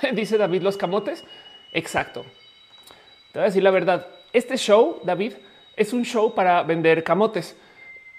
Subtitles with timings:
[0.14, 1.24] Dice David los camotes.
[1.72, 2.24] Exacto.
[3.32, 4.06] Te voy a decir la verdad.
[4.32, 5.34] Este show, David,
[5.76, 7.56] es un show para vender camotes.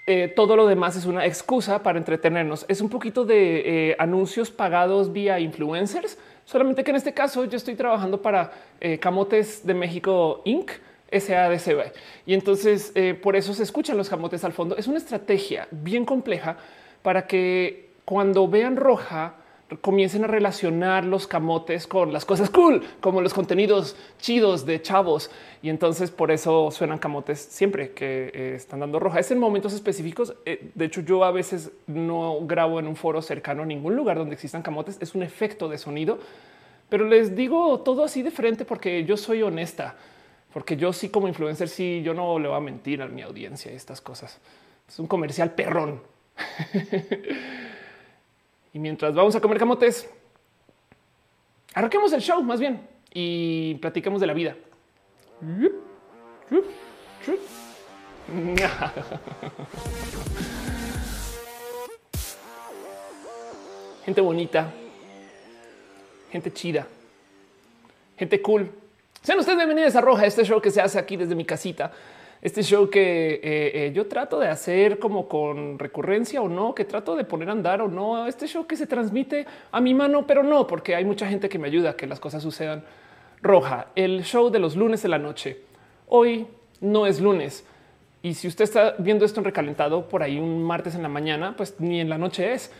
[0.06, 2.64] Eh, todo lo demás es una excusa para entretenernos.
[2.68, 7.56] Es un poquito de eh, anuncios pagados vía influencers, solamente que en este caso yo
[7.56, 8.50] estoy trabajando para
[8.80, 10.72] eh, Camotes de México Inc.
[11.12, 11.92] SADCB.
[12.24, 14.76] Y entonces por eso se escuchan los camotes al fondo.
[14.76, 16.56] Es una estrategia bien compleja
[17.02, 19.34] para que cuando vean roja,
[19.80, 25.30] comiencen a relacionar los camotes con las cosas cool, como los contenidos chidos de chavos.
[25.62, 29.20] Y entonces por eso suenan camotes siempre que eh, están dando roja.
[29.20, 30.34] Es en momentos específicos.
[30.44, 34.18] Eh, de hecho, yo a veces no grabo en un foro cercano a ningún lugar
[34.18, 34.98] donde existan camotes.
[35.00, 36.18] Es un efecto de sonido,
[36.88, 39.94] pero les digo todo así de frente porque yo soy honesta,
[40.52, 43.70] porque yo sí como influencer, sí, yo no le voy a mentir a mi audiencia
[43.70, 44.40] estas cosas.
[44.88, 46.02] Es un comercial perrón.
[48.72, 50.08] Y mientras vamos a comer camotes,
[51.74, 54.56] arranquemos el show más bien y platiquemos de la vida.
[64.04, 64.72] Gente bonita,
[66.30, 66.86] gente chida,
[68.16, 68.70] gente cool.
[69.22, 71.92] Sean ustedes bienvenidos a Roja, este show que se hace aquí desde mi casita
[72.42, 76.84] este show que eh, eh, yo trato de hacer como con recurrencia o no, que
[76.84, 80.26] trato de poner a andar o no, este show que se transmite a mi mano,
[80.26, 82.84] pero no, porque hay mucha gente que me ayuda a que las cosas sucedan.
[83.42, 85.62] Roja, el show de los lunes de la noche.
[86.08, 86.46] Hoy
[86.80, 87.64] no es lunes.
[88.22, 91.54] Y si usted está viendo esto en recalentado por ahí un martes en la mañana,
[91.56, 92.70] pues ni en la noche es.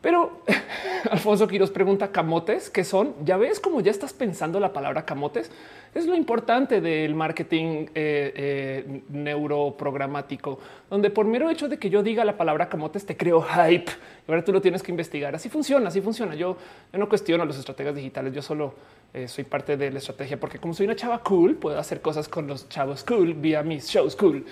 [0.00, 0.42] Pero
[1.10, 3.14] Alfonso Quiroz pregunta camotes, ¿qué son?
[3.24, 5.50] Ya ves cómo ya estás pensando la palabra camotes.
[5.94, 12.02] Es lo importante del marketing eh, eh, neuroprogramático, donde por mero hecho de que yo
[12.02, 13.90] diga la palabra camotes te creo hype.
[14.28, 15.34] Ahora tú lo tienes que investigar.
[15.34, 16.34] Así funciona, así funciona.
[16.34, 16.56] Yo,
[16.92, 18.32] no cuestiono a los estrategas digitales.
[18.32, 18.74] Yo solo
[19.12, 22.28] eh, soy parte de la estrategia porque como soy una chava cool, puedo hacer cosas
[22.28, 24.44] con los chavos cool vía mis shows cool.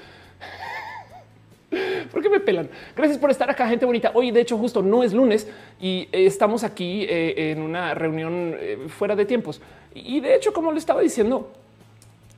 [2.11, 2.69] ¿Por qué me pelan?
[2.97, 4.13] Gracias por estar acá, gente bonita.
[4.15, 5.49] Hoy, de hecho, justo no es lunes
[5.81, 9.61] y eh, estamos aquí eh, en una reunión eh, fuera de tiempos.
[9.95, 11.53] Y de hecho, como le estaba diciendo,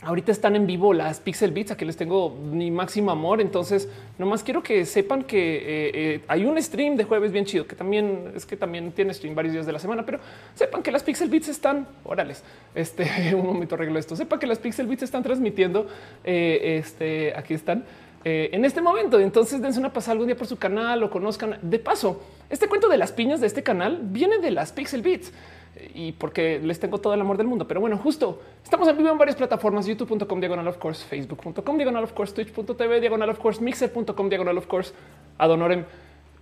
[0.02, 3.40] ahorita están en vivo las Pixel Beats, aquí les tengo mi máximo amor.
[3.40, 8.32] Entonces, nomás quiero que sepan que hay un stream de jueves bien chido, que también
[8.34, 10.18] es que también tiene stream varios días de la semana, pero
[10.54, 12.42] sepan que las Pixel Beats están, órales,
[12.74, 15.86] este, un momento arreglo esto, sepan que las Pixel Beats están transmitiendo,
[16.24, 17.84] este, aquí están
[18.24, 19.18] eh, en este momento.
[19.18, 21.58] Entonces dense una pasada algún día por su canal o conozcan.
[21.62, 25.32] De paso, este cuento de las piñas de este canal viene de las Pixel Beats
[25.76, 27.66] eh, y porque les tengo todo el amor del mundo.
[27.66, 32.04] Pero bueno, justo estamos en vivo en varias plataformas: youtube.com diagonal of course, facebook.com diagonal
[32.04, 34.92] of course, twitch.tv diagonal of course, mixer.com diagonal of course,
[35.38, 35.84] adonorem.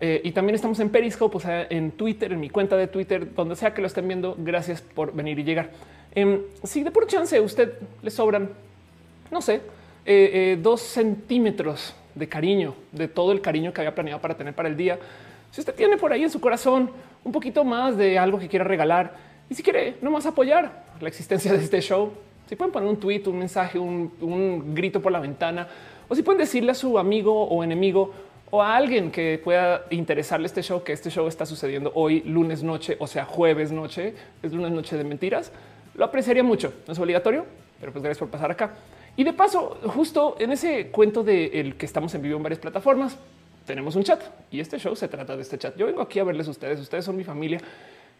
[0.01, 3.35] Eh, y también estamos en Periscope, o sea, en Twitter, en mi cuenta de Twitter,
[3.35, 4.37] donde sea que lo estén viendo.
[4.39, 5.71] Gracias por venir y llegar.
[6.15, 8.51] Em, si de por chance usted le sobran,
[9.31, 9.61] no sé,
[10.11, 14.55] eh, eh, dos centímetros de cariño, de todo el cariño que había planeado para tener
[14.55, 14.99] para el día.
[15.51, 16.91] Si usted tiene por ahí en su corazón
[17.25, 19.13] un poquito más de algo que quiera regalar
[19.51, 22.11] y si quiere nomás apoyar la existencia de este show,
[22.49, 25.69] si pueden poner un tweet, un mensaje, un, un grito por la ventana
[26.09, 28.15] o si pueden decirle a su amigo o enemigo
[28.51, 32.63] o a alguien que pueda interesarle este show, que este show está sucediendo hoy lunes
[32.63, 35.53] noche, o sea, jueves noche, es lunes noche de mentiras,
[35.95, 36.73] lo apreciaría mucho.
[36.87, 37.45] No es obligatorio,
[37.79, 38.73] pero pues gracias por pasar acá.
[39.19, 42.61] Y de paso, justo en ese cuento de el que estamos en vivo en varias
[42.61, 43.17] plataformas,
[43.67, 45.77] tenemos un chat y este show se trata de este chat.
[45.77, 46.79] Yo vengo aquí a verles a ustedes.
[46.79, 47.61] Ustedes son mi familia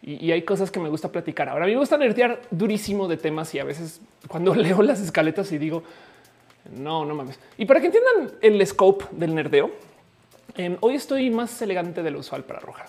[0.01, 1.47] y, hay cosas que me gusta platicar.
[1.47, 5.57] Ahora me gusta nerdear durísimo de temas y a veces cuando leo las escaletas y
[5.57, 5.83] digo
[6.75, 7.39] no, no mames.
[7.57, 9.71] Y para que entiendan el scope del nerdeo,
[10.57, 12.87] em, hoy estoy más elegante de lo usual para arrojar.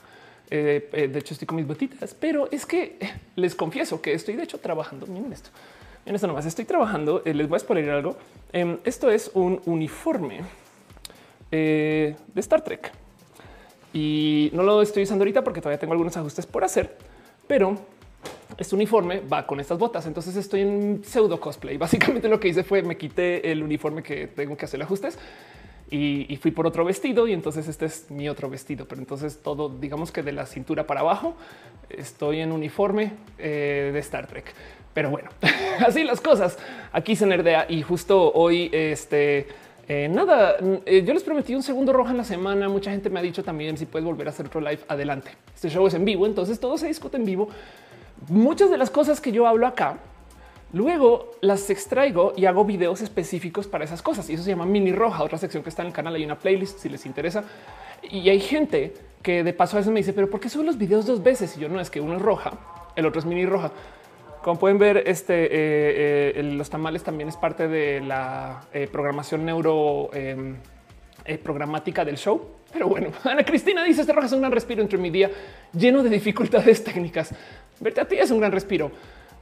[0.50, 2.98] Eh, eh, de hecho, estoy con mis botitas, pero es que
[3.36, 5.06] les confieso que estoy de hecho trabajando.
[5.06, 5.50] Miren esto.
[6.06, 7.22] En esto nomás estoy trabajando.
[7.24, 8.16] Eh, les voy a exponer algo.
[8.52, 10.40] Em, esto es un uniforme
[11.50, 12.92] eh, de Star Trek
[13.92, 16.96] y no lo estoy usando ahorita porque todavía tengo algunos ajustes por hacer,
[17.46, 17.76] pero
[18.56, 20.06] este uniforme va con estas botas.
[20.06, 21.76] Entonces estoy en pseudo cosplay.
[21.78, 25.18] Básicamente lo que hice fue me quité el uniforme que tengo que hacer ajustes
[25.90, 28.86] y, fui por otro vestido y entonces este es mi otro vestido.
[28.86, 31.34] Pero entonces todo, digamos que de la cintura para abajo,
[31.88, 34.54] estoy en uniforme eh, de Star Trek.
[34.94, 35.30] Pero bueno,
[35.86, 36.58] así las cosas.
[36.92, 39.46] Aquí se nerdea y justo hoy, este,
[39.88, 42.68] eh, nada, eh, yo les prometí un segundo roja en la semana.
[42.68, 45.30] Mucha gente me ha dicho también si puedes volver a hacer otro live adelante.
[45.54, 47.48] Este show es en vivo, entonces todo se discute en vivo.
[48.28, 49.98] Muchas de las cosas que yo hablo acá,
[50.72, 54.28] luego las extraigo y hago videos específicos para esas cosas.
[54.28, 56.14] Y eso se llama mini roja, otra sección que está en el canal.
[56.14, 57.44] Hay una playlist si les interesa.
[58.02, 60.78] Y hay gente que de paso a veces me dice, pero ¿por qué subo los
[60.78, 61.56] videos dos veces?
[61.56, 62.58] Y yo no es que uno es roja
[62.96, 63.72] el otro es mini roja.
[64.42, 69.44] Como pueden ver, este, eh, eh, los tamales también es parte de la eh, programación
[69.44, 70.56] neuro em,
[71.42, 72.48] programática del show.
[72.72, 75.30] Pero bueno, Ana Cristina dice: Este roja es un gran respiro entre mi día
[75.74, 77.34] lleno de dificultades técnicas.
[77.80, 78.90] Verte a ti es un gran respiro.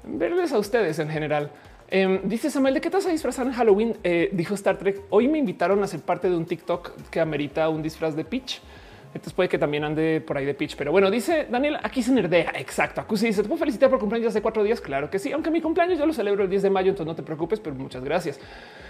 [0.03, 1.53] Verles a ustedes en general.
[1.91, 3.97] Em, dice Samuel, ¿de qué te vas a disfrazar en Halloween?
[4.33, 5.01] dijo Star Trek.
[5.11, 8.61] Hoy me invitaron a ser parte de un TikTok que amerita un disfraz de Peach.
[9.09, 10.77] Entonces puede que también ande por ahí de pitch.
[10.77, 12.53] Pero bueno, dice Daniel, aquí se nerdea.
[12.57, 13.01] Exacto.
[13.01, 14.81] Acusi dice, ¿te puedo felicitar por cumpleaños hace cuatro días?
[14.81, 15.33] Claro que sí.
[15.33, 17.75] Aunque mi cumpleaños yo lo celebro el 10 de mayo, entonces no te preocupes, pero
[17.75, 18.39] muchas gracias.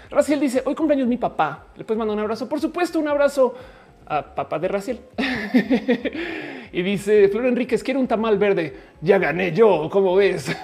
[0.09, 1.67] Raciel dice, hoy cumpleaños mi papá.
[1.75, 2.49] ¿Le puedes mandar un abrazo?
[2.49, 3.55] Por supuesto, un abrazo
[4.05, 4.99] a papá de Raciel.
[6.71, 8.75] y dice Flor Enríquez, quiero un tamal verde.
[9.01, 10.47] Ya gané yo, ¿cómo ves?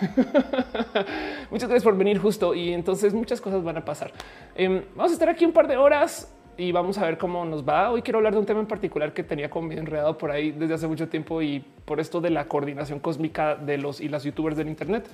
[1.51, 2.53] muchas gracias por venir justo.
[2.53, 4.11] Y entonces muchas cosas van a pasar.
[4.55, 7.67] Em, vamos a estar aquí un par de horas y vamos a ver cómo nos
[7.67, 7.91] va.
[7.91, 10.75] Hoy quiero hablar de un tema en particular que tenía como enredado por ahí desde
[10.75, 14.57] hace mucho tiempo y por esto de la coordinación cósmica de los y las youtubers
[14.57, 15.07] del Internet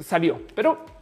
[0.00, 0.96] salió, pero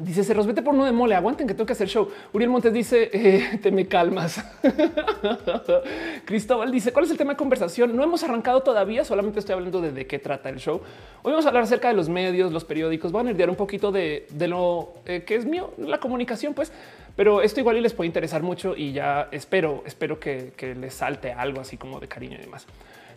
[0.00, 1.14] Dice se vete por uno de mole.
[1.16, 2.08] Aguanten que tengo que hacer show.
[2.32, 4.44] Uriel Montes dice eh, te me calmas.
[6.24, 7.96] Cristóbal dice cuál es el tema de conversación.
[7.96, 9.04] No hemos arrancado todavía.
[9.04, 10.80] Solamente estoy hablando de, de qué trata el show.
[11.22, 13.10] Hoy vamos a hablar acerca de los medios, los periódicos.
[13.10, 16.70] Van a nerdear un poquito de, lo eh, que es mío, la comunicación, pues.
[17.18, 21.32] Pero esto igual y les puede interesar mucho y ya espero, espero que, les salte
[21.32, 22.64] algo así como de cariño y demás.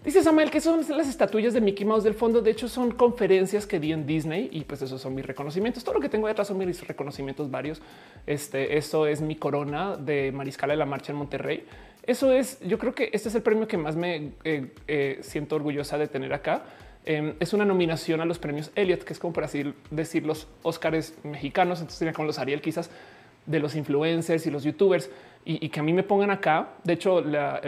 [0.04, 2.42] Dice Samuel que son las estatuillas de Mickey Mouse del fondo.
[2.42, 5.84] De hecho, son conferencias que di en Disney y pues esos son mis reconocimientos.
[5.84, 7.80] Todo lo que tengo detrás son mis reconocimientos varios.
[8.26, 11.64] Este, eso es mi corona de Mariscala de la Marcha en Monterrey.
[12.02, 15.58] Eso es, yo creo que este es el premio que más me eh, eh, siento
[15.58, 16.64] orgullosa de tener acá.
[17.06, 20.48] Em, es una nominación a los premios Elliot, que es como por así decir los
[20.64, 21.82] Óscares mexicanos.
[21.82, 22.90] Entonces sería con los Ariel quizás
[23.46, 25.10] de los influencers y los youtubers
[25.44, 26.70] y, que a mí me pongan acá.
[26.84, 27.62] De hecho, la,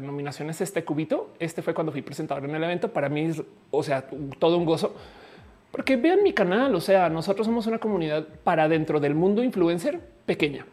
[0.00, 1.32] nominación es este cubito.
[1.38, 2.92] Este fue cuando fui presentador en el evento.
[2.92, 4.04] Para mí es, o sea,
[4.38, 4.94] todo un gozo.
[5.70, 10.00] Porque vean mi canal, o sea, nosotros somos una comunidad para dentro del mundo influencer
[10.26, 10.66] pequeña.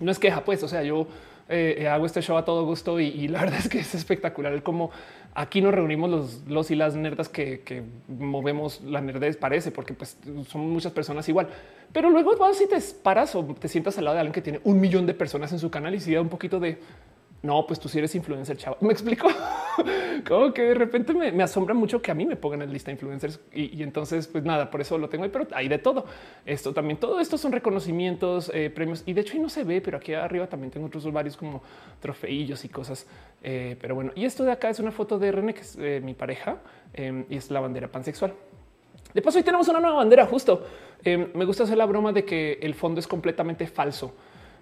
[0.00, 1.06] No es queja, pues, o sea, yo
[1.48, 4.62] eh, hago este show a todo gusto y, la verdad es que es espectacular el
[4.62, 4.90] cómo
[5.34, 10.18] aquí nos reunimos los, los y las nerdas que, movemos la nerdez, parece, porque pues
[10.48, 11.48] son muchas personas igual.
[11.92, 14.60] Pero luego vas y te paras o te sientas al lado de alguien que tiene
[14.64, 16.78] un millón de personas en su canal y si da un poquito de
[17.40, 18.76] no, pues tú sí eres influencer, chavo.
[18.80, 19.28] Me explico
[20.28, 23.40] como que de repente me, asombra mucho que a mí me pongan en lista influencers
[23.52, 26.04] y, entonces, pues nada, por eso lo tengo ahí, pero hay de todo.
[26.44, 29.80] Esto también, todo esto son reconocimientos, eh, premios y de hecho ahí no se ve,
[29.80, 31.62] pero aquí arriba también tengo otros varios como
[32.00, 33.06] trofeillos y cosas.
[33.42, 36.00] Eh, pero bueno, y esto de acá es una foto de René, que es eh,
[36.02, 36.58] mi pareja
[36.94, 38.34] y es la bandera pansexual.
[39.14, 40.26] De paso, hoy tenemos una nueva bandera.
[40.26, 40.66] Justo
[41.04, 44.14] me gusta hacer la broma de que el fondo es completamente falso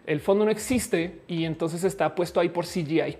[0.07, 3.19] el fondo no existe y entonces está puesto ahí por CGI.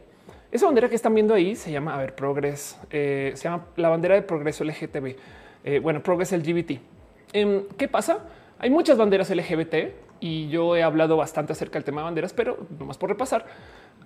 [0.53, 3.89] Esa bandera que están viendo ahí se llama, a ver, Progress, eh, se llama la
[3.89, 5.17] bandera de progreso LGTB.
[5.65, 6.81] Eh, bueno, Progress LGBT.
[7.33, 8.21] Em, ¿Qué pasa?
[8.59, 12.67] Hay muchas banderas LGBT y yo he hablado bastante acerca del tema de banderas, pero
[12.79, 13.47] nomás por repasar,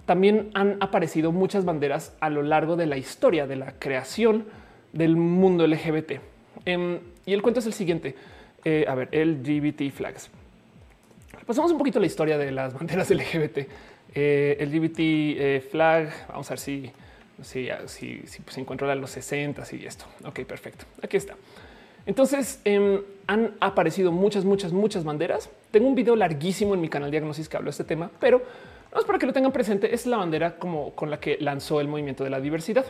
[0.06, 4.46] también han aparecido muchas banderas a lo largo de la historia de la creación
[4.92, 6.20] del mundo LGBT.
[6.64, 8.16] Em, y el cuento es el siguiente.
[8.64, 10.30] Eh, a ver, LGBT flags.
[11.50, 13.58] Pasamos un poquito la historia de las banderas LGBT.
[14.14, 16.92] Eh, LGBT eh, flag, vamos a ver si,
[17.42, 20.04] si, si, si pues, encuentro la de los 60 y esto.
[20.24, 20.84] Ok, perfecto.
[21.02, 21.34] Aquí está.
[22.06, 25.50] Entonces em, han aparecido muchas, muchas, muchas banderas.
[25.72, 28.40] Tengo un video larguísimo en mi canal Diagnosis que hablo de este tema, pero
[28.94, 29.92] no es para que lo tengan presente.
[29.92, 32.84] Es la bandera como con la que lanzó el movimiento de la diversidad.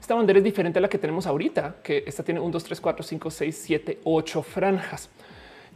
[0.00, 2.80] Esta bandera es diferente a la que tenemos ahorita, que esta tiene un 2, 3,
[2.80, 5.10] 4, 5, 6, 7, 8 franjas.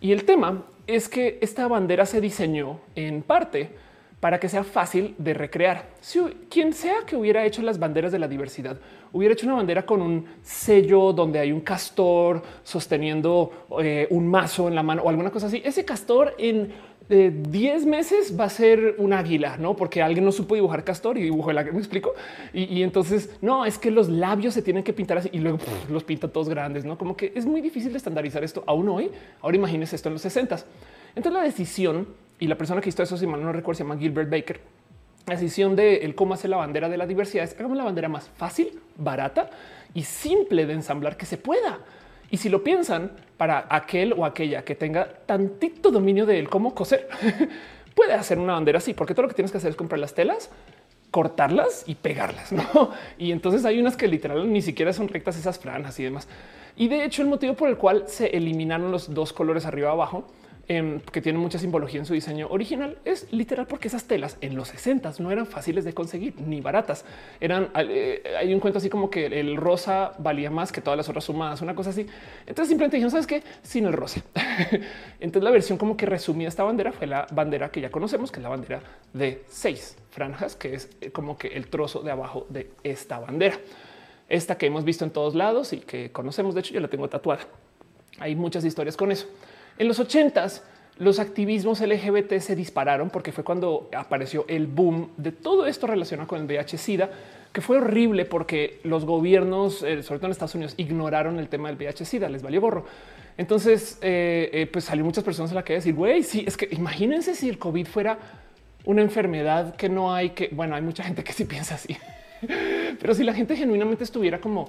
[0.01, 3.71] Y el tema es que esta bandera se diseñó en parte
[4.21, 5.89] para que sea fácil de recrear.
[6.01, 8.79] Si quien sea que hubiera hecho las banderas de la diversidad
[9.13, 14.69] hubiera hecho una bandera con un sello donde hay un castor sosteniendo eh, un mazo
[14.69, 16.73] en la mano o alguna cosa así, ese castor en
[17.11, 19.75] 10 meses va a ser un águila, no?
[19.75, 21.73] Porque alguien no supo dibujar castor y dibujó el águila.
[21.73, 22.15] Me explico.
[22.53, 25.59] Y, entonces no es que los labios se tienen que pintar así y luego
[25.91, 26.97] los pinta todos grandes, no?
[26.97, 29.11] Como que es muy difícil de estandarizar esto aún hoy.
[29.43, 30.57] Ahora imagínense esto en los 60
[31.17, 32.07] Entonces la decisión
[32.39, 34.61] y la persona que hizo eso, si mal no recuerdo, se llama Gilbert Baker.
[35.27, 38.09] La decisión de el cómo hacer la bandera de la diversidad es hagamos la bandera
[38.09, 39.51] más fácil, barata
[39.95, 41.81] y simple de ensamblar que se pueda.
[42.31, 47.09] Y si lo piensan para aquel o aquella que tenga tantito dominio de cómo coser,
[47.95, 50.15] puede hacer una bandera así, porque todo lo que tienes que hacer es comprar las
[50.15, 50.51] telas,
[51.11, 52.53] cortarlas y pegarlas.
[52.53, 52.91] ¿no?
[53.19, 56.29] Y entonces hay unas que literal ni siquiera son rectas esas franjas y demás.
[56.77, 60.25] Y de hecho el motivo por el cual se eliminaron los dos colores arriba abajo
[60.73, 64.55] Em, que tiene mucha simbología en su diseño original, es literal porque esas telas en
[64.55, 67.05] los 60 no eran fáciles de conseguir ni baratas.
[67.41, 71.09] Eran, eh, hay un cuento así como que el rosa valía más que todas las
[71.09, 72.07] otras sumadas, una cosa así.
[72.47, 73.43] Entonces simplemente dijeron, ¿sabes qué?
[73.65, 74.23] Sin el rosa.
[75.19, 78.39] Entonces la versión como que resumía esta bandera fue la bandera que ya conocemos, que
[78.39, 78.81] es la bandera
[79.13, 83.59] de seis franjas, que es eh, como que el trozo de abajo de esta bandera.
[84.29, 87.09] Esta que hemos visto en todos lados y que conocemos, de hecho yo la tengo
[87.09, 87.41] tatuada.
[88.21, 89.27] Hay muchas historias con eso.
[89.79, 90.63] En los ochentas,
[91.01, 96.29] los activismos LGBT se dispararon porque fue cuando apareció el boom de todo esto relacionado
[96.29, 97.09] con el VIH-Sida,
[97.55, 101.69] que fue horrible porque los gobiernos, eh, sobre todo en Estados Unidos, ignoraron el tema
[101.69, 102.85] del VIH-Sida, les valió gorro.
[103.39, 106.69] Entonces, eh, eh, pues salió muchas personas a la que decir, güey, sí, es que
[106.71, 108.19] imagínense si el COVID fuera
[108.85, 111.97] una enfermedad que no hay que, bueno, hay mucha gente que sí piensa así,
[113.01, 114.69] pero si la gente genuinamente estuviera como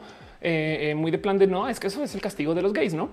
[0.95, 3.09] muy de plan de no, es que eso es el castigo de los gays, no?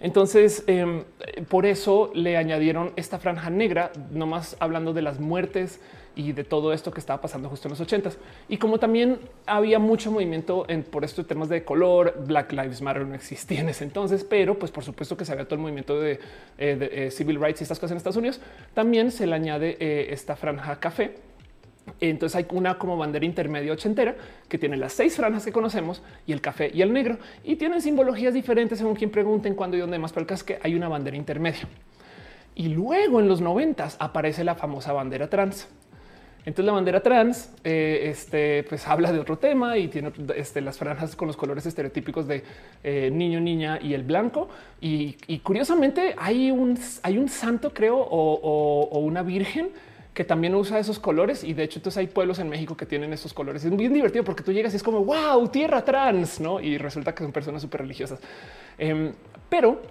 [0.00, 1.04] Entonces, em,
[1.48, 5.80] por eso le añadieron esta franja negra, nomás hablando de las muertes
[6.16, 8.18] y de todo esto que estaba pasando justo en los ochentas.
[8.48, 13.06] Y como también había mucho movimiento en, por estos temas de color, Black Lives Matter
[13.06, 16.00] no existía en ese entonces, pero pues por supuesto que se había todo el movimiento
[16.00, 16.18] de,
[16.58, 18.40] eh, de eh, civil rights y estas cosas en Estados Unidos,
[18.72, 21.14] también se le añade eh, esta franja café
[22.00, 24.16] entonces hay una como bandera intermedia ochentera
[24.48, 27.80] que tiene las seis franjas que conocemos y el café y el negro y tienen
[27.80, 30.88] simbologías diferentes según quien pregunten cuándo y dónde más, pero el es que hay una
[30.88, 31.68] bandera intermedia.
[32.54, 35.68] Y luego en los noventas aparece la famosa bandera trans.
[36.46, 40.78] Entonces la bandera trans eh, este, pues habla de otro tema y tiene este, las
[40.78, 42.44] franjas con los colores estereotípicos de
[42.84, 44.48] eh, niño, niña y el blanco.
[44.80, 49.70] Y, curiosamente hay un, hay un santo, creo, o una virgen
[50.16, 53.12] que también usa esos colores y de hecho entonces hay pueblos en México que tienen
[53.12, 53.62] esos colores.
[53.66, 56.58] Es bien divertido porque tú llegas y es como wow, tierra trans, no?
[56.58, 58.18] Y resulta que son personas súper religiosas.
[58.78, 59.12] Em,
[59.50, 59.82] pero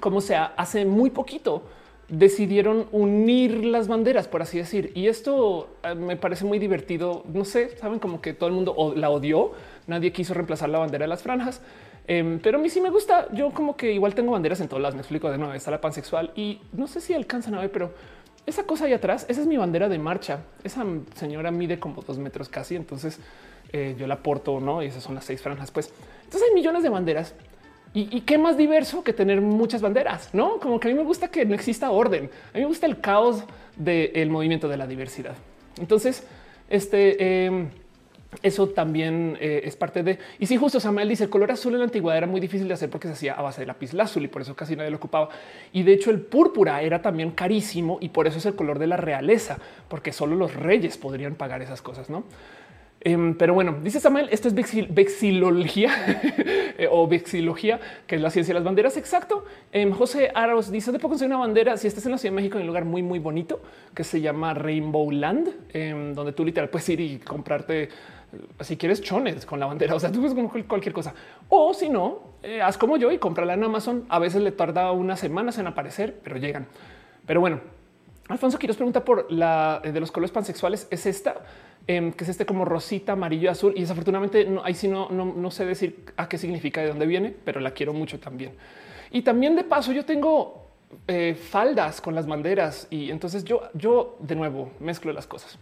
[0.00, 1.62] como sea, hace muy poquito
[2.08, 4.92] decidieron unir las banderas, por así decir.
[4.94, 7.22] Y esto eh, me parece muy divertido.
[7.30, 9.52] No sé, saben como que todo el mundo la odió.
[9.86, 11.60] Nadie quiso reemplazar la bandera de las franjas.
[12.08, 13.28] Em, pero a mí sí me gusta.
[13.34, 14.94] Yo como que igual tengo banderas en todas las.
[14.94, 15.52] Me explico de nuevo.
[15.52, 17.92] Está la pansexual y no sé si alcanzan a ver, pero
[18.46, 20.40] esa cosa ahí atrás, esa es mi bandera de marcha.
[20.64, 23.20] Esa señora mide como dos metros casi, entonces
[23.72, 24.82] eh, yo la porto, ¿no?
[24.82, 25.92] Y esas son las seis franjas, pues.
[26.24, 27.34] Entonces hay millones de banderas.
[27.92, 30.60] Y, qué más diverso que tener muchas banderas, ¿no?
[30.60, 32.30] Como que a mí me gusta que no exista orden.
[32.52, 33.42] A mí me gusta el caos
[33.76, 35.34] del movimiento de la diversidad.
[35.76, 36.24] Entonces,
[36.68, 37.46] este...
[37.46, 37.70] Em,
[38.42, 40.18] eso también eh, es parte de.
[40.38, 42.74] Y si justo Samuel dice el color azul en la antigüedad era muy difícil de
[42.74, 44.98] hacer porque se hacía a base de lápiz azul y por eso casi nadie lo
[44.98, 45.28] ocupaba.
[45.72, 48.86] Y de hecho, el púrpura era también carísimo y por eso es el color de
[48.86, 49.58] la realeza,
[49.88, 52.24] porque solo los reyes podrían pagar esas cosas, no?
[53.02, 55.90] Em, pero bueno, dice Samuel, esto es vexilología
[56.78, 58.96] eh, o vexilología, que es la ciencia de las banderas.
[58.98, 59.46] Exacto.
[59.72, 62.36] Em, José Aros dice: de poco conseguir una bandera si estás en la Ciudad de
[62.36, 63.62] México en un lugar muy, muy bonito
[63.94, 67.88] que se llama Rainbow Land, em, donde tú literal puedes ir y comprarte
[68.60, 71.14] si quieres chones con la bandera, o sea, tú como cualquier cosa.
[71.48, 74.06] O si no, eh, haz como yo y cómprala en Amazon.
[74.08, 76.66] A veces le tarda unas semanas en aparecer, pero llegan.
[77.26, 77.60] Pero bueno,
[78.28, 80.86] Alfonso Quiroz pregunta por la eh, de los colores pansexuales.
[80.90, 81.36] Es esta
[81.86, 83.72] em, que es este como rosita, amarillo, azul.
[83.76, 87.34] Y desafortunadamente no, ahí sí no, no, sé decir a qué significa, de dónde viene,
[87.44, 88.52] pero la quiero mucho también.
[89.10, 90.68] Y también de paso, yo tengo
[91.08, 95.58] eh, faldas con las banderas y entonces yo, yo de nuevo mezclo las cosas.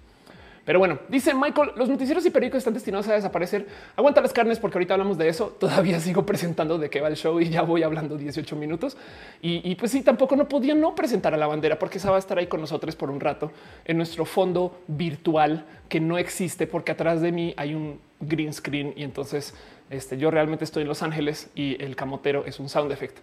[0.69, 3.67] Pero bueno, dice Michael, los noticieros y periódicos están destinados a desaparecer.
[3.97, 5.47] Aguanta las carnes porque ahorita hablamos de eso.
[5.59, 8.95] Todavía sigo presentando de qué va el show y ya voy hablando 18 minutos.
[9.41, 12.19] Y, pues sí, tampoco no podía no presentar a la bandera porque esa va a
[12.19, 13.51] estar ahí con nosotros por un rato
[13.87, 18.93] en nuestro fondo virtual que no existe porque atrás de mí hay un green screen
[18.95, 19.55] y entonces
[19.89, 23.21] este, yo realmente estoy en Los Ángeles y el camotero es un sound effect.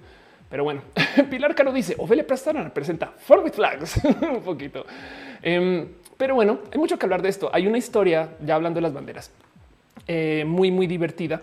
[0.50, 0.82] Pero bueno,
[1.30, 4.84] Pilar Caro dice Ophelia Prastana presenta Forbit Flags un poquito.
[5.44, 7.50] Em, pero bueno, hay mucho que hablar de esto.
[7.54, 9.32] Hay una historia, ya hablando de las banderas,
[10.08, 11.42] eh, muy, muy divertida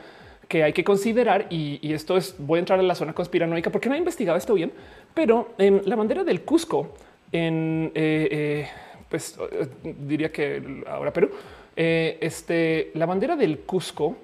[0.49, 1.47] que hay que considerar.
[1.51, 4.55] Y, esto es, voy a entrar en la zona conspiranoica porque no he investigado esto
[4.55, 4.73] bien,
[5.15, 6.95] pero en la bandera del Cusco,
[7.33, 8.69] en, eh, eh,
[9.09, 9.39] pues
[9.83, 11.31] diría que ahora Perú,
[11.75, 14.17] este, la bandera del Cusco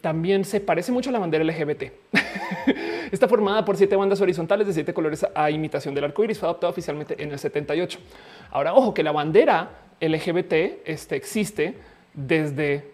[0.00, 1.84] también se parece mucho a la bandera LGBT.
[3.12, 6.38] Está formada por siete bandas horizontales de siete colores a imitación del arco iris.
[6.38, 7.98] Fue adoptada oficialmente en el 78.
[8.50, 10.52] Ahora, ojo que la bandera LGBT
[10.84, 11.74] este, existe
[12.14, 12.90] desde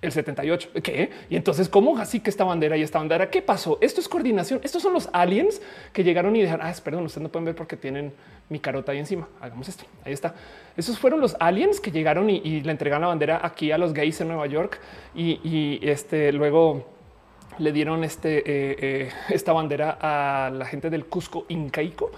[0.00, 0.70] el 78.
[0.82, 1.10] ¿Qué?
[1.28, 3.28] Y entonces, ¿cómo así que esta bandera y esta bandera?
[3.30, 3.78] ¿Qué pasó?
[3.80, 4.60] Esto es coordinación.
[4.62, 5.60] Estos son los aliens
[5.92, 8.12] que llegaron y dijeron, ah, perdón, ustedes no pueden ver porque tienen
[8.48, 9.28] mi carota ahí encima.
[9.40, 9.84] Hagamos esto.
[10.04, 10.34] Ahí está.
[10.76, 14.20] Esos fueron los aliens que llegaron y, le entregaron la bandera aquí a los gays
[14.20, 14.80] en Nueva York
[15.14, 16.86] y, este luego
[17.58, 22.10] le dieron este, eh, eh, esta bandera a la gente del Cusco incaico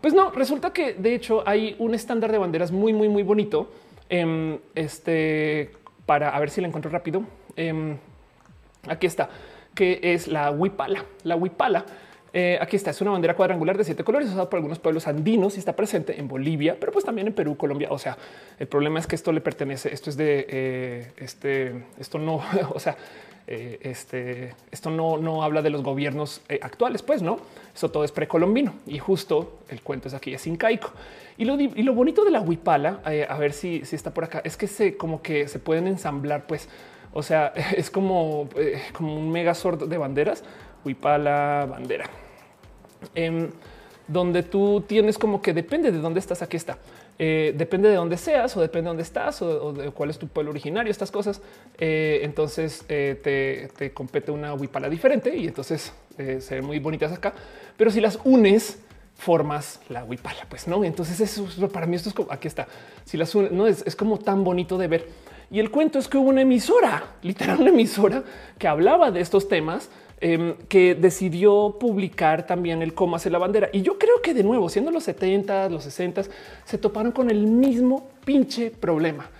[0.00, 3.70] Pues no, resulta que de hecho hay un estándar de banderas muy, muy, muy bonito.
[4.08, 5.70] Em, este
[6.04, 7.22] para ver si la encuentro rápido.
[7.54, 7.96] Em,
[8.88, 9.30] aquí está,
[9.74, 11.04] que es la huipala.
[11.22, 11.84] La huipala.
[12.32, 15.56] Eh, aquí está, es una bandera cuadrangular de siete colores usada por algunos pueblos andinos
[15.56, 17.88] y está presente en Bolivia, pero pues también en Perú, Colombia.
[17.90, 18.16] O sea,
[18.58, 22.40] el problema es que esto le pertenece, esto es de eh, este, esto no,
[22.74, 22.96] o sea,
[23.46, 27.38] eh, este, esto no, no habla de los gobiernos actuales, pues no,
[27.74, 30.92] eso todo es precolombino y justo el cuento es aquí, es incaico.
[31.36, 34.40] Y lo, y lo bonito de la huipala, a ver si, si está por acá,
[34.44, 36.68] es que se como que se pueden ensamblar, pues
[37.12, 38.48] o sea, es como,
[38.92, 40.44] como un megazord de banderas,
[40.84, 42.04] huipala, bandera.
[43.14, 43.50] Em,
[44.06, 46.78] donde tú tienes como que depende de dónde estás, aquí está.
[47.18, 50.26] Eh, depende de dónde seas o depende de dónde estás o, de cuál es tu
[50.26, 51.40] pueblo originario, estas cosas.
[51.78, 57.34] Eh, entonces te, te, compete una huipala diferente y entonces se ven muy bonitas acá.
[57.76, 58.78] Pero si las unes,
[59.20, 60.82] formas la huipala, pues no.
[60.82, 62.66] Entonces eso para mí esto es como aquí está.
[63.04, 65.08] Si las unes, no es, es como tan bonito de ver.
[65.50, 68.22] Y el cuento es que hubo una emisora, literal una emisora
[68.58, 73.68] que hablaba de estos temas, em, que decidió publicar también el cómo hacer la bandera.
[73.72, 76.22] Y yo creo que de nuevo, siendo los 70, los 60,
[76.64, 79.30] se toparon con el mismo pinche problema.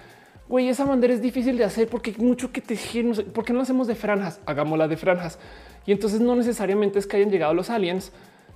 [0.48, 3.24] Güey, esa bandera es difícil de hacer porque mucho que tejer.
[3.32, 4.40] ¿Por qué no hacemos de franjas?
[4.46, 5.38] Hagámosla de franjas.
[5.86, 8.12] Y entonces no necesariamente es que hayan llegado los aliens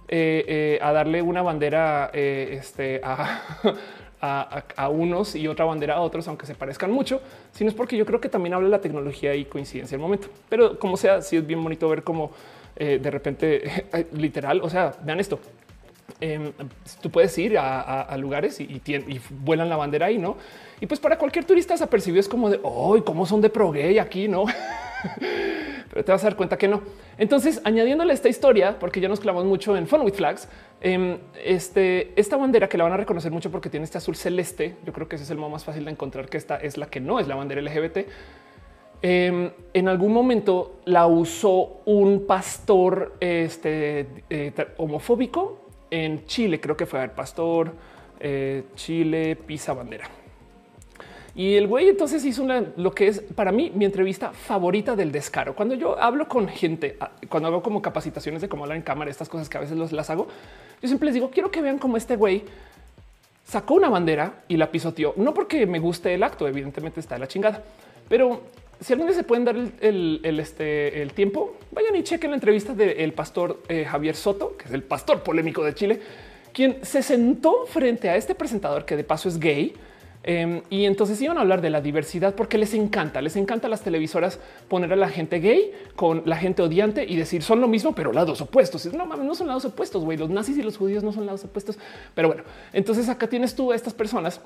[0.08, 3.40] eh, eh, a darle una bandera eh, este, a,
[4.24, 7.20] a, unos y otra bandera a otros, aunque se parezcan mucho,
[7.52, 10.28] sino es porque yo creo que también habla la tecnología y coincidencia el momento.
[10.48, 12.30] Pero como sea, sí es bien bonito ver cómo
[12.76, 15.38] eh, de repente, literal, o sea, vean esto.
[16.20, 16.52] Em,
[17.00, 20.36] tú puedes ir a, lugares y, y, vuelan la bandera ahí, ¿no?
[20.80, 23.70] Y pues para cualquier turista se percibió es como de, hoy cómo son de pro
[23.70, 24.44] gay aquí, ¿no?
[25.90, 26.82] Pero te vas a dar cuenta que no.
[27.18, 30.48] Entonces, añadiéndole esta historia, porque ya nos clavamos mucho en Fun with Flags,
[30.80, 34.76] em, este, esta bandera que la van a reconocer mucho porque tiene este azul celeste.
[34.84, 36.86] Yo creo que ese es el modo más fácil de encontrar que esta es la
[36.86, 38.08] que no es la bandera LGBT.
[39.02, 46.58] Em, en algún momento la usó un pastor este, eh, homofóbico en Chile.
[46.60, 47.72] Creo que fue el pastor
[48.18, 50.08] eh, Chile pisa bandera.
[51.34, 55.56] Y el güey entonces hizo lo que es para mí mi entrevista favorita del descaro.
[55.56, 59.10] Cuando yo hablo con gente, ah, cuando hago como capacitaciones de cómo hablar en cámara,
[59.10, 60.28] estas cosas que a veces las hago,
[60.80, 62.44] yo siempre les digo, quiero que vean cómo este güey
[63.44, 65.14] sacó una bandera y la pisoteó.
[65.16, 67.64] No porque me guste el acto, evidentemente está la chingada,
[68.08, 68.42] pero
[68.80, 73.12] si alguien se pueden dar el, este, el tiempo, vayan y chequen la entrevista del
[73.12, 76.00] pastor eh, Javier Soto, que es el pastor polémico de Chile,
[76.52, 79.74] quien se sentó frente a este presentador que de paso es gay
[80.26, 83.70] Em, y entonces iban a hablar de la diversidad porque les encanta, les encanta a
[83.70, 87.68] las televisoras poner a la gente gay con la gente odiante y decir son lo
[87.68, 88.86] mismo, pero lados opuestos.
[88.94, 90.16] No mames, no son lados opuestos, güey.
[90.16, 91.78] Los nazis y los judíos no son lados opuestos.
[92.14, 94.40] Pero bueno, entonces acá tienes tú a estas personas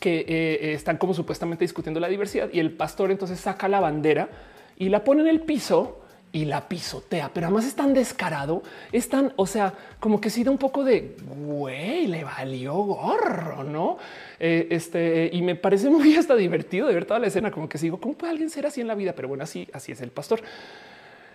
[0.00, 4.28] que eh, están como supuestamente discutiendo la diversidad y el pastor entonces saca la bandera
[4.76, 8.62] y la pone en el piso y la pisotea, pero además es tan descarado,
[8.92, 13.64] es tan, o sea, como que sí da un poco de güey, le valió gorro,
[13.64, 13.98] no?
[14.38, 17.78] Eh, este y me parece muy hasta divertido de ver toda la escena, como que
[17.78, 19.14] sigo, ¿cómo puede alguien ser así en la vida?
[19.14, 20.40] Pero bueno, así, así es el pastor.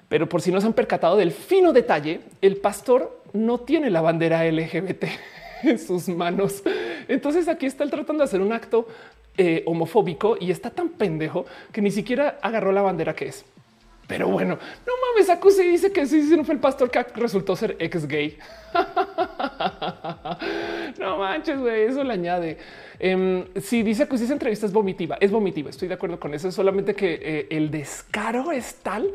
[0.10, 4.02] Pero por si no se han percatado del fino detalle, el pastor no tiene la
[4.02, 5.06] bandera LGBT
[5.64, 6.62] en sus manos.
[7.08, 8.88] Entonces aquí está él tratando de hacer un acto
[9.38, 13.44] eh, homofóbico y está tan pendejo que ni siquiera agarró la bandera que es.
[14.08, 17.78] Pero bueno, no mames, Acuse dice que sí, no fue el pastor que resultó ser
[17.80, 18.38] ex gay.
[21.00, 22.58] no manches, güey, eso le añade.
[23.00, 25.70] Eh, si dice que esa entrevista es vomitiva, es vomitiva.
[25.70, 26.50] Estoy de acuerdo con eso.
[26.50, 29.14] Es solamente que eh, el descaro es tal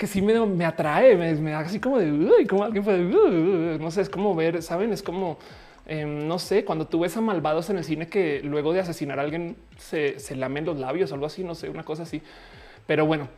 [0.00, 4.00] que sí me, me atrae, me, da así como de como alguien fue no sé,
[4.00, 5.38] es como ver, saben, es como
[5.86, 9.18] em, no sé, cuando tú ves a malvados en el cine que luego de asesinar
[9.18, 12.22] a alguien se, se lamen los labios o algo así, no sé, una cosa así.
[12.86, 13.28] Pero bueno,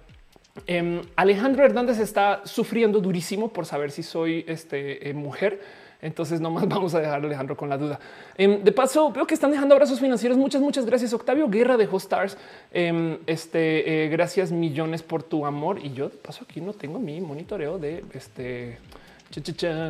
[0.66, 5.60] Em, Alejandro Hernández está sufriendo durísimo por saber si soy este, eh, mujer.
[6.02, 7.98] Entonces no más vamos a dejar a Alejandro con la duda.
[8.36, 10.36] Em, de paso, veo que están dejando abrazos financieros.
[10.36, 11.12] Muchas, muchas gracias.
[11.14, 12.36] Octavio Guerra de Hostars.
[12.72, 15.78] Em, este, eh, gracias millones por tu amor.
[15.82, 18.78] Y yo de paso aquí no tengo mi monitoreo de este.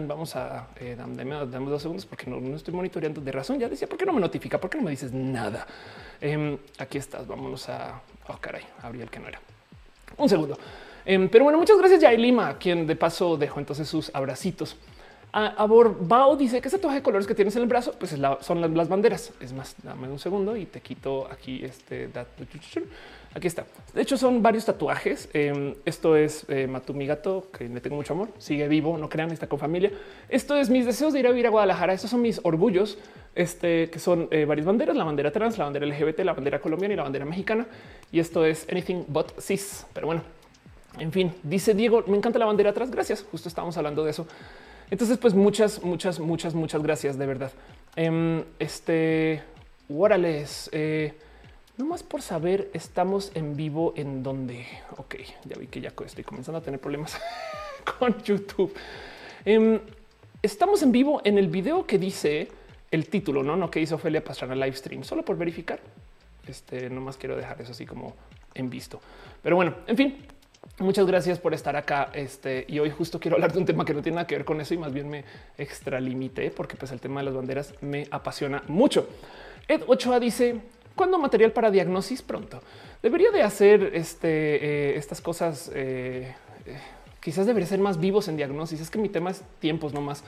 [0.07, 1.35] Vamos a eh, dame,
[1.69, 3.59] dos segundos porque no, estoy monitoreando de razón.
[3.59, 4.61] Ya decía, ¿por qué no me notifica?
[4.61, 5.67] ¿Por qué no me dices nada?
[6.79, 7.27] aquí estás.
[7.27, 8.01] Vámonos a.
[8.29, 9.41] Oh, caray, abrí el que no era.
[10.17, 10.59] Un segundo.
[11.05, 14.77] Em, pero bueno, muchas gracias a Lima, quien de paso dejó entonces sus abracitos.
[15.33, 18.75] A, Bao dice que esa toja de colores que tienes en el brazo, pues son
[18.77, 19.33] las, banderas.
[19.41, 22.45] Es más, dame un segundo y te quito aquí este dato.
[23.35, 23.65] Aquí está.
[23.95, 25.29] De hecho, son varios tatuajes.
[25.33, 26.69] Em, esto es eh,
[27.07, 28.29] Gato, que le tengo mucho amor.
[28.39, 29.91] Sigue vivo, no crean, está con familia.
[30.29, 31.95] Esto es mis deseos de ir a vivir a Guadalajara.
[31.95, 32.99] Estos son mis orgullos,
[33.35, 36.93] este, que son eh, varias banderas, la bandera trans, la bandera LGBT, la bandera colombiana
[36.93, 37.67] y la bandera mexicana.
[38.11, 39.87] Y esto es anything but cis.
[39.95, 40.23] Pero bueno,
[40.99, 42.91] en fin, dice Diego, me encanta la bandera atrás.
[42.91, 43.25] Gracias.
[43.31, 44.27] Justo estábamos hablando de eso.
[44.91, 47.51] Entonces, pues muchas, muchas, muchas, muchas gracias de verdad.
[47.97, 49.43] Em, este,
[49.89, 50.69] órales.
[51.83, 54.65] No más por saber, estamos en vivo en donde.
[54.99, 57.21] Ok, ya vi que ya estoy comenzando a tener problemas
[57.99, 58.73] con YouTube.
[59.45, 59.81] Em,
[60.43, 62.47] estamos en vivo en el video que dice
[62.93, 65.81] el título, no, no que hizo Ophelia Pastrana live stream, solo por verificar.
[66.47, 68.15] Este no más quiero dejar eso así como
[68.55, 69.01] en visto.
[69.43, 70.27] Pero bueno, en fin,
[70.79, 72.11] Muchas gracias por estar acá.
[72.15, 74.45] Este y hoy justo quiero hablar de un tema que no tiene nada que ver
[74.45, 75.25] con eso y más bien me
[75.59, 79.09] extralimité porque pues el tema de las banderas me apasiona mucho.
[79.67, 80.61] Ed Ochoa dice
[80.95, 82.61] cuando material para diagnosis pronto
[83.03, 85.71] debería de hacer este, eh, estas cosas.
[85.75, 86.35] Eh,
[86.67, 86.79] eh,
[87.21, 88.81] quizás debería ser más vivos en diagnosis.
[88.81, 90.23] Es que mi tema es tiempos nomás.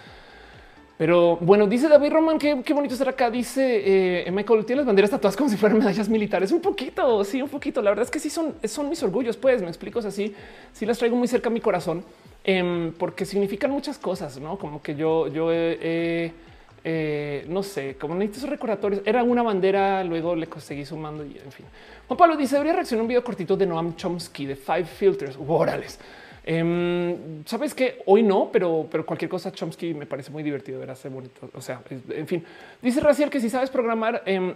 [0.97, 3.29] Pero bueno, dice David Roman, qué, bonito estar acá.
[3.29, 6.53] Dice Michael, tiene las banderas tatuadas como si fueran medallas militares.
[6.53, 7.83] Un poquito, sí, un poquito.
[7.83, 9.37] La verdad es que sí son, son mis orgullos.
[9.37, 10.35] Pues me explico así.
[10.73, 12.05] Sí las traigo muy cerca a mi corazón
[12.45, 16.33] em, porque significan muchas cosas, no como que yo, yo he
[16.85, 19.03] no sé, como necesito recordatorios.
[19.07, 21.67] Era una bandera, luego le seguí sumando y en fin.
[22.07, 25.39] Juan Pablo dice: Debería reaccionar un video cortito de Noam Chomsky de Five Filters.
[25.47, 25.99] Órales.
[26.47, 31.51] Em, Sabes que hoy no, pero, pero cualquier cosa Chomsky me parece muy divertido bonito.
[31.55, 32.45] O sea, en fin,
[32.83, 34.55] dice Raciel que si sabes programar, em,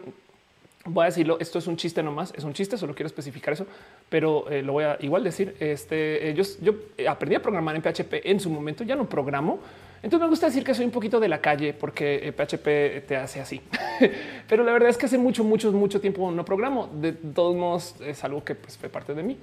[0.84, 1.38] voy a decirlo.
[1.40, 2.76] Esto es un chiste nomás, es un chiste.
[2.76, 3.66] Solo quiero especificar eso,
[4.10, 5.56] pero eh, lo voy a igual decir.
[5.60, 6.74] Este eh, yo
[7.08, 9.60] aprendí a programar en PHP en su momento, ya no programo
[10.02, 13.16] entonces me gusta decir que soy un poquito de la calle porque PHP eh, te
[13.16, 13.60] hace así.
[14.48, 16.88] Pero la verdad es que hace mucho, mucho, mucho tiempo no programo.
[16.92, 19.36] De todos modos es algo que pues, fue parte de mí.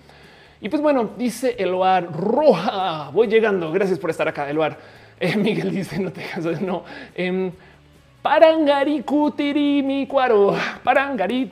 [0.61, 3.71] Y pues bueno, dice Eloar Roja, voy llegando.
[3.71, 4.77] Gracias por estar acá, Eloar.
[5.19, 6.83] Eh, Miguel dice, no te casas, no.
[7.13, 7.51] Eh,
[8.21, 9.03] Parangari
[9.83, 10.55] mi cuaro.
[10.83, 11.51] Parangari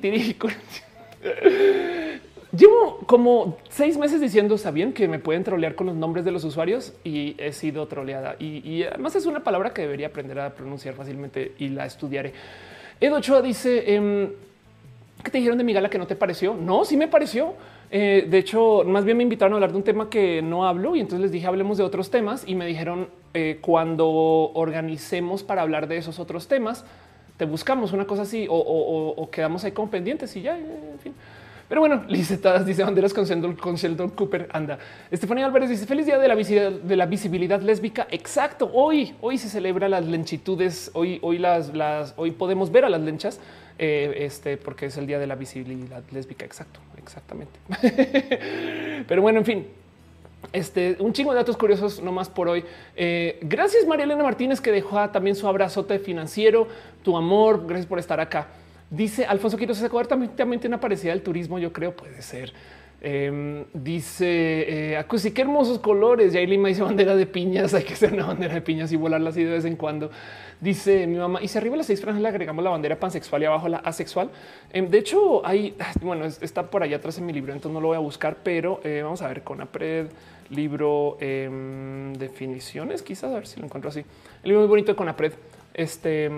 [2.56, 6.44] Llevo como seis meses diciendo, ¿sabían que me pueden trolear con los nombres de los
[6.44, 6.94] usuarios?
[7.04, 8.36] Y he sido troleada.
[8.38, 12.32] Y, además es una palabra que debería aprender a pronunciar fácilmente y la estudiaré.
[13.02, 14.30] Edo Ochoa dice, em,
[15.24, 16.54] ¿qué te dijeron de mi gala que no te pareció?
[16.54, 17.56] No, sí me pareció.
[17.90, 20.96] Eh, de hecho, más bien me invitaron a hablar de un tema que no hablo
[20.96, 25.64] y entonces les dije hablemos de otros temas y me dijeron eh, cuando organicemos para
[25.64, 26.86] hablar de esos otros temas,
[27.38, 31.14] te buscamos una cosa así o, o quedamos ahí con pendientes y ya, en fin.
[31.74, 34.48] Pero bueno, licetadas dice banderas con Sheldon, con Sheldon Cooper.
[34.54, 34.78] Anda.
[35.10, 38.06] Estefanía Álvarez dice feliz día de la, visibilidad, de la visibilidad lésbica.
[38.12, 38.70] Exacto.
[38.72, 40.92] Hoy, hoy se celebra las lenchitudes.
[40.94, 43.40] Hoy, hoy las, hoy podemos ver a las lenchas.
[43.80, 46.46] Eh, este, porque es el día de la visibilidad lésbica.
[46.46, 47.60] Exacto, exactamente.
[49.08, 49.68] Pero bueno, en fin,
[50.52, 52.64] este un chingo de datos curiosos nomás por hoy.
[52.96, 56.68] Eh, gracias María Elena Martínez que dejó también su abrazote financiero,
[57.02, 57.66] tu amor.
[57.66, 58.48] Gracias por estar acá.
[58.94, 62.54] Dice Alfonso Quiroz Ecuador también, también tiene una parecida del turismo, yo creo, puede ser.
[63.02, 66.36] Em, dice eh, Acusi, qué hermosos colores.
[66.36, 67.74] Y Lima dice bandera de piñas.
[67.74, 70.12] Hay que hacer una bandera de piñas y volarla así de vez en cuando.
[70.62, 71.42] Dice mi mamá.
[71.42, 74.30] Y si arriba las seis franjas le agregamos la bandera pansexual y abajo la asexual.
[74.72, 77.88] Em, de hecho, hay bueno, está por allá atrás en mi libro, entonces no lo
[77.88, 80.08] voy a buscar, pero eh, vamos a ver con Apred,
[80.52, 83.02] libro em, definiciones.
[83.02, 84.02] Quizás a ver si lo encuentro así.
[84.44, 85.34] El libro muy bonito de Conapred.
[85.74, 86.30] Este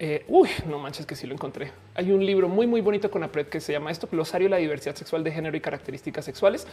[0.00, 1.72] eh, uy, no manches que sí lo encontré.
[1.94, 4.56] Hay un libro muy, muy bonito con APRED que se llama esto, Glosario de la
[4.58, 6.68] diversidad sexual de género y características sexuales.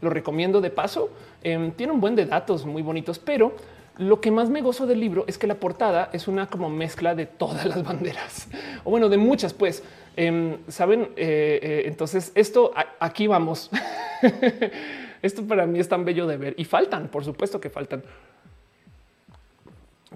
[0.00, 1.10] Lo recomiendo de paso.
[1.42, 3.56] Em, tiene un buen de datos muy bonitos, pero
[3.96, 7.16] lo que más me gozo del libro es que la portada es una como mezcla
[7.16, 8.46] de todas las banderas
[8.84, 9.82] o bueno, de muchas, pues
[10.14, 11.02] em, saben.
[11.16, 13.70] Eh, eh, entonces, esto aquí vamos.
[15.22, 18.04] esto para mí es tan bello de ver y faltan, por supuesto que faltan.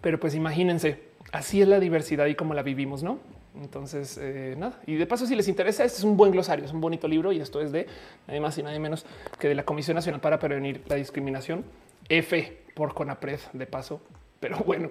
[0.00, 3.18] Pero pues imagínense, así es la diversidad y cómo la vivimos, ¿no?
[3.60, 4.80] Entonces, eh, nada.
[4.86, 7.32] Y de paso, si les interesa, este es un buen glosario, es un bonito libro
[7.32, 7.86] y esto es de
[8.26, 9.04] nadie más y nadie menos
[9.38, 11.64] que de la Comisión Nacional para Prevenir la Discriminación,
[12.08, 14.00] F por CONAPRED, de paso.
[14.40, 14.90] Pero bueno,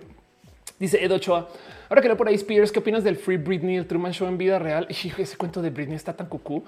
[0.80, 1.49] dice Edo Ochoa.
[1.89, 4.38] Ahora que lo por ahí, Spears, ¿qué opinas del Free Britney, el Truman Show en
[4.38, 4.88] vida real?
[4.89, 6.63] Y ese cuento de Britney está tan cucú.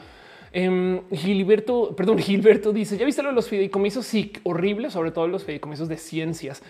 [0.51, 4.05] Eh, Gilberto, perdón, Gilberto dice: ¿Ya viste lo de los fideicomisos?
[4.05, 6.63] Sí, horrible, sobre todo los fideicomisos de ciencias.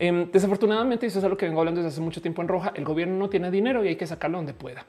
[0.00, 2.72] Em, desafortunadamente, eso es algo que vengo hablando desde hace mucho tiempo en roja.
[2.76, 4.86] El gobierno no tiene dinero y hay que sacarlo donde pueda.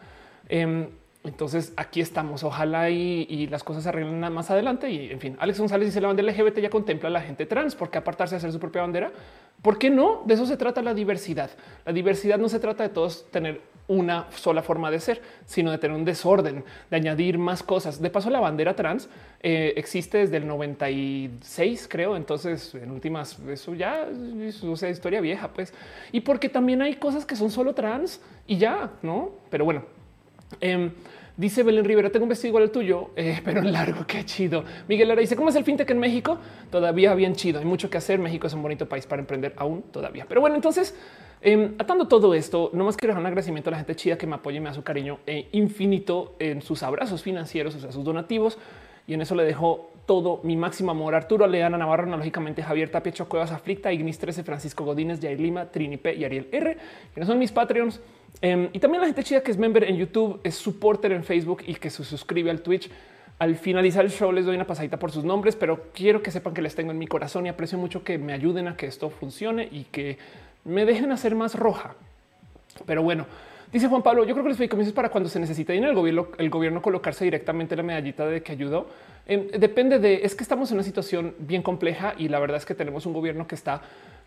[0.48, 0.88] Em,
[1.24, 2.44] entonces aquí estamos.
[2.44, 4.90] Ojalá y, las cosas se arreglen más adelante.
[4.92, 7.76] Y en fin, Alex González dice la bandera LGBT ya contempla a la gente trans.
[7.76, 9.12] ¿Por qué apartarse a hacer su propia bandera?
[9.64, 10.22] ¿Por qué no?
[10.26, 11.50] De eso se trata la diversidad.
[11.86, 15.80] La diversidad no se trata de todos tener una sola forma de ser, sino de
[15.80, 18.00] tener un desorden, de añadir más cosas.
[18.00, 19.10] De paso, la bandera trans
[19.42, 22.16] eh, existe desde el 96, creo.
[22.16, 24.08] Entonces, en últimas, eso ya
[24.42, 25.74] es una historia vieja, pues.
[26.12, 29.32] Y porque también hay cosas que son solo trans y ya, no?
[29.50, 29.84] Pero bueno,
[30.62, 30.92] em,
[31.40, 34.66] Dice Belén Rivera, tengo un vestido igual al tuyo, eh, pero largo, qué chido.
[34.90, 36.38] Miguel Lara dice, ¿cómo es el fintech en México?
[36.70, 38.20] Todavía bien chido, hay mucho que hacer.
[38.20, 40.26] México es un bonito país para emprender aún todavía.
[40.28, 40.94] Pero bueno, entonces,
[41.40, 44.28] em, atando todo esto, no más quiero dejar un agradecimiento a la gente chida que
[44.28, 47.94] me apoya y me da su cariño e infinito en sus abrazos financieros, o sea,
[47.94, 48.58] sus donativos.
[49.08, 51.16] Y en eso le dejo todo mi máximo amor.
[51.16, 55.96] Arturo Leana Navarro, analógicamente Javier Tapia, Cuevas Aflicta, Ignis 13, Francisco Godínez, Jair Lima, Trini
[55.96, 56.78] P y Ariel R,
[57.14, 58.02] que no son mis Patreons.
[58.42, 61.64] Em, y también la gente chida que es member en YouTube, es supporter en Facebook
[61.66, 62.90] y que se suscribe al Twitch.
[63.40, 66.54] Al finalizar el show les doy una pasadita por sus nombres, pero quiero que sepan
[66.54, 69.10] que les tengo en mi corazón y aprecio mucho que me ayuden a que esto
[69.10, 70.18] funcione y que
[70.66, 71.96] me dejen hacer más roja.
[72.86, 73.26] Pero bueno,
[73.72, 76.28] dice Juan Pablo, yo creo que les comienzos para cuando se necesite dinero el gobierno,
[76.38, 78.88] el gobierno colocarse directamente la medallita de que ayudó.
[79.26, 82.66] Em, depende de, es que estamos en una situación bien compleja y la verdad es
[82.66, 83.82] que tenemos un gobierno que está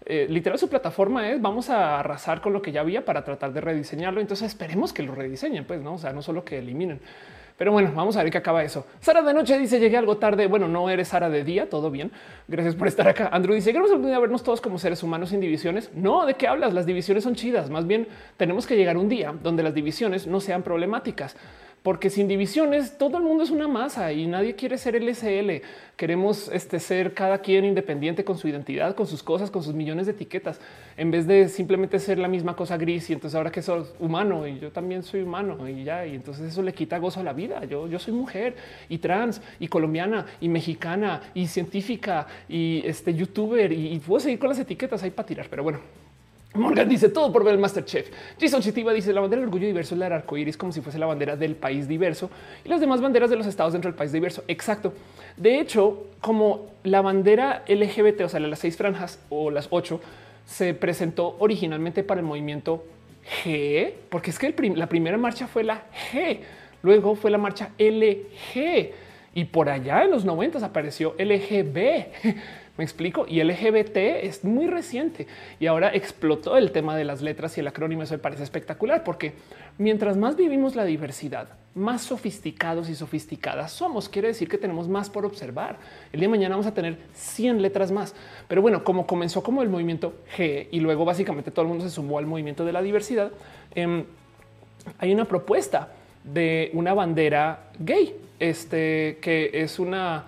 [0.05, 3.53] eh, literal su plataforma es vamos a arrasar con lo que ya había para tratar
[3.53, 4.21] de rediseñarlo.
[4.21, 7.01] Entonces esperemos que lo rediseñen, pues no, o sea, no solo que eliminen.
[7.59, 8.87] Pero bueno, vamos a ver qué acaba eso.
[8.99, 10.47] Sara de noche dice llegué algo tarde.
[10.47, 12.11] Bueno, no eres Sara de día, todo bien.
[12.49, 13.29] Gracias por estar acá.
[13.33, 15.91] Andrew dice queremos algún día vernos todos como seres humanos sin divisiones.
[15.95, 16.73] No, ¿de qué hablas?
[16.73, 17.71] Las divisiones son chidas.
[17.71, 21.37] Más bien tenemos que llegar un día donde las divisiones no sean problemáticas
[21.83, 25.67] porque sin divisiones todo el mundo es una masa y nadie quiere ser el SL.
[25.97, 30.07] Queremos este, ser cada quien independiente con su identidad, con sus cosas, con sus millones
[30.07, 30.61] de etiquetas,
[30.97, 33.11] en vez de simplemente ser la misma cosa gris.
[33.11, 36.53] Y entonces ahora que soy humano y yo también soy humano y ya, y entonces
[36.53, 37.65] eso le quita gozo a la vida.
[37.65, 38.55] Yo, yo soy mujer
[38.89, 44.39] y trans y colombiana y mexicana y científica y este youtuber y, y puedo seguir
[44.39, 45.47] con las etiquetas ahí para tirar.
[45.51, 45.81] Pero bueno,
[46.55, 48.11] Morgan dice todo por ver el Masterchef.
[48.39, 50.81] Jason Chitiva dice la bandera del orgullo diverso es la del arco iris como si
[50.81, 52.31] fuese la bandera del país diverso
[52.65, 54.45] y las demás banderas de los estados dentro del país diverso.
[54.49, 54.93] Exacto.
[55.37, 60.01] De hecho, como la bandera LGBT, o sea, las seis franjas o las ocho,
[60.45, 62.85] se presentó originalmente para el movimiento
[63.45, 66.41] G, porque es que la primera marcha fue la G,
[66.83, 68.91] luego fue la marcha LG
[69.35, 72.07] y por allá en los 90 apareció LGB.
[72.79, 73.27] Me explico.
[73.29, 75.27] Y LGBT es muy reciente
[75.61, 78.03] y ahora explotó el tema de las letras y el acrónimo.
[78.03, 79.35] Eso me parece espectacular porque
[79.77, 84.09] mientras más vivimos la diversidad, más sofisticados y sofisticadas somos.
[84.09, 85.77] Quiere decir que tenemos más por observar.
[86.13, 88.15] El día de mañana vamos a tener 100 letras más.
[88.49, 91.91] Pero bueno, como comenzó como el movimiento G y luego básicamente todo el mundo se
[91.91, 93.33] sumó al movimiento de la diversidad,
[93.75, 94.05] em,
[94.99, 95.93] hay una propuesta
[96.25, 100.25] de una bandera gay, este que es una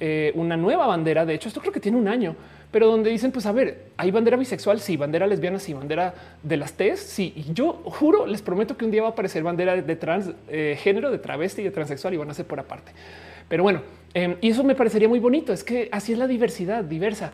[0.00, 1.26] eh, una nueva bandera.
[1.26, 2.36] De hecho, esto creo que tiene un año,
[2.70, 6.56] pero donde dicen, pues a ver, hay bandera bisexual, sí, bandera lesbiana, sí, bandera de
[6.56, 7.32] las T's, sí.
[7.34, 10.78] Y yo juro, les prometo que un día va a aparecer bandera de trans eh,
[10.80, 12.92] género, de travesti de transexual y van a ser por aparte.
[13.48, 13.82] Pero bueno,
[14.14, 15.52] em, y eso me parecería muy bonito.
[15.52, 17.32] Es que así es la diversidad diversa.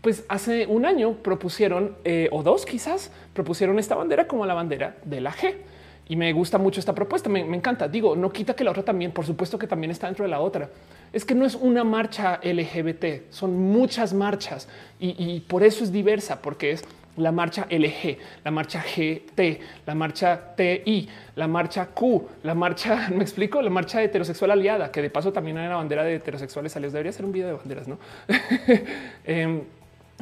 [0.00, 4.96] Pues hace un año propusieron, eh, o dos quizás, propusieron esta bandera como la bandera
[5.04, 5.54] de la G
[6.08, 7.28] y me gusta mucho esta propuesta.
[7.28, 7.88] Me, encanta.
[7.88, 10.40] Digo, no quita que la otra también, por supuesto que también está dentro de la
[10.40, 10.70] otra.
[11.16, 14.68] Es que no es una marcha LGBT, son muchas marchas
[15.00, 16.84] y, por eso es diversa, porque es
[17.16, 23.22] la marcha LG, la marcha GT, la marcha TI, la marcha Q, la marcha, me
[23.22, 26.92] explico, la marcha heterosexual aliada, que de paso también una bandera de heterosexuales aliados.
[26.92, 27.98] Debería ser un video de banderas, no?
[29.24, 29.62] Em,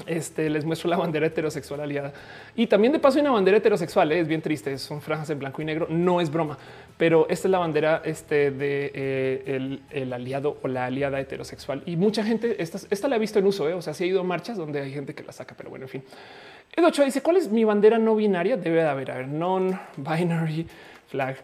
[0.07, 2.13] este, les muestro la bandera heterosexual aliada.
[2.55, 4.21] Y también de paso hay una bandera heterosexual, ¿eh?
[4.21, 6.59] es bien triste, son franjas en blanco y negro, no es broma,
[6.97, 11.83] pero esta es la bandera este, de eh, el, aliado o la aliada heterosexual.
[11.87, 13.75] Y mucha gente, esta, esta la he visto en uso, ¿eh?
[13.75, 15.87] o sea, sí ha ido a marchas donde hay gente que la saca, pero bueno,
[15.87, 16.05] en fin.
[16.73, 18.57] El 8 dice, ¿cuál es mi bandera no binaria?
[18.57, 20.67] Debe de haber, a ver, non-binary
[21.09, 21.37] flag.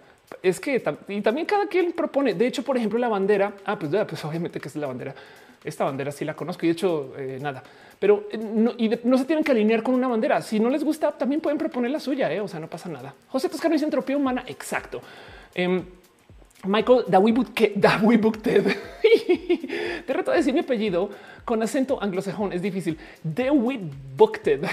[0.43, 2.35] Es que y también cada quien propone.
[2.35, 3.53] De hecho, por ejemplo, la bandera.
[3.65, 5.15] Ah, pues, pues obviamente que es la bandera.
[5.63, 7.63] Esta bandera sí la conozco y de hecho nada
[8.01, 10.41] pero eh, no, y no se tienen que alinear con una bandera.
[10.41, 12.33] Si no les gusta, también pueden proponer la suya.
[12.33, 12.41] ¿eh?
[12.41, 13.15] O sea, no pasa nada.
[13.29, 14.43] José Toscano dice entropía humana.
[14.47, 15.03] Exacto.
[15.57, 15.85] Um,
[16.65, 17.81] Michael Dawibukted.
[20.07, 21.09] Te reto a decir mi apellido
[21.45, 22.53] con acento anglosajón.
[22.53, 22.99] Es difícil.
[23.23, 24.67] Dawibukted.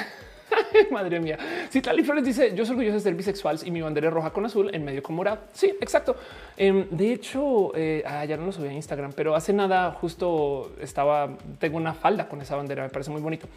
[0.92, 1.38] Madre mía.
[1.70, 4.32] Si Tali Flores dice yo soy orgulloso de ser bisexual y mi bandera es roja
[4.32, 5.40] con azul en medio con morado.
[5.54, 6.16] Sí, exacto.
[6.56, 10.72] Em, de hecho, eh, ah, ya no lo subí a Instagram, pero hace nada justo
[10.82, 12.84] estaba, tengo una falda con esa bandera.
[12.84, 13.48] Me parece muy bonito.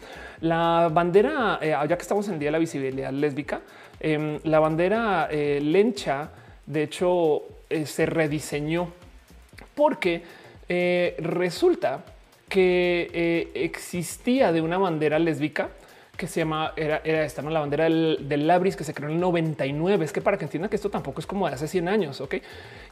[0.41, 3.61] La bandera, eh, ya que estamos en el día de la visibilidad lésbica,
[3.99, 6.29] em, la bandera eh, lencha,
[6.71, 7.43] de hecho,
[7.85, 8.93] se rediseñó
[9.75, 10.23] porque
[11.19, 12.05] resulta
[12.47, 15.69] que existía de una bandera lésbica
[16.21, 17.49] que se llama, era, esta, ¿no?
[17.49, 20.05] la bandera del, del, Labris que se creó en el 99.
[20.05, 22.35] Es que para que entiendan que esto tampoco es como de hace 100 años, ¿ok?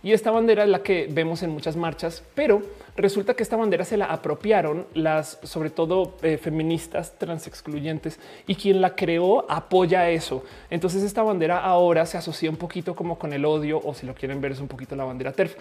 [0.02, 2.64] Y esta bandera es la que vemos en muchas marchas, pero
[3.00, 8.56] resulta que esta bandera se la apropiaron las, sobre todo eh, feministas trans excluyentes, y
[8.56, 10.44] quien la creó apoya eso.
[10.70, 14.14] Entonces esta bandera ahora se asocia un poquito como con el odio, o si lo
[14.14, 15.56] quieren ver es un poquito la bandera TERF.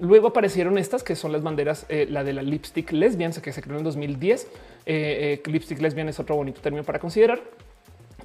[0.00, 3.60] Luego aparecieron estas que son las banderas, eh, la de la lipstick lesbian, que se
[3.60, 4.48] creó en 2010.
[4.86, 7.42] Eh, lipstick lesbian es otro bonito término para considerar.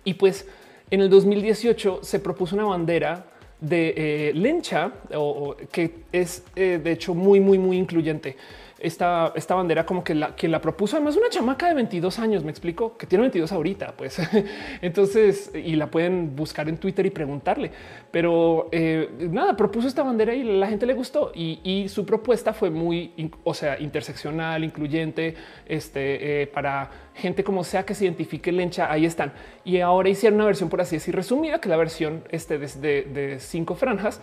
[0.04, 0.47] Y pues
[0.91, 3.26] en el 2018 se propuso una bandera
[3.62, 8.36] de eh, lencha o, que es de hecho muy, muy, muy incluyente
[8.82, 12.44] esta, esta bandera como que la, quien la propuso, además una chamaca de 22 años,
[12.44, 14.20] me explico, que tiene 22 ahorita, pues.
[14.82, 17.72] Entonces, y la pueden buscar en Twitter y preguntarle,
[18.12, 21.32] pero eh, nada, propuso esta bandera y la gente le gustó.
[21.34, 27.84] Y, su propuesta fue muy, o sea, interseccional, incluyente, este, eh, para gente como sea
[27.84, 29.34] que se identifique lencha, ahí están.
[29.63, 33.39] Y ahora hicieron una versión, por así decir, resumida, que la versión este, de, de
[33.39, 34.22] cinco franjas,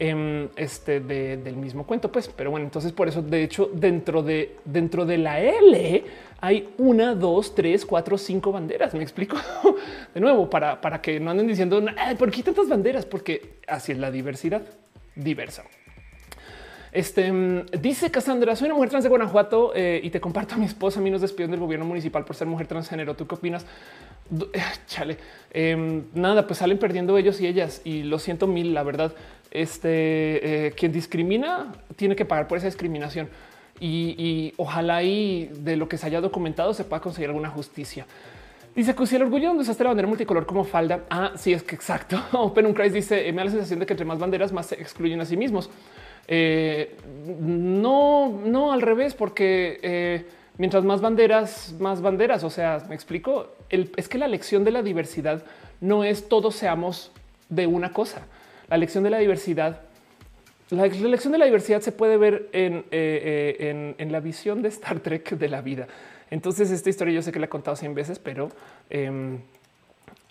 [0.00, 2.28] Em, este del mismo cuento, pues.
[2.28, 6.04] Pero bueno, entonces por eso, de hecho, dentro de dentro de la L
[6.40, 8.94] hay una, dos, tres, cuatro, cinco banderas.
[8.94, 9.36] Me explico
[10.14, 11.84] de nuevo para, para que no anden diciendo
[12.16, 14.62] por qué tantas banderas, porque así es la diversidad
[15.16, 15.64] diversa.
[16.92, 20.58] Este mm, dice Cassandra: Soy una mujer trans de Guanajuato eh, y te comparto a
[20.58, 21.00] mi esposa.
[21.00, 23.14] A mí nos despiden del gobierno municipal por ser mujer transgénero.
[23.14, 23.66] ¿Tú qué opinas?
[24.86, 25.16] Chale,
[25.50, 28.74] em, nada, pues salen perdiendo ellos y ellas y lo siento mil.
[28.74, 29.12] La verdad,
[29.50, 33.28] este eh, quien discrimina tiene que pagar por esa discriminación
[33.80, 38.06] y, ojalá y de lo que se haya documentado se pueda conseguir alguna justicia.
[38.74, 41.04] Dice que si el orgullo donde usaste la bandera multicolor como falda.
[41.10, 42.20] Ah, sí, es que exacto.
[42.32, 44.76] Open un Christ dice: Me da la sensación de que entre más banderas más se
[44.76, 45.70] excluyen a sí mismos.
[46.28, 46.96] Eh,
[47.40, 50.26] no, no al revés, porque eh,
[50.58, 52.44] mientras más banderas, más banderas.
[52.44, 53.54] O sea, me explico.
[53.70, 55.42] es que la lección de la diversidad
[55.80, 57.10] no es todos seamos
[57.48, 58.26] de una cosa
[58.68, 59.80] la lección de la diversidad.
[60.70, 65.00] La elección de la diversidad se puede ver eh, eh, en, la visión de Star
[65.00, 65.88] Trek de la vida.
[66.30, 68.50] Entonces, esta historia yo sé que la he contado 100 veces, pero
[68.90, 69.38] em,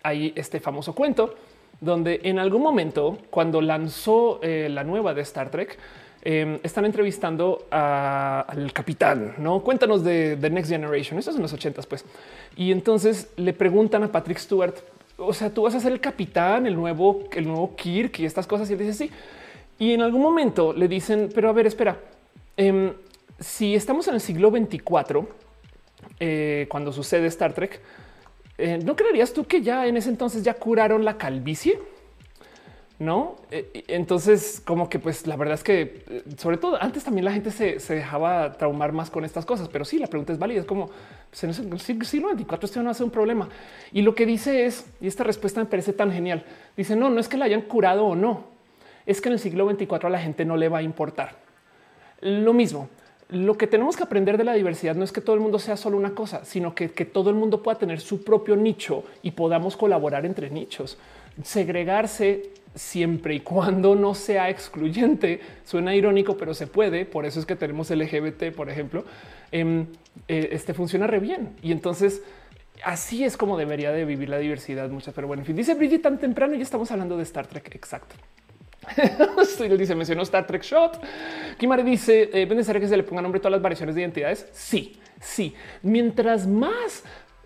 [0.03, 1.33] hay este famoso cuento
[1.81, 5.77] donde en algún momento, cuando lanzó eh, la nueva de Star Trek,
[6.21, 9.35] em, están entrevistando al capitán.
[9.39, 11.17] No cuéntanos de, The Next Generation.
[11.17, 12.05] Eso es en los ochentas, pues.
[12.55, 14.75] Y entonces le preguntan a Patrick Stewart
[15.17, 18.47] o sea, tú vas a ser el capitán, el nuevo, el nuevo Kirk y estas
[18.47, 18.69] cosas.
[18.69, 19.11] Y él dice sí.
[19.79, 21.99] Y en algún momento le dicen, pero a ver, espera,
[22.55, 22.93] em,
[23.39, 25.27] si estamos en el siglo 24,
[26.19, 27.79] eh, cuando sucede Star Trek,
[28.57, 31.79] eh, ¿no creerías tú que ya en ese entonces ya curaron la calvicie?
[32.99, 33.35] No?
[33.51, 37.31] Eh, entonces, como que, pues la verdad es que, eh, sobre todo antes también la
[37.31, 40.61] gente se, dejaba traumar más con estas cosas, pero sí, la pregunta es válida.
[40.61, 40.89] Es como
[41.29, 43.49] pues, en el siglo 24 esto no hace un problema.
[43.91, 46.43] Y lo que dice es, y esta respuesta me parece tan genial,
[46.75, 48.45] dice, no, no es que la hayan curado o no,
[49.05, 51.35] es que en el siglo 24 a la gente no le va a importar.
[52.21, 52.89] Lo mismo,
[53.29, 55.77] lo que tenemos que aprender de la diversidad no es que todo el mundo sea
[55.77, 59.31] solo una cosa, sino que, que todo el mundo pueda tener su propio nicho y
[59.31, 60.97] podamos colaborar entre nichos.
[61.43, 65.41] Segregarse siempre y cuando no sea excluyente.
[65.65, 67.05] Suena irónico, pero se puede.
[67.05, 69.03] Por eso es que tenemos LGBT, por ejemplo.
[69.51, 69.87] Em,
[70.27, 71.55] eh, este funciona re bien.
[71.61, 72.21] Y entonces
[72.83, 74.89] así es como debería de vivir la diversidad.
[74.89, 77.75] Muchas, pero bueno, en fin, dice Bridget tan temprano y estamos hablando de Star Trek.
[77.75, 78.15] Exacto.
[79.77, 81.01] dice mencionó Star Trek Shot.
[81.57, 84.47] Kimari dice eh, que se le ponga nombre a todas las variaciones de identidades.
[84.51, 85.55] Sí, sí.
[85.81, 87.03] Mientras más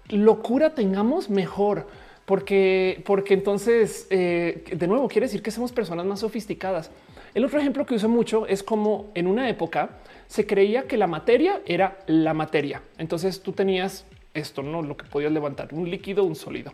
[0.09, 1.87] locura tengamos, mejor
[2.25, 6.91] porque, porque entonces, eh, de nuevo, quiere decir que somos personas más sofisticadas.
[7.33, 11.07] El otro ejemplo que uso mucho es como en una época se creía que la
[11.07, 12.81] materia era la materia.
[12.97, 16.73] Entonces tú tenías esto, no lo que podías levantar, un líquido, un sólido.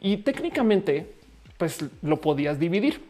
[0.00, 1.06] Y técnicamente,
[1.58, 3.00] pues lo podías dividir.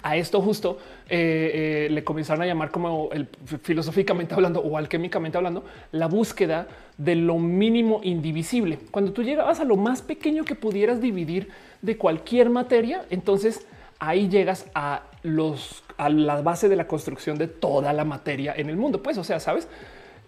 [0.00, 0.78] A esto justo
[1.08, 3.28] eh, eh, le comenzaron a llamar como el,
[3.62, 8.78] filosóficamente hablando o alquímicamente hablando la búsqueda de lo mínimo indivisible.
[8.90, 11.50] Cuando tú llegabas a lo más pequeño que pudieras dividir
[11.82, 13.66] de cualquier materia, entonces
[13.98, 18.70] ahí llegas a los a la base de la construcción de toda la materia en
[18.70, 19.02] el mundo.
[19.02, 19.68] Pues, o sea, sabes,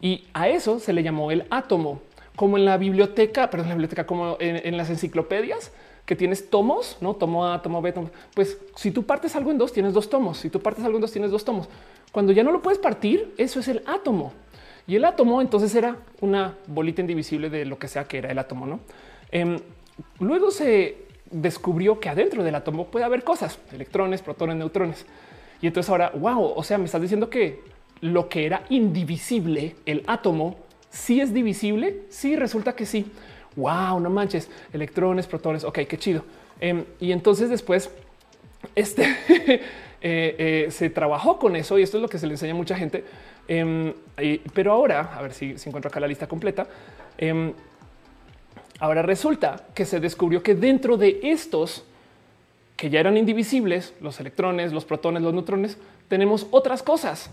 [0.01, 2.03] y a eso se le llamó el átomo,
[2.37, 5.73] como en la biblioteca, perdón, la biblioteca, como en las enciclopedias
[6.07, 8.11] que tienes tomos, no tomo A, tomo B, tomo.
[8.35, 10.39] Pues si tú partes algo en dos, tienes dos tomos.
[10.39, 11.69] Si tú partes algo en dos, tienes dos tomos.
[12.13, 14.33] Cuando ya no lo puedes partir, eso es el átomo.
[14.87, 18.39] Y el átomo entonces era una bolita indivisible de lo que sea que era el
[18.39, 18.67] átomo.
[18.67, 18.81] No
[19.33, 19.59] em,
[20.21, 25.07] luego se descubrió que adentro del átomo puede haber cosas, electrones, protones, neutrones.
[25.63, 27.63] Y entonces ahora, wow, o sea, me estás diciendo que
[28.01, 30.57] lo que era indivisible, el átomo,
[30.91, 32.03] sí es divisible.
[32.11, 33.07] Sí, resulta que sí.
[33.57, 35.65] Wow, no manches, electrones, protones.
[35.65, 36.25] Ok, qué chido.
[36.61, 37.91] Em, y entonces después
[38.75, 39.61] este eh,
[40.01, 42.77] eh, se trabajó con eso y esto es lo que se le enseña a mucha
[42.77, 43.05] gente.
[43.47, 43.93] Em,
[44.53, 46.67] pero ahora, a ver si, si, encuentro acá la lista completa.
[47.19, 47.53] Em,
[48.81, 51.85] ahora resulta que se descubrió que dentro de estos
[52.77, 55.79] que ya eran indivisibles, los electrones, los protones, los neutrones,
[56.09, 57.31] tenemos otras cosas.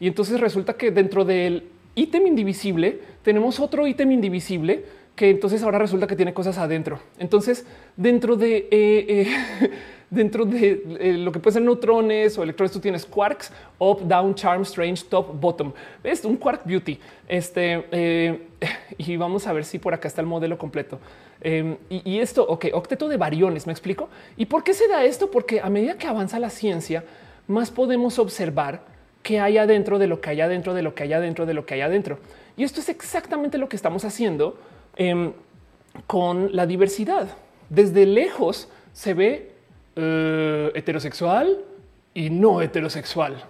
[0.00, 4.84] Y entonces resulta que dentro del ítem indivisible tenemos otro ítem indivisible
[5.18, 7.00] que entonces ahora resulta que tiene cosas adentro.
[7.18, 7.66] Entonces,
[7.96, 9.70] dentro de eh, eh,
[10.10, 13.50] dentro de eh, lo que puede ser neutrones o electrones, tú tienes quarks,
[13.80, 15.72] up, down, charm, strange, top, bottom.
[16.04, 17.00] Es un quark beauty.
[17.26, 18.38] Este
[18.96, 21.00] y vamos a ver si por acá está el modelo completo.
[21.40, 24.08] Em, y, esto, ok, octeto de variones, me explico.
[24.36, 25.32] ¿Y por qué se da esto?
[25.32, 27.04] Porque a medida que avanza la ciencia,
[27.48, 28.82] más podemos observar
[29.24, 31.66] qué hay adentro de lo que hay adentro de lo que hay adentro de lo
[31.66, 32.20] que hay adentro.
[32.56, 34.58] Y esto es exactamente lo que estamos haciendo
[34.98, 35.32] Em,
[36.08, 37.28] con la diversidad.
[37.70, 39.52] Desde lejos se ve
[39.94, 41.58] eh, heterosexual
[42.14, 43.44] y no heterosexual.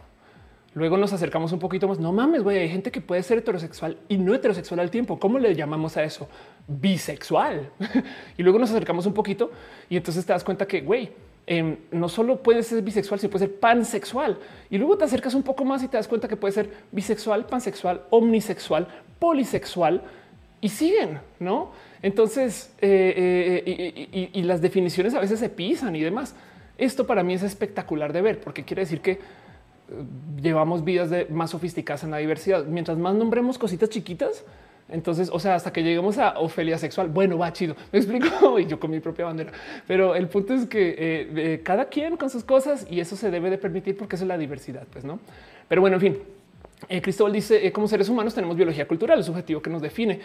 [0.75, 1.99] Luego nos acercamos un poquito más.
[1.99, 5.19] No mames, güey, hay gente que puede ser heterosexual y no heterosexual al tiempo.
[5.19, 6.29] ¿Cómo le llamamos a eso?
[6.67, 7.71] Bisexual.
[8.37, 9.51] y luego nos acercamos un poquito
[9.89, 11.11] y entonces te das cuenta que, güey,
[11.47, 14.39] em, no solo puede ser bisexual, sino puede ser pansexual.
[14.69, 17.47] Y luego te acercas un poco más y te das cuenta que puede ser bisexual,
[17.47, 18.87] pansexual, omnisexual,
[19.19, 20.03] polisexual
[20.61, 21.71] y siguen, ¿no?
[22.03, 26.35] Entonces, eh, eh, y, las definiciones a veces se pisan y demás.
[26.77, 29.19] Esto para mí es espectacular de ver, porque quiere decir que eh,
[30.41, 32.65] llevamos vidas más sofisticadas en la diversidad.
[32.65, 34.45] Mientras más nombremos cositas chiquitas,
[34.89, 37.75] entonces, o sea, hasta que lleguemos a Ofelia sexual, bueno, va chido.
[37.93, 39.53] Me explico y yo con mi propia bandera.
[39.87, 43.59] Pero el punto es que cada quien con sus cosas y eso se debe de
[43.59, 45.19] permitir porque eso es la diversidad, pues no.
[45.69, 46.19] Pero bueno, en fin,
[46.89, 50.21] eh, Cristóbal dice, eh, como seres humanos tenemos biología cultural, el subjetivo que nos define.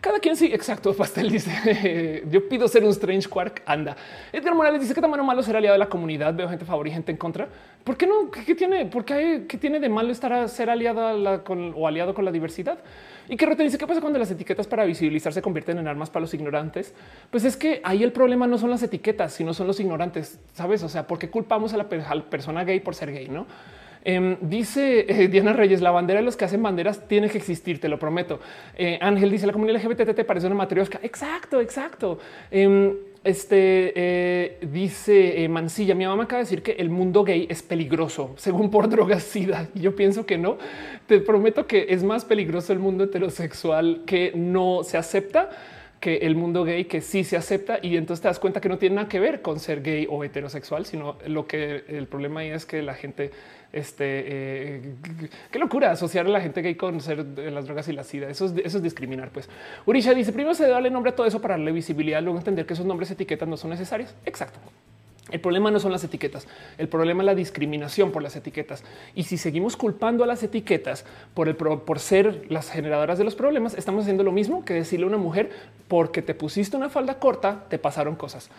[0.00, 0.92] Cada quien sí, exacto.
[0.96, 3.96] Pastel dice, yo pido ser un strange quark, anda.
[4.32, 6.90] Edgar Morales dice que tan malo ser aliado de la comunidad, veo gente favor y
[6.90, 7.48] gente en contra.
[7.84, 8.30] ¿Por qué no?
[8.30, 8.84] ¿Qué, tiene?
[8.86, 12.32] ¿Por qué, qué tiene de malo estar a ser aliado con, o aliado con la
[12.32, 12.78] diversidad?
[13.28, 16.20] Y que dice, ¿qué pasa cuando las etiquetas para visibilizar se convierten en armas para
[16.20, 16.92] los ignorantes?
[17.30, 20.82] Pues es que ahí el problema no son las etiquetas, sino son los ignorantes, ¿sabes?
[20.82, 23.46] O sea, ¿por qué culpamos a la, a la persona gay por ser gay, no?
[24.04, 27.80] Em, dice eh, Diana Reyes, la bandera de los que hacen banderas tiene que existir,
[27.80, 28.38] te lo prometo.
[28.76, 31.00] Eh, Ángel dice, la comunidad LGBT te parece una matriosca.
[31.02, 32.18] Exacto, exacto.
[32.50, 32.92] Em,
[33.24, 38.34] este eh, dice Mancilla, mi mamá acaba de decir que el mundo gay es peligroso,
[38.36, 39.68] según por drogas SIDA.
[39.74, 40.58] Yo pienso que no.
[41.06, 45.48] Te prometo que es más peligroso el mundo heterosexual que no se acepta
[46.04, 48.76] que el mundo gay que sí se acepta y entonces te das cuenta que no
[48.76, 52.50] tiene nada que ver con ser gay o heterosexual, sino lo que el problema ahí
[52.50, 53.30] es que la gente
[53.74, 54.94] este eh,
[55.50, 58.28] qué locura asociar a la gente gay con ser las drogas y la sida.
[58.28, 59.30] Eso es, discriminar.
[59.30, 59.48] Pues
[59.84, 62.74] Urisha dice primero se darle nombre a todo eso para darle visibilidad, luego entender que
[62.74, 64.14] esos nombres etiquetas no son necesarios.
[64.24, 64.58] Exacto.
[65.30, 66.46] El problema no son las etiquetas,
[66.78, 68.84] el problema es la discriminación por las etiquetas.
[69.14, 73.34] Y si seguimos culpando a las etiquetas por, el, por ser las generadoras de los
[73.34, 75.50] problemas, estamos haciendo lo mismo que decirle a una mujer
[75.88, 78.50] porque te pusiste una falda corta, te pasaron cosas.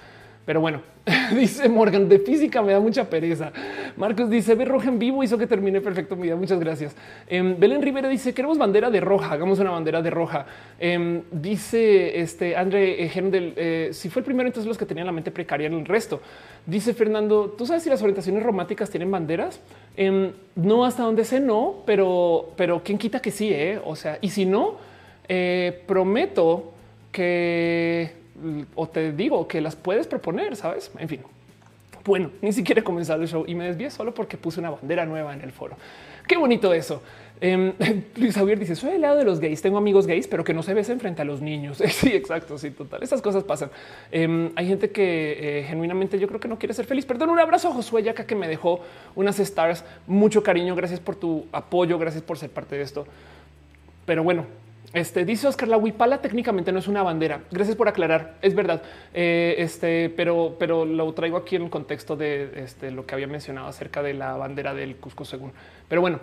[0.46, 0.82] Pero bueno,
[1.36, 3.52] dice Morgan, de física me da mucha pereza.
[3.98, 6.36] Marcos dice, ve roja en vivo, hizo que termine perfecto mi vida.
[6.36, 6.96] Muchas gracias.
[7.28, 10.46] Em, Belén Rivera dice, queremos bandera de roja, hagamos una bandera de roja.
[10.80, 15.12] Em, dice este André Hendel, eh, si fue el primero, entonces los que tenían la
[15.12, 16.22] mente precaria en el resto.
[16.66, 19.60] Dice Fernando, ¿tú sabes si las orientaciones románticas tienen banderas?
[19.98, 23.80] Em, no, hasta donde sé, no, pero, pero quién quita que sí, eh?
[23.84, 24.76] O sea, y si no,
[25.28, 26.74] eh, prometo
[27.12, 28.25] que
[28.76, 30.92] o te digo que las puedes proponer, sabes?
[30.98, 31.22] En fin,
[32.06, 35.06] bueno, ni siquiera he comenzado el show y me desvié solo porque puse una bandera
[35.06, 35.76] nueva en el foro.
[36.28, 37.02] Qué bonito eso.
[37.42, 37.74] Eh,
[38.16, 39.62] Luis Javier dice: Soy el lado de los gays.
[39.62, 41.82] Tengo amigos gays, pero que no se besen frente a los niños.
[41.90, 42.58] sí, exacto.
[42.58, 43.02] Sí, total.
[43.02, 43.72] Esas cosas pasan.
[44.12, 47.06] Em, hay gente que eh, genuinamente yo creo que no quiere ser feliz.
[47.06, 48.82] Perdón, un abrazo a Josué Yaca que me dejó
[49.16, 49.84] unas stars.
[50.06, 50.76] Mucho cariño.
[50.76, 51.98] Gracias por tu apoyo.
[51.98, 53.08] Gracias por ser parte de esto.
[54.06, 54.46] Pero bueno,
[54.96, 57.42] este dice Oscar, la huipala técnicamente no es una bandera.
[57.52, 58.36] Gracias por aclarar.
[58.42, 58.82] Es verdad.
[59.14, 63.28] Eh, este, pero, pero lo traigo aquí en el contexto de este, lo que había
[63.28, 65.52] mencionado acerca de la bandera del Cusco según.
[65.90, 66.22] Pero bueno,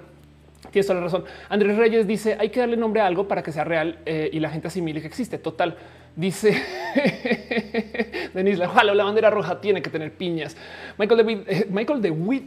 [0.71, 1.25] tienes toda la razón.
[1.51, 4.41] Andrés Reyes dice hay que darle nombre a algo para que sea real eh, y
[4.41, 5.37] la gente asimile que existe.
[5.37, 5.77] Total.
[6.15, 6.55] Dice
[8.35, 10.57] Denise, ojalá la bandera roja tiene que tener piñas.
[10.99, 12.43] Michael de, eh, Michael de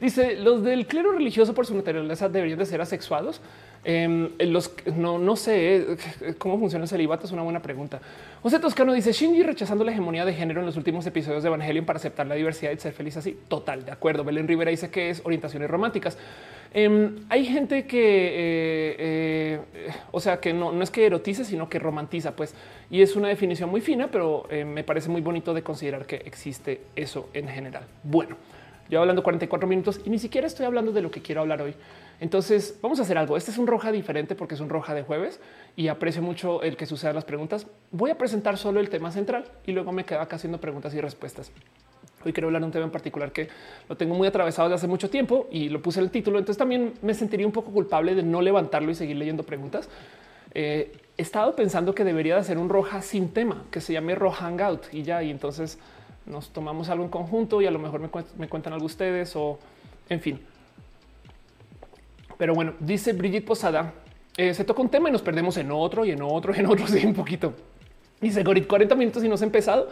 [0.00, 3.42] dice los del clero religioso por su naturaleza deberían de ser asexuados.
[3.90, 7.24] Em, los no, no sé eh, cómo funciona el celibato.
[7.24, 8.02] Es una buena pregunta.
[8.42, 11.86] José Toscano dice Shinji rechazando la hegemonía de género en los últimos episodios de Evangelion
[11.86, 13.38] para aceptar la diversidad y ser feliz así.
[13.48, 14.24] Total, de acuerdo.
[14.24, 16.18] Belén Rivera dice que es orientaciones románticas.
[16.74, 19.60] Em, hay gente que, eh, eh,
[20.10, 22.54] o sea, que no, no, es que erotice, sino que romantiza, pues,
[22.90, 26.82] y es una definición muy fina, pero me parece muy bonito de considerar que existe
[26.94, 27.84] eso en general.
[28.02, 28.36] Bueno,
[28.90, 31.74] yo hablando 44 minutos y ni siquiera estoy hablando de lo que quiero hablar hoy.
[32.20, 33.36] Entonces vamos a hacer algo.
[33.36, 35.40] Este es un roja diferente porque es un roja de jueves
[35.76, 37.66] y aprecio mucho el que sucedan las preguntas.
[37.90, 41.00] Voy a presentar solo el tema central y luego me quedo acá haciendo preguntas y
[41.00, 41.52] respuestas.
[42.24, 43.48] Hoy quiero hablar de un tema en particular que
[43.88, 46.38] lo tengo muy atravesado desde hace mucho tiempo y lo puse en el título.
[46.38, 49.88] Entonces también me sentiría un poco culpable de no levantarlo y seguir leyendo preguntas.
[50.54, 54.16] Eh, he estado pensando que debería de hacer un roja sin tema que se llame
[54.16, 55.22] Roja Hangout y ya.
[55.22, 55.78] Y entonces
[56.26, 59.58] nos tomamos algo en conjunto y a lo mejor me, cuentan algo ustedes o
[60.08, 60.40] en fin.
[62.38, 63.92] Pero bueno, dice Brigitte Posada,
[64.36, 66.66] eh, se toca un tema y nos perdemos en otro y en otro y en
[66.66, 67.52] otro, sí, un poquito.
[68.20, 69.88] Dice Gorit, 40 minutos y no se ha empezado.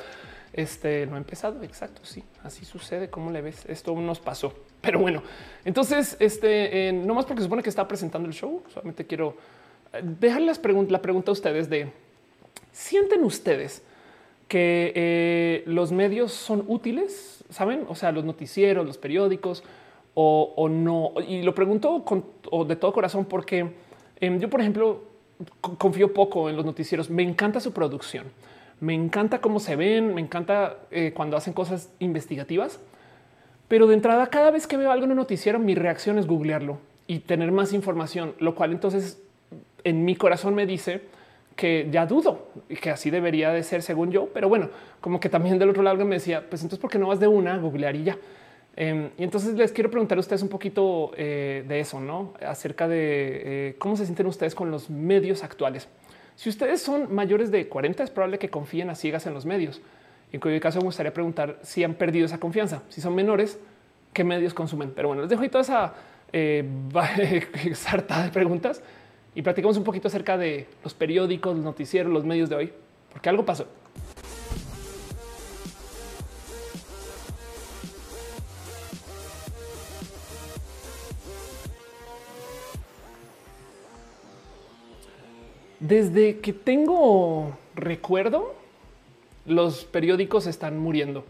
[0.53, 1.63] Este no ha empezado.
[1.63, 2.01] Exacto.
[2.05, 3.11] Sí, así sucede.
[3.11, 3.67] ¿Cómo le ves?
[3.67, 4.55] Esto nos pasó.
[4.81, 5.23] Pero bueno,
[5.65, 8.63] entonces, este no más porque supone que está presentando el show.
[8.73, 9.37] Solamente quiero
[9.93, 11.93] eh, dejar las preguntas, la pregunta a ustedes de
[12.73, 13.83] sienten ustedes
[14.49, 17.85] que eh, los medios son útiles, saben?
[17.89, 19.65] O sea, los noticieros, los periódicos
[20.19, 21.13] o, no.
[21.29, 22.25] Y lo pregunto con,
[22.67, 23.71] de todo corazón porque
[24.19, 25.03] em, yo, por ejemplo,
[25.61, 27.11] confío poco en los noticieros.
[27.11, 28.27] Me encanta su producción
[28.81, 32.79] me encanta cómo se ven, me encanta eh, cuando hacen cosas investigativas,
[33.69, 36.79] pero de entrada cada vez que veo algo en un noticiero mi reacción es googlearlo
[37.07, 39.23] y tener más información, lo cual entonces
[39.85, 41.03] en mi corazón me dice
[41.55, 44.69] que ya dudo y que así debería de ser según yo, pero bueno,
[45.01, 47.29] como que también del otro lado me decía, pues entonces, ¿por qué no vas de
[47.29, 48.19] una a googlear y ya?
[48.77, 52.35] Em, y entonces les quiero preguntar a ustedes un poquito eh, de eso, ¿no?
[52.47, 55.89] Acerca de eh, cómo se sienten ustedes con los medios actuales.
[56.35, 59.81] Si ustedes son mayores de 40, es probable que confíen a ciegas en los medios.
[60.31, 62.83] En cuyo caso me gustaría preguntar si han perdido esa confianza.
[62.91, 63.59] Si son menores,
[64.13, 64.93] ¿qué medios consumen?
[64.95, 65.95] Pero bueno, les dejo ahí toda esa
[66.33, 66.63] eh,
[67.73, 68.83] sarta de preguntas
[69.35, 72.73] y platicamos un poquito acerca de los periódicos, los noticieros, los medios de hoy,
[73.11, 73.67] porque algo pasó.
[85.81, 88.55] Desde que tengo recuerdo,
[89.45, 91.25] los periódicos están muriendo.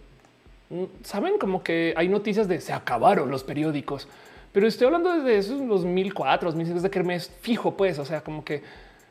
[0.70, 4.09] Mm, Saben como que hay noticias de se acabaron los periódicos,
[4.53, 8.44] pero estoy hablando desde esos 2004, 2006, desde que me fijo, pues, o sea, como
[8.44, 8.62] que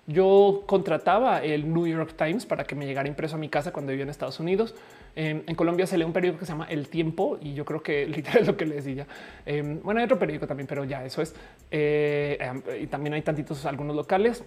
[0.07, 3.91] yo contrataba el New York Times para que me llegara impreso a mi casa cuando
[3.91, 4.75] vivía en Estados Unidos.
[5.15, 7.81] Em, en Colombia se lee un periódico que se llama El Tiempo y yo creo
[7.81, 9.07] que literal es lo que les decía.
[9.45, 11.35] Em, bueno, hay otro periódico también, pero ya eso es.
[11.71, 14.43] Eh, em, y también hay tantitos algunos locales.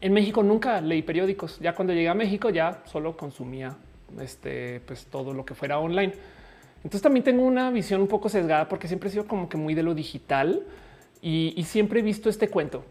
[0.00, 1.58] En México nunca leí periódicos.
[1.60, 3.76] Ya cuando llegué a México ya solo consumía
[4.20, 6.12] este, pues todo lo que fuera online.
[6.78, 9.74] Entonces también tengo una visión un poco sesgada porque siempre he sido como que muy
[9.74, 10.62] de lo digital
[11.22, 12.84] y, siempre he visto este cuento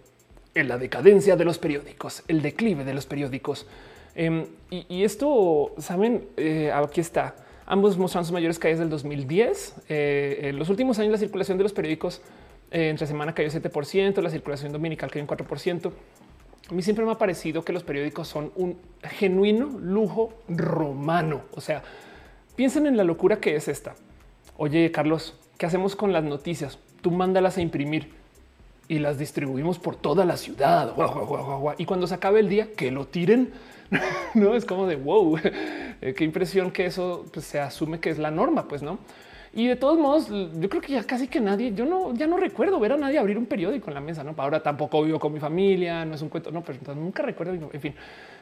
[0.56, 3.68] en la decadencia de los periódicos, el declive de los periódicos.
[4.16, 7.36] Em, y, esto, saben, eh, aquí está.
[7.68, 9.76] Ambos mostraron sus mayores caídas del 2010.
[9.88, 12.22] Eh, en los últimos años la circulación de los periódicos
[12.72, 15.91] eh, entre semana cayó 7%, la circulación dominical cayó un 4%.
[16.74, 21.41] A mí siempre me ha parecido que los periódicos son un genuino lujo romano.
[21.51, 21.84] O sea,
[22.55, 23.93] piensen en la locura que es esta.
[24.57, 26.80] Oye, Carlos, ¿qué hacemos con las noticias?
[27.03, 28.09] Tú mándalas a imprimir
[28.88, 30.95] y las distribuimos por toda la ciudad.
[31.78, 33.53] Y cuando se acabe el día, que lo tiren.
[34.34, 35.38] no es como de wow,
[36.01, 38.97] qué impresión que eso pues, se asume que es la norma, pues no.
[39.56, 42.38] Y de todos modos, yo creo que ya casi que nadie, yo no, ya no
[42.38, 44.34] recuerdo ver a nadie abrir un periódico en la mesa, ¿no?
[44.36, 47.82] Ahora tampoco vivo con mi familia, no es un cuento, no, pero nunca recuerdo, en
[47.82, 47.93] fin,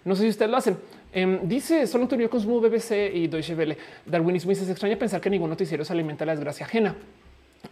[0.05, 0.77] no sé si ustedes lo hacen.
[1.11, 3.77] Em, dice, solo con consumo BBC y Deutsche Welle.
[4.05, 6.95] Darwinismo dice, se extraña pensar que ningún noticiero se alimenta de la desgracia ajena.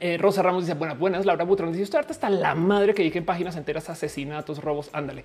[0.02, 1.26] Eh, Rosa Ramos dice, buenas, buenas.
[1.26, 5.24] Laura Butrón dice, harta hasta la madre que en páginas enteras asesinatos, robos, ándale.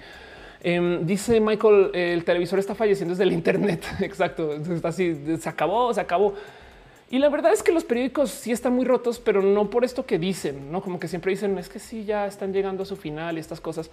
[0.63, 3.85] Em, dice Michael, el televisor está falleciendo desde el Internet.
[4.01, 4.53] Exacto.
[4.53, 6.35] Está así, se acabó, se acabó.
[7.15, 10.05] Y la verdad es que los periódicos sí están muy rotos, pero no por esto
[10.05, 12.97] que dicen, no como que siempre dicen es que sí, ya están llegando a su
[12.97, 13.89] final y estas cosas.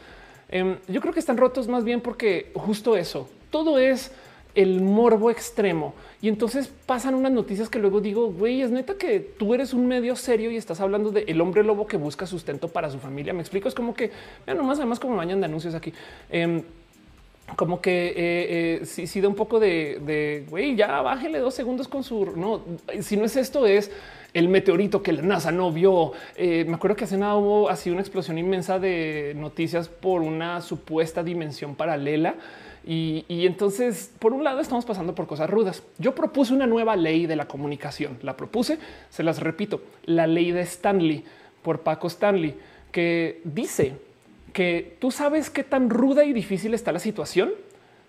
[0.49, 4.11] Em, yo creo que están rotos más bien porque justo eso, todo es
[4.55, 5.93] el morbo extremo.
[6.19, 9.85] Y entonces pasan unas noticias que luego digo, güey, es neta que tú eres un
[9.85, 13.33] medio serio y estás hablando de el hombre lobo que busca sustento para su familia.
[13.33, 14.09] Me explico, es como que,
[14.47, 15.93] ya nomás además como bañan de anuncios aquí.
[16.31, 16.63] Em,
[17.55, 22.33] como que eh, eh, da un poco de güey, ya bájele dos segundos con su
[22.35, 22.61] no.
[23.01, 23.91] Si no es esto, es
[24.33, 26.13] el meteorito que la NASA no vio.
[26.35, 30.61] Eh, me acuerdo que hace nada hubo así una explosión inmensa de noticias por una
[30.61, 32.35] supuesta dimensión paralela.
[32.83, 35.83] Y, entonces, por un lado, estamos pasando por cosas rudas.
[35.99, 38.17] Yo propuse una nueva ley de la comunicación.
[38.23, 38.79] La propuse,
[39.09, 41.23] se las repito, la ley de Stanley
[41.61, 42.55] por Paco Stanley
[42.91, 43.93] que dice
[44.53, 47.51] que tú sabes qué tan ruda y difícil está la situación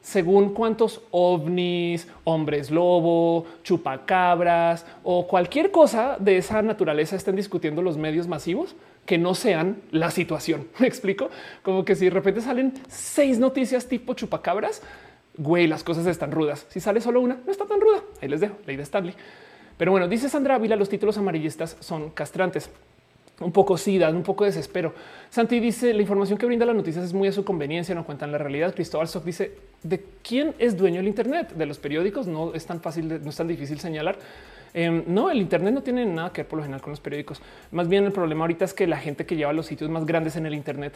[0.02, 7.96] según cuántos ovnis, hombres lobo, chupacabras o cualquier cosa de esa naturaleza estén discutiendo los
[7.96, 8.74] medios masivos
[9.06, 10.66] que no sean la situación.
[10.78, 11.30] Me explico
[11.62, 14.82] como que si de repente salen seis noticias tipo chupacabras,
[15.36, 16.66] güey, las cosas están rudas.
[16.68, 18.02] Si sale solo una, no está tan ruda.
[18.20, 19.14] Ahí les dejo, ley de Stanley.
[19.78, 22.70] Pero bueno, dice Sandra Ávila, los títulos amarillistas son castrantes
[23.42, 24.94] un poco sí, un poco de desespero.
[25.30, 28.32] Santi dice la información que brinda las noticias es muy a su conveniencia, no cuentan
[28.32, 28.74] la realidad.
[28.74, 32.26] Cristóbal Sock dice de quién es dueño del Internet de los periódicos.
[32.26, 34.18] No es tan fácil, no es tan difícil señalar.
[34.74, 37.40] Em, no, el Internet no tiene nada que ver por lo general con los periódicos.
[37.70, 40.36] Más bien el problema ahorita es que la gente que lleva los sitios más grandes
[40.36, 40.94] en el Internet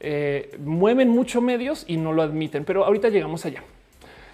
[0.00, 2.64] eh, mueven mucho medios y no lo admiten.
[2.64, 3.62] Pero ahorita llegamos allá.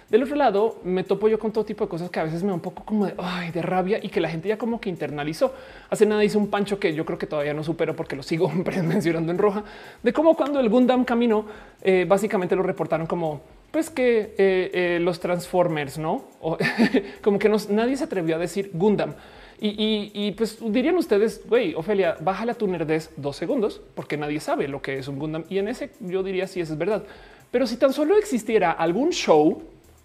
[0.09, 2.49] Del otro lado, me topo yo con todo tipo de cosas que a veces me
[2.49, 4.89] da un poco como de, ay, de rabia y que la gente ya como que
[4.89, 5.53] internalizó.
[5.89, 8.49] Hace nada hice un pancho que yo creo que todavía no supero porque lo sigo
[8.83, 9.63] mencionando en roja,
[10.01, 11.45] de cómo cuando el Gundam caminó,
[11.83, 16.23] eh, básicamente lo reportaron como pues que eh, eh, los Transformers, no?
[16.41, 16.57] O,
[17.21, 19.13] como que nadie se atrevió a decir Gundam.
[19.61, 24.69] Y, pues dirían ustedes, güey, Ofelia, bájale a tu nerdez dos segundos porque nadie sabe
[24.69, 25.43] lo que es un Gundam.
[25.49, 27.03] Y en ese yo diría si eso es verdad.
[27.51, 29.61] Pero si tan solo existiera algún show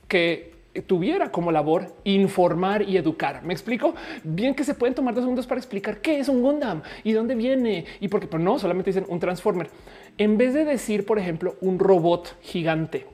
[0.08, 0.54] que
[0.86, 3.44] tuviera como labor informar y educar.
[3.44, 3.94] Me explico
[4.24, 7.36] bien que se pueden tomar dos segundos para explicar qué es un Gundam y dónde
[7.36, 9.68] viene y por qué, pero no solamente dicen un Transformer
[10.18, 13.06] en vez de decir, por ejemplo, un robot gigante.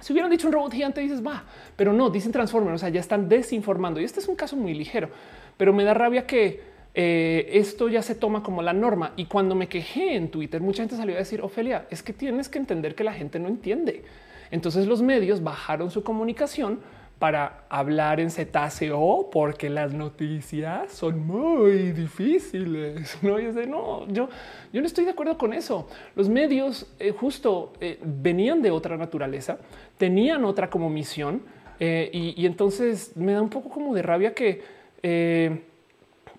[0.00, 1.44] Si hubieran dicho un robot gigante, dices va,
[1.76, 2.72] pero no dicen Transformer.
[2.72, 5.10] O sea, ya están desinformando y este es un caso muy ligero,
[5.56, 6.62] pero me da rabia que
[6.94, 9.12] eh, esto ya se toma como la norma.
[9.16, 12.48] Y cuando me quejé en Twitter, mucha gente salió a decir, Ofelia, es que tienes
[12.48, 14.02] que entender que la gente no entiende.
[14.50, 16.80] Entonces los medios bajaron su comunicación
[17.20, 23.18] para hablar en cetáceo porque las noticias son muy difíciles.
[23.22, 24.30] No, yo, no, yo,
[24.72, 25.86] yo no estoy de acuerdo con eso.
[26.16, 29.58] Los medios eh, justo eh, venían de otra naturaleza,
[29.98, 31.42] tenían otra como misión
[31.78, 34.62] eh, y, y, entonces me da un poco como de rabia que,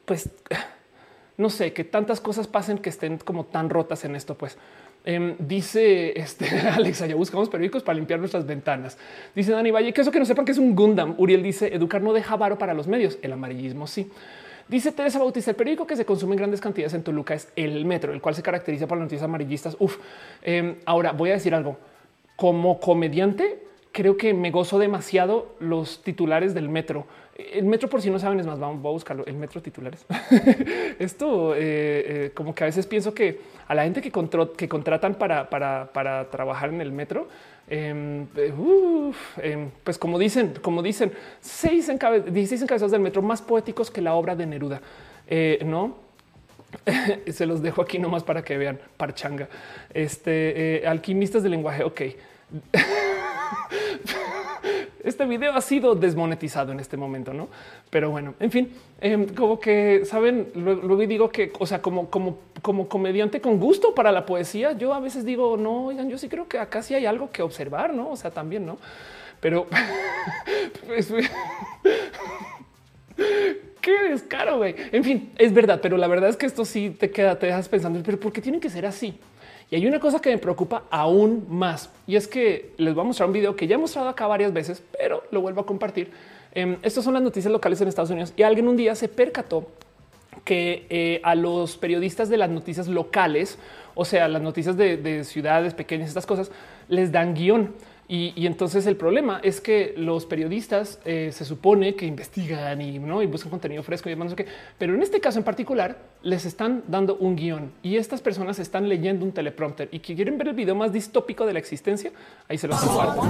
[0.06, 0.32] pues,
[1.38, 4.58] no sé, que tantas cosas pasen que estén como tan rotas en esto, pues.
[5.04, 6.46] Em, dice este
[6.76, 8.98] Alexa, ya buscamos periódicos para limpiar nuestras ventanas.
[9.36, 11.16] Dice Dani Valle que eso que no sepan que es un Gundam.
[11.18, 13.18] Uriel dice educar no deja varo para los medios.
[13.22, 14.12] El amarillismo sí.
[14.68, 17.84] Dice Teresa Bautista, el periódico que se consume en grandes cantidades en Toluca es el
[17.84, 19.76] metro, el cual se caracteriza por las noticias amarillistas.
[19.80, 19.98] Uf,
[20.44, 21.78] em, ahora voy a decir algo.
[22.38, 23.60] Como comediante,
[23.92, 27.06] creo que me gozo demasiado los titulares del metro.
[27.38, 29.26] El metro, por si no saben, es más, vamos a buscarlo.
[29.26, 30.06] El metro titulares.
[31.00, 34.12] Esto, eh, eh, como que a veces pienso que a la gente que,
[34.58, 37.28] que contratan para, para, trabajar en el metro,
[37.70, 38.54] em, eh,
[39.42, 44.14] em, pues como dicen, como dicen, seis 16 encabezados del metro más poéticos que la
[44.14, 44.82] obra de Neruda.
[45.66, 45.96] no,
[47.32, 49.48] se los dejo aquí nomás para que vean parchanga.
[49.94, 51.84] Este alquimistas del lenguaje.
[51.84, 52.02] Ok.
[55.04, 57.48] este video ha sido desmonetizado en este momento, no?
[57.90, 62.40] Pero bueno, en fin, em, como que saben, luego, digo que, o sea, como, como,
[62.62, 66.30] como comediante con gusto para la poesía, yo a veces digo, no, oigan, yo sí
[66.30, 68.12] creo que acá sí hay algo que observar, no?
[68.12, 68.78] O sea, también, no?
[69.40, 69.68] Pero
[70.88, 71.12] pues,
[73.82, 74.76] qué descaro, güey.
[74.92, 77.68] En fin, es verdad, pero la verdad es que esto sí te queda, te dejas
[77.68, 79.18] pensando, pero ¿por qué tienen que ser así?
[79.72, 83.08] Y hay una cosa que me preocupa aún más y es que les voy a
[83.08, 86.12] mostrar un video que ya he mostrado acá varias veces, pero lo vuelvo a compartir.
[86.54, 89.66] Eh, Estas son las noticias locales en Estados Unidos y alguien un día se percató
[90.44, 93.58] que eh, a los periodistas de las noticias locales,
[93.96, 96.52] o sea, las noticias de, de ciudades pequeñas, estas cosas,
[96.90, 97.74] les dan guion.
[98.14, 103.22] Y, entonces el problema es que los periodistas eh, se supone que investigan y, ¿no?
[103.22, 104.36] y buscan contenido fresco y demás,
[104.78, 108.90] pero en este caso en particular les están dando un guion y estas personas están
[108.90, 112.12] leyendo un teleprompter y que quieren ver el video más distópico de la existencia.
[112.50, 113.22] Ahí se los comparto.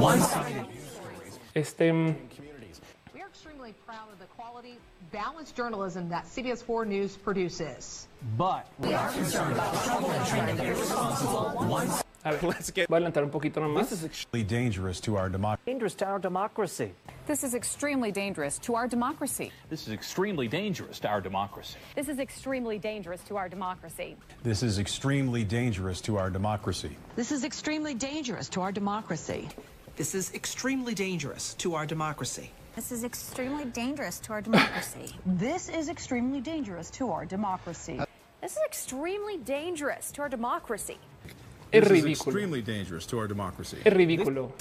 [1.54, 1.94] Este
[5.12, 8.08] balanced journalism that CBS 4 News produces.
[8.38, 12.02] But we are concerned about the trouble and trying to be responsible.
[12.24, 13.90] A ver, let's get, voy a adelantar un poquito nomás.
[13.90, 15.64] This is extremely dangerous to our democracy.
[15.66, 16.94] Dangerous to our democracy.
[17.26, 19.52] This is extremely dangerous to our democracy.
[19.70, 21.80] This is extremely dangerous to our democracy.
[21.96, 24.18] This is extremely dangerous to our democracy.
[24.44, 26.96] This is extremely dangerous to our democracy.
[27.16, 29.50] This is extremely dangerous to our democracy.
[29.96, 32.52] This is extremely dangerous to our democracy.
[32.76, 35.16] This is extremely dangerous to our democracy.
[35.26, 38.00] this is extremely dangerous to our democracy.
[38.42, 40.98] This is extremely dangerous to our democracy.
[41.72, 42.40] Es ridículo.
[43.84, 44.52] Es ridículo.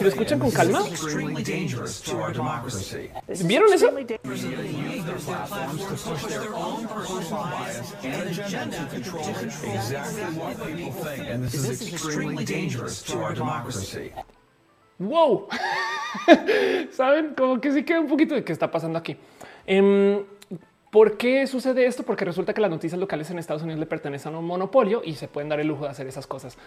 [0.00, 0.82] Lo escuchan con calma.
[3.44, 3.90] ¿Vieron eso?
[14.98, 15.48] Wow.
[16.90, 19.16] Saben como que sí queda un poquito de qué está pasando aquí.
[19.66, 20.22] Em,
[20.90, 22.02] ¿Por qué sucede esto?
[22.02, 25.14] Porque resulta que las noticias locales en Estados Unidos le pertenecen a un monopolio y
[25.14, 26.58] se pueden dar el lujo de hacer esas cosas.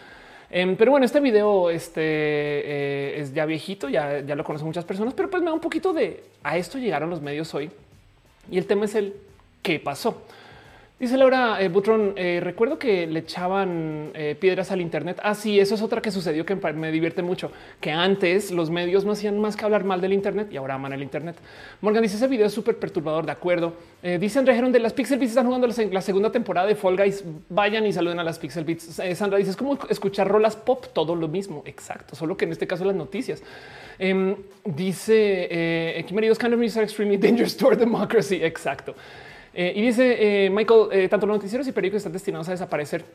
[0.50, 4.86] Em, pero bueno, este video este, eh, es ya viejito, ya, ya lo conocen muchas
[4.86, 7.70] personas, pero pues me da un poquito de a esto llegaron los medios hoy
[8.50, 9.14] y el tema es el
[9.62, 10.22] qué pasó.
[11.04, 15.20] Dice Laura eh, Butron, eh, recuerdo que le echaban eh, piedras al Internet.
[15.22, 17.52] Ah, sí, eso es otra que sucedió que me divierte mucho,
[17.82, 20.94] que antes los medios no hacían más que hablar mal del Internet y ahora aman
[20.94, 21.36] el Internet.
[21.82, 23.74] Morgan dice ese video es súper perturbador, de acuerdo.
[24.18, 27.26] dice André de las Pixel Beats están jugando la segunda temporada de Fall Guys.
[27.50, 29.02] Vayan y saluden a las Pixel Beats.
[29.16, 31.64] Sandra dice es como escuchar rolas pop, todo lo mismo.
[31.66, 33.44] Exacto, solo que en este caso las noticias.
[34.00, 38.42] Em, dice eh, Kimeridos kind of are extremely dangerous toward democracy.
[38.42, 38.96] Exacto.
[39.54, 43.06] Eh, y dice eh, Michael, eh, tanto los noticieros y periódicos están destinados a desaparecer.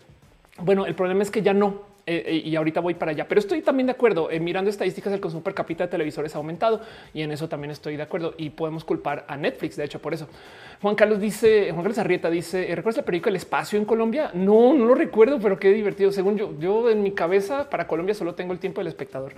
[0.58, 1.98] Bueno, el problema es que ya no.
[2.06, 4.28] y ahorita voy para allá, pero estoy también de acuerdo.
[4.40, 6.80] mirando estadísticas, el consumo per cápita de televisores ha aumentado
[7.12, 8.34] y en eso también estoy de acuerdo.
[8.38, 10.26] Y podemos culpar a Netflix, de hecho, por eso.
[10.80, 14.30] Juan Carlos dice, Juan Carlos Arrieta dice, ¿recuerdas el periódico El Espacio en Colombia?
[14.34, 16.10] No, no lo recuerdo, pero qué divertido.
[16.10, 19.34] Según yo, yo en mi cabeza para Colombia solo tengo el tiempo del espectador.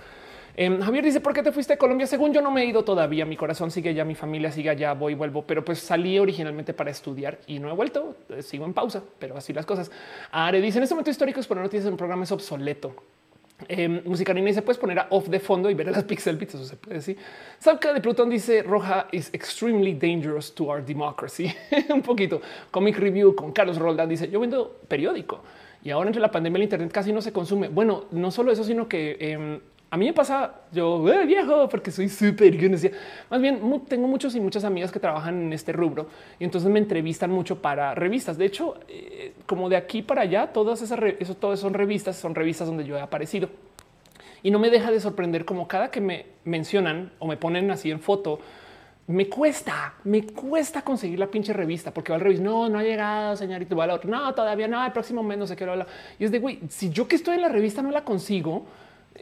[0.55, 2.07] Em, Javier dice, ¿por qué te fuiste a Colombia?
[2.07, 4.93] Según yo no me he ido todavía, mi corazón sigue allá, mi familia sigue allá,
[4.93, 8.73] voy vuelvo, pero pues salí originalmente para estudiar y no he vuelto, eh, sigo en
[8.73, 9.91] pausa, pero así las cosas.
[10.31, 12.93] Are dice, en este momento histórico exponer noticias en un programa es obsoleto.
[13.67, 16.55] Eh, y se puedes poner a off de fondo y ver a las pixel bits.
[16.55, 17.17] Eso se puede decir.
[17.59, 21.53] Salca de Plutón dice Roja is extremely dangerous to our democracy.
[21.89, 22.41] un poquito.
[22.71, 25.41] Comic review con Carlos Roldán dice yo vendo periódico
[25.83, 27.67] y ahora entre la pandemia el Internet casi no se consume.
[27.67, 29.59] Bueno, no solo eso, sino que em,
[29.93, 32.57] a mí me pasa, yo eh, viejo, porque soy súper.
[33.29, 36.07] Más bien, tengo muchos y muchas amigas que trabajan en este rubro
[36.39, 38.37] y entonces me entrevistan mucho para revistas.
[38.37, 42.33] De hecho, eh, como de aquí para allá, todas esas, eso, todas son revistas, son
[42.35, 43.49] revistas donde yo he aparecido.
[44.41, 47.91] Y no me deja de sorprender como cada que me mencionan o me ponen así
[47.91, 48.39] en foto,
[49.07, 52.45] me cuesta, me cuesta conseguir la pinche revista porque va al revista.
[52.45, 53.75] No, no ha llegado, señorito.
[53.75, 54.09] Va al otro.
[54.09, 54.85] No, todavía no.
[54.85, 55.87] El próximo mes no sé qué hablar.
[56.17, 58.67] Y es de güey, si yo que estoy en la revista no la consigo,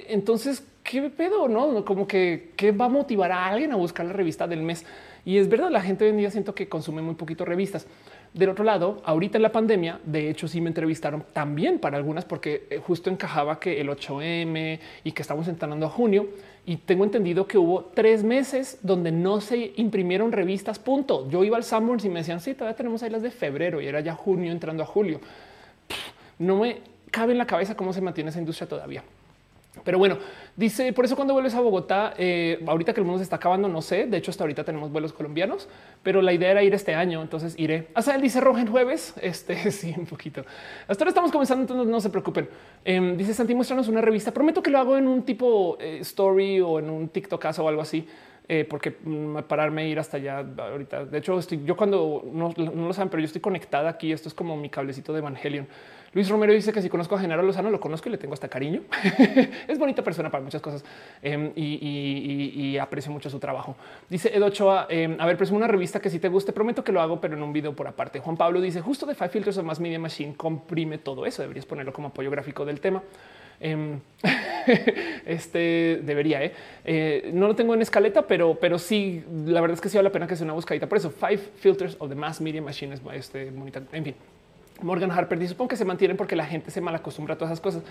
[0.08, 1.48] entonces, ¿qué pedo?
[1.48, 4.86] No, como que ¿qué va a motivar a alguien a buscar la revista del mes.
[5.26, 7.86] Y es verdad, la gente hoy en día siento que consume muy poquito revistas.
[8.34, 12.26] Del otro lado, ahorita en la pandemia, de hecho, sí me entrevistaron también para algunas,
[12.26, 16.28] porque eh, justo encajaba que el 8M y que estamos entrando a junio.
[16.66, 20.78] Y tengo entendido que hubo tres meses donde no se imprimieron revistas.
[20.78, 21.28] Punto.
[21.30, 23.88] Yo iba al Sanborns y me decían, sí, todavía tenemos ahí las de febrero y
[23.88, 25.20] era ya junio entrando a julio.
[26.38, 29.04] No me cabe en la cabeza cómo se mantiene esa industria todavía.
[29.84, 30.18] Pero bueno,
[30.56, 33.68] dice por eso cuando vuelves a Bogotá, eh, ahorita que el mundo se está acabando,
[33.68, 34.08] no sé.
[34.08, 35.70] De hecho, hasta ahorita tenemos vuelos colombianos,
[36.04, 37.22] pero la idea era ir este año.
[37.22, 37.88] Entonces iré.
[37.94, 39.14] Hasta él dice Roja en jueves.
[39.22, 40.44] Este sí, un poquito.
[40.88, 42.50] Hasta ahora estamos comenzando, entonces no, se preocupen.
[42.84, 44.32] Em, dice Santi, muéstranos una revista.
[44.32, 47.82] Prometo que lo hago en un tipo eh, story o en un TikTok o algo
[47.82, 48.08] así.
[48.52, 51.06] Eh, porque mm, pararme e ir hasta allá ahorita.
[51.06, 54.12] De hecho, estoy, yo cuando no, no, lo saben, pero yo estoy conectada aquí.
[54.12, 55.68] Esto es como mi cablecito de Evangelion.
[56.14, 58.48] Luis Romero dice que si conozco a Genaro Lozano, lo conozco y le tengo hasta
[58.48, 58.82] cariño.
[59.68, 60.84] es bonita persona para muchas cosas
[61.22, 63.76] em, y, aprecio mucho su trabajo.
[64.10, 66.92] Dice Edo Ochoa, em, a ver, presumo una revista que si te guste, prometo que
[66.92, 68.20] lo hago, pero en un video por aparte.
[68.20, 71.42] Juan Pablo dice justo de Five Filters of Mass Media Machine comprime todo eso.
[71.42, 73.04] Deberías ponerlo como apoyo gráfico del tema.
[73.60, 74.00] Em,
[75.26, 76.54] este debería, ¿eh?
[76.86, 77.32] ¿eh?
[77.34, 80.14] no lo tengo en escaleta, pero, pero sí, la verdad es que sí vale la
[80.14, 80.88] pena que sea una buscadita.
[80.88, 83.82] Por eso, Five Filters of the Mass Media Machine es este, bonita.
[83.92, 84.16] En fin,
[84.82, 87.52] Morgan Harper dice, supongo que se mantienen porque la gente se mal acostumbra a todas
[87.52, 87.84] esas cosas.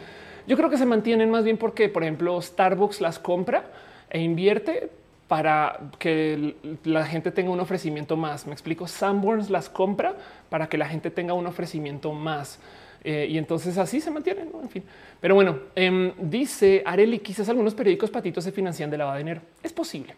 [0.47, 3.65] Yo creo que se mantienen más bien porque, por ejemplo, Starbucks las compra
[4.11, 4.91] e invierte
[5.29, 8.47] para que la gente tenga un ofrecimiento más.
[8.47, 8.89] Me explico.
[8.89, 10.17] Sanborns las compra
[10.49, 12.59] para que la gente tenga un ofrecimiento más.
[13.05, 14.51] Eh, y entonces así se mantienen.
[14.61, 14.83] En fin,
[15.21, 19.43] pero bueno, em, dice Areli, quizás algunos periódicos patitos se financian de lavado de dinero.
[19.63, 20.15] Es posible.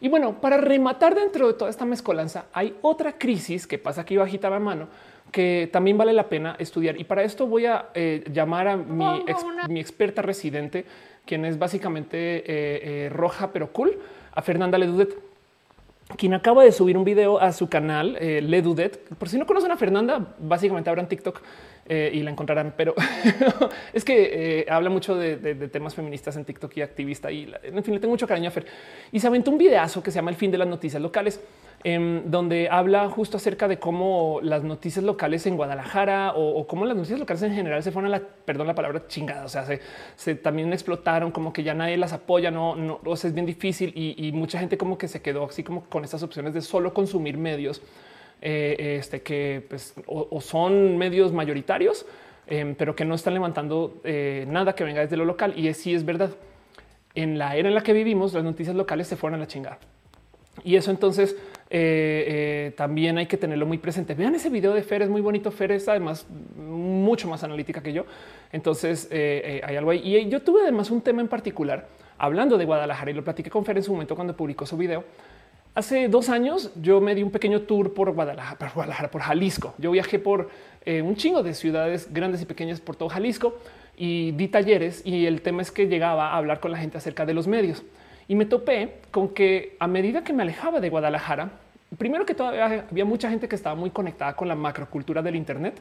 [0.00, 4.16] Y bueno, para rematar dentro de toda esta mezcolanza, hay otra crisis que pasa aquí
[4.16, 4.88] bajita la mano,
[5.34, 6.96] que también vale la pena estudiar.
[7.00, 9.04] Y para esto voy a eh, llamar a mi,
[9.68, 10.84] mi, experta residente,
[11.26, 13.98] quien es básicamente eh, eh, roja pero cool,
[14.32, 15.18] a Fernanda Ledudet
[16.16, 19.08] quien acaba de subir un video a su canal, Ledudet.
[19.16, 21.40] Por si no conocen a Fernanda, básicamente abran TikTok
[21.88, 22.74] y la encontrarán.
[22.76, 22.94] Pero
[23.92, 27.32] es que habla mucho de, temas feministas en TikTok y activista.
[27.32, 28.66] Y en fin, le tengo mucho cariño a Fer.
[29.12, 31.40] Y se aventó un videazo que se llama El fin de las noticias locales
[31.84, 36.96] em, donde habla justo acerca de cómo las noticias locales en Guadalajara o, cómo las
[36.96, 39.66] noticias locales en general se fueron a la, perdón la palabra chingada, o sea,
[40.16, 43.92] se, también explotaron, como que ya nadie las apoya, no, o sea, es bien difícil
[43.94, 47.38] y, mucha gente como que se quedó así como con estas opciones de solo consumir
[47.38, 47.82] medios
[48.42, 52.04] eh, este, que pues, o, son medios mayoritarios,
[52.46, 55.54] em, pero que no están levantando eh, nada que venga desde lo local.
[55.56, 56.30] Y sí es verdad.
[57.14, 59.78] En la era en la que vivimos, las noticias locales se fueron a la chingada.
[60.62, 61.36] Y eso entonces
[61.70, 64.14] eh, también hay que tenerlo muy presente.
[64.14, 65.50] Vean ese video de Fer, es muy bonito.
[65.50, 68.04] Fer es además mucho más analítica que yo.
[68.52, 70.00] Entonces hay algo ahí.
[70.04, 71.86] Y yo tuve además un tema en particular
[72.18, 75.04] hablando de Guadalajara y lo platiqué con Fer en su momento cuando publicó su video
[75.74, 79.74] Hace dos años yo me di un pequeño tour por Guadalajara, por, Jalisco.
[79.78, 80.48] Yo viajé por
[80.84, 83.58] eh, un chingo de ciudades grandes y pequeñas por todo Jalisco
[83.96, 87.26] y di talleres y el tema es que llegaba a hablar con la gente acerca
[87.26, 87.82] de los medios
[88.28, 91.50] y me topé con que a medida que me alejaba de Guadalajara,
[91.98, 95.80] primero que todavía había mucha gente que estaba muy conectada con la macrocultura del Internet.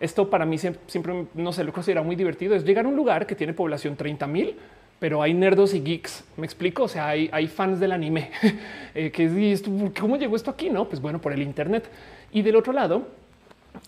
[0.00, 2.54] Esto para mí siempre, siempre no sé, lo considera muy divertido.
[2.54, 4.56] Es llegar a un lugar que tiene población 30 mil
[4.98, 6.24] pero hay nerdos y geeks.
[6.36, 6.84] Me explico.
[6.84, 8.30] O sea, hay, fans del anime
[8.94, 9.62] eh, que es
[9.98, 10.70] cómo llegó esto aquí?
[10.70, 11.88] No, pues bueno, por el Internet.
[12.32, 13.06] Y del otro lado,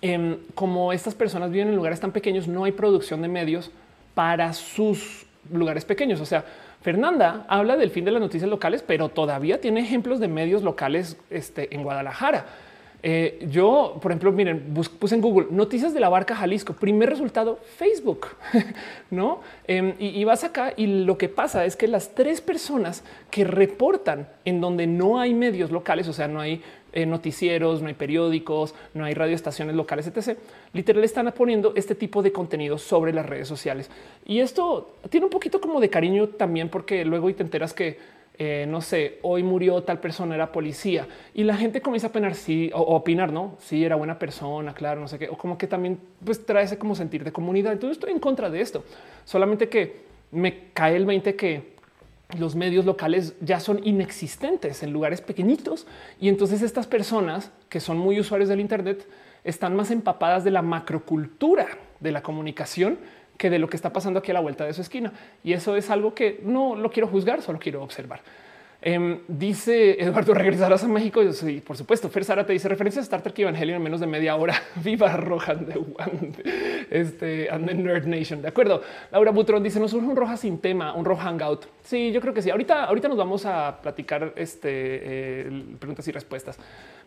[0.03, 3.71] em, como estas personas viven en lugares tan pequeños, no hay producción de medios
[4.15, 6.21] para sus lugares pequeños.
[6.21, 6.45] O sea,
[6.81, 11.17] Fernanda habla del fin de las noticias locales, pero todavía tiene ejemplos de medios locales
[11.31, 12.47] este, en Guadalajara
[13.01, 16.73] eh, yo, por ejemplo, miren, puse en Google noticias de la barca Jalisco.
[16.73, 18.27] Primer resultado, Facebook,
[19.11, 19.41] no?
[19.67, 24.29] Em, y, vas acá y lo que pasa es que las tres personas que reportan
[24.45, 26.61] en donde no hay medios locales, o sea, no hay
[26.93, 30.37] eh, noticieros, no hay periódicos, no hay radioestaciones locales, etc.
[30.73, 33.91] Literal están poniendo este tipo de contenido sobre las redes sociales.
[34.27, 38.67] Y esto tiene un poquito como de cariño también, porque luego te enteras que eh,
[38.69, 42.71] no sé, hoy murió tal persona, era policía y la gente comienza a opinar, sí,
[42.73, 45.99] o, opinar, no, sí, era buena persona, claro, no sé qué, o como que también
[46.25, 47.73] pues trae ese como sentir de comunidad.
[47.73, 48.85] Entonces estoy en contra de esto,
[49.25, 51.79] solamente que me cae el 20 que
[52.39, 55.89] los medios locales ya son inexistentes en lugares pequeñitos
[56.21, 59.05] y entonces estas personas que son muy usuarios del Internet
[59.45, 61.67] están más empapadas de la macrocultura
[62.01, 62.99] de la comunicación
[63.37, 65.13] que de lo que está pasando aquí a la vuelta de su esquina.
[65.45, 68.21] Y eso es algo que no lo quiero juzgar, solo quiero observar.
[68.81, 71.21] Em, dice Eduardo, regresarás a México.
[71.23, 71.33] Yo
[71.65, 72.09] por supuesto.
[72.09, 74.55] Fer Sara te dice referencia a Star Trek Evangelion en menos de media hora.
[74.77, 78.41] Viva Rohan de este and the Nerd Nation.
[78.41, 78.83] De acuerdo.
[79.11, 81.67] Laura Butrón dice: Nos surge un roja sin tema, un rojo hangout.
[81.83, 82.51] Sí, yo creo que sí.
[82.51, 86.59] Ahorita, ahorita nos vamos a platicar este eh, preguntas y respuestas,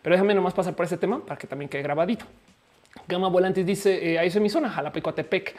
[0.02, 2.26] pero déjame nomás pasar por ese tema para que también quede grabadito.
[3.08, 5.54] Gama Volantes dice: eh, Ahí es mi zona, Jalapecoatepec.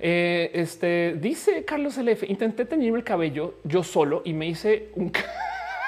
[0.00, 2.24] Eh, este dice Carlos LF.
[2.28, 5.10] Intenté teñirme el cabello yo solo y me hice un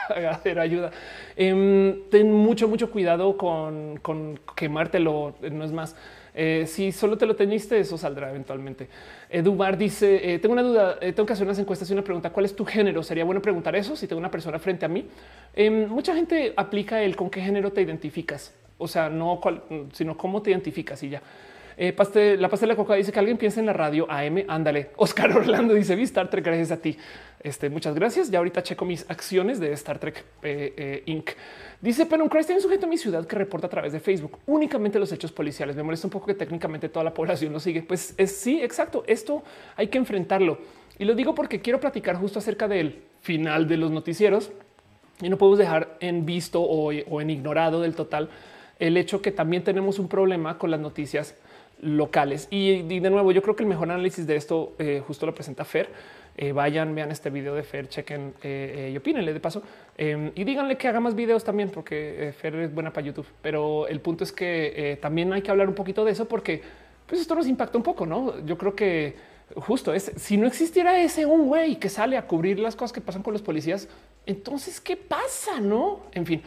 [0.08, 0.60] cagadero.
[0.62, 0.90] Ayuda.
[1.36, 5.34] Em, ten mucho, mucho cuidado con, con quemártelo.
[5.50, 5.96] No es más.
[6.38, 8.88] Eh, si solo te lo teñiste, eso saldrá eventualmente.
[9.30, 12.30] Edubar dice: eh, Tengo una duda, tengo que hacer unas encuestas y una pregunta.
[12.30, 13.02] ¿Cuál es tu género?
[13.02, 15.06] Sería bueno preguntar eso si tengo una persona frente a mí.
[15.54, 19.62] Em, mucha gente aplica el con qué género te identificas, o sea, no cuál,
[19.92, 21.22] sino cómo te identificas y ya.
[21.78, 21.94] Eh,
[22.38, 24.44] la pasta de la coca dice que alguien piensa en la radio AM.
[24.48, 24.90] Ándale.
[24.96, 26.44] Oscar Orlando dice vi Star Trek.
[26.44, 26.96] Gracias a ti.
[27.42, 28.30] Este, muchas gracias.
[28.30, 31.30] Ya ahorita checo mis acciones de Star Trek eh, eh, Inc.
[31.80, 34.00] Dice pero un Christ tiene un sujeto en mi ciudad que reporta a través de
[34.00, 35.76] Facebook únicamente los hechos policiales.
[35.76, 37.82] Me molesta un poco que técnicamente toda la población lo sigue.
[37.82, 39.04] Pues es, sí, exacto.
[39.06, 39.42] Esto
[39.76, 40.58] hay que enfrentarlo
[40.98, 44.50] y lo digo porque quiero platicar justo acerca del final de los noticieros
[45.20, 48.30] y no podemos dejar en visto o, o en ignorado del total
[48.78, 51.34] el hecho que también tenemos un problema con las noticias
[51.80, 52.48] locales.
[52.50, 55.64] Y, de nuevo, yo creo que el mejor análisis de esto eh, justo lo presenta
[55.64, 55.88] Fer.
[56.36, 59.62] Eh, vayan, vean este video de Fer, chequen eh, y opínenle de paso
[59.96, 63.26] em, y díganle que haga más videos también, porque Fer es buena para YouTube.
[63.40, 66.60] Pero el punto es que también hay que hablar un poquito de eso, porque
[67.06, 68.04] pues esto nos impacta un poco.
[68.04, 69.16] No, yo creo que
[69.54, 73.00] justo es si no existiera ese un güey que sale a cubrir las cosas que
[73.00, 73.88] pasan con los policías,
[74.26, 75.60] entonces qué pasa?
[75.60, 76.42] No, en fin.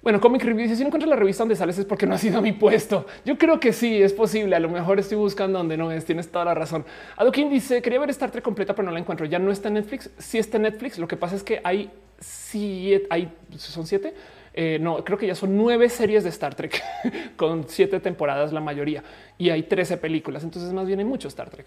[0.00, 2.18] Bueno, Comic Review dice si no encuentras la revista donde sales es porque no ha
[2.18, 3.06] sido mi puesto.
[3.24, 4.54] Yo creo que sí, es posible.
[4.54, 6.04] A lo mejor estoy buscando donde no es.
[6.04, 6.84] Tienes toda la razón.
[7.16, 9.26] Adoquín dice quería ver Star Trek completa, pero no la encuentro.
[9.26, 10.10] Ya no está en Netflix.
[10.18, 10.98] Sí está en Netflix.
[10.98, 11.90] Lo que pasa es que hay
[12.20, 14.14] siete, hay son siete.
[14.54, 16.82] Eh, no, creo que ya son nueve series de Star Trek
[17.36, 19.04] con siete temporadas, la mayoría,
[19.36, 20.42] y hay 13 películas.
[20.42, 21.66] Entonces, más bien hay mucho Star Trek.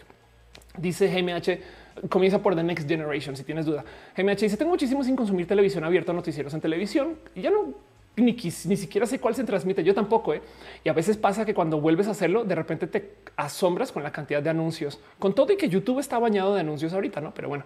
[0.78, 3.36] Dice GMH, comienza por The Next Generation.
[3.36, 3.84] Si tienes duda,
[4.16, 7.74] GMH dice: Tengo muchísimo sin consumir televisión abierta, noticieros en televisión y ya no
[8.16, 9.84] ni, ni siquiera sé cuál se transmite.
[9.84, 10.34] Yo tampoco.
[10.34, 10.42] ¿eh?
[10.84, 14.12] Y a veces pasa que cuando vuelves a hacerlo, de repente te asombras con la
[14.12, 17.34] cantidad de anuncios, con todo y que YouTube está bañado de anuncios ahorita, no?
[17.34, 17.64] Pero bueno,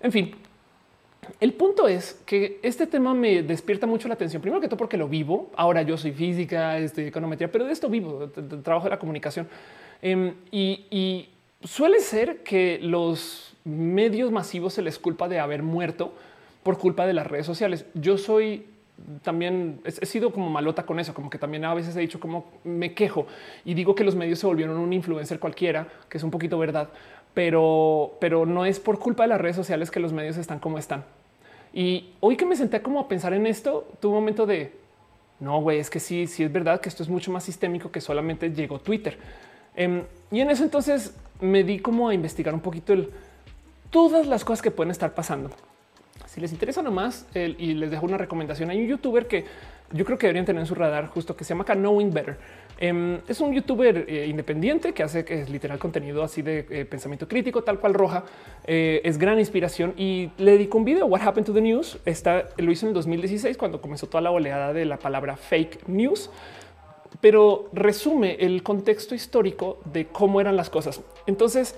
[0.00, 0.34] en fin.
[1.40, 4.40] el punto es que este tema me despierta mucho la atención.
[4.42, 5.50] Primero que todo porque lo vivo.
[5.56, 8.28] Ahora yo soy física, estoy econometría, pero de esto vivo,
[8.62, 9.48] trabajo de la comunicación.
[10.00, 11.28] Em, y, y
[11.66, 16.14] suele ser que los medios masivos se les culpa de haber muerto
[16.62, 17.86] por culpa de las redes sociales.
[17.94, 18.66] Yo soy
[19.22, 22.46] también he sido como malota con eso, como que también a veces he dicho como
[22.64, 23.26] me quejo
[23.64, 26.88] y digo que los medios se volvieron un influencer cualquiera, que es un poquito verdad,
[27.34, 30.78] pero, pero no es por culpa de las redes sociales que los medios están como
[30.78, 31.04] están.
[31.72, 34.72] Y hoy que me senté como a pensar en esto, tuve un momento de
[35.40, 38.00] no, güey, es que sí, sí es verdad que esto es mucho más sistémico que
[38.00, 39.18] solamente llegó Twitter.
[39.76, 42.94] Em, y en eso entonces me di como a investigar un poquito
[43.90, 45.50] todas las cosas que pueden estar pasando.
[46.26, 49.44] Si les interesa nomás y les dejo una recomendación, hay un youtuber que
[49.92, 52.36] yo creo que deberían tener en su radar justo que se llama Knowing Better.
[52.78, 56.84] Em, es un youtuber eh, independiente que hace que es literal contenido así de eh,
[56.84, 58.24] pensamiento crítico, tal cual roja.
[58.66, 61.06] Eh, es gran inspiración y le dedico un video.
[61.06, 61.98] What happened to the news?
[62.04, 65.88] Está, lo hizo en el 2016 cuando comenzó toda la oleada de la palabra fake
[65.88, 66.30] news,
[67.20, 71.00] pero resume el contexto histórico de cómo eran las cosas.
[71.26, 71.74] Entonces,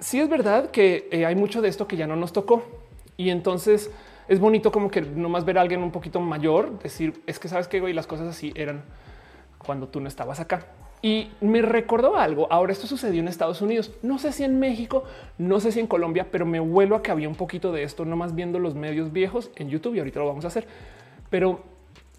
[0.00, 2.79] sí es verdad que hay mucho de esto que ya no nos tocó
[3.20, 3.90] y entonces
[4.28, 7.68] es bonito como que nomás ver a alguien un poquito mayor decir es que sabes
[7.68, 8.82] que güey, las cosas así eran
[9.58, 10.64] cuando tú no estabas acá.
[11.02, 12.46] Y me recordó algo.
[12.50, 13.92] Ahora esto sucedió en Estados Unidos.
[14.00, 15.04] No sé si en México,
[15.36, 18.06] no sé si en Colombia, pero me vuelo a que había un poquito de esto,
[18.06, 20.66] nomás viendo los medios viejos en YouTube y ahorita lo vamos a hacer.
[21.28, 21.60] Pero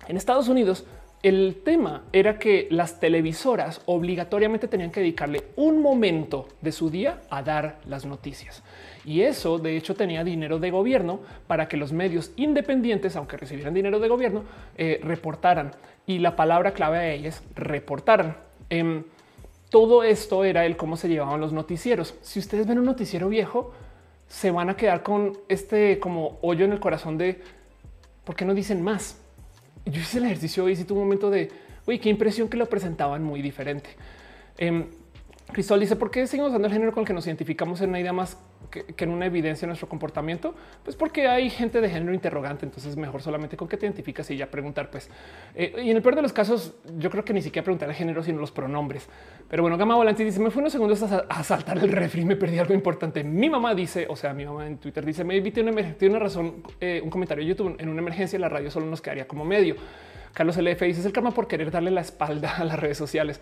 [0.08, 0.86] en Estados Unidos
[1.24, 7.22] el tema era que las televisoras obligatoriamente tenían que dedicarle un momento de su día
[7.32, 8.62] a dar las noticias.
[9.06, 13.74] Y eso, de hecho, tenía dinero de gobierno para que los medios independientes, aunque recibieran
[13.74, 14.44] dinero de gobierno,
[14.78, 15.72] eh, reportaran.
[16.06, 18.38] Y la palabra clave a ellas reportaran.
[18.70, 19.04] Em,
[19.70, 22.16] todo esto era el cómo se llevaban los noticieros.
[22.22, 23.74] Si ustedes ven un noticiero viejo,
[24.28, 27.42] se van a quedar con este como hoyo en el corazón de
[28.24, 29.22] por qué no dicen más
[29.86, 31.50] yo hice el ejercicio y hice un momento de,
[31.86, 33.90] uy, qué impresión que lo presentaban muy diferente.
[34.58, 34.86] Eh,
[35.52, 38.00] Cristóbal dice, ¿por qué seguimos usando el género con el que nos identificamos en una
[38.00, 38.38] idea más
[38.70, 40.54] que, en una evidencia de nuestro comportamiento?
[40.84, 44.38] Pues porque hay gente de género interrogante, entonces mejor solamente con qué te identificas y
[44.38, 45.10] ya preguntar, pues.
[45.56, 47.96] Eh, y en el peor de los casos, yo creo que ni siquiera preguntar el
[47.96, 49.08] género, sino los pronombres.
[49.50, 52.60] Pero bueno, Gama Volante dice, me fue unos segundos a, saltar el refri, me perdí
[52.60, 53.24] algo importante.
[53.24, 56.24] Mi mamá dice, o sea, mi mamá en Twitter dice, me evité una, tiene una
[56.24, 59.46] razón, eh, un comentario de YouTube, en una emergencia la radio solo nos quedaría como
[59.46, 59.76] medio.
[60.34, 63.42] Carlos LF dice, es el karma por querer darle la espalda a las redes sociales.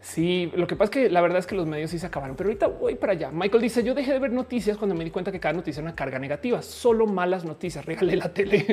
[0.00, 2.36] Sí, lo que pasa es que la verdad es que los medios sí se acabaron,
[2.36, 3.30] pero ahorita voy para allá.
[3.32, 5.88] Michael dice: Yo dejé de ver noticias cuando me di cuenta que cada noticia era
[5.88, 7.84] una carga negativa, solo malas noticias.
[7.84, 8.64] Regale la tele.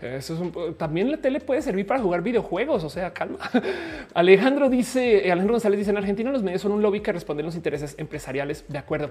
[0.02, 2.84] Eso es también la tele puede servir para jugar videojuegos.
[2.84, 3.38] O sea, calma.
[4.14, 7.46] Alejandro dice: Alejandro González dice: En Argentina los medios son un lobby que responde a
[7.46, 8.64] los intereses empresariales.
[8.68, 9.10] De acuerdo.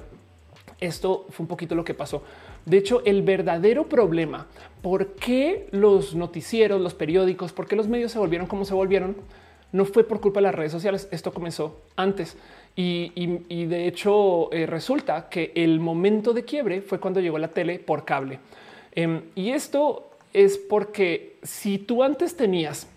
[0.79, 2.23] Esto fue un poquito lo que pasó.
[2.65, 4.47] De hecho, el verdadero problema,
[4.81, 9.15] por qué los noticieros, los periódicos, por qué los medios se volvieron como se volvieron,
[9.73, 11.09] no fue por culpa de las redes sociales.
[11.11, 12.37] Esto comenzó antes.
[12.75, 17.79] Y, de hecho eh, resulta que el momento de quiebre fue cuando llegó la tele
[17.79, 18.39] por cable.
[18.93, 22.87] Em, y esto es porque si tú antes tenías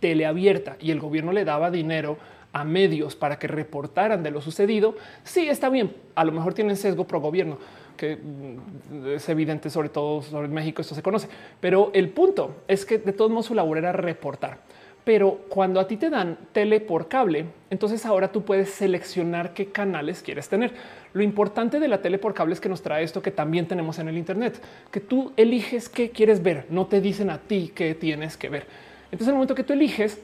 [0.00, 2.18] tele abierta y el gobierno le daba dinero
[2.52, 5.94] a medios para que reportaran de lo sucedido, sí está bien.
[6.14, 7.58] A lo mejor tienen sesgo pro gobierno,
[7.96, 11.28] que mm, es evidente, sobre todo sobre México, esto se conoce.
[11.60, 14.60] Pero el punto es que de todos modos su labor era reportar.
[15.06, 19.66] Pero cuando a ti te dan tele por cable, entonces ahora tú puedes seleccionar qué
[19.66, 20.72] canales quieres tener.
[21.12, 24.00] Lo importante de la tele por cable es que nos trae esto que también tenemos
[24.00, 27.94] en el Internet, que tú eliges qué quieres ver, no te dicen a ti qué
[27.94, 28.66] tienes que ver.
[29.12, 30.20] Entonces, en el momento que tú eliges,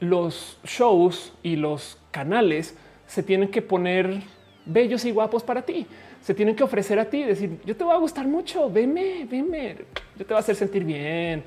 [0.00, 2.74] los shows y los canales
[3.06, 4.22] se tienen que poner
[4.64, 5.86] bellos y guapos para ti.
[6.22, 9.76] Se tienen que ofrecer a ti, decir, yo te voy a gustar mucho, veme, veme,
[10.16, 11.44] yo te voy a hacer sentir bien.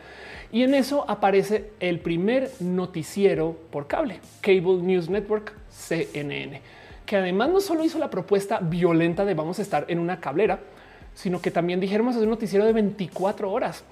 [0.52, 6.62] Y en eso aparece el primer noticiero por cable, Cable News Network, CNN,
[7.06, 10.60] que además no solo hizo la propuesta violenta de vamos a estar en una cablera,
[11.14, 13.84] sino que también dijeron hacer un noticiero de 24 horas.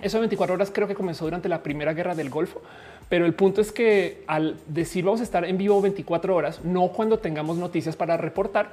[0.00, 2.62] Eso de 24 horas creo que comenzó durante la primera guerra del Golfo,
[3.08, 6.88] pero el punto es que al decir vamos a estar en vivo 24 horas, no
[6.88, 8.70] cuando tengamos noticias para reportar,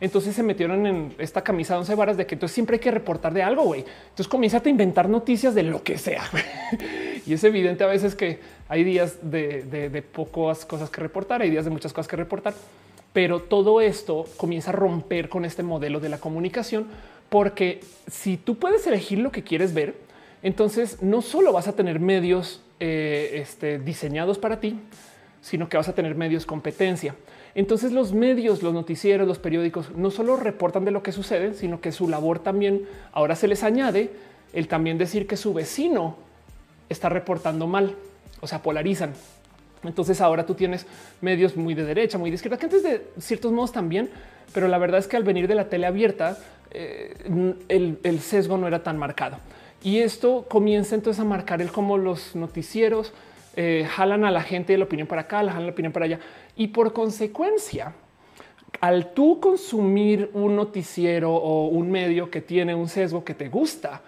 [0.00, 2.90] entonces se metieron en esta camisa de once varas de que entonces siempre hay que
[2.90, 3.84] reportar de algo, güey.
[4.04, 6.22] Entonces comienza a inventar noticias de lo que sea.
[7.26, 8.38] y es evidente a veces que
[8.68, 12.54] hay días de, pocas cosas que reportar, hay días de muchas cosas que reportar,
[13.12, 16.86] pero todo esto comienza a romper con este modelo de la comunicación,
[17.28, 17.80] porque
[18.10, 19.96] si tú puedes elegir lo que quieres ver,
[20.42, 24.80] entonces no solo vas a tener medios eh, este, diseñados para ti,
[25.42, 27.14] sino que vas a tener medios competencia.
[27.54, 31.80] Entonces los medios, los noticieros, los periódicos no solo reportan de lo que sucede, sino
[31.80, 34.10] que su labor también ahora se les añade
[34.52, 36.16] el también decir que su vecino
[36.88, 37.94] está reportando mal,
[38.40, 39.12] o sea, polarizan.
[39.82, 40.86] Entonces ahora tú tienes
[41.20, 44.10] medios muy de derecha, muy de izquierda, que antes de ciertos modos también,
[44.52, 46.38] pero la verdad es que al venir de la tele abierta,
[46.70, 47.14] eh,
[47.68, 49.38] el, sesgo no era tan marcado.
[49.82, 53.12] Y esto comienza entonces a marcar el cómo los noticieros
[53.56, 56.20] eh, jalan a la gente de la opinión para acá, jalan la opinión para allá.
[56.56, 57.94] Y por consecuencia,
[58.80, 64.02] al tú consumir un noticiero o un medio que tiene un sesgo que te gusta,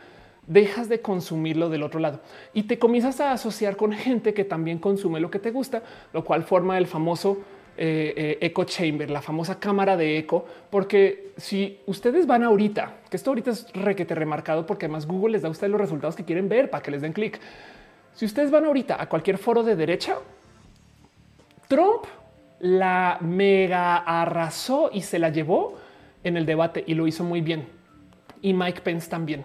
[0.47, 2.21] dejas de consumirlo del otro lado
[2.53, 5.83] y te comienzas a asociar con gente que también consume lo que te gusta,
[6.13, 7.39] lo cual forma el famoso
[7.77, 13.17] eh, eh, echo chamber, la famosa cámara de eco, porque si ustedes van ahorita, que
[13.17, 16.25] esto ahorita es requete remarcado, porque además Google les da a ustedes los resultados que
[16.25, 17.41] quieren ver para que les den clic.
[18.15, 20.17] Si ustedes van ahorita a cualquier foro de derecha,
[21.69, 22.05] Trump
[22.61, 25.79] la mega arrasó y se la llevó
[26.23, 27.67] en el debate y lo hizo muy bien.
[28.41, 29.45] Y Mike Pence también.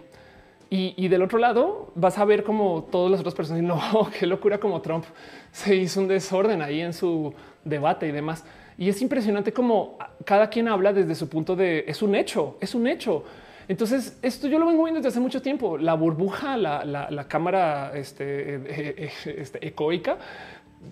[0.70, 3.62] Y, del otro lado vas a ver como todas las otras personas,
[3.92, 5.04] no, qué locura como Trump
[5.50, 7.32] se hizo un desorden ahí en su
[7.64, 8.44] debate y demás.
[8.76, 12.74] Y es impresionante como cada quien habla desde su punto de es un hecho, es
[12.74, 13.24] un hecho.
[13.68, 15.78] Entonces, esto yo lo vengo viendo desde hace mucho tiempo.
[15.78, 20.18] La burbuja, la, cámara este, eh, eh, este, ecoica,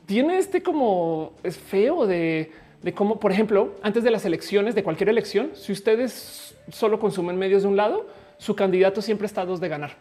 [0.04, 2.52] tiene este como es feo de,
[2.82, 7.36] de cómo, por ejemplo, antes de las elecciones, de cualquier elección, si ustedes solo consumen
[7.36, 8.06] medios de un lado,
[8.38, 9.92] su candidato siempre está a dos de ganar.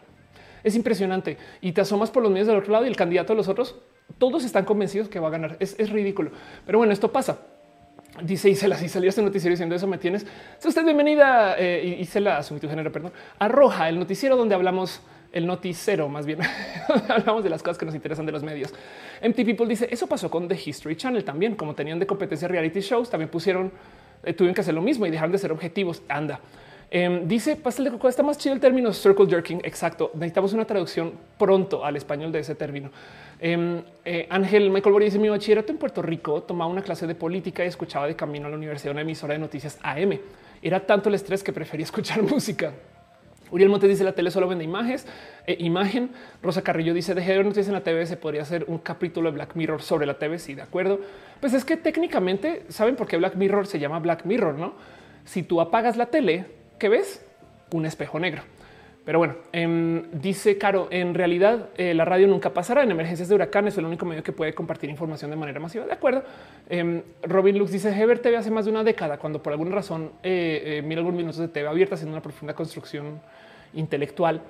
[0.62, 3.36] Es impresionante y te asomas por los medios del otro lado y el candidato de
[3.36, 3.76] los otros,
[4.18, 5.56] todos están convencidos que va a ganar.
[5.60, 6.30] Es, ridículo.
[6.64, 7.38] Pero bueno, esto pasa.
[8.22, 10.26] Dice Isela, si salió este noticiero diciendo eso, me tienes.
[10.58, 15.02] Si usted bienvenida, eh, Isela, su género, perdón, arroja el noticiero donde hablamos
[15.32, 16.38] el noticiero, más bien
[17.08, 18.72] hablamos de las cosas que nos interesan de los medios.
[19.22, 22.80] MT People dice eso pasó con The History Channel también, como tenían de competencia reality
[22.80, 23.70] shows, también pusieron,
[24.22, 26.02] eh, tuvieron que hacer lo mismo y dejaron de ser objetivos.
[26.08, 26.40] Anda.
[26.90, 28.08] Em, dice pastel de coco.
[28.08, 29.60] Está más chido el término circle jerking.
[29.64, 30.10] Exacto.
[30.14, 32.90] Necesitamos una traducción pronto al español de ese término.
[33.40, 37.14] Em, eh, Ángel Michael Boris dice mi bachillerato en Puerto Rico tomaba una clase de
[37.14, 40.18] política y escuchaba de camino a la universidad una emisora de noticias AM.
[40.62, 42.72] Era tanto el estrés que prefería escuchar música.
[43.50, 45.06] Uriel Montes dice la tele solo vende imágenes,
[45.46, 46.10] eh, imagen.
[46.42, 48.06] Rosa Carrillo dice dejé de ver noticias en la TV.
[48.06, 50.38] Se podría hacer un capítulo de Black Mirror sobre la TV.
[50.38, 51.00] Sí, de acuerdo.
[51.40, 54.74] Pues es que técnicamente saben por qué Black Mirror se llama Black Mirror, no?
[55.24, 56.46] Si tú apagas la tele,
[56.78, 57.24] ¿qué ves?
[57.72, 58.42] Un espejo negro.
[59.06, 63.36] Pero bueno, em, dice Caro, en realidad eh, la radio nunca pasará en emergencias de
[63.36, 65.86] huracanes, es el único medio que puede compartir información de manera masiva.
[65.86, 66.24] De acuerdo.
[66.68, 70.10] Em, Robin Lux dice Heber TV hace más de una década, cuando por alguna razón
[70.24, 73.20] eh, eh, mira algunos minutos de TV abierta haciendo una profunda construcción
[73.74, 74.42] intelectual.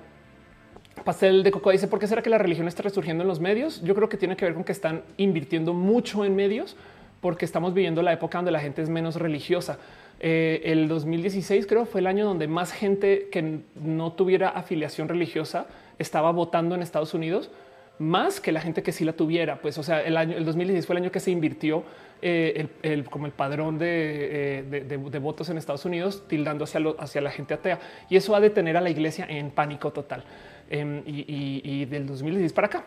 [1.03, 3.83] Pastel de Coco dice, ¿por qué será que la religión está resurgiendo en los medios?
[3.83, 6.75] Yo creo que tiene que ver con que están invirtiendo mucho en medios
[7.21, 9.77] porque estamos viviendo la época donde la gente es menos religiosa.
[10.19, 15.67] Eh, el 2016 creo fue el año donde más gente que no tuviera afiliación religiosa
[15.99, 17.51] estaba votando en Estados Unidos,
[17.99, 19.61] más que la gente que sí la tuviera.
[19.61, 21.83] Pues, o sea, el año el 2016 fue el año que se invirtió
[22.21, 27.31] eh, el, como el padrón de, eh, votos en Estados Unidos, tildando hacia, hacia la
[27.31, 27.79] gente atea.
[28.09, 30.23] Y eso va a detener a la iglesia en pánico total.
[30.69, 32.83] Em, y, y del 2016 para acá.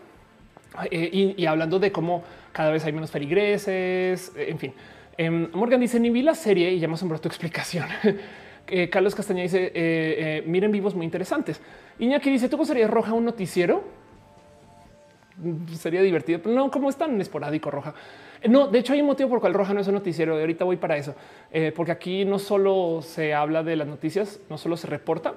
[0.91, 2.23] y hablando de cómo
[2.53, 4.73] cada vez hay menos feligreses, en fin.
[5.21, 7.87] Em, Morgan dice, ni vi la serie y ya me asombró tu explicación.
[8.73, 11.61] Eh, Carlos Castaña dice, eh, eh, miren vivos muy interesantes.
[11.99, 13.83] Iñaki dice, ¿tú sería roja un noticiero?
[15.39, 17.95] Mm, sería divertido, pero no, como es tan esporádico roja.
[18.49, 20.39] No, de hecho hay un motivo por el cual roja no es un noticiero.
[20.39, 21.17] Y ahorita voy para eso,
[21.75, 25.35] porque aquí no solo se habla de las noticias, no solo se reporta,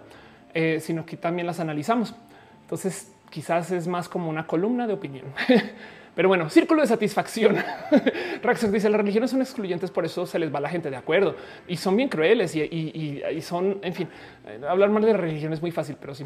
[0.79, 2.13] sino que también las analizamos.
[2.61, 5.25] Entonces, quizás es más como una columna de opinión.
[6.16, 7.57] Pero bueno, círculo de satisfacción.
[8.43, 11.36] Raxos dice las religiones son excluyentes, por eso se les va la gente de acuerdo
[11.68, 14.07] y son bien crueles y, son, en fin,
[14.45, 16.26] eh, hablar mal de religión es muy fácil, pero sí.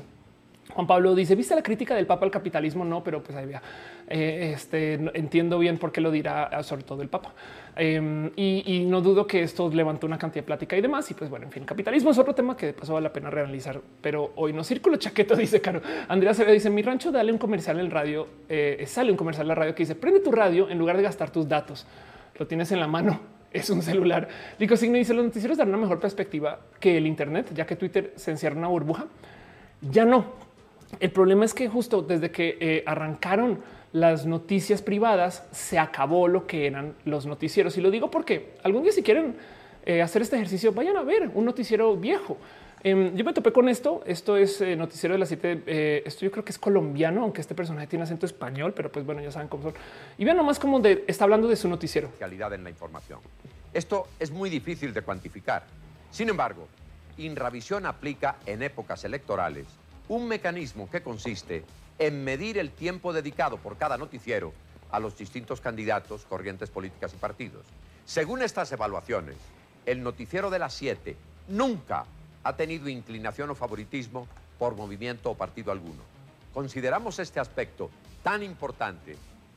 [0.73, 2.83] Juan Pablo dice, ¿viste la crítica del Papa al capitalismo?
[2.83, 3.61] No, pero pues ahí vea.
[4.09, 7.33] Eh, este, entiendo bien por qué lo dirá, sobre todo el Papa.
[7.79, 11.09] Em, y, no dudo que esto levantó una cantidad de plática y demás.
[11.11, 13.29] Y pues bueno, en fin, capitalismo es otro tema que de paso vale la pena
[13.29, 14.63] reanalizar, pero hoy no.
[14.63, 15.81] Círculo chaqueto dice Caro.
[16.07, 18.27] Andrea se dice: Mi rancho, dale un comercial en radio.
[18.49, 21.03] Eh, sale un comercial en la radio que dice: Prende tu radio en lugar de
[21.03, 21.85] gastar tus datos.
[22.37, 23.19] Lo tienes en la mano.
[23.49, 24.27] Es un celular.
[24.59, 28.11] Lico Signo dice: Los noticieros dan una mejor perspectiva que el Internet, ya que Twitter
[28.15, 29.05] se encierra en una burbuja.
[29.81, 30.25] Ya no.
[30.99, 33.59] El problema es que justo desde que eh, arrancaron
[33.93, 37.77] las noticias privadas, se acabó lo que eran los noticieros.
[37.77, 39.35] Y lo digo porque algún día si quieren
[39.85, 42.37] eh, hacer este ejercicio, vayan a ver un noticiero viejo.
[42.83, 44.03] Em, yo me topé con esto.
[44.05, 45.63] Esto es eh, noticiero de las siete.
[45.65, 49.05] Eh, esto yo creo que es colombiano, aunque este personaje tiene acento español, pero pues
[49.05, 49.73] bueno, ya saben cómo son.
[50.17, 52.11] Y vean nomás cómo está hablando de su noticiero.
[52.19, 53.19] Calidad en la información.
[53.73, 55.63] Esto es muy difícil de cuantificar.
[56.11, 56.67] Sin embargo,
[57.17, 59.65] Inravisión aplica en épocas electorales
[60.07, 61.63] un mecanismo que consiste
[61.99, 64.53] en medir el tiempo dedicado por cada noticiero
[64.91, 67.65] a los distintos candidatos, corrientes políticas y partidos.
[68.05, 69.35] Según estas evaluaciones,
[69.85, 71.17] el noticiero de las siete
[71.47, 72.05] nunca
[72.43, 76.03] ha tenido inclinación o favoritismo por movimiento o partido alguno.
[76.53, 77.89] Consideramos este aspecto
[78.23, 79.15] tan importante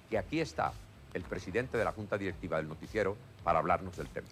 [0.09, 0.73] que aquí está
[1.15, 4.27] el presidente de la Junta Directiva del Noticiero para hablarnos del tema.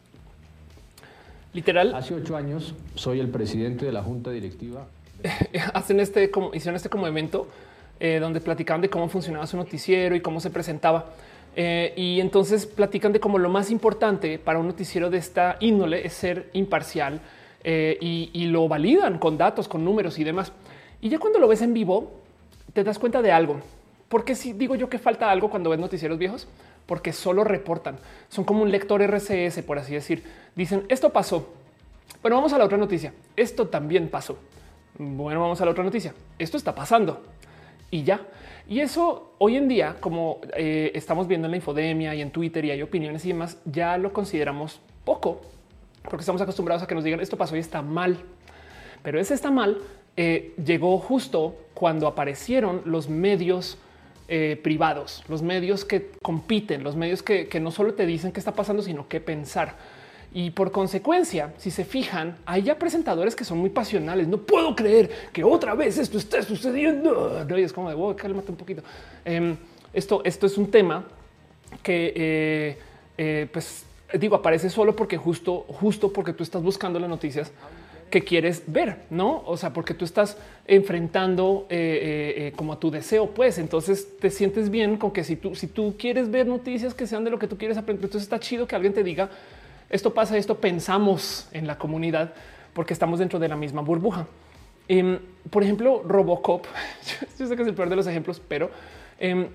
[1.53, 1.95] Literal.
[1.95, 4.87] Hace ocho años soy el presidente de la Junta Directiva.
[5.75, 7.49] Hacen este como hicieron este como evento
[8.01, 11.07] eh, donde platicaban de cómo funcionaba su noticiero y cómo se presentaba.
[11.57, 16.07] Eh, y entonces platican de cómo lo más importante para un noticiero de esta índole
[16.07, 17.20] es ser imparcial
[17.65, 20.53] eh, y, y lo validan con datos, con números y demás.
[21.01, 22.20] Y ya cuando lo ves en vivo,
[22.73, 23.61] te das cuenta de algo.
[24.09, 26.47] Porque si digo yo que falta algo cuando ves noticieros viejos,
[26.87, 27.99] porque solo reportan.
[28.29, 30.23] Son como un lector RCS, por así decir.
[30.55, 31.53] Dicen esto pasó.
[32.23, 33.12] Bueno, vamos a la otra noticia.
[33.37, 34.39] Esto también pasó.
[34.99, 36.15] Bueno, vamos a la otra noticia.
[36.39, 37.23] Esto está pasando
[37.90, 38.20] y ya.
[38.69, 42.65] Y eso hoy en día, como eh, estamos viendo en la infodemia y en Twitter
[42.65, 45.40] y hay opiniones y demás, ya lo consideramos poco,
[46.02, 48.19] porque estamos acostumbrados a que nos digan esto pasó y está mal.
[49.02, 49.78] Pero ese está mal
[50.20, 53.78] eh, llegó justo cuando aparecieron los medios
[54.27, 58.40] eh, privados, los medios que compiten, los medios que, que no solo te dicen qué
[58.40, 59.77] está pasando, sino qué pensar.
[60.33, 64.29] Y por consecuencia, si se fijan, hay ya presentadores que son muy pasionales.
[64.29, 67.45] No puedo creer que otra vez esto esté sucediendo.
[67.49, 68.83] No, y es como de wow, cálmate un poquito.
[69.25, 69.57] Em,
[69.93, 71.05] esto, esto es un tema
[71.83, 72.79] que, eh,
[73.17, 73.85] eh, pues
[74.19, 77.51] digo, aparece solo porque justo, justo porque tú estás buscando las noticias
[78.11, 79.43] que quieres ver, no?
[79.47, 84.71] O sea, porque tú estás enfrentando eh, como a tu deseo, pues entonces te sientes
[84.71, 87.47] bien con que si tú, si tú quieres ver noticias que sean de lo que
[87.47, 89.31] tú quieres aprender, entonces está chido que alguien te diga
[89.90, 92.35] esto pasa, esto pensamos en la comunidad
[92.74, 94.27] porque estamos dentro de la misma burbuja.
[94.86, 95.19] Em,
[95.51, 96.66] por ejemplo, Robocop,
[97.39, 98.70] yo sé que es el peor de los ejemplos, pero
[99.19, 99.48] em,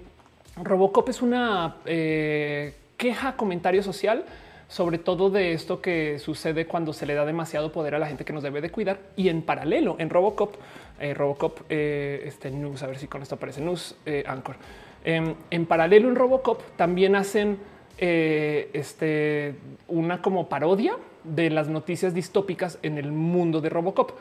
[0.62, 4.26] Robocop es una eh, queja, comentario social
[4.68, 8.26] sobre todo de esto que sucede cuando se le da demasiado poder a la gente
[8.26, 9.00] que nos debe de cuidar.
[9.16, 10.56] Y en paralelo, en Robocop,
[11.00, 13.96] eh, Robocop, eh, este news, a ver si con esto aparece news,
[14.26, 14.56] Anchor.
[15.04, 17.60] Em, en paralelo, en Robocop también hacen
[17.98, 19.56] eh, este,
[19.88, 24.12] una como parodia de las noticias distópicas en el mundo de Robocop.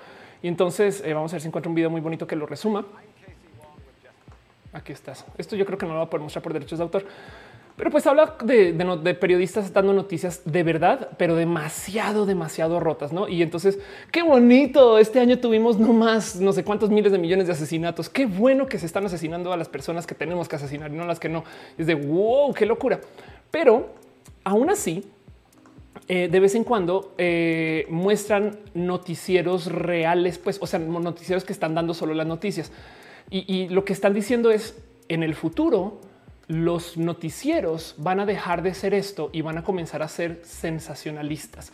[0.43, 2.85] Y entonces eh, vamos a ver si encuentro un video muy bonito que lo resuma.
[4.73, 5.27] Aquí estás.
[5.37, 7.05] Esto yo creo que no lo va a poder mostrar por derechos de autor.
[7.77, 13.29] Pero pues habla de, periodistas dando noticias de verdad, pero demasiado, demasiado rotas, ¿no?
[13.29, 13.79] Y entonces,
[14.11, 18.11] qué bonito, este año tuvimos no más, no sé cuántos miles de millones de asesinatos,
[18.11, 21.07] qué bueno que se están asesinando a las personas que tenemos que asesinar y no
[21.07, 21.45] las que no.
[21.79, 23.01] Es de, wow, qué locura.
[23.53, 23.95] Pero
[24.43, 25.05] aún así,
[26.09, 31.75] eh, de vez en cuando eh, muestran noticieros reales, pues, o sea, noticieros que están
[31.75, 32.73] dando solo las noticias.
[33.31, 34.77] Y, lo que están diciendo es
[35.09, 36.01] en el futuro,
[36.49, 41.73] los noticieros van a dejar de ser esto y van a comenzar a ser sensacionalistas.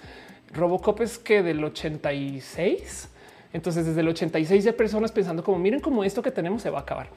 [0.53, 3.09] Robocop es que del 86.
[3.53, 6.79] Entonces, desde el 86 ya personas pensando como miren cómo esto que tenemos se va
[6.79, 7.09] a acabar.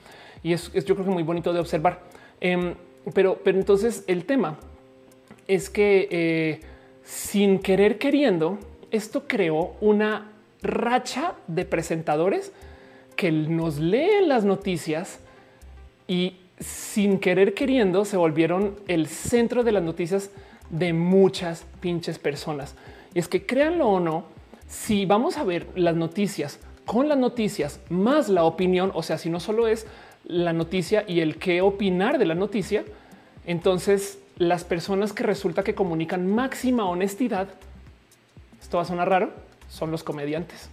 [0.41, 2.01] Y es, yo creo que muy bonito de observar.
[2.39, 2.73] Em,
[3.13, 4.59] pero, pero entonces el tema
[5.47, 6.59] es que eh,
[7.03, 8.59] sin querer queriendo,
[8.91, 12.51] esto creó una racha de presentadores
[13.15, 15.19] que nos leen las noticias
[16.07, 20.31] y sin querer queriendo se volvieron el centro de las noticias
[20.69, 22.75] de muchas pinches personas.
[23.13, 24.25] Y es que créanlo o no,
[24.67, 29.29] si vamos a ver las noticias con las noticias más la opinión, o sea, si
[29.29, 29.85] no solo es
[30.25, 32.83] la noticia y el qué opinar de la noticia,
[33.45, 37.49] entonces las personas que resulta que comunican máxima honestidad,
[38.61, 39.31] esto va a sonar raro,
[39.69, 40.69] son los comediantes.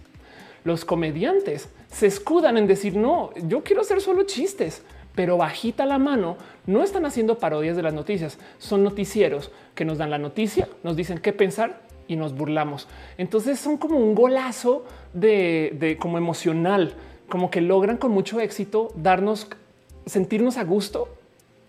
[0.63, 4.83] Los comediantes se escudan en decir, no, yo quiero hacer solo chistes,
[5.15, 9.97] pero bajita la mano, no están haciendo parodias de las noticias, son noticieros que nos
[9.97, 12.87] dan la noticia, nos dicen qué pensar y nos burlamos.
[13.17, 16.93] Entonces son como un golazo de, de como emocional
[17.29, 19.47] como que logran con mucho éxito darnos,
[20.05, 21.09] sentirnos a gusto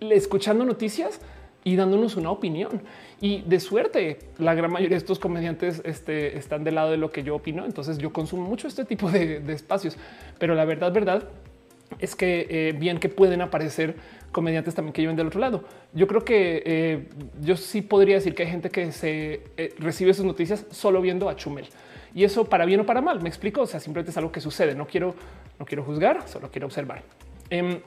[0.00, 1.20] escuchando noticias
[1.62, 2.80] y dándonos una opinión.
[3.20, 7.12] Y de suerte, la gran mayoría de estos comediantes este, están del lado de lo
[7.12, 7.66] que yo opino.
[7.66, 9.96] Entonces yo consumo mucho este tipo de, espacios.
[10.38, 11.24] Pero la verdad, verdad
[11.98, 13.96] es que eh, bien que pueden aparecer
[14.32, 15.64] comediantes también que lleven del otro lado.
[15.92, 17.08] Yo creo que eh,
[17.42, 21.28] yo sí podría decir que hay gente que se eh, recibe sus noticias solo viendo
[21.28, 21.66] a Chumel.
[22.14, 23.62] Y eso para bien o para mal, me explico.
[23.62, 24.74] O sea, simplemente es algo que sucede.
[24.74, 25.14] No quiero,
[25.58, 27.02] no quiero juzgar, solo quiero observar.
[27.50, 27.80] Em,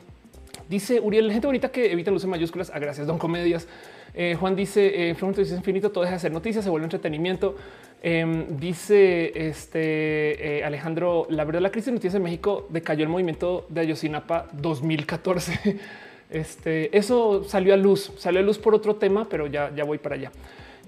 [0.69, 2.69] Dice Uriel, gente bonita que evita luces mayúsculas.
[2.69, 3.67] A ah, gracias, don Comedias.
[4.13, 7.55] Eh, Juan dice, eh, es infinito, todo deja de ser noticias, se vuelve entretenimiento.
[8.01, 13.09] Em, dice este eh, Alejandro, la verdad la crisis de noticias en México decayó el
[13.09, 15.79] movimiento de Ayotzinapa 2014.
[16.29, 19.99] Este, eso salió a luz, salió a luz por otro tema, pero ya, ya voy
[19.99, 20.31] para allá.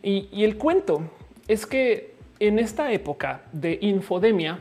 [0.02, 1.04] Y, y el cuento
[1.48, 4.60] es que en esta época de infodemia,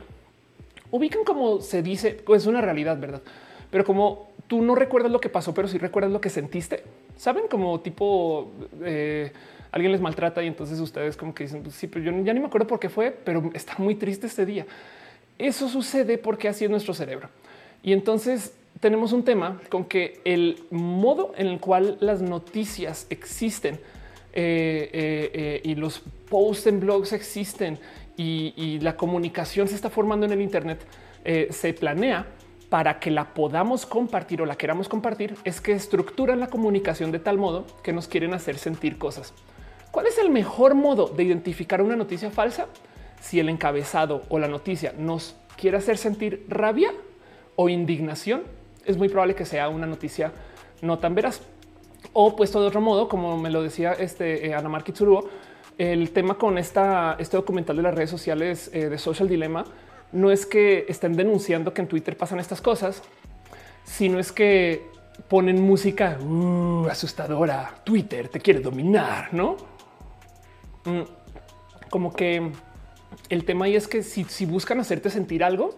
[0.90, 3.22] ubican como se dice, pues es una realidad, ¿verdad?
[3.70, 6.82] Pero como tú no recuerdas lo que pasó, pero sí recuerdas lo que sentiste,
[7.16, 7.48] ¿saben?
[7.48, 8.51] Como tipo...
[8.82, 9.32] Eh,
[9.74, 12.38] alguien les maltrata y entonces ustedes como que dicen, pues sí, pero yo ya ni
[12.38, 14.66] me acuerdo por qué fue, pero está muy triste este día.
[15.36, 17.28] Eso sucede porque así es nuestro cerebro.
[17.82, 23.80] Y entonces tenemos un tema con que el modo en el cual las noticias existen
[24.32, 27.78] eh, eh, y los posts en blogs existen
[28.16, 30.86] y, la comunicación se está formando en el Internet,
[31.51, 32.26] se planea
[32.74, 37.20] para que la podamos compartir o la queramos compartir, es que estructuran la comunicación de
[37.20, 39.32] tal modo que nos quieren hacer sentir cosas.
[39.92, 42.66] ¿Cuál es el mejor modo de identificar una noticia falsa?
[43.20, 46.92] Si el encabezado o la noticia nos quiere hacer sentir rabia
[47.55, 48.42] o indignación,
[48.84, 50.32] es muy probable que sea una noticia
[50.82, 51.42] no tan veraz.
[52.12, 54.68] O puesto de otro modo, como me lo decía este eh, Ana
[55.78, 59.64] el tema con esta, este documental de las redes sociales eh, de Social Dilemma
[60.12, 63.02] no es que estén denunciando que en Twitter pasan estas cosas,
[63.84, 64.86] sino es que
[65.28, 67.74] ponen música uh, asustadora.
[67.84, 69.56] Twitter te quiere dominar, no?
[70.84, 71.02] Mm,
[71.90, 72.52] como que
[73.28, 75.74] el tema ahí es que si, buscan hacerte sentir algo,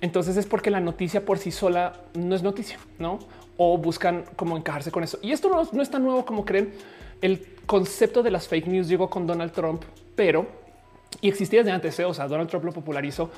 [0.00, 3.18] entonces es porque la noticia por sí sola no es noticia, no?
[3.56, 5.18] O buscan como encajarse con eso.
[5.22, 6.72] Y esto no, es tan nuevo como creen.
[7.22, 9.82] El concepto de las fake news llegó con Donald Trump,
[10.14, 10.46] pero
[11.20, 11.98] y existía desde antes.
[11.98, 12.04] ¿eh?
[12.04, 13.30] O sea, Donald Trump lo popularizó,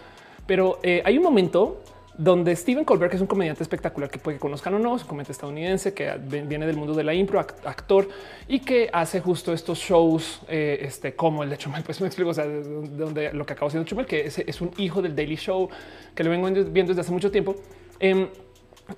[0.47, 1.83] pero eh, hay un momento
[2.17, 5.03] donde Steven Colbert, que es un comediante espectacular que puede que conozcan o no, es
[5.03, 8.09] un comediante estadounidense que viene del mundo de la impro, actor
[8.47, 11.83] y que hace justo estos shows eh, este, como el de Chumel.
[11.83, 14.71] Pues me explico, o sea, de donde lo que acabo siendo Chumel, que es, un
[14.79, 15.69] hijo del Daily Show
[16.15, 17.57] que lo vengo viendo desde hace mucho tiempo.
[17.99, 18.29] Em,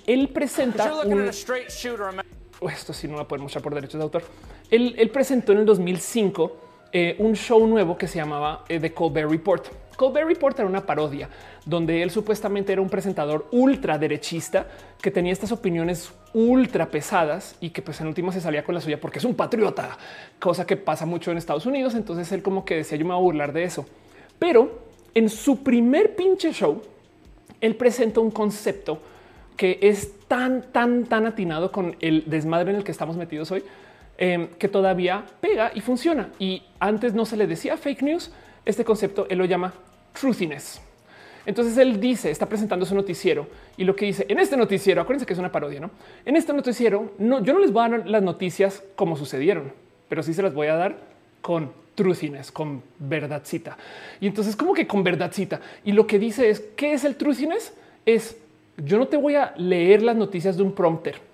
[0.06, 0.92] él presenta
[2.70, 4.22] esto sí no va a poder mostrar por derechos de autor.
[4.70, 6.56] Él, presentó en el 2005
[6.92, 9.66] eh, un show nuevo que se llamaba eh, The Colbert Report
[9.96, 11.28] Colbert Report era una parodia
[11.64, 14.66] donde él supuestamente era un presentador ultra derechista
[15.00, 18.80] que tenía estas opiniones ultra pesadas y que pues en último se salía con la
[18.80, 19.96] suya porque es un patriota,
[20.38, 21.94] cosa que pasa mucho en Estados Unidos.
[21.94, 23.86] Entonces él como que decía yo me voy a burlar de eso.
[24.38, 26.82] Pero en su primer pinche show,
[27.60, 29.00] él presenta un concepto
[29.56, 33.64] que es tan, tan, tan atinado con el desmadre en el que estamos metidos hoy,
[34.18, 36.30] eh, que todavía pega y funciona.
[36.38, 38.30] Y antes no se le decía fake news,
[38.64, 39.74] este concepto él lo llama
[40.18, 40.80] truthiness.
[41.44, 45.26] Entonces él dice, está presentando su noticiero y lo que dice en este noticiero, acuérdense
[45.26, 45.90] que es una parodia, ¿no?
[46.24, 49.72] En este noticiero, no, yo no les voy a dar las noticias como sucedieron,
[50.08, 50.96] pero sí se las voy a dar
[51.40, 53.76] con truthiness, con verdadcita.
[54.20, 55.60] Y entonces como que con verdadcita.
[55.84, 57.74] Y lo que dice es, ¿qué es el truthiness?
[58.04, 58.36] Es,
[58.78, 61.25] yo no te voy a leer las noticias de un prompter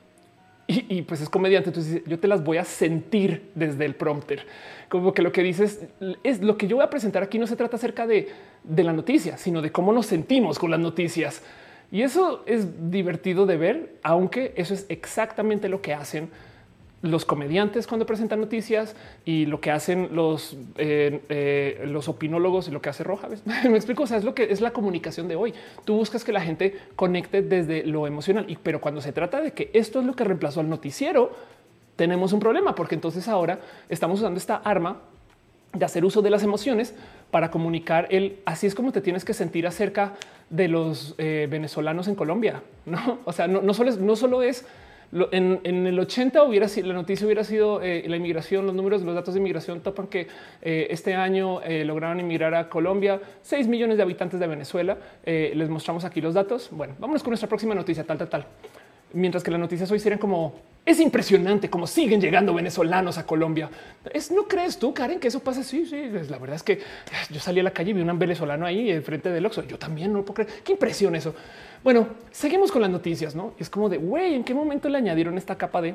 [0.89, 1.71] y, pues es comediante.
[1.71, 4.47] Entonces yo te las voy a sentir desde el prompter.
[4.89, 5.81] Como que lo que dices
[6.23, 7.39] es lo que yo voy a presentar aquí.
[7.39, 8.29] No se trata acerca de,
[8.65, 11.43] de la noticia, sino de cómo nos sentimos con las noticias.
[11.91, 16.31] Y eso es divertido de ver, aunque eso es exactamente lo que hacen
[17.03, 22.71] los comediantes cuando presentan noticias y lo que hacen los, eh, eh, los opinólogos y
[22.71, 23.29] lo que hace Roja.
[23.45, 24.05] Me explico.
[24.05, 25.53] O sea, es lo que es la comunicación de hoy.
[25.85, 29.53] Tú buscas que la gente conecte desde lo emocional, y pero cuando se trata de
[29.53, 31.33] que esto es lo que reemplazó al noticiero,
[31.97, 35.01] tenemos un problema porque entonces ahora estamos usando esta arma
[35.73, 36.95] de hacer uso de las emociones
[37.31, 40.13] para comunicar el así es como te tienes que sentir acerca
[40.51, 42.63] de los eh, venezolanos en Colombia.
[42.85, 44.67] No, o sea, no, no solo es, no solo es
[45.13, 49.15] en, el 80 hubiera sido la noticia hubiera sido eh, la inmigración, los números los
[49.15, 50.27] datos de inmigración topan que
[50.63, 54.97] eh, este año eh, lograron inmigrar a Colombia 6 millones de habitantes de Venezuela.
[55.25, 56.69] les mostramos aquí los datos.
[56.71, 58.47] Bueno, vámonos con nuestra próxima noticia, tal, tal, tal.
[59.15, 63.71] Mientras que las noticias hoy serían como es impresionante cómo siguen llegando venezolanos a Colombia.
[64.13, 65.63] Es no crees tú, Karen, que eso pasa?
[65.63, 66.11] Sí, sí.
[66.29, 66.81] La verdad es que
[67.31, 69.63] yo salí a la calle y vi un venezolano ahí frente del Oxxo.
[69.63, 70.63] Yo también no puedo creer.
[70.65, 71.35] Qué impresión eso.
[71.85, 73.55] Bueno, seguimos con las noticias, ¿no?
[73.59, 75.95] Es como de, güey, ¿en qué momento le añadieron esta capa de?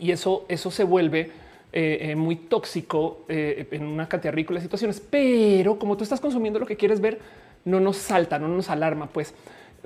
[0.00, 1.30] Y eso, eso se vuelve
[1.72, 5.00] eh, eh, muy tóxico eh, en una cantidad ridícula de situaciones.
[5.08, 7.20] Pero como tú estás consumiendo lo que quieres ver,
[7.64, 9.34] no nos salta, no nos alarma, pues.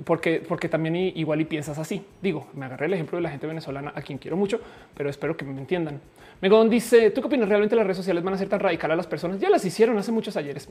[0.03, 2.03] Porque, porque también igual y piensas así.
[2.21, 4.59] Digo, me agarré el ejemplo de la gente venezolana a quien quiero mucho,
[4.95, 6.01] pero espero que me entiendan.
[6.41, 7.47] Megon dice: ¿Tú qué opinas?
[7.47, 9.39] ¿Realmente las redes sociales van a ser tan radicales a las personas?
[9.39, 10.69] Ya las hicieron hace muchos ayeres.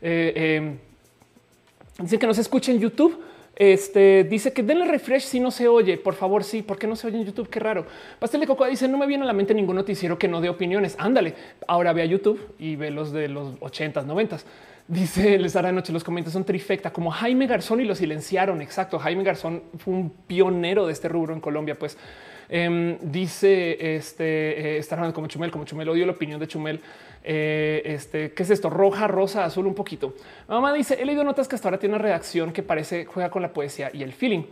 [0.00, 0.80] Dicen
[2.20, 3.22] que no se escucha en YouTube.
[3.56, 5.98] Este dice que denle refresh si no se oye.
[5.98, 6.62] Por favor, sí.
[6.62, 7.50] ¿Por qué no se oye en YouTube?
[7.50, 7.86] Qué raro.
[8.20, 10.48] Pastel de Coco dice: No me viene a la mente ningún noticiero que no dé
[10.48, 10.94] opiniones.
[10.98, 11.34] Ándale.
[11.66, 14.44] Ahora ve a YouTube y ve los de los 80s, 90s.
[14.88, 15.92] Dice Les hará noche.
[15.92, 18.62] Los comentarios son trifecta como Jaime Garzón y lo silenciaron.
[18.62, 18.98] Exacto.
[18.98, 21.78] Jaime Garzón fue un pionero de este rubro en Colombia.
[21.78, 21.98] Pues
[22.48, 25.90] em, dice este eh, estar como Chumel, como Chumel.
[25.90, 26.80] Odio la opinión de Chumel.
[27.22, 28.70] Eh, este, ¿qué es esto?
[28.70, 30.14] Roja, rosa, azul, un poquito.
[30.48, 33.42] mamá dice, he leído notas que hasta ahora tiene una redacción que parece juega con
[33.42, 34.44] la poesía y el feeling.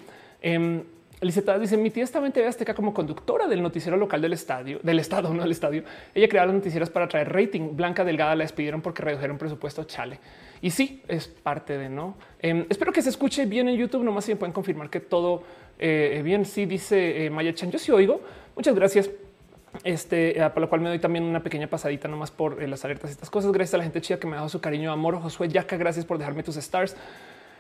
[1.21, 4.81] Eh, dice mi tía estaba en TV Azteca como conductora del noticiero local del estadio,
[4.83, 5.83] del estado, no del estadio.
[6.15, 7.75] Ella creaba las noticieras para traer rating.
[7.75, 9.85] Blanca Delgada la despidieron porque redujeron presupuesto.
[9.85, 10.19] Chale.
[10.61, 12.17] Y sí, es parte de no.
[12.41, 14.03] Em, espero que se escuche bien en YouTube.
[14.03, 15.43] Nomás si me pueden confirmar que todo
[15.79, 16.45] eh, bien.
[16.45, 17.71] Sí, dice eh, Maya Chan.
[17.71, 18.21] Yo sí oigo.
[18.55, 19.11] Muchas gracias.
[19.85, 22.85] Este, eh, por lo cual me doy también una pequeña pasadita nomás por eh, las
[22.85, 23.53] alertas y estas cosas.
[23.53, 25.21] Gracias a la gente chida que me ha dado su cariño, amor.
[25.21, 26.97] Josué Yaca, gracias por dejarme tus stars.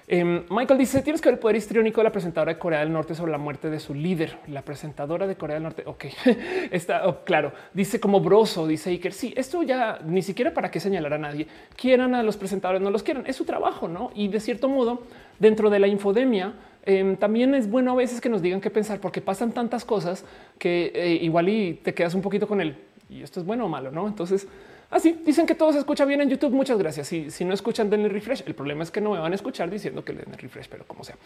[0.08, 2.92] Em, Michael dice: Tienes que ver el poder histriónico de la presentadora de Corea del
[2.92, 4.38] Norte sobre la muerte de su líder.
[4.48, 5.82] La presentadora de Corea del Norte.
[5.86, 6.06] Ok,
[6.70, 7.52] está oh, claro.
[7.74, 9.12] Dice como broso, dice Iker.
[9.12, 11.46] Sí, esto ya ni siquiera para qué señalar a nadie.
[11.76, 13.24] Quieran a los presentadores, no los quieran.
[13.26, 14.10] Es su trabajo, no?
[14.14, 15.02] Y de cierto modo,
[15.38, 16.54] dentro de la infodemia,
[16.86, 20.24] Em, también es bueno a veces que nos digan qué pensar, porque pasan tantas cosas
[20.56, 22.76] que eh, igual y te quedas un poquito con él.
[23.10, 24.06] Y esto es bueno o malo, ¿no?
[24.06, 24.46] Entonces,
[24.90, 26.52] así dicen que todo se escucha bien en YouTube.
[26.52, 27.08] Muchas gracias.
[27.08, 28.42] Si, si no escuchan, denle refresh.
[28.46, 30.84] El problema es que no me van a escuchar diciendo que le den refresh, pero
[30.86, 31.16] como sea.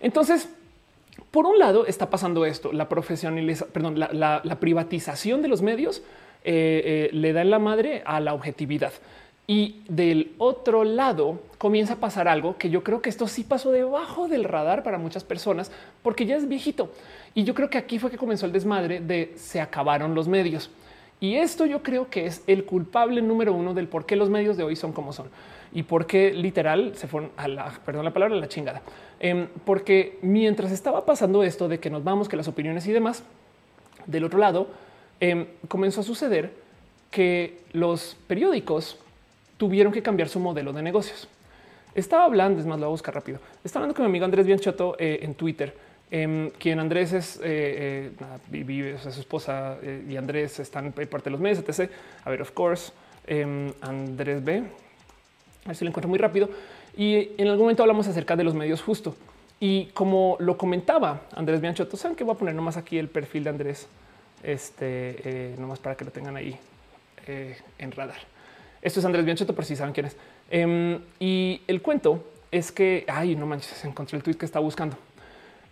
[0.00, 0.48] Entonces,
[1.30, 6.02] por un lado está pasando esto, la profesionalización, perdón, la, privatización de los medios
[6.44, 8.92] eh, eh, le da en la madre a la objetividad.
[9.46, 13.72] Y del otro lado comienza a pasar algo que yo creo que esto sí pasó
[13.72, 15.72] debajo del radar para muchas personas
[16.02, 16.92] porque ya es viejito.
[17.34, 20.70] Y yo creo que aquí fue que comenzó el desmadre de se acabaron los medios.
[21.20, 24.56] Y esto yo creo que es el culpable número uno del por qué los medios
[24.56, 25.28] de hoy son como son
[25.72, 28.82] y por qué literal se fueron a la, perdón la palabra, a la chingada.
[29.20, 33.24] Em, porque mientras estaba pasando esto de que nos vamos, que las opiniones y demás,
[34.06, 34.68] del otro lado
[35.20, 36.52] em, comenzó a suceder
[37.10, 38.98] que los periódicos
[39.56, 41.28] tuvieron que cambiar su modelo de negocios.
[41.94, 43.40] Estaba hablando, es más, lo voy a buscar rápido.
[43.64, 45.74] Estaba hablando con mi amigo Andrés Bianchoto eh, en Twitter,
[46.10, 49.78] em, quien Andrés es, eh, eh, vive, su esposa
[50.08, 51.90] y Andrés están parte de los medios, etc.
[52.24, 52.92] A ver, of course,
[53.26, 54.58] em, Andrés B.
[55.64, 56.48] A ver si lo encuentro muy rápido.
[56.96, 59.16] Y en algún momento hablamos acerca de los medios justo.
[59.60, 63.44] Y como lo comentaba Andrés Bianchoto, saben que voy a poner nomás aquí el perfil
[63.44, 63.88] de Andrés,
[64.42, 66.56] este, nomás para que lo tengan ahí
[67.26, 68.18] en radar.
[68.80, 70.16] Esto es Andrés Biancheto, por si saben quién es.
[70.50, 74.96] Em, y el cuento es que, ay, no manches, encontré el tweet que está buscando.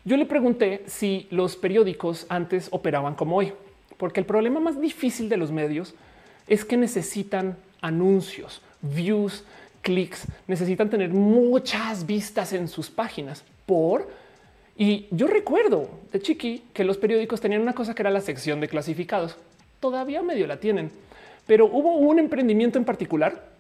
[0.07, 3.53] Yo le pregunté si los periódicos antes operaban como hoy,
[3.99, 5.95] porque el problema más difícil de los medios
[6.47, 9.45] es que necesitan anuncios, views,
[9.83, 14.09] clics, necesitan tener muchas vistas en sus páginas por
[14.79, 18.61] y yo recuerdo de chiqui que los periódicos tenían una cosa que era la sección
[18.61, 19.37] de clasificados.
[19.81, 20.93] Todavía medio la tienen
[21.47, 23.56] pero hubo un emprendimiento en particular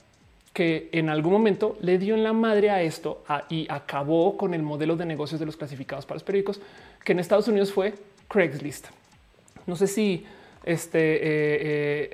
[0.57, 4.63] que en algún momento le dio en la madre a esto y acabó con el
[4.63, 6.63] modelo de negocios de los clasificados para los periódicos,
[7.05, 7.93] que en Estados Unidos fue
[8.27, 8.87] Craigslist.
[9.67, 10.25] No sé si
[10.65, 11.21] este eh,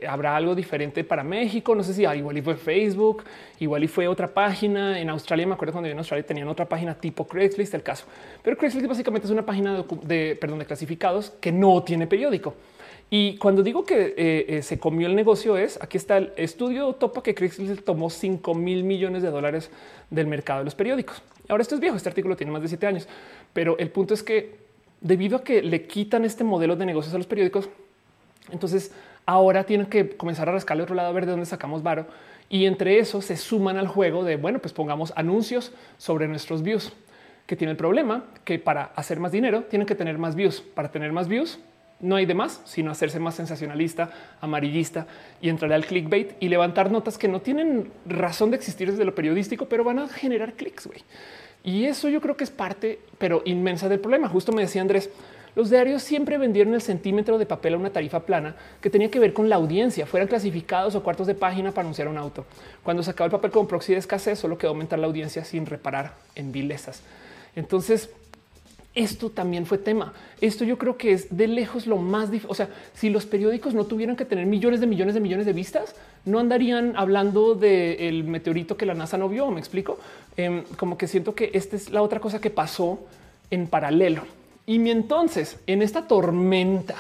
[0.03, 1.73] eh, habrá algo diferente para México.
[1.77, 3.23] No sé si ah, igual y fue Facebook,
[3.61, 5.47] igual y fue otra página en Australia.
[5.47, 8.07] Me acuerdo cuando yo en Australia tenían otra página tipo Craigslist, el caso,
[8.43, 12.57] pero Craigslist básicamente es una página de, perdón, de clasificados que no tiene periódico.
[13.15, 16.95] Y cuando digo que eh, eh, se comió el negocio es aquí está el estudio
[16.95, 19.71] topa que Craigslist tomó 5 mil millones de dólares
[20.09, 21.21] del mercado de los periódicos.
[21.47, 23.07] Ahora esto es viejo, este artículo tiene más de siete años,
[23.53, 24.57] pero el punto es que
[25.03, 27.69] debido a que le quitan este modelo de negocios a los periódicos,
[28.51, 28.93] entonces
[29.27, 32.07] ahora tienen que comenzar a rascarle otro lado a ver de dónde sacamos varo
[32.49, 36.95] y entre eso se suman al juego de bueno, pues pongamos anuncios sobre nuestros views
[37.47, 40.63] que tiene el problema que para hacer más dinero tienen que tener más views.
[40.63, 41.59] Para tener más views
[42.03, 44.11] no hay de más, sino hacerse más sensacionalista,
[44.41, 45.07] amarillista
[45.41, 49.15] y entrar al clickbait y levantar notas que no tienen razón de existir desde lo
[49.15, 50.89] periodístico, pero van a generar clics.
[51.65, 54.29] Y eso yo creo que es parte, pero inmensa del problema.
[54.29, 55.11] Justo me decía Andrés,
[55.55, 59.19] los diarios siempre vendieron el centímetro de papel a una tarifa plana que tenía que
[59.21, 62.47] ver con la audiencia, fueran clasificados o cuartos de página para anunciar un auto.
[62.83, 65.67] Cuando se acabó el papel con proxy de escasez, solo quedó aumentar la audiencia sin
[65.67, 67.03] reparar en vilezas.
[67.55, 68.11] Entonces,
[68.95, 70.13] esto también fue tema.
[70.41, 72.51] Esto yo creo que es de lejos lo más difícil.
[72.51, 75.53] O sea, si los periódicos no tuvieran que tener millones de millones de millones de
[75.53, 75.95] vistas,
[76.27, 79.51] no andarían hablando del meteorito que la NASA no vio.
[79.51, 79.99] Me explico
[80.37, 82.99] em, como que siento que esta es la otra cosa que pasó
[83.51, 84.25] en paralelo.
[84.67, 86.97] Y mi entonces en esta tormenta,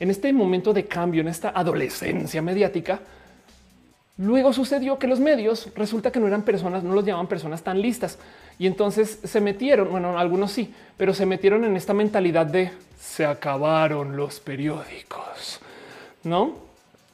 [0.00, 3.00] en este momento de cambio, en esta adolescencia mediática,
[4.18, 7.82] Luego sucedió que los medios resulta que no eran personas, no los llamaban personas tan
[7.82, 8.18] listas.
[8.58, 13.26] Y entonces se metieron, bueno, algunos sí, pero se metieron en esta mentalidad de se
[13.26, 15.60] acabaron los periódicos,
[16.24, 16.54] ¿no?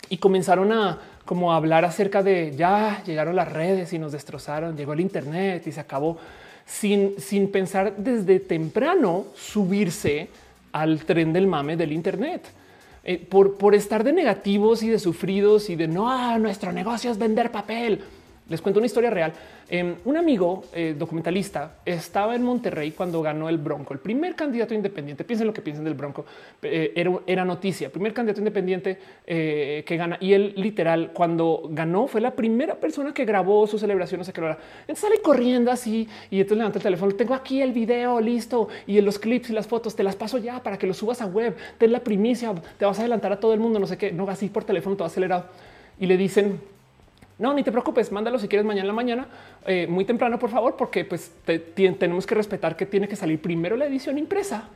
[0.08, 4.92] Y comenzaron a como hablar acerca de ya llegaron las redes y nos destrozaron, llegó
[4.92, 6.18] el Internet y se acabó
[6.66, 10.28] sin, sin pensar desde temprano subirse
[10.72, 12.42] al tren del mame del Internet.
[13.04, 17.18] Eh, por, por estar de negativos y de sufridos y de no, nuestro negocio es
[17.18, 18.00] vender papel.
[18.48, 19.32] Les cuento una historia real.
[19.68, 24.74] Em, un amigo eh, documentalista estaba en Monterrey cuando ganó el Bronco, el primer candidato
[24.74, 25.22] independiente.
[25.22, 26.26] Piensen lo que piensen del Bronco.
[26.60, 30.18] Eh, era, era, noticia, primer candidato independiente eh, que gana.
[30.20, 34.18] Y él literal, cuando ganó, fue la primera persona que grabó su celebración.
[34.18, 34.58] No sé qué hora.
[34.80, 37.14] Entonces sale corriendo así y entonces levanta el teléfono.
[37.14, 40.60] Tengo aquí el video listo y los clips y las fotos te las paso ya
[40.62, 41.56] para que los subas a web.
[41.78, 43.78] Ten la primicia, te vas a adelantar a todo el mundo.
[43.78, 45.46] No sé qué, no así por teléfono, todo acelerado.
[46.00, 46.60] Y le dicen,
[47.38, 49.26] no, ni te preocupes, mándalo si quieres mañana en la mañana,
[49.66, 51.32] eh, muy temprano, por favor, porque pues
[51.74, 54.68] tenemos que respetar que tiene que salir primero la edición impresa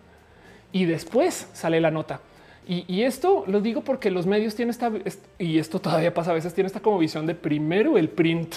[0.73, 2.21] y después sale la nota.
[2.69, 4.91] Y, esto lo digo porque los medios tienen esta,
[5.39, 8.57] y esto todavía pasa a veces, tiene esta como visión de primero el print,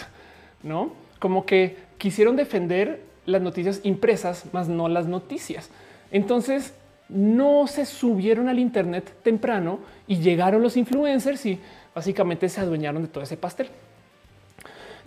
[0.64, 0.94] ¿no?
[1.20, 5.70] Como que quisieron defender las noticias impresas, más no las noticias.
[6.12, 6.74] Entonces,
[7.08, 11.60] no se subieron al Internet temprano y llegaron los influencers y
[11.94, 13.70] básicamente se adueñaron de todo ese pastel.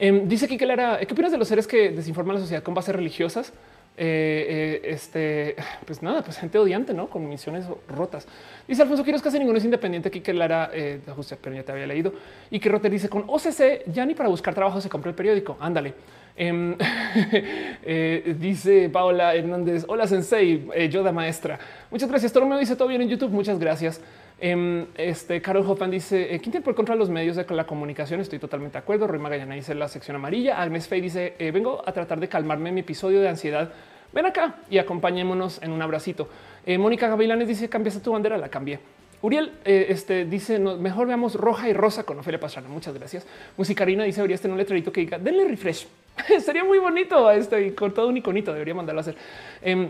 [0.02, 2.74] Em, dice aquí que Lara, ¿qué opinas de los seres que desinforman la sociedad con
[2.74, 3.52] bases religiosas?
[3.96, 5.54] Eh, eh, este,
[5.86, 7.06] pues nada, pues gente odiante, ¿no?
[7.06, 8.26] Con misiones rotas.
[8.66, 10.98] Dice Alfonso Quiroz, casi ninguno es independiente aquí que Lara, eh,
[11.40, 12.14] pero ya te había leído.
[12.50, 15.56] Y que Roter dice, con OCC ya ni para buscar trabajo se compró el periódico.
[15.60, 15.94] Ándale.
[16.34, 16.74] Em,
[17.84, 21.60] eh, dice Paola Hernández, hola Sensei, Yoda maestra.
[21.92, 22.32] Muchas gracias.
[22.32, 23.30] Todo me dice todo bien en YouTube.
[23.30, 24.00] Muchas gracias.
[24.44, 28.20] Em, este Carol Hoffman dice: eh, ¿Quién tiene por contra los medios de la comunicación?
[28.20, 29.06] Estoy totalmente de acuerdo.
[29.06, 30.60] Roy Magallana dice la sección amarilla.
[30.60, 33.72] Agnes Fay dice: eh, Vengo a tratar de calmarme en mi episodio de ansiedad.
[34.12, 36.28] Ven acá y acompañémonos en un abracito.
[36.66, 38.80] Eh, Mónica Gavilanes dice: Cambiaste tu bandera, la cambié.
[39.22, 42.68] Uriel este, dice: Mejor veamos roja y rosa con Ofelia Pastrana.
[42.68, 43.24] Muchas gracias.
[43.56, 45.86] Musicarina dice: Debería tener un letrerito que diga: Denle refresh.
[46.44, 48.52] Sería muy bonito este y con todo un iconito.
[48.52, 49.14] Debería mandarlo a hacer.
[49.62, 49.88] Em,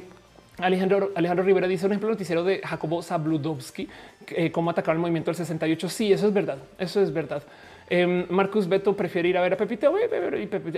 [0.59, 3.89] Alejandro, Alejandro Rivera dice un ejemplo noticiero de Jacobo Zabludovsky,
[4.29, 5.89] eh, cómo atacar el movimiento del 68.
[5.89, 6.59] Sí, eso es verdad.
[6.79, 7.43] Eso es verdad.
[7.89, 9.93] Em, Marcus Beto prefiere ir a ver a Pepito.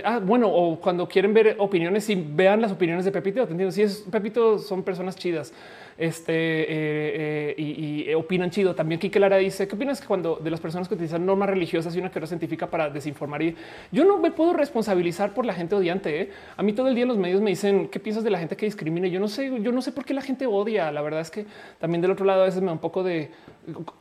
[0.03, 3.45] Ah, bueno, o cuando quieren ver opiniones, y vean las opiniones de Pepito.
[3.47, 5.53] Te Si es Pepito, son personas chidas
[5.97, 8.75] este, eh, eh, y, opinan chido.
[8.75, 11.99] También Kike Lara dice, ¿qué opinas cuando de las personas que utilizan normas religiosas y
[11.99, 13.41] una carrera científica para desinformar?
[13.41, 13.55] Y
[13.91, 16.21] yo no me puedo responsabilizar por la gente odiante.
[16.21, 16.29] ¿eh?
[16.57, 18.65] A mí todo el día los medios me dicen, ¿qué piensas de la gente que
[18.65, 19.07] discrimina?
[19.07, 20.91] Yo no sé, yo no sé por qué la gente odia.
[20.91, 21.45] La verdad es que
[21.79, 23.31] también del otro lado a veces me da un poco de,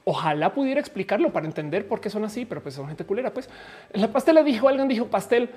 [0.05, 3.33] ojalá pudiera explicarlo para entender por qué son así, pero pues son gente culera.
[3.33, 3.49] Pues
[3.93, 5.51] la pastela dijo, alguien dijo pastel.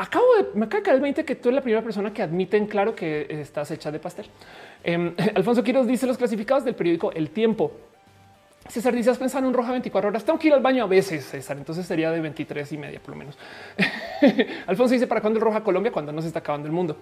[0.00, 2.66] Acabo de, me acaba el 20 que tú eres la primera persona que admite en
[2.66, 4.24] claro que estás hecha de pastel.
[4.82, 7.70] Em, Alfonso Quiroz dice los clasificados del periódico El Tiempo.
[8.66, 10.24] César dice, has pensado en un roja 24 horas.
[10.24, 11.58] Tengo que ir al baño a veces, César.
[11.58, 13.36] Entonces sería de 23 y media, por lo menos.
[14.66, 15.92] Alfonso dice, ¿para cuándo el roja Colombia?
[15.92, 16.96] Cuando no se está acabando el mundo.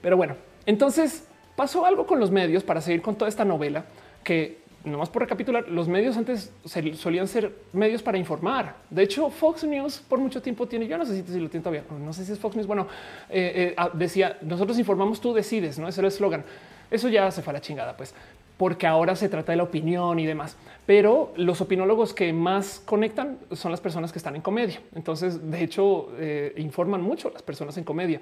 [0.00, 0.36] Pero bueno,
[0.66, 3.86] entonces pasó algo con los medios para seguir con toda esta novela
[4.22, 6.52] que nomás por recapitular, los medios antes
[6.94, 8.76] solían ser medios para informar.
[8.88, 11.84] De hecho, Fox News por mucho tiempo tiene, yo no sé si lo tiene todavía,
[11.90, 12.66] no sé si es Fox News.
[12.66, 12.86] Bueno,
[13.28, 16.44] eh, eh, ah, decía, nosotros informamos, tú decides, no ese el eslogan.
[16.90, 18.14] Eso ya se fue a la chingada, pues,
[18.56, 20.56] porque ahora se trata de la opinión y demás.
[20.86, 24.80] Pero los opinólogos que más conectan son las personas que están en comedia.
[24.94, 28.20] Entonces, de hecho, eh, informan mucho las personas en comedia.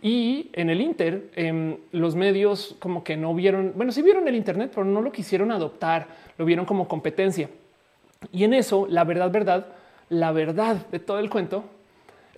[0.00, 4.36] Y en el Inter, em, los medios como que no vieron, bueno, sí vieron el
[4.36, 6.06] Internet, pero no lo quisieron adoptar,
[6.36, 7.50] lo vieron como competencia.
[8.32, 9.66] Y en eso, la verdad, verdad,
[10.08, 11.64] la verdad de todo el cuento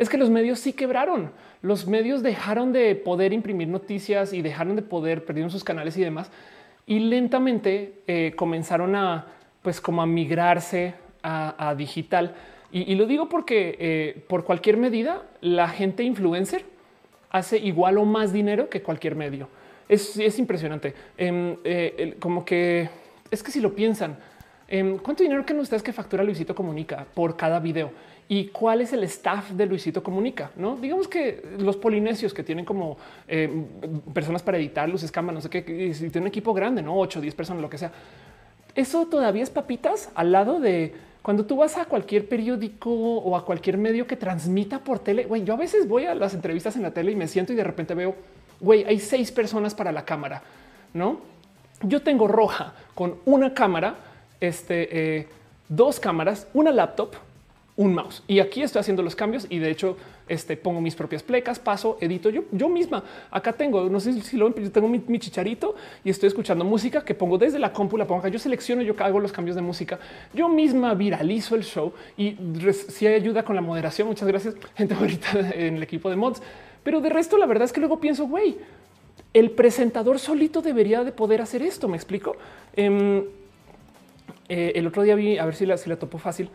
[0.01, 1.31] es que los medios sí quebraron.
[1.61, 6.01] Los medios dejaron de poder imprimir noticias y dejaron de poder, perdieron sus canales y
[6.01, 6.31] demás.
[6.87, 9.27] Y lentamente eh, comenzaron a,
[9.61, 12.35] pues, como a migrarse a, digital.
[12.73, 16.65] Y, lo digo porque eh, por cualquier medida, la gente influencer
[17.31, 19.49] hace igual o más dinero que cualquier medio.
[19.89, 20.95] Es, es impresionante.
[21.17, 22.89] Em, eh, como que
[23.31, 24.17] es que si lo piensan,
[24.69, 27.91] em, ¿cuánto dinero creen ustedes que factura Luisito Comunica por cada video?
[28.31, 30.53] y cuál es el staff de Luisito Comunica.
[30.55, 32.97] No digamos que los polinesios que tienen como
[33.27, 33.51] eh,
[34.15, 37.21] personas para editar luces, cámaras, no sé qué, si tienen un equipo grande, no 8,
[37.21, 37.91] 10 personas, lo que sea.
[38.77, 43.45] Eso todavía es papitas al lado de cuando tú vas a cualquier periódico o a
[43.45, 45.25] cualquier medio que transmita por tele.
[45.25, 47.57] Güey, yo a veces voy a las entrevistas en la tele y me siento y
[47.57, 48.15] de repente veo,
[48.61, 50.43] güey, hay seis personas para la cámara,
[50.95, 51.21] no?
[51.83, 53.97] Yo tengo roja con una cámara,
[54.41, 55.29] este, eh,
[55.69, 57.15] dos cámaras, una laptop
[57.81, 58.23] un mouse.
[58.29, 59.97] Y aquí estoy haciendo los cambios y de hecho
[60.31, 63.03] este, pongo mis propias plecas, paso, edito yo, yo misma.
[63.33, 65.75] Acá tengo, no sé si lo yo tengo mi, chicharito
[66.05, 68.29] y estoy escuchando música que pongo desde la compu, la pongo acá.
[68.29, 69.99] Yo selecciono, yo hago los cambios de música.
[70.33, 72.37] Yo misma viralizo el show y
[72.73, 76.41] si hay ayuda con la moderación, muchas gracias, gente ahorita en el equipo de mods.
[76.85, 78.57] Pero de resto, la verdad es que luego pienso, güey,
[79.35, 81.89] el presentador solito debería de poder hacer esto.
[81.89, 82.37] Me explico.
[82.77, 83.25] Em,
[84.49, 86.51] eh, el otro día vi, a ver si la, si la topo fácil.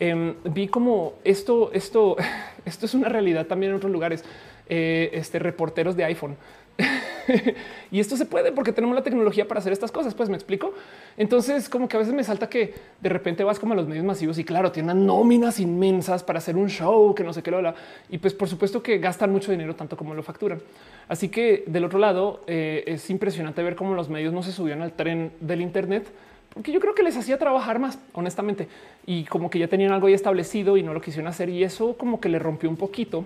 [0.00, 2.16] Em, vi como esto, esto,
[2.64, 4.24] esto es una realidad también en otros lugares.
[4.72, 6.36] Eh, este reporteros de iPhone.
[7.90, 10.14] y esto se puede porque tenemos la tecnología para hacer estas cosas.
[10.14, 10.72] Pues me explico.
[11.16, 14.04] Entonces, como que a veces me salta que de repente vas como a los medios
[14.04, 17.74] masivos y claro, tienen nóminas inmensas para hacer un show que no sé qué lo
[18.08, 20.62] Y pues por supuesto que gastan mucho dinero tanto como lo facturan.
[21.08, 24.82] Así que del otro lado eh, es impresionante ver cómo los medios no se subían
[24.82, 26.06] al tren del Internet
[26.54, 28.68] porque yo creo que les hacía trabajar más, honestamente,
[29.06, 31.96] y como que ya tenían algo ya establecido y no lo quisieron hacer y eso
[31.96, 33.24] como que le rompió un poquito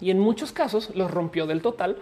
[0.00, 1.98] y en muchos casos los rompió del total,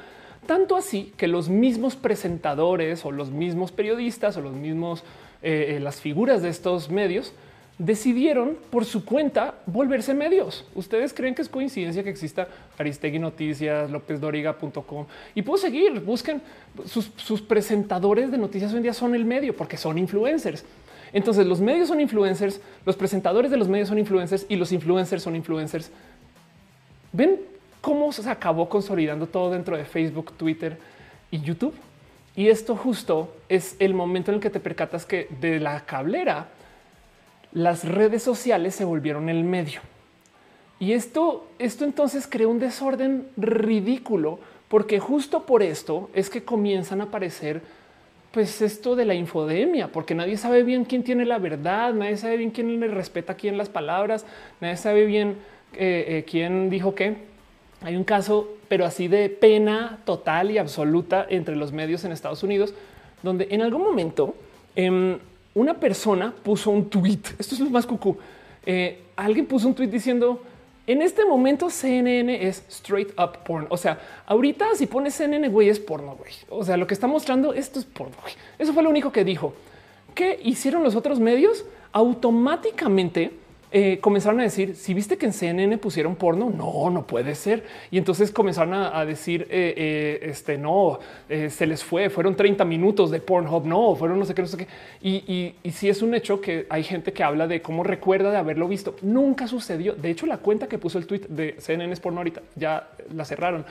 [0.46, 5.02] tanto así que los mismos presentadores o los mismos periodistas o los mismos
[5.42, 7.32] eh, eh, las figuras de estos medios
[7.78, 10.64] decidieron por su cuenta volverse medios.
[10.74, 12.48] ¿Ustedes creen que es coincidencia que exista
[12.78, 15.06] Aristegui Noticias, LópezDoriga.com?
[15.34, 16.40] Y puedo seguir, busquen
[16.86, 20.64] sus, presentadores de noticias hoy en día son el medio porque son influencers.
[21.12, 25.22] Entonces los medios son influencers, los presentadores de los medios son influencers y los influencers
[25.22, 25.90] son influencers.
[27.12, 27.40] ¿Ven
[27.80, 30.78] cómo se acabó consolidando todo dentro de Facebook, Twitter
[31.30, 31.74] y YouTube?
[32.34, 36.48] Y esto justo es el momento en el que te percatas que de la cablera
[37.56, 39.80] las redes sociales se volvieron el medio.
[40.78, 44.38] Y esto, esto entonces crea un desorden ridículo,
[44.68, 47.62] porque justo por esto es que comienzan a aparecer
[48.30, 52.36] pues esto de la infodemia, porque nadie sabe bien quién tiene la verdad, nadie sabe
[52.36, 54.26] bien quién le respeta quién las palabras,
[54.60, 55.38] nadie sabe bien
[55.72, 57.16] eh, eh, quién dijo qué.
[57.80, 62.42] Hay un caso, pero así de pena total y absoluta entre los medios en Estados
[62.42, 62.74] Unidos,
[63.22, 64.34] donde en algún momento
[64.74, 65.18] em,
[65.56, 67.20] una persona puso un tweet.
[67.38, 68.16] Esto es lo más cucú.
[68.64, 70.42] Eh, alguien puso un tweet diciendo
[70.86, 73.66] en este momento CNN es straight up porn.
[73.70, 76.30] O sea, ahorita si pones CNN, güey, es porno, güey.
[76.50, 78.16] O sea, lo que está mostrando esto es porno.
[78.58, 79.54] Eso fue lo único que dijo.
[80.14, 81.64] ¿Qué hicieron los otros medios?
[81.90, 83.32] Automáticamente
[83.72, 87.64] eh, comenzaron a decir, si viste que en CNN pusieron porno, no, no puede ser.
[87.90, 93.10] Y entonces comenzaron a, decir, eh, eh, este, no, se les fue, fueron 30 minutos
[93.10, 94.66] de Pornhub, no, fueron no sé qué, no sé qué.
[95.02, 98.36] Y, y, sí es un hecho que hay gente que habla de cómo recuerda de
[98.36, 98.96] haberlo visto.
[99.02, 99.94] Nunca sucedió.
[99.94, 103.24] De hecho, la cuenta que puso el tweet de CNN es porno ahorita, ya la
[103.24, 103.64] cerraron.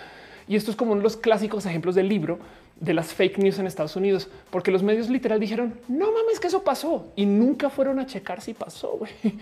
[0.47, 2.38] Y esto es como uno de los clásicos ejemplos del libro
[2.80, 6.47] de las fake news en Estados Unidos, porque los medios literal dijeron, no mames que
[6.47, 8.99] eso pasó y nunca fueron a checar si pasó.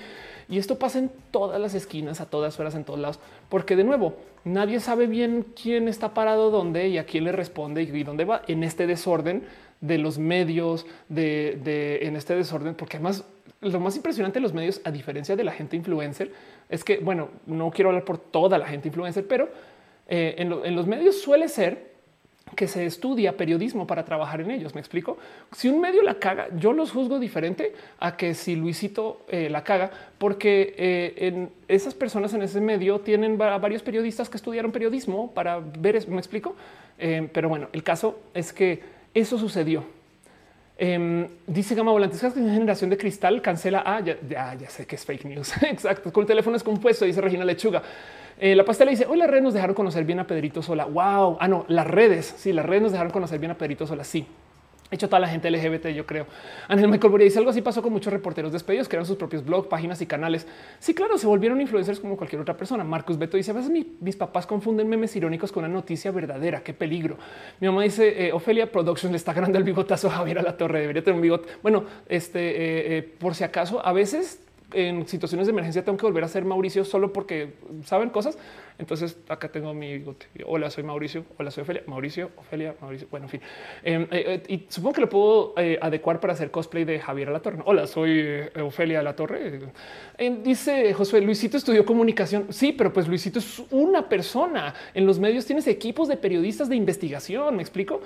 [0.49, 3.85] Y esto pasa en todas las esquinas, a todas horas, en todos lados, porque de
[3.85, 8.25] nuevo, nadie sabe bien quién está parado dónde y a quién le responde y dónde
[8.25, 9.45] va en este desorden
[9.79, 13.23] de los medios, de, en este desorden, porque además
[13.61, 16.33] lo más impresionante de los medios, a diferencia de la gente influencer,
[16.67, 19.47] es que, bueno, no quiero hablar por toda la gente influencer, pero
[20.09, 21.92] eh, en los medios suele ser
[22.53, 24.75] que se estudia periodismo para trabajar en ellos.
[24.75, 25.17] Me explico.
[25.51, 29.63] Si un medio la caga, yo los juzgo diferente a que si Luisito eh, la
[29.63, 35.31] caga, porque eh, en esas personas en ese medio tienen varios periodistas que estudiaron periodismo
[35.31, 36.07] para ver.
[36.07, 36.55] Me explico.
[36.99, 38.81] Eh, pero bueno, el caso es que
[39.13, 39.83] eso sucedió.
[40.77, 43.83] Em, dice Gama Volantes que generación de cristal cancela.
[43.85, 45.53] Ah, ya, ya, ya sé que es fake news.
[45.63, 46.11] Exacto.
[46.11, 47.81] Con el teléfono es compuesto, dice Regina Lechuga.
[48.39, 50.85] Eh, la pastela dice hoy las redes nos dejaron conocer bien a Pedrito Sola.
[50.85, 51.37] Wow.
[51.39, 52.33] Ah, no, las redes.
[52.37, 54.03] Sí, las redes nos dejaron conocer bien a Pedrito Sola.
[54.03, 54.25] Sí.
[54.93, 56.27] Hecho toda la gente LGBT, yo creo.
[56.67, 59.67] Ángel Michael Boria dice algo así pasó con muchos reporteros despedidos, crearon sus propios blogs,
[59.67, 60.45] páginas y canales.
[60.77, 62.83] Sí, claro, se volvieron influencers como cualquier otra persona.
[62.83, 66.61] Marcus Beto dice a veces mis papás confunden memes irónicos con una noticia verdadera.
[66.61, 67.17] Qué peligro.
[67.59, 70.57] Mi mamá dice eh, Ofelia Productions le está ganando el bigotazo a Javier a la
[70.57, 70.81] torre.
[70.81, 71.49] Debería tener un bigote.
[71.63, 74.43] Bueno, este eh, por si acaso, a veces
[74.73, 77.53] en situaciones de emergencia tengo que volver a ser Mauricio solo porque
[77.85, 78.37] saben cosas.
[78.79, 80.03] Entonces acá tengo mi
[80.45, 83.07] hola, soy Mauricio, hola, soy Ofelia, Mauricio, Ofelia, Mauricio.
[83.11, 83.41] Bueno, en fin.
[83.83, 87.29] Em, eh, eh, y supongo que lo puedo eh, adecuar para hacer cosplay de Javier
[87.29, 87.59] la Torre.
[87.65, 89.61] Hola, soy Ofelia la Torre.
[90.17, 92.47] Em, dice Josué Luisito estudió comunicación.
[92.49, 94.73] Sí, pero pues Luisito es una persona.
[94.93, 97.55] En los medios tienes equipos de periodistas de investigación.
[97.55, 98.01] Me explico.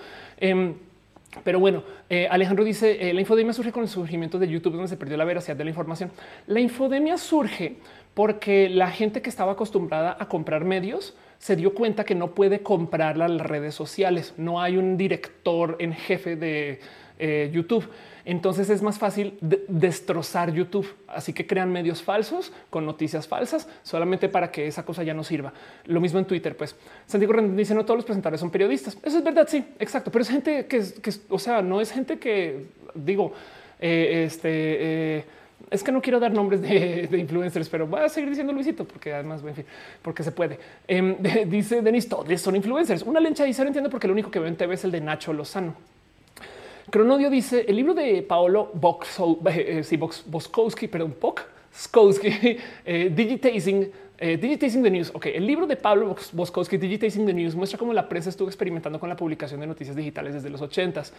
[1.44, 4.88] Pero bueno, eh, Alejandro dice, eh, la infodemia surge con el surgimiento de YouTube, donde
[4.88, 6.12] se perdió la veracidad de la información.
[6.48, 7.78] La infodemia surge
[8.14, 12.62] porque la gente que estaba acostumbrada a comprar medios se dio cuenta que no puede
[12.62, 14.34] comprar las redes sociales.
[14.38, 16.80] No hay un director en jefe de
[17.20, 17.88] eh, YouTube.
[18.30, 20.86] Entonces es más fácil destrozar YouTube.
[21.08, 25.24] Así que crean medios falsos con noticias falsas solamente para que esa cosa ya no
[25.24, 25.54] sirva.
[25.86, 26.58] Lo mismo en Twitter.
[26.58, 26.76] Pues
[27.06, 28.98] Santiago Rendón dice no todos los presentadores son periodistas.
[29.02, 29.48] Eso es verdad.
[29.50, 30.12] Sí, exacto.
[30.12, 33.32] Pero es gente que, que o sea, no es gente que digo,
[33.80, 35.26] eh, este, eh,
[35.72, 39.14] es que no quiero dar nombres de, influencers, pero voy a seguir diciendo Luisito, porque
[39.14, 39.66] además, en fin,
[40.02, 40.60] porque se puede.
[40.86, 41.16] Em,
[41.48, 43.04] dice Denis, todos son influencers.
[43.04, 45.00] Una lencha dice, no entiendo porque el único que veo en TV es el de
[45.00, 45.97] Nacho Lozano.
[46.90, 49.84] Cronodio dice, el libro de Paolo eh,
[50.26, 52.30] Boskowski, perdón, Boskowski,
[53.12, 55.12] Digitizing, Digitizing the News.
[55.14, 59.00] Ok, el libro de Pablo Boskowski, Digitizing the News, muestra cómo la prensa estuvo experimentando
[59.00, 61.14] con la publicación de noticias digitales desde los ochentas.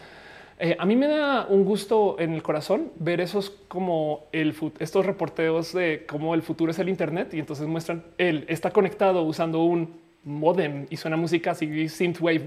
[0.61, 5.05] Eh, a mí me da un gusto en el corazón ver esos como el estos
[5.05, 9.63] reporteos de cómo el futuro es el Internet y entonces muestran él está conectado usando
[9.63, 12.45] un modem y suena música así synthwave.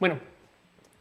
[0.00, 0.18] Bueno,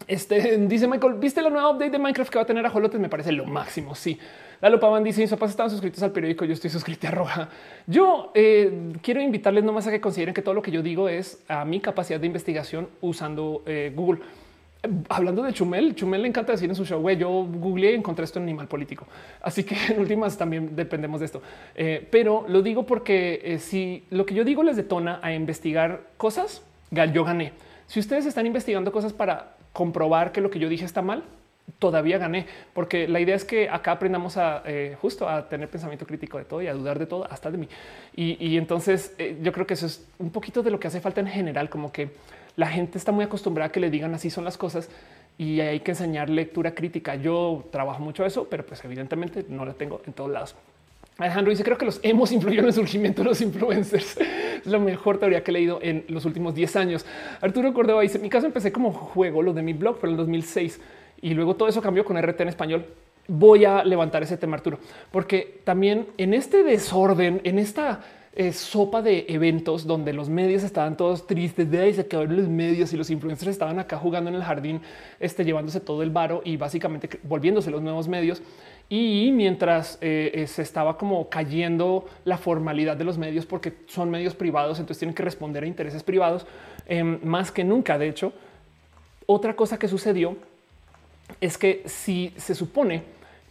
[0.08, 3.00] este dice Michael, ¿viste la nueva update de Minecraft que va a tener a Jolotes?
[3.00, 3.96] Me parece lo máximo.
[3.96, 4.20] Sí.
[4.62, 6.46] Lalo Pavan dice: Mis papás están suscritos al periódico.
[6.46, 7.50] Yo estoy suscrito a Roja.
[7.88, 11.44] Yo eh, quiero invitarles nomás a que consideren que todo lo que yo digo es
[11.48, 14.22] a mi capacidad de investigación usando eh, Google
[15.10, 18.24] hablando de Chumel, Chumel le encanta decir en su show, güey, yo googleé y encontré
[18.24, 19.08] esto en animal político.
[19.42, 21.42] Así que en últimas también dependemos de esto.
[21.76, 26.64] Eh, pero lo digo porque si lo que yo digo les detona a investigar cosas,
[26.92, 27.54] yo gané.
[27.88, 31.24] Si ustedes están investigando cosas para comprobar que lo que yo dije está mal,
[31.80, 36.06] todavía gané, porque la idea es que acá aprendamos a eh, justo a tener pensamiento
[36.06, 37.68] crítico de todo y a dudar de todo, hasta de mí.
[38.16, 41.28] Y, entonces yo creo que eso es un poquito de lo que hace falta en
[41.28, 42.12] general, como que
[42.56, 44.90] la gente está muy acostumbrada a que le digan así son las cosas
[45.38, 47.16] y hay que enseñar lectura crítica.
[47.16, 50.56] Yo trabajo mucho eso, pero pues evidentemente no la tengo en todos lados.
[51.18, 54.18] Alejandro dice creo que los hemos influido en el surgimiento de los influencers.
[54.18, 57.06] es la mejor teoría que he leído en los últimos 10 años.
[57.42, 60.18] Arturo Córdoba dice mi caso empecé como juego, lo de mi blog fue en el
[60.18, 60.80] 2006
[61.22, 62.86] y luego todo eso cambió con RT en español.
[63.28, 64.78] Voy a levantar ese tema, Arturo,
[65.12, 68.02] porque también en este desorden, en esta
[68.52, 72.92] sopa de eventos donde los medios estaban todos tristes de ahí se acabaron los medios
[72.92, 74.82] y los influencers estaban acá jugando en el jardín,
[75.22, 78.42] este, llevándose todo el varo y básicamente volviéndose los nuevos medios.
[78.88, 84.12] Y mientras eh, eh, se estaba como cayendo la formalidad de los medios porque son
[84.12, 86.46] medios privados, entonces tienen que responder a intereses privados
[86.86, 87.98] em, más que nunca.
[87.98, 88.32] De hecho,
[89.26, 90.38] otra cosa que sucedió
[91.42, 93.04] es que si se supone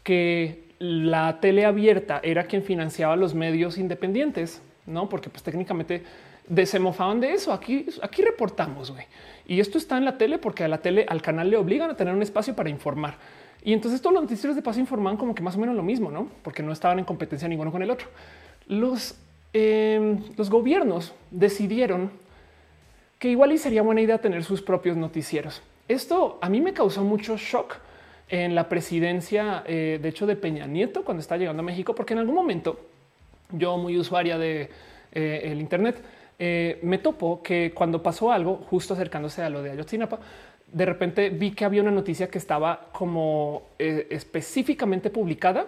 [0.05, 6.03] que la tele abierta era quien financiaba los medios independientes, no, porque pues técnicamente
[6.47, 7.53] desemofaban de eso.
[7.53, 9.07] Aquí, aquí reportamos güey.
[9.47, 11.97] y esto está en la tele porque a la tele, al canal le obligan a
[11.97, 13.17] tener un espacio para informar.
[13.65, 16.11] Y entonces todos los noticieros de paso informaban como que más o menos lo mismo,
[16.11, 16.29] no?
[16.43, 18.09] Porque no estaban en competencia ninguno con el otro.
[18.67, 19.17] Los,
[19.55, 22.11] em, los gobiernos decidieron
[23.19, 25.63] que igual y sería buena idea tener sus propios noticieros.
[25.89, 27.77] Esto a mí me causó mucho shock
[28.29, 32.13] en la presidencia, eh, de hecho, de Peña Nieto cuando está llegando a México, porque
[32.13, 32.79] en algún momento
[33.51, 34.71] yo muy usuaria de
[35.13, 36.03] eh, el Internet,
[36.39, 40.19] eh, me topo que cuando pasó algo justo acercándose a lo de Ayotzinapa,
[40.75, 45.67] de repente vi que había una noticia que estaba como eh, específicamente publicada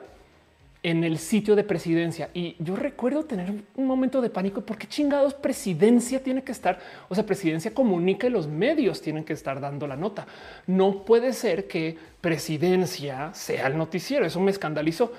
[0.83, 2.29] en el sitio de presidencia.
[2.35, 7.15] Y yo recuerdo tener un momento de pánico porque chingados presidencia tiene que estar, o
[7.15, 10.27] sea, presidencia comunica y los medios tienen que estar dando la nota.
[10.67, 14.27] No puede ser que presidencia sea el noticiero.
[14.27, 15.13] Eso me escandalizó.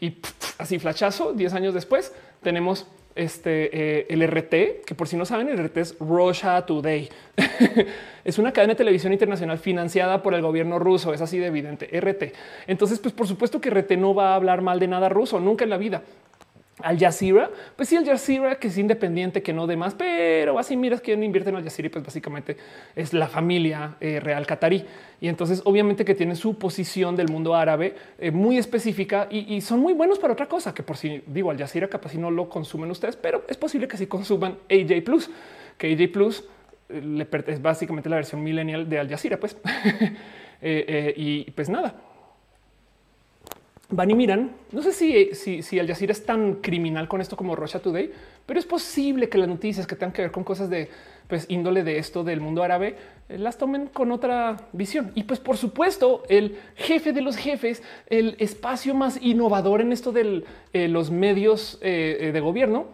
[0.00, 0.18] Y
[0.56, 2.12] así flachazo, 10 años después,
[2.42, 7.08] tenemos este eh, el RT, que por si no saben, el RT es Russia Today.
[8.24, 11.14] es una cadena de televisión internacional financiada por el gobierno ruso.
[11.14, 11.88] Es así de evidente.
[12.00, 12.32] RT.
[12.66, 15.64] Entonces, pues por supuesto que RT no va a hablar mal de nada ruso nunca
[15.64, 16.02] en la vida.
[16.80, 21.00] Al Jazeera, pues sí, Al Jazeera que es independiente, que no demás, pero así miras
[21.00, 22.56] quién invierte en Al Jazeera, pues básicamente
[22.96, 24.84] es la familia eh, real catarí.
[25.20, 29.80] Y entonces, obviamente, que tiene su posición del mundo árabe eh, muy específica y, son
[29.80, 32.48] muy buenos para otra cosa que por si digo Al Jazeera, capaz si no lo
[32.48, 35.30] consumen ustedes, pero es posible que sí consuman AJ Plus,
[35.78, 36.44] que AJ Plus
[36.88, 39.56] eh, es básicamente la versión millennial de Al Jazeera, pues.
[40.60, 41.94] y pues nada
[43.90, 44.52] van y miran.
[44.72, 48.12] No sé si, si, si Al Jazeera es tan criminal con esto como Russia Today,
[48.46, 50.88] pero es posible que las noticias que tengan que ver con cosas de
[51.28, 52.96] pues, índole de esto del mundo árabe
[53.28, 55.12] eh, las tomen con otra visión.
[55.14, 60.12] Y pues por supuesto, el jefe de los jefes, el espacio más innovador en esto
[60.12, 62.86] de eh, los medios eh, de gobierno,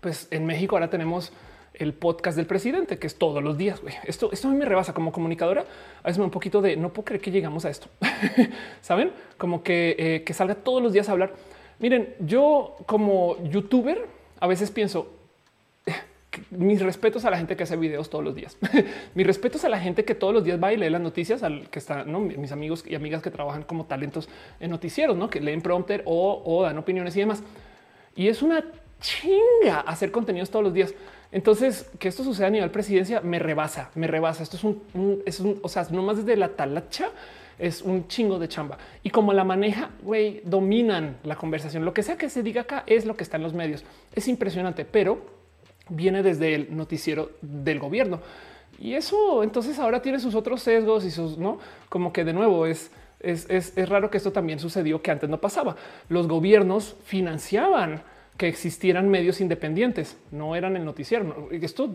[0.00, 1.32] pues en México ahora tenemos
[1.78, 3.80] el podcast del presidente, que es todos los días.
[4.04, 5.64] Esto, esto a mí me rebasa como comunicadora.
[6.02, 7.88] A veces me un poquito de no puedo creer que llegamos a esto.
[8.82, 11.32] Saben como que, eh, que salga todos los días a hablar.
[11.78, 14.06] Miren, yo como youtuber
[14.40, 15.08] a veces pienso
[16.50, 18.56] mis respetos a la gente que hace videos todos los días.
[19.14, 21.70] mis respetos a la gente que todos los días va y lee las noticias, al
[21.70, 22.20] que están ¿no?
[22.20, 24.28] mis amigos y amigas que trabajan como talentos
[24.58, 25.30] en noticieros, ¿no?
[25.30, 27.42] que leen prompter o dan opiniones y demás.
[28.16, 28.64] Y es una
[29.00, 30.92] chinga hacer contenidos todos los días.
[31.30, 34.42] Entonces, que esto suceda a nivel presidencia me rebasa, me rebasa.
[34.42, 37.10] Esto es un, es un o sea, no más desde la talacha
[37.58, 38.78] es un chingo de chamba.
[39.02, 41.84] Y como la maneja, güey, dominan la conversación.
[41.84, 43.84] Lo que sea que se diga acá es lo que está en los medios.
[44.14, 45.18] Es impresionante, pero
[45.88, 48.20] viene desde el noticiero del gobierno.
[48.78, 51.58] Y eso entonces ahora tiene sus otros sesgos y sus, ¿no?
[51.88, 52.90] Como que de nuevo es...
[53.20, 55.74] Es, es, es raro que esto también sucedió que antes no pasaba.
[56.08, 58.04] Los gobiernos financiaban
[58.38, 61.48] que existieran medios independientes, no eran el noticiero.
[61.50, 61.94] Esto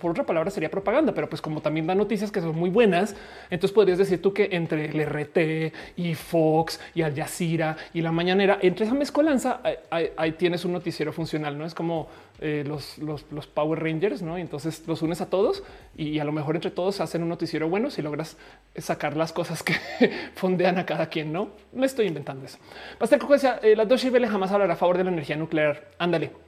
[0.00, 3.14] por otra palabra sería propaganda, pero pues como también da noticias que son muy buenas,
[3.50, 8.12] entonces podrías decir tú que entre el RT y Fox y Al Jazeera y la
[8.12, 12.08] mañanera, entre esa mezcolanza, ahí tienes un noticiero funcional, no es como
[12.40, 14.38] eh, los, los, Power Rangers, ¿no?
[14.38, 15.62] Y entonces los unes a todos
[15.96, 18.36] y a lo mejor entre todos hacen un noticiero bueno si logras
[18.76, 19.74] sacar las cosas que
[20.34, 21.50] fondean a cada quien, ¿no?
[21.72, 22.58] Me estoy inventando eso.
[22.98, 25.90] Pastel Coco decía, eh, la Deutsche Welle jamás hablará a favor de la energía nuclear.
[25.98, 26.43] Ándale.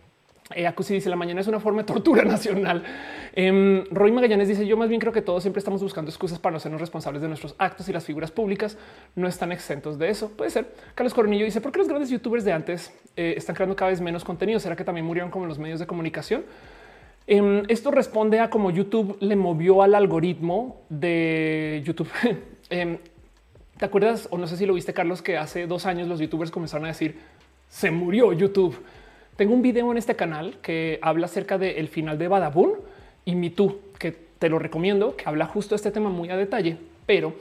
[0.54, 2.84] Eh, Acusi dice la mañana es una forma de tortura nacional.
[3.32, 6.52] Eh, Roy Magallanes dice yo más bien creo que todos siempre estamos buscando excusas para
[6.52, 8.78] no sernos responsables de nuestros actos y las figuras públicas
[9.16, 10.30] no están exentos de eso.
[10.30, 10.72] Puede ser.
[10.94, 14.00] Carlos Coronillo dice por qué los grandes youtubers de antes eh, están creando cada vez
[14.00, 14.60] menos contenido.
[14.60, 16.44] ¿Será que también murieron como los medios de comunicación?
[17.26, 22.08] Em, esto responde a cómo YouTube le movió al algoritmo de YouTube.
[22.68, 22.98] Em,
[23.78, 26.50] ¿Te acuerdas o no sé si lo viste, Carlos, que hace dos años los youtubers
[26.50, 27.16] comenzaron a decir
[27.68, 28.76] se murió YouTube?
[29.36, 32.72] Tengo un video en este canal que habla acerca del final de Badabun
[33.26, 36.78] y Me Too, que te lo recomiendo, que habla justo este tema muy a detalle,
[37.04, 37.34] pero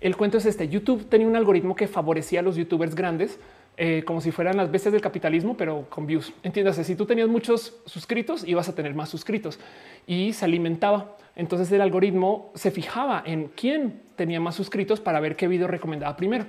[0.00, 0.68] el cuento es este.
[0.68, 3.40] YouTube tenía un algoritmo que favorecía a los youtubers grandes
[3.76, 6.32] eh, como si fueran las bestias del capitalismo, pero con views.
[6.44, 9.58] Entiéndase, si tú tenías muchos suscritos, ibas a tener más suscritos
[10.06, 11.16] y se alimentaba.
[11.34, 16.16] Entonces el algoritmo se fijaba en quién tenía más suscritos para ver qué video recomendaba
[16.16, 16.44] primero.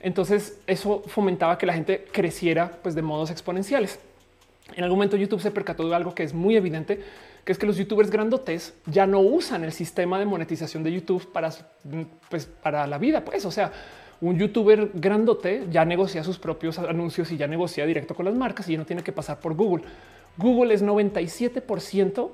[0.00, 4.00] Entonces eso fomentaba que la gente creciera pues, de modos exponenciales.
[4.72, 7.00] En algún momento YouTube se percató de algo que es muy evidente,
[7.44, 11.30] que es que los youtubers grandotes ya no usan el sistema de monetización de YouTube
[11.32, 11.50] para,
[12.30, 13.24] pues, para la vida.
[13.24, 13.72] Pues, o sea,
[14.20, 18.68] un youtuber grandote ya negocia sus propios anuncios y ya negocia directo con las marcas
[18.68, 19.84] y ya no tiene que pasar por Google.
[20.38, 22.30] Google es 97%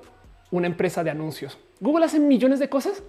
[0.53, 1.59] una empresa de anuncios.
[1.81, 3.03] Google hace millones de cosas,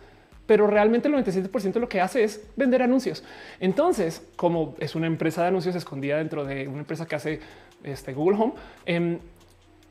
[0.46, 3.24] pero realmente el 97% de lo que hace es vender anuncios.
[3.60, 7.40] Entonces, como es una empresa de anuncios escondida dentro de una empresa que hace
[7.84, 8.54] este Google Home,
[8.86, 9.20] em,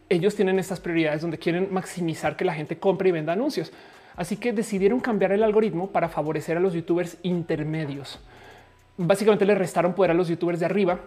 [0.08, 3.72] ellos tienen estas prioridades donde quieren maximizar que la gente compre y venda anuncios.
[4.16, 8.18] Así que decidieron cambiar el algoritmo para favorecer a los youtubers intermedios.
[8.96, 11.00] Básicamente le restaron poder a los youtubers de arriba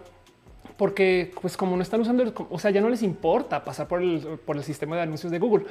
[0.76, 4.20] porque pues como no están usando, o sea, ya no les importa pasar por el,
[4.44, 5.66] por el sistema de anuncios de Google.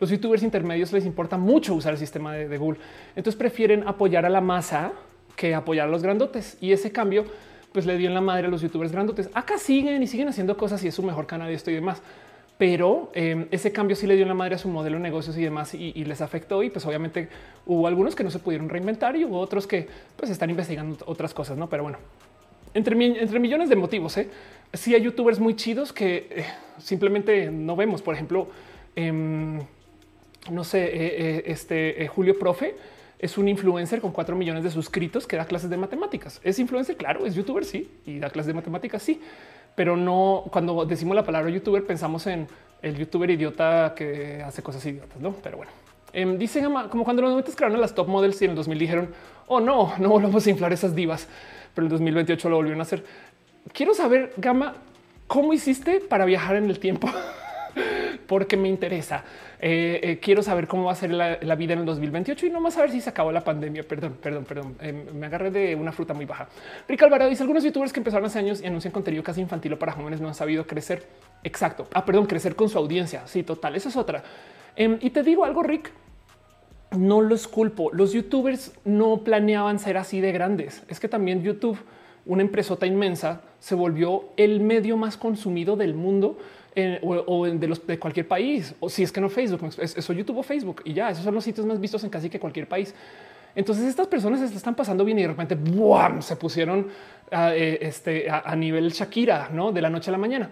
[0.00, 2.80] Los youtubers intermedios les importa mucho usar el sistema de, de Google.
[3.14, 4.92] Entonces prefieren apoyar a la masa
[5.36, 6.58] que apoyar a los grandotes.
[6.60, 7.24] Y ese cambio
[7.72, 9.30] pues le dio en la madre a los youtubers grandotes.
[9.34, 12.02] Acá siguen y siguen haciendo cosas y es su mejor canal y esto y demás.
[12.56, 15.36] Pero em, ese cambio sí le dio en la madre a su modelo de negocios
[15.36, 16.62] y demás y, les afectó.
[16.62, 17.28] Y pues obviamente
[17.66, 19.86] hubo algunos que no se pudieron reinventar y hubo otros que
[20.16, 21.68] pues están investigando otras cosas, no?
[21.68, 21.98] Pero bueno,
[22.74, 24.28] entre, entre millones de motivos, ¿eh?
[24.72, 26.44] sí hay youtubers muy chidos que eh,
[26.78, 28.02] simplemente no vemos.
[28.02, 28.48] Por ejemplo,
[28.96, 29.58] em,
[30.50, 32.74] no sé, eh, eh, este Julio Profe
[33.18, 36.40] es un influencer con 4 millones de suscritos que da clases de matemáticas.
[36.44, 39.20] Es influencer, claro, es youtuber, sí, y da clases de matemáticas, sí,
[39.74, 42.46] pero no cuando decimos la palabra youtuber pensamos en
[42.82, 45.32] el youtuber idiota que hace cosas idiotas, no?
[45.42, 45.72] Pero bueno,
[46.12, 49.08] eh, dice como cuando los 90 crearon las top models y en el 2000 dijeron,
[49.46, 51.28] oh no, no volvemos a inflar esas divas,
[51.74, 53.04] pero en el 2028 lo volvieron a hacer.
[53.72, 54.74] Quiero saber, Gama,
[55.26, 57.08] ¿cómo hiciste para viajar en el tiempo?
[58.26, 59.24] Porque me interesa.
[59.60, 62.60] Eh, eh, quiero saber cómo va a ser la, vida en el 2028 y no
[62.60, 63.82] más saber si se acabó la pandemia.
[63.82, 64.76] Perdón, perdón, perdón.
[64.80, 66.48] Eh, me agarré de una fruta muy baja.
[66.86, 69.78] Rick Alvarado dice algunos youtubers que empezaron hace años y anuncian contenido casi infantil o
[69.78, 71.06] para jóvenes no han sabido crecer.
[71.42, 71.88] Exacto.
[71.92, 73.26] Ah, perdón, crecer con su audiencia.
[73.26, 73.74] Sí, total.
[73.74, 74.22] Esa es otra.
[74.76, 75.90] Em, y te digo algo, Rick.
[76.96, 77.90] No los culpo.
[77.92, 80.84] Los youtubers no planeaban ser así de grandes.
[80.88, 81.78] Es que también YouTube,
[82.24, 86.38] una empresota inmensa, se volvió el medio más consumido del mundo
[87.02, 90.92] o, de, cualquier país, o si es que no Facebook, eso YouTube o Facebook y
[90.92, 92.94] ya, esos son los sitios más vistos en casi que cualquier país.
[93.54, 95.56] Entonces estas personas se están pasando bien y de repente
[96.20, 96.88] se pusieron
[97.30, 98.26] a, eh, este,
[98.56, 99.50] nivel Shakira.
[99.72, 100.50] De la noche a la mañana.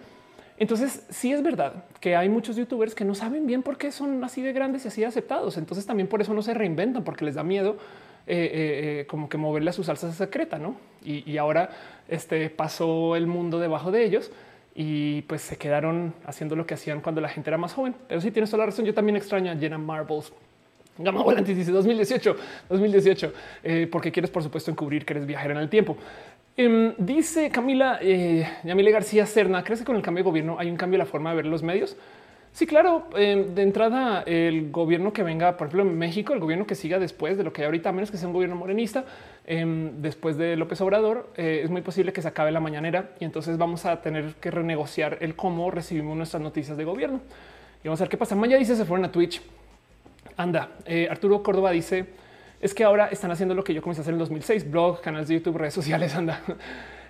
[0.57, 4.23] Entonces sí es verdad que hay muchos youtubers que no saben bien por qué son
[4.23, 5.57] así de grandes y así de aceptados.
[5.57, 7.77] Entonces también por eso no se reinventan porque les da miedo
[8.25, 10.59] eh, eh, como que moverle a su salsa secreta,
[11.01, 11.69] y ahora
[12.09, 14.31] este, pasó el mundo debajo de ellos
[14.79, 17.95] y pues se quedaron haciendo lo que hacían cuando la gente era más joven.
[18.07, 18.85] Pero sí tienes toda la razón.
[18.85, 20.31] Yo también extraño a Jenna Marbles.
[20.99, 22.37] Gama Volantis dice 2018,
[22.69, 23.33] 2018,
[23.63, 25.97] eh, porque quieres, por supuesto, encubrir que eres viajera en el tiempo.
[26.55, 30.69] Em, dice Camila eh, Yamile García Cerna, ¿crees que con el cambio de gobierno hay
[30.69, 31.97] un cambio en la forma de ver los medios?
[32.57, 33.03] Sí, claro.
[33.15, 36.97] Em, de entrada, el gobierno que venga, por ejemplo, en México, el gobierno que siga
[36.97, 39.05] después de lo que hay ahorita, a menos que sea un gobierno morenista,
[39.45, 43.25] em, después de López Obrador, eh, es muy posible que se acabe la mañanera y
[43.25, 47.21] entonces vamos a tener que renegociar el cómo recibimos nuestras noticias de gobierno.
[47.83, 48.33] Y vamos a ver qué pasa.
[48.33, 49.39] Maya dice se fueron a Twitch.
[50.35, 52.07] Anda, eh, Arturo Córdoba dice
[52.59, 55.27] es que ahora están haciendo lo que yo comencé a hacer en 2006, blog, canales
[55.27, 56.41] de YouTube, redes sociales, anda.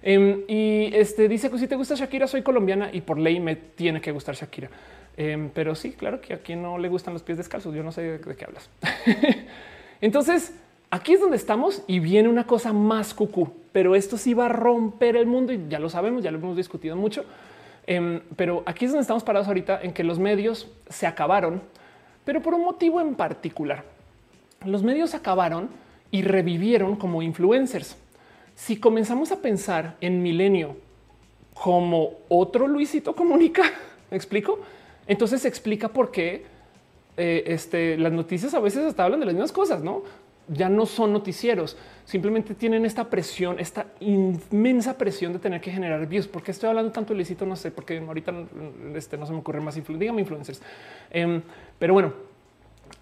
[0.02, 3.56] Em, y este dice que si te gusta Shakira, soy colombiana y por ley me
[3.56, 4.70] tiene que gustar Shakira.
[5.18, 7.92] Em, pero sí, claro que a quien no le gustan los pies descalzos, yo no
[7.92, 8.70] sé de qué hablas.
[10.02, 10.54] Entonces,
[10.92, 14.50] aquí es donde estamos y viene una cosa más cucú, pero esto sí va a
[14.50, 17.26] romper el mundo y ya lo sabemos, ya lo hemos discutido mucho.
[17.88, 21.62] Em, pero aquí es donde estamos parados ahorita en que los medios se acabaron
[22.28, 23.86] pero por un motivo en particular.
[24.66, 25.70] Los medios acabaron
[26.12, 27.96] y revivieron como influencers.
[28.54, 30.76] Si comenzamos a pensar en Milenio
[31.54, 33.64] como otro Luisito Comunica,
[34.12, 34.60] ¿me explico?
[35.08, 36.46] Entonces se explica por qué
[37.16, 40.04] eh, este, las noticias a veces hasta hablan de las mismas cosas, ¿no?
[40.50, 41.76] Ya no son noticieros,
[42.06, 46.28] simplemente tienen esta presión, esta inmensa presión de tener que generar views.
[46.28, 47.46] ¿Por qué estoy hablando tanto Luisito?
[47.46, 48.34] No sé, porque ahorita
[48.96, 50.00] este, no se me ocurre más influencers.
[50.00, 50.62] Dígame influencers.
[51.10, 51.42] Em,
[51.78, 52.14] pero bueno,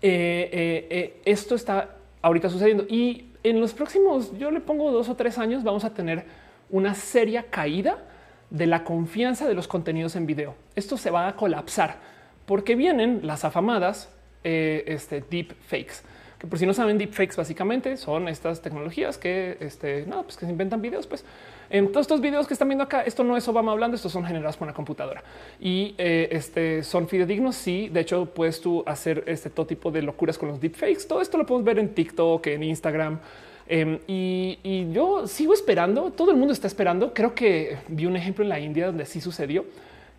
[0.02, 5.16] eh, eh, esto está ahorita sucediendo y en los próximos, yo le pongo dos o
[5.16, 6.26] tres años, vamos a tener
[6.72, 8.04] una seria caída
[8.50, 10.56] de la confianza de los contenidos en video.
[10.76, 11.98] Esto se va a colapsar
[12.46, 14.10] porque vienen las afamadas
[14.44, 16.04] este, deep fakes
[16.40, 20.46] que por si no saben, deepfakes básicamente son estas tecnologías que, este, no, pues que
[20.46, 21.08] se inventan videos.
[21.08, 21.24] Pues
[21.70, 24.26] en todos estos videos que están viendo acá, esto no es Obama hablando, estos son
[24.26, 25.24] generados por una computadora
[25.60, 27.56] y eh, este, son fidedignos.
[27.56, 31.08] Sí, de hecho, puedes tú hacer este todo tipo de locuras con los deepfakes.
[31.08, 33.20] Todo esto lo podemos ver en TikTok, en Instagram.
[33.68, 37.14] Em, y, yo sigo esperando, todo el mundo está esperando.
[37.14, 39.66] Creo que vi un ejemplo en la India donde sí sucedió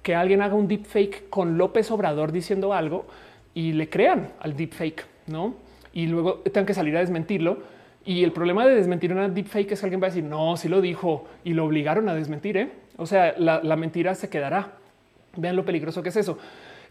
[0.03, 3.07] que alguien haga un deepfake con López Obrador diciendo algo
[3.55, 5.67] y le crean al deepfake, ¿no?
[5.97, 7.57] y luego tengan que salir a desmentirlo.
[8.05, 10.69] Y el problema de desmentir una deepfake es que alguien va a decir no, si
[10.69, 12.59] lo dijo y lo obligaron a desmentir.
[12.59, 12.71] ¿eh?
[12.99, 14.73] O sea, la, mentira se quedará.
[15.37, 16.37] Vean lo peligroso que es eso.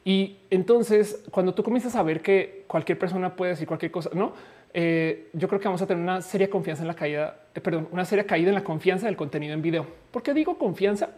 [0.03, 4.33] Y entonces, cuando tú comienzas a ver que cualquier persona puede decir cualquier cosa, no,
[4.77, 7.87] eh, yo creo que vamos a tener una seria confianza en la caída, eh, perdón,
[7.93, 9.87] una seria caída en la confianza del contenido en video.
[10.11, 11.11] ¿Por qué digo confianza?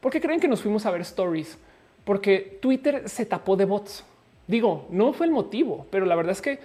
[0.00, 1.58] Porque creen que nos fuimos a ver stories,
[2.04, 4.02] porque Twitter se tapó de bots.
[4.46, 6.58] Digo, no fue el motivo, pero la verdad es que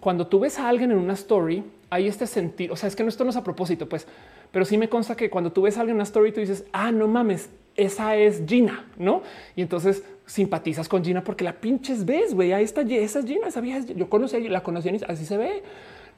[0.00, 3.04] cuando tú ves a alguien en una story, hay este sentir, o sea, es que
[3.04, 4.08] esto no es a propósito, pues,
[4.50, 6.64] pero sí me consta que cuando tú ves a alguien en una story, tú dices,
[6.72, 9.22] ah, no mames, esa es Gina, ¿no?
[9.54, 13.60] Y entonces simpatizas con Gina porque la pinches ves, güey, ahí está, es Gina, esa
[13.60, 15.62] yo conocí, la conocí, así se ve,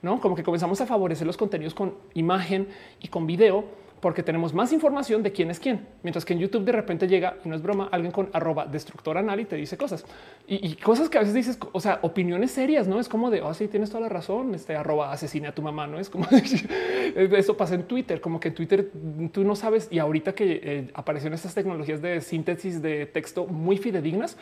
[0.03, 0.21] ¿no?
[0.21, 2.69] Como que comenzamos a favorecer los contenidos con imagen
[3.01, 3.65] y con video
[4.07, 5.85] porque tenemos más información de quién es quién.
[6.05, 9.19] Mientras que en YouTube de repente llega, y no es broma, alguien con arroba destructor
[9.19, 10.05] anal y te dice cosas
[10.47, 13.53] y, cosas que a veces dices, o sea, opiniones serias, no es como de, oh,
[13.53, 16.25] sí, tienes toda la razón, este arroba asesina a tu mamá, no es como
[17.17, 18.93] eso pasa en Twitter, como que en Twitter
[19.33, 19.89] tú no sabes.
[19.91, 24.37] Y ahorita que eh, aparecieron estas tecnologías de síntesis de texto muy fidedignas,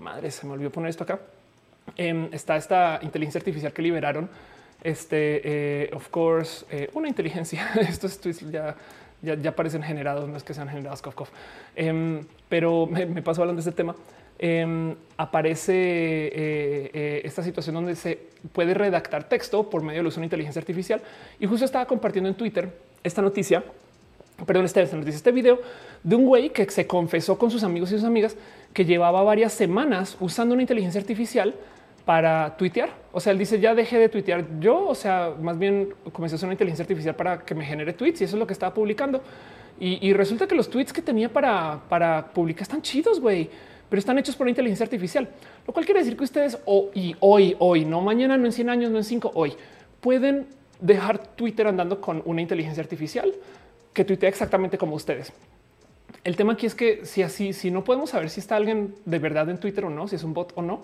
[0.00, 1.20] madre, se me olvidó poner esto acá.
[1.96, 4.28] Em, está esta inteligencia artificial que liberaron
[4.84, 7.72] este, eh, of course, eh, una inteligencia.
[7.88, 8.76] Estos tweets ya,
[9.24, 11.30] ya, ya, parecen generados, no es que sean generados, cof,
[11.74, 13.96] em, pero me, me, paso hablando de este tema.
[14.38, 18.18] Em, aparece eh, esta situación donde se
[18.52, 21.00] puede redactar texto por medio de uso de inteligencia artificial.
[21.38, 22.68] Y justo estaba compartiendo en Twitter
[23.04, 23.62] esta noticia,
[24.44, 25.60] perdón, esta noticia, este video
[26.02, 28.36] de un güey que se confesó con sus amigos y sus amigas
[28.72, 31.54] que llevaba varias semanas usando una inteligencia artificial
[32.04, 32.90] para tuitear.
[33.12, 34.86] O sea, él dice ya dejé de tuitear yo.
[34.86, 38.20] O sea, más bien comencé a usar una inteligencia artificial para que me genere tweets
[38.20, 39.22] y eso es lo que estaba publicando.
[39.80, 43.50] Y, resulta que los tweets que tenía para, para publicar están chidos, güey,
[43.88, 45.28] pero están hechos por inteligencia artificial,
[45.66, 48.90] lo cual quiere decir que ustedes hoy, hoy, hoy, no mañana, no en 100 años,
[48.92, 49.54] no en 5, hoy
[50.00, 50.46] pueden
[50.80, 53.34] dejar Twitter andando con una inteligencia artificial
[53.92, 55.32] que tuitea exactamente como ustedes.
[56.22, 59.18] El tema aquí es que si así, si no podemos saber si está alguien de
[59.18, 60.82] verdad en Twitter o no, si es un bot o no,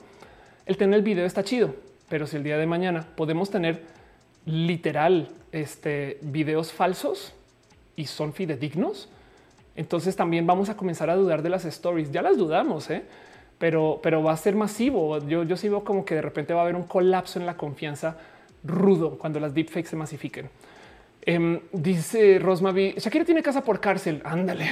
[0.71, 1.75] el tener el video está chido,
[2.09, 3.83] pero si el día de mañana podemos tener
[4.47, 7.35] literal este, videos falsos
[7.97, 9.09] y son fidedignos,
[9.75, 12.13] entonces también vamos a comenzar a dudar de las stories.
[12.13, 13.03] Ya las dudamos, ¿eh?
[13.59, 15.19] pero, pero va a ser masivo.
[15.27, 18.17] Yo, yo sí como que de repente va a haber un colapso en la confianza
[18.63, 20.51] rudo cuando las deepfakes se masifiquen.
[21.23, 24.23] Em, dice Rosmavi, Shakira tiene casa por cárcel.
[24.25, 24.71] Ándale.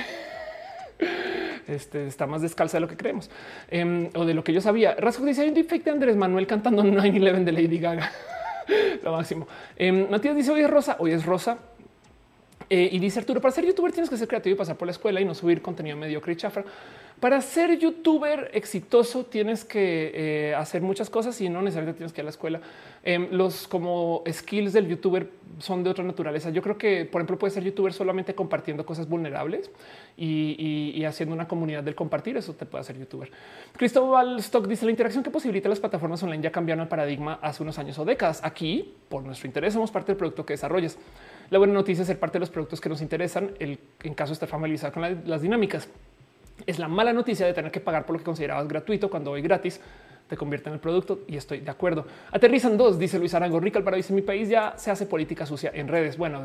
[1.68, 3.30] Este, está más descalza de lo que creemos
[3.70, 4.94] em, o de lo que yo sabía.
[4.94, 8.10] Rasco dice hay un deepfake de Andrés Manuel cantando 9-11 de Lady Gaga.
[9.02, 9.46] lo máximo.
[9.76, 11.58] Em, Matías dice hoy es rosa, hoy es rosa.
[12.70, 14.92] Eh, y dice Arturo, para ser youtuber tienes que ser creativo y pasar por la
[14.92, 16.64] escuela y no subir contenido mediocre y chafra.
[17.20, 22.20] Para ser youtuber exitoso tienes que eh, hacer muchas cosas y no necesariamente tienes que
[22.20, 22.60] ir a la escuela.
[23.02, 25.28] Em, los como skills del youtuber
[25.58, 26.50] son de otra naturaleza.
[26.50, 29.70] Yo creo que, por ejemplo, puedes ser youtuber solamente compartiendo cosas vulnerables
[30.16, 32.36] y, haciendo una comunidad del compartir.
[32.36, 33.30] Eso te puede hacer youtuber.
[33.76, 37.62] Cristóbal Stock dice la interacción que posibilita las plataformas online ya cambiaron el paradigma hace
[37.64, 38.40] unos años o décadas.
[38.44, 40.98] Aquí, por nuestro interés, somos parte del producto que desarrollas.
[41.50, 43.52] La buena noticia es ser parte de los productos que nos interesan.
[43.58, 45.88] El, en caso de estar familiarizado con las dinámicas.
[46.66, 49.42] Es la mala noticia de tener que pagar por lo que considerabas gratuito cuando hoy
[49.42, 49.80] gratis
[50.28, 52.06] te convierte en el producto y estoy de acuerdo.
[52.30, 53.58] Aterrizan dos, dice Luis Arango.
[53.60, 56.18] Rica para dice mi país ya se hace política sucia en redes.
[56.18, 56.42] Bueno,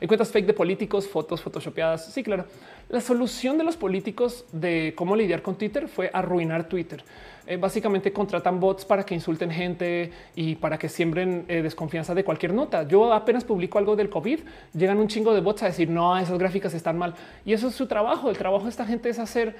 [0.00, 2.06] hay cuentas fake de políticos, fotos photoshopeadas.
[2.06, 2.46] Sí, claro.
[2.88, 7.02] La solución de los políticos de cómo lidiar con Twitter fue arruinar Twitter.
[7.48, 12.22] Eh, básicamente contratan bots para que insulten gente y para que siembren eh, desconfianza de
[12.22, 12.86] cualquier nota.
[12.86, 14.38] Yo apenas publico algo del COVID,
[14.72, 17.14] llegan un chingo de bots a decir no, esas gráficas están mal.
[17.44, 18.30] Y eso es su trabajo.
[18.30, 19.56] El trabajo de esta gente es hacer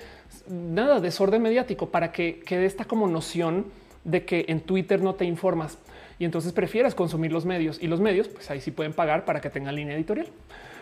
[0.48, 3.66] nada, desorden mediático para que quede esta como noción
[4.05, 5.78] de que en Twitter no te informas
[6.20, 9.40] y entonces prefieras consumir los medios y los medios, pues ahí sí pueden pagar para
[9.40, 10.28] que tengan línea editorial.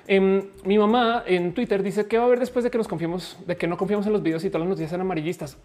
[0.06, 3.39] Em, mi mamá en Twitter dice que va a haber después de que nos confiemos,
[3.47, 5.56] de que no confiamos en los videos y todas las noticias sean amarillistas.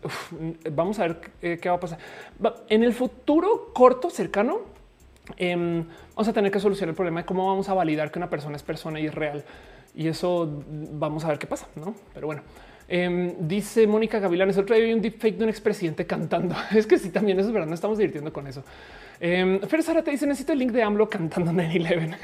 [0.71, 1.99] vamos a ver eh, qué va a pasar.
[2.69, 4.61] En el futuro corto, cercano,
[5.35, 5.85] em,
[6.15, 8.55] vamos a tener que solucionar el problema de cómo vamos a validar que una persona
[8.55, 9.43] es persona y es real.
[9.93, 11.93] Y eso vamos a ver qué pasa, ¿no?
[12.13, 12.41] Pero bueno.
[12.91, 16.55] Em, dice Mónica Gavilanes, otro día hay un deepfake de un expresidente cantando.
[16.75, 18.63] Es que sí, también eso es verdad, no estamos divirtiendo con eso.
[19.21, 22.15] Eh, Fer Sara te dice necesito el link de AMLO cantando 9-11.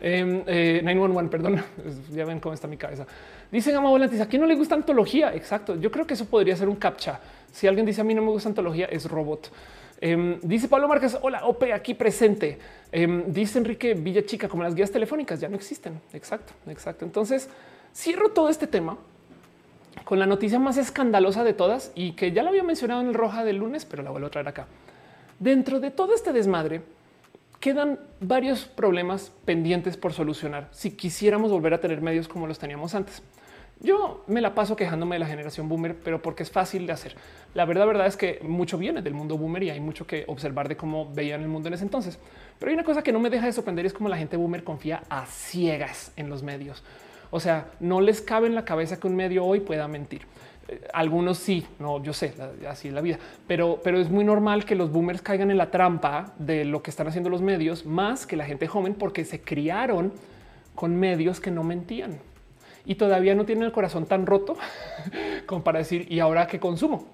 [0.00, 1.62] eh, 911, perdón.
[2.14, 3.06] Ya ven cómo está mi cabeza.
[3.50, 5.34] Dicen Gama Volantis, ¿a quién no le gusta antología?
[5.34, 5.76] Exacto.
[5.76, 7.20] Yo creo que eso podría ser un captcha.
[7.52, 9.52] Si alguien dice a mí no me gusta antología, es robot.
[10.00, 12.58] Em, dice Pablo Márquez, hola, OP aquí presente.
[12.90, 16.00] Em, dice Enrique Villa Chica, como las guías telefónicas ya no existen.
[16.14, 17.04] Exacto, exacto.
[17.04, 17.50] Entonces
[17.94, 18.96] cierro todo este tema
[20.04, 23.14] con la noticia más escandalosa de todas y que ya la había mencionado en el
[23.14, 24.66] roja del lunes, pero la vuelvo a traer acá.
[25.38, 26.82] Dentro de todo este desmadre
[27.60, 32.94] quedan varios problemas pendientes por solucionar si quisiéramos volver a tener medios como los teníamos
[32.94, 33.22] antes.
[33.82, 37.16] Yo me la paso quejándome de la generación boomer, pero porque es fácil de hacer.
[37.52, 40.68] La verdad, verdad es que mucho viene del mundo boomer y hay mucho que observar
[40.68, 42.18] de cómo veían el mundo en ese entonces.
[42.60, 44.62] Pero hay una cosa que no me deja de sorprender es cómo la gente boomer
[44.62, 46.84] confía a ciegas en los medios.
[47.34, 50.20] O sea, no les cabe en la cabeza que un medio hoy pueda mentir.
[50.68, 52.34] Eh, algunos sí, no, yo sé,
[52.68, 53.18] así es la vida,
[53.48, 56.90] pero, pero es muy normal que los boomers caigan en la trampa de lo que
[56.90, 60.12] están haciendo los medios más que la gente joven porque se criaron
[60.74, 62.18] con medios que no mentían
[62.84, 64.56] y todavía no tienen el corazón tan roto
[65.46, 67.06] como para decir y ahora qué consumo,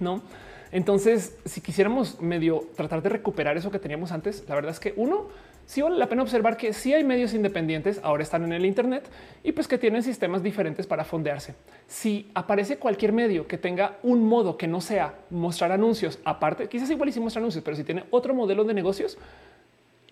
[0.00, 0.22] no?
[0.70, 4.94] Entonces, si quisiéramos medio tratar de recuperar eso que teníamos antes, la verdad es que
[4.96, 5.26] uno
[5.66, 9.08] sí vale la pena observar que sí hay medios independientes, ahora están en el Internet
[9.42, 11.54] y pues que tienen sistemas diferentes para fondearse.
[11.86, 16.90] Si aparece cualquier medio que tenga un modo que no sea mostrar anuncios, aparte, quizás
[16.90, 19.18] igual y mostrar anuncios, pero si tiene otro modelo de negocios,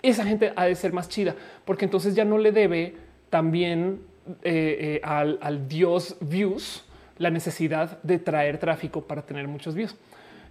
[0.03, 2.97] esa gente ha de ser más chida, porque entonces ya no le debe
[3.29, 4.01] también
[4.43, 6.85] eh, eh, al dios views
[7.19, 9.95] la necesidad de traer tráfico para tener muchos views.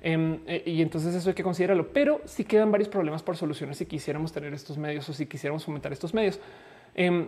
[0.02, 1.90] Em, eh, y entonces eso hay que considerarlo.
[1.92, 5.66] Pero si quedan varios problemas por soluciones si quisiéramos tener estos medios o si quisiéramos
[5.66, 6.40] fomentar estos medios.
[6.96, 7.28] Em,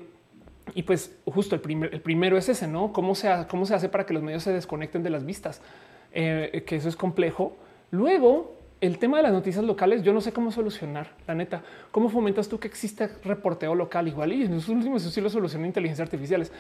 [0.73, 2.93] y pues justo el, primer, el primero es ese, ¿no?
[2.93, 5.61] ¿Cómo se, ¿Cómo se hace para que los medios se desconecten de las vistas?
[6.13, 7.57] Eh, que eso es complejo.
[7.89, 11.63] Luego, el tema de las noticias locales, yo no sé cómo solucionar, la neta.
[11.91, 14.33] ¿Cómo fomentas tú que exista reporteo local igual?
[14.33, 16.51] Y en los últimos sí lo solucionan inteligencias artificiales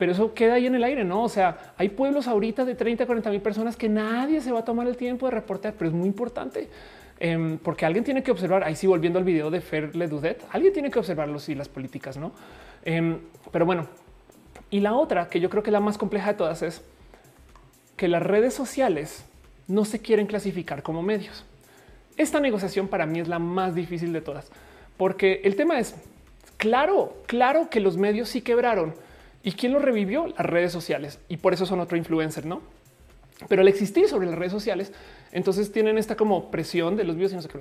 [0.00, 1.24] pero eso queda ahí en el aire, no?
[1.24, 4.64] O sea, hay pueblos ahorita de 30, 40 mil personas que nadie se va a
[4.64, 6.70] tomar el tiempo de reportear, pero es muy importante
[7.18, 8.64] em, porque alguien tiene que observar.
[8.64, 12.16] Ahí sí, volviendo al video de Fer Ledudet, alguien tiene que observarlos y las políticas,
[12.16, 12.32] no?
[12.82, 13.18] Em,
[13.52, 13.88] pero bueno,
[14.70, 16.80] y la otra que yo creo que la más compleja de todas es
[17.96, 19.26] que las redes sociales
[19.68, 21.44] no se quieren clasificar como medios.
[22.16, 24.50] Esta negociación para mí es la más difícil de todas,
[24.96, 25.94] porque el tema es
[26.56, 28.94] claro, claro que los medios sí quebraron
[29.42, 30.26] ¿Y quién lo revivió?
[30.26, 31.18] Las redes sociales.
[31.28, 32.60] Y por eso son otro influencer, ¿no?
[33.48, 34.92] Pero al existir sobre las redes sociales,
[35.32, 37.58] entonces tienen esta como presión de los videos y no sé qué.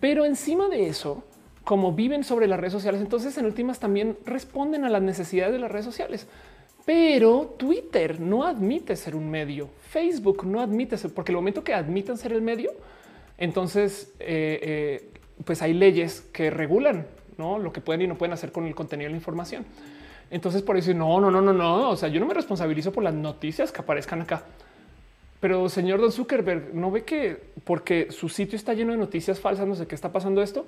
[0.00, 1.24] Pero encima de eso,
[1.62, 5.58] como viven sobre las redes sociales, entonces en últimas también responden a las necesidades de
[5.58, 6.26] las redes sociales.
[6.86, 11.74] Pero Twitter no admite ser un medio, Facebook no admite ser, porque el momento que
[11.74, 12.72] admitan ser el medio,
[13.38, 15.08] entonces eh, eh,
[15.44, 17.06] pues hay leyes que regulan
[17.38, 19.64] no lo que pueden y no pueden hacer con el contenido de la información.
[20.34, 21.90] Entonces, por eso no, no, no, no, no.
[21.90, 24.42] O sea, yo no me responsabilizo por las noticias que aparezcan acá.
[25.38, 29.64] Pero señor Don Zuckerberg, no ve que porque su sitio está lleno de noticias falsas,
[29.68, 30.66] no sé qué está pasando esto.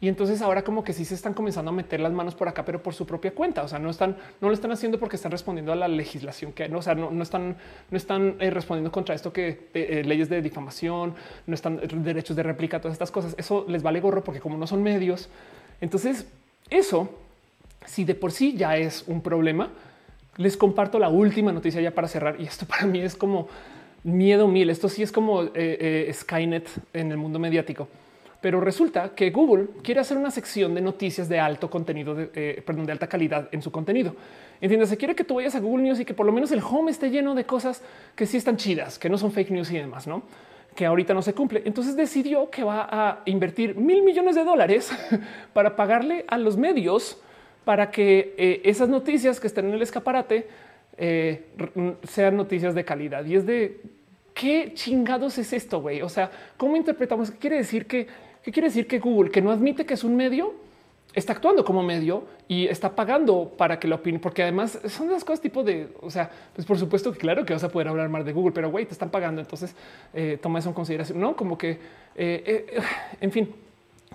[0.00, 2.64] Y entonces ahora como que sí se están comenzando a meter las manos por acá,
[2.64, 3.64] pero por su propia cuenta.
[3.64, 6.68] O sea, no están, no lo están haciendo porque están respondiendo a la legislación que
[6.68, 7.56] no, o sea, no, están,
[7.90, 11.16] no están eh, respondiendo contra esto que eh, eh, leyes de difamación,
[11.48, 13.34] no están derechos de réplica, todas estas cosas.
[13.36, 15.28] Eso les vale gorro porque como no son medios,
[15.80, 16.28] entonces
[16.70, 17.10] eso,
[17.84, 19.70] si de por sí ya es un problema,
[20.36, 22.40] les comparto la última noticia ya para cerrar.
[22.40, 23.48] Y esto para mí es como
[24.04, 24.70] miedo mil.
[24.70, 25.44] Esto sí es como
[26.12, 27.88] Skynet en el mundo mediático.
[28.40, 32.62] Pero resulta que Google quiere hacer una sección de noticias de alto contenido, de, eh,
[32.64, 34.14] perdón, de alta calidad en su contenido.
[34.62, 36.62] Entiendes, se quiere que tú vayas a Google News y que por lo menos el
[36.62, 37.82] home esté lleno de cosas
[38.14, 40.22] que sí están chidas, que no son fake news y demás, no?
[40.74, 41.62] Que ahorita no se cumple.
[41.66, 44.90] Entonces decidió que va a invertir mil millones de dólares
[45.52, 47.20] para pagarle a los medios
[47.70, 50.48] para que eh, esas noticias que estén en el escaparate
[50.96, 51.44] eh,
[52.02, 53.24] sean noticias de calidad.
[53.24, 53.80] Y es de
[54.34, 56.02] qué chingados es esto, güey.
[56.02, 57.30] O sea, cómo interpretamos?
[57.30, 58.08] ¿Qué quiere decir que
[58.42, 60.52] ¿Qué quiere decir que Google, que no admite que es un medio,
[61.14, 64.18] está actuando como medio y está pagando para que lo opine?
[64.18, 67.52] Porque además son las cosas tipo de, o sea, pues por supuesto que claro que
[67.52, 69.40] vas a poder hablar más de Google, pero güey, te están pagando.
[69.40, 69.76] Entonces
[70.12, 71.20] eh, toma eso en consideración.
[71.20, 71.78] No como que,
[72.16, 73.54] en fin,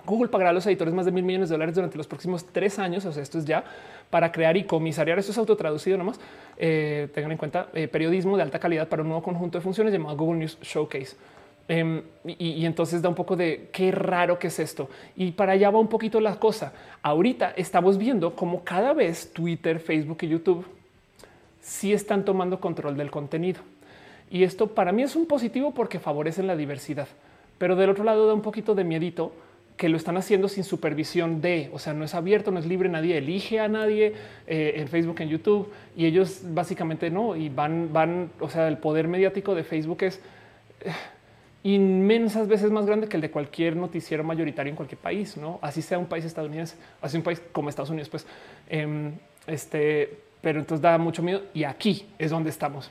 [0.06, 2.78] Google pagará a los editores más de mil millones de dólares durante los próximos tres
[2.78, 3.04] años.
[3.04, 3.64] O sea, esto es ya
[4.08, 5.18] para crear y comisariar.
[5.18, 6.20] Esto es autotraducido nomás.
[6.56, 10.38] tengan en cuenta periodismo de alta calidad para un nuevo conjunto de funciones llamado Google
[10.38, 11.16] News Showcase.
[11.68, 14.88] Em, y, entonces da un poco de qué raro que es esto.
[15.16, 16.72] Y para allá va un poquito la cosa.
[17.02, 20.64] Ahorita estamos viendo cómo cada vez Twitter, Facebook y YouTube
[21.60, 23.60] sí están tomando control del contenido.
[24.30, 27.08] Y esto para mí es un positivo porque favorecen la diversidad.
[27.58, 29.32] Pero del otro lado da un poquito de miedito
[29.76, 32.88] que lo están haciendo sin supervisión de, o sea, no es abierto, no es libre,
[32.88, 34.14] nadie elige a nadie
[34.46, 38.78] eh, en Facebook, en YouTube, y ellos básicamente no, y van, van, o sea, el
[38.78, 40.20] poder mediático de Facebook es
[40.80, 40.92] eh,
[41.62, 45.82] inmensas veces más grande que el de cualquier noticiero mayoritario en cualquier país, no así
[45.82, 48.26] sea un país estadounidense, así un país como Estados Unidos, pues
[48.68, 49.12] em,
[49.46, 52.90] este, pero entonces da mucho miedo y aquí es donde estamos.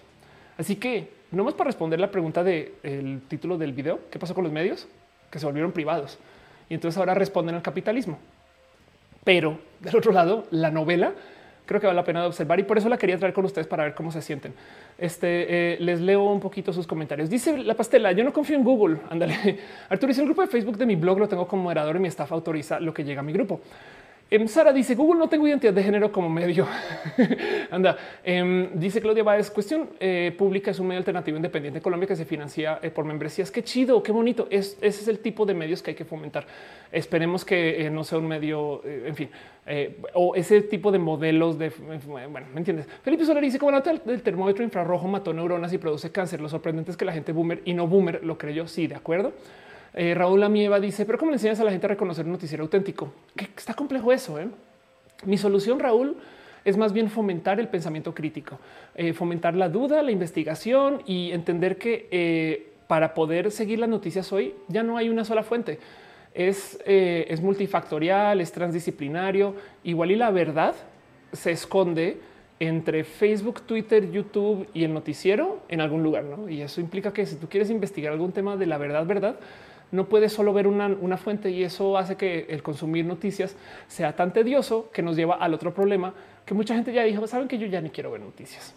[0.58, 4.44] Así que no más para responder la pregunta del título del video, ¿qué pasó con
[4.44, 4.88] los medios?
[5.32, 6.20] Que se volvieron privados
[6.70, 8.18] y entonces ahora responden al capitalismo.
[9.24, 11.14] Pero del otro lado, la novela
[11.66, 13.84] creo que vale la pena observar y por eso la quería traer con ustedes para
[13.84, 14.54] ver cómo se sienten.
[14.98, 17.30] Este eh, les leo un poquito sus comentarios.
[17.30, 18.98] Dice la pastela: Yo no confío en Google.
[19.10, 19.60] Ándale.
[19.90, 22.08] Arturo dice el grupo de Facebook de mi blog lo tengo como moderador y mi
[22.08, 23.62] staff autoriza lo que llega a mi grupo.
[24.32, 26.68] Em, Sara dice Google no tengo identidad de género como medio.
[27.70, 32.08] Anda, em, dice Claudia Báez, cuestión eh, pública es un medio alternativo independiente en Colombia
[32.08, 33.52] que se financia eh, por membresías.
[33.52, 34.48] Qué chido, qué bonito.
[34.50, 36.48] Es, ese es el tipo de medios que hay que fomentar.
[36.92, 39.30] Esperemos que eh, no sea un medio, en fin,
[40.14, 41.72] o ese tipo de modelos de,
[42.08, 42.88] bueno, ¿me entiendes?
[43.04, 46.42] Felipe Soler dice, como del termómetro infrarrojo mató neuronas y produce cáncer.
[46.42, 48.68] Lo sorprendente es que la gente boomer y no boomer lo creyó.
[48.68, 49.34] Sí, de acuerdo.
[49.98, 52.64] Eh, Raúl Amieva dice, pero ¿cómo le enseñas a la gente a reconocer un noticiero
[52.64, 53.14] auténtico?
[53.34, 54.38] Que está complejo eso.
[54.38, 54.50] ¿eh?
[55.24, 56.18] Mi solución, Raúl,
[56.66, 58.60] es más bien fomentar el pensamiento crítico,
[58.94, 64.54] eh, fomentar la duda, la investigación y entender que para poder seguir las noticias hoy
[64.68, 65.80] ya no hay una sola fuente.
[66.34, 69.56] Es, es multifactorial, es transdisciplinario.
[69.86, 70.76] Igual y la verdad
[71.32, 72.18] se esconde
[72.60, 76.26] entre Facebook, Twitter, YouTube y el noticiero en algún lugar.
[76.26, 76.50] ¿no?
[76.50, 79.36] Y eso implica que si tú quieres investigar algún tema de la verdad, verdad,
[79.92, 83.56] no puedes solo ver una, fuente y eso hace que el consumir noticias
[83.88, 86.14] sea tan tedioso que nos lleva al otro problema
[86.46, 88.74] que mucha gente ya dijo, saben que yo ya ni quiero ver noticias.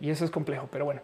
[0.00, 1.00] Y eso es complejo, pero bueno.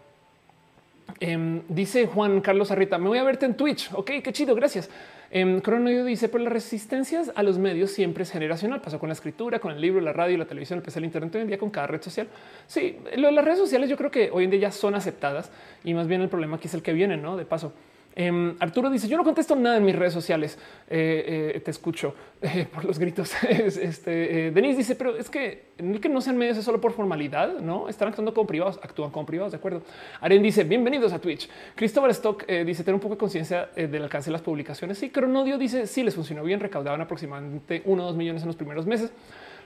[1.20, 3.90] Em, dice Juan Carlos Arrita, me voy a verte en Twitch.
[3.94, 4.90] Ok, qué chido, gracias.
[5.30, 5.60] Eh,
[6.06, 8.80] dice, pero las resistencias a los medios siempre es generacional.
[8.80, 11.42] Pasó con la escritura, con el libro, la radio, la televisión, el el internet hoy
[11.42, 12.28] en día con cada red social.
[12.66, 15.50] Sí, las redes sociales yo creo que hoy en día ya son aceptadas
[15.84, 17.36] y más bien el problema aquí es el que viene, ¿no?
[17.36, 17.72] De paso.
[18.18, 20.58] Em, Arturo dice: Yo no contesto nada en mis redes sociales.
[20.90, 23.32] Eh, eh, te escucho eh, por los gritos.
[23.48, 25.68] este Denise dice: Pero es que
[26.02, 29.24] que no sean medios es solo por formalidad, no están actuando como privados, actúan como
[29.24, 29.52] privados.
[29.52, 29.82] De acuerdo.
[30.20, 31.48] Aren dice: Bienvenidos a Twitch.
[31.76, 34.98] Cristóbal Stock dice: Tener un poco de conciencia del alcance de las publicaciones.
[34.98, 36.58] Sí, Cronodio dice: Sí, les funcionó bien.
[36.58, 39.12] Recaudaban aproximadamente uno o dos millones en los primeros meses.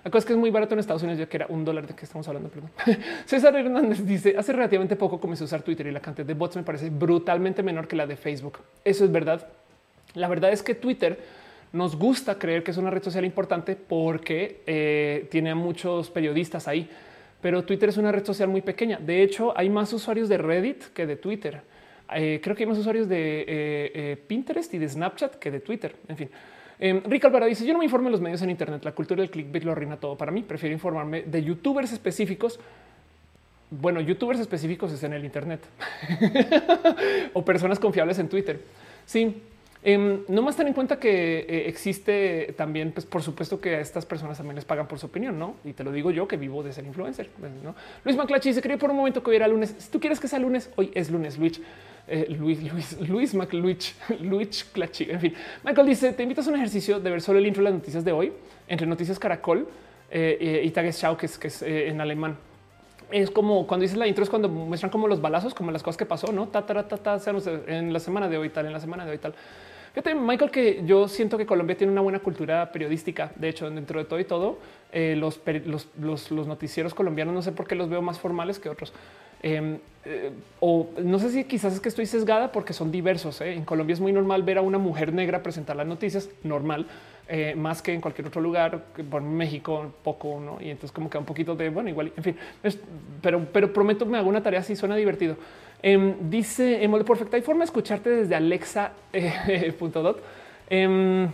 [0.05, 1.87] La cosa es que es muy barato en Estados Unidos, ya que era un dólar
[1.87, 2.51] de que estamos hablando.
[3.25, 6.57] César Hernández dice hace relativamente poco comencé a usar Twitter y la cantidad de bots
[6.57, 8.59] me parece brutalmente menor que la de Facebook.
[8.85, 9.47] Eso es verdad.
[10.15, 11.19] La verdad es que Twitter
[11.73, 16.67] nos gusta creer que es una red social importante porque eh, tiene a muchos periodistas
[16.67, 16.89] ahí,
[17.41, 18.99] pero Twitter es una red social muy pequeña.
[18.99, 21.63] De hecho, hay más usuarios de Reddit que de Twitter.
[22.15, 25.95] Eh, creo que hay más usuarios de eh, Pinterest y de Snapchat que de Twitter.
[26.09, 26.31] En fin,
[26.79, 28.85] Eh, Rick Alvarado dice: Yo no me informo en los medios en Internet.
[28.85, 30.43] La cultura del clickbait lo arruina todo para mí.
[30.43, 32.59] Prefiero informarme de youtubers específicos.
[33.71, 35.61] Bueno, youtubers específicos es en el Internet
[37.33, 38.61] o personas confiables en Twitter.
[39.07, 39.43] Sí,
[39.85, 43.81] eh, no más ten en cuenta que eh, existe también, pues por supuesto que a
[43.81, 45.57] estas personas también les pagan por su opinión, ¿no?
[45.65, 47.31] Y te lo digo yo que vivo de ser influencer.
[47.39, 47.75] Pues, ¿no?
[48.05, 49.75] Luis Maclachi se cree por un momento que hoy era lunes.
[49.77, 51.61] Si tú quieres que sea lunes, hoy es lunes, Luis.
[52.09, 55.11] Eh, Luis, Luis, Luis McLuich, Luis Clachi.
[55.11, 55.35] En fin,
[55.65, 58.05] Michael dice: Te invitas a un ejercicio de ver solo el intro de las noticias
[58.05, 58.33] de hoy
[58.69, 59.69] entre Noticias Caracol
[60.13, 62.37] y Tagesschau, que es, que es en alemán
[63.13, 65.99] es como cuando dices la intro, es cuando muestran como los balazos, como las cosas
[65.99, 67.21] que pasó, no ta, ta, ta, ta,
[67.67, 69.35] en la semana de hoy, tal, en la semana de hoy, tal.
[69.93, 73.31] Fíjate, Michael, que yo siento que Colombia tiene una buena cultura periodística.
[73.37, 74.59] De hecho, dentro de todo y todo,
[74.91, 78.71] eh, los, los, los, noticieros colombianos no sé por qué los veo más formales que
[78.71, 78.95] otros.
[79.43, 83.41] Em, eh, o no sé si quizás es que estoy sesgada porque son diversos.
[83.41, 83.55] ¿eh?
[83.55, 86.87] En Colombia es muy normal ver a una mujer negra presentar las noticias, normal,
[87.57, 88.85] más que en cualquier otro lugar.
[89.11, 90.61] Por México, poco, ¿no?
[90.61, 92.37] Y entonces como que un poquito de, bueno, igual, en fin.
[93.23, 95.37] pero, pero prometo me hago una tarea si suena divertido.
[95.83, 98.93] Em, dice Emole Perfecta, hay forma de escucharte desde Alexa.
[99.13, 99.75] Eh,
[100.71, 101.25] em,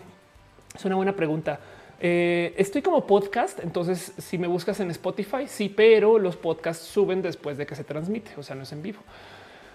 [0.75, 1.61] es una buena pregunta.
[2.01, 7.23] Eh, estoy como podcast, entonces si me buscas en Spotify, sí, pero los podcasts suben
[7.23, 9.01] después de que se transmite, o sea, no es en vivo.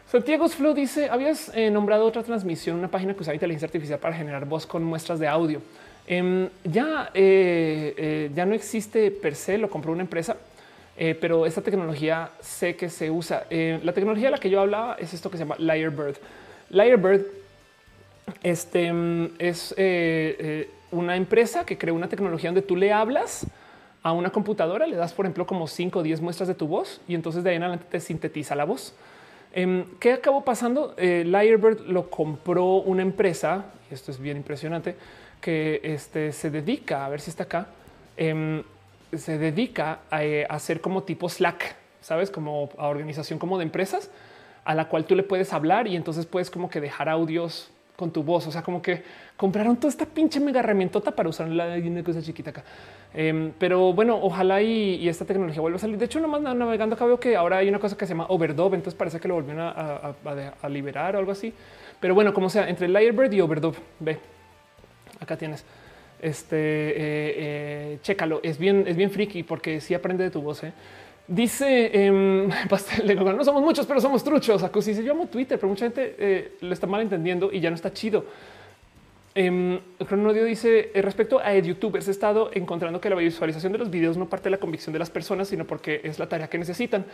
[0.09, 4.15] Santiago Flow dice: Habías eh, nombrado otra transmisión, una página que usaba inteligencia artificial para
[4.15, 5.61] generar voz con muestras de audio.
[6.05, 10.35] Em, ya, ya no existe per se, lo compró una empresa
[10.95, 13.45] eh, pero esta tecnología sé que se usa.
[13.49, 16.17] Eh, la tecnología de la que yo hablaba es esto que se llama Lyrebird.
[16.69, 17.25] Lyrebird
[18.43, 23.47] este, mm, es eh, una empresa que creó una tecnología donde tú le hablas
[24.01, 27.01] a una computadora, le das, por ejemplo, como 5 o 10 muestras de tu voz
[27.07, 28.93] y entonces de ahí en adelante te sintetiza la voz.
[29.53, 30.95] Em, ¿Qué acabó pasando?
[30.97, 34.95] Lyrebird lo compró una empresa, y esto es bien impresionante,
[35.39, 37.67] que este, se dedica, a ver si está acá,
[38.17, 38.63] em,
[39.15, 44.09] se dedica a, eh, hacer como tipo Slack, sabes, como a organización como de empresas
[44.65, 48.11] a la cual tú le puedes hablar y entonces puedes como que dejar audios con
[48.11, 48.47] tu voz.
[48.47, 49.03] O sea, como que
[49.37, 52.63] compraron toda esta pinche mega herramientota para usarla en una cosa chiquita acá.
[53.13, 55.97] Em, pero bueno, ojalá y, esta tecnología vuelva a salir.
[55.97, 58.73] De hecho, nomás navegando acá veo que ahora hay una cosa que se llama Overdub.
[58.73, 61.53] Entonces parece que lo volvieron a, liberar o algo así.
[61.99, 64.19] Pero bueno, como sea, entre Lyrebird y Overdub, ve,
[65.19, 65.63] acá tienes
[66.23, 70.61] este, eh, eh, chécalo, es bien, es bien friki porque si aprende de tu voz.
[71.27, 71.33] ¿Eh?
[71.33, 74.63] Dice eh, Pastel no somos muchos, pero somos truchos.
[74.63, 77.75] Acusi yo amo Twitter, pero mucha gente eh, lo está mal entendiendo y ya no
[77.75, 78.25] está chido.
[79.35, 84.15] Eh, Cronodio dice respecto a youtubers, he estado encontrando que la visualización de los videos
[84.15, 87.05] no parte de la convicción de las personas, sino porque es la tarea que necesitan.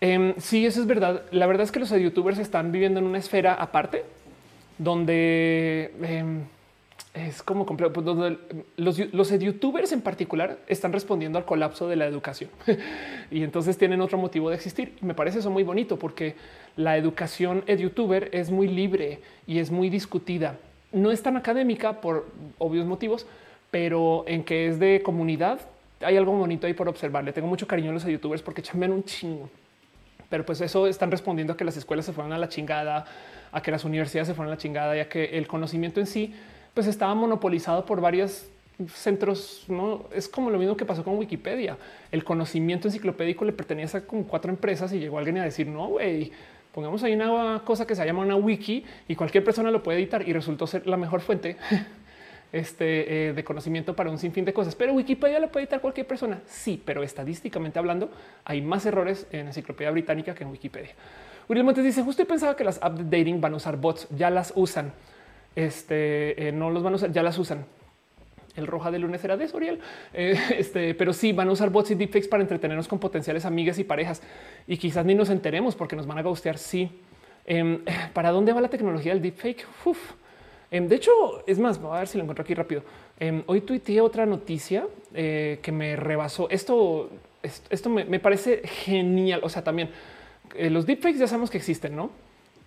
[0.00, 1.22] Eh, sí, eso es verdad.
[1.32, 4.04] La verdad es que los youtubers están viviendo en una esfera aparte
[4.78, 6.44] donde em,
[7.18, 7.92] es como complejo.
[7.92, 8.06] Pues,
[8.76, 12.50] los, los youtubers en particular están respondiendo al colapso de la educación
[13.30, 14.94] y entonces tienen otro motivo de existir.
[15.00, 16.36] me parece eso muy bonito porque
[16.76, 20.56] la educación youtuber es muy libre y es muy discutida.
[20.92, 22.26] No es tan académica por
[22.58, 23.26] obvios motivos,
[23.70, 25.60] pero en que es de comunidad
[26.00, 27.24] hay algo bonito ahí por observar.
[27.24, 29.50] Le tengo mucho cariño a los youtubers porque chambean un chingo.
[30.28, 33.06] Pero pues eso están respondiendo a que las escuelas se fueron a la chingada,
[33.50, 36.06] a que las universidades se fueron a la chingada y a que el conocimiento en
[36.06, 36.34] sí
[36.78, 38.46] pues estaba monopolizado por varios
[38.94, 39.64] centros.
[39.66, 41.76] No es como lo mismo que pasó con Wikipedia.
[42.12, 45.88] El conocimiento enciclopédico le pertenecía a como cuatro empresas y llegó alguien a decir no,
[45.88, 46.30] güey,
[46.72, 50.22] pongamos ahí una cosa que se llama una wiki y cualquier persona lo puede editar
[50.28, 51.56] y resultó ser la mejor fuente
[52.52, 54.76] este, eh, de conocimiento para un sinfín de cosas.
[54.76, 56.42] Pero Wikipedia lo puede editar cualquier persona.
[56.46, 58.08] Sí, pero estadísticamente hablando,
[58.44, 60.92] hay más errores en enciclopedia británica que en Wikipedia.
[61.48, 64.30] Uriel Montes dice justo pensaba que las apps de dating van a usar bots, ya
[64.30, 64.92] las usan
[65.58, 67.66] este, eh, no los van a usar, ya las usan.
[68.54, 69.80] El roja de lunes era de Soriel,
[70.14, 73.76] eh, este, pero sí van a usar bots y deepfakes para entretenernos con potenciales amigas
[73.80, 74.22] y parejas
[74.68, 76.58] y quizás ni nos enteremos porque nos van a ghostear.
[76.58, 76.88] Sí,
[77.44, 77.80] em,
[78.12, 79.66] para dónde va la tecnología del deepfake?
[80.70, 81.10] Em, de hecho,
[81.48, 82.84] es más, voy a ver si lo encuentro aquí rápido.
[83.18, 86.48] Em, hoy tuiteé otra noticia eh, que me rebasó.
[86.50, 87.10] Esto,
[87.42, 89.40] esto, me, me, parece genial.
[89.42, 89.90] O sea, también
[90.56, 92.10] los deepfakes ya sabemos que existen, no?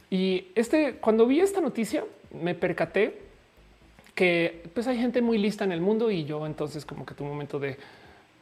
[0.10, 2.04] Y este, cuando vi esta noticia,
[2.34, 3.20] me percaté
[4.16, 7.24] que pues hay gente muy lista en el mundo y yo entonces como que tu
[7.24, 7.78] momento de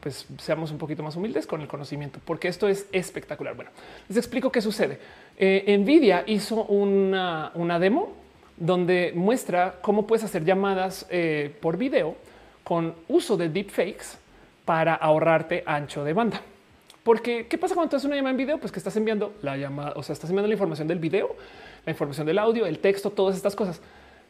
[0.00, 3.54] pues seamos un poquito más humildes con el conocimiento, porque esto es espectacular.
[3.54, 3.70] Bueno,
[4.08, 4.98] les explico qué sucede.
[5.36, 8.12] Eh, Nvidia hizo una, una, demo
[8.56, 12.16] donde muestra cómo puedes hacer llamadas eh, por video
[12.64, 14.16] con uso de deepfakes
[14.64, 16.40] para ahorrarte ancho de banda.
[17.02, 18.58] Porque qué pasa cuando tú haces una llamada en video?
[18.58, 21.34] Pues que estás enviando la llamada, o sea, estás enviando la información del video,
[21.84, 23.80] la información del audio, el texto, todas estas cosas.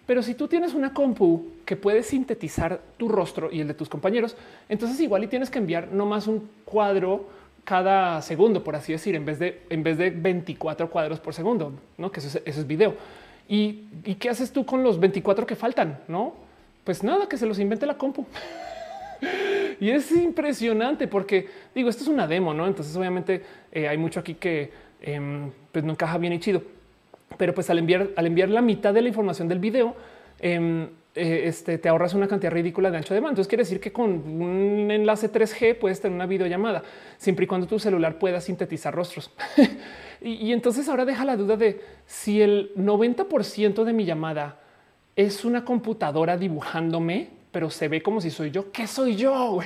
[0.06, 3.88] Pero si tú tienes una compu que puede sintetizar tu rostro y el de tus
[3.88, 4.36] compañeros,
[4.68, 7.26] entonces igual y tienes que enviar no más un cuadro
[7.64, 11.74] cada segundo, por así decir, en vez de en vez de 24 cuadros por segundo,
[11.98, 12.94] no que eso es, eso es video.
[13.48, 16.00] ¿Y, ¿Y qué haces tú con los 24 que faltan?
[16.08, 16.34] No,
[16.84, 18.26] pues nada, que se los invente la compu.
[19.80, 22.66] y es impresionante porque digo, esto es una demo, no?
[22.66, 24.72] Entonces, obviamente, eh, hay mucho aquí que
[25.02, 26.62] em, pues no encaja bien y chido.
[27.36, 29.94] Pero pues al enviar, al enviar la mitad de la información del video,
[30.38, 33.30] em, eh, este, te ahorras una cantidad ridícula de ancho de banda.
[33.30, 36.82] Entonces quiere decir que con un enlace 3G puedes tener una videollamada
[37.18, 39.30] siempre y cuando tu celular pueda sintetizar rostros.
[40.20, 44.60] y, y, entonces ahora deja la duda de si el 90% de mi llamada
[45.16, 48.70] es una computadora dibujándome, pero se ve como si soy yo.
[48.70, 49.58] ¿Qué soy yo?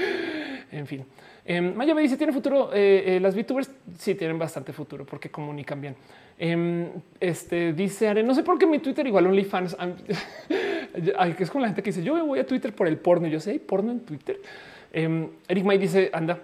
[0.72, 1.06] en fin.
[1.44, 2.70] Eh, Maya me dice, ¿tiene futuro?
[2.72, 5.96] Eh, eh, las VTubers sí tienen bastante futuro porque comunican bien.
[6.38, 6.90] Eh,
[7.20, 9.76] este dice Are, no sé por qué mi Twitter igual OnlyFans.
[11.36, 13.26] que es con la gente que dice yo voy a Twitter por el porno.
[13.26, 14.40] Yo sé, ¿hay porno en Twitter?
[14.92, 16.38] Eric May dice, anda,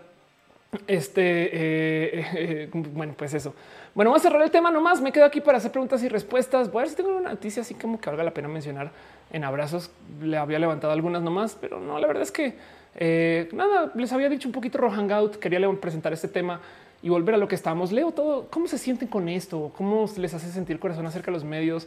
[0.87, 3.55] este, bueno, pues eso.
[3.95, 5.01] Bueno, vamos a cerrar el tema nomás.
[5.01, 6.73] Me quedo aquí para hacer preguntas y respuestas.
[6.73, 8.91] Voy a ver si tengo una noticia así como que valga la pena mencionar
[9.33, 9.91] en abrazos.
[10.23, 12.55] Le había levantado algunas nomás, pero no, la verdad es que
[13.01, 15.35] eh, nada, les había dicho un poquito Rohangout.
[15.35, 15.37] Hangout.
[15.37, 16.61] Quería presentar este tema
[17.01, 17.93] y volver a lo que estábamos.
[17.93, 18.49] Leo todo.
[18.51, 19.73] ¿Cómo se sienten con esto?
[19.77, 21.87] ¿Cómo les hace sentir corazón acerca de los medios?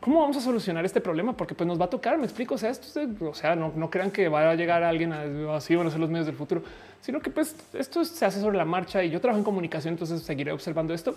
[0.00, 1.36] ¿Cómo vamos a solucionar este problema?
[1.36, 2.56] Porque pues nos va a tocar, me explico.
[2.56, 5.86] O sea, esto, o sea, no, no, crean que va a llegar alguien así van
[5.86, 6.62] a ser los medios del futuro,
[7.00, 10.22] sino que pues esto se hace sobre la marcha y yo trabajo en comunicación, entonces
[10.22, 11.16] seguiré observando esto.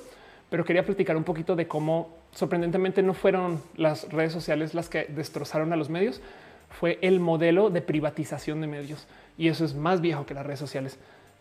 [0.51, 5.05] Pero quería platicar un poquito de cómo sorprendentemente no fueron las redes sociales las que
[5.05, 6.21] destrozaron a los medios,
[6.69, 9.07] fue el modelo de privatización de medios
[9.37, 10.97] y eso es más viejo que las redes sociales.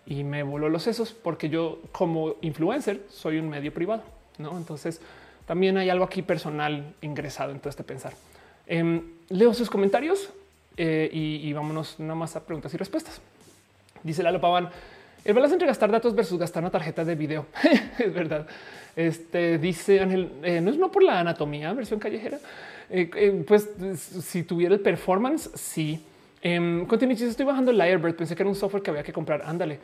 [0.07, 4.03] Y me voló los sesos porque yo como influencer soy un medio privado,
[4.39, 4.57] ¿no?
[4.57, 5.01] Entonces
[5.47, 8.13] también hay algo aquí personal ingresado en todo este pensar.
[8.67, 10.31] Eh, leo sus comentarios
[10.77, 13.21] eh, y, vámonos nada más a preguntas y respuestas.
[14.03, 14.71] Dice Lalo Paván,
[15.25, 17.47] el balance entre gastar datos versus gastar una tarjeta de video.
[17.99, 18.47] es verdad.
[18.97, 22.39] Este dice Ángel, eh, no es no por la anatomía, versión callejera.
[22.89, 23.69] Eh, pues
[24.23, 26.03] si tuviera el performance, sí.
[26.43, 28.15] Eh, estoy bajando Lyrebird.
[28.15, 29.43] Pensé que era un software que había que comprar.
[29.45, 29.79] Ándale.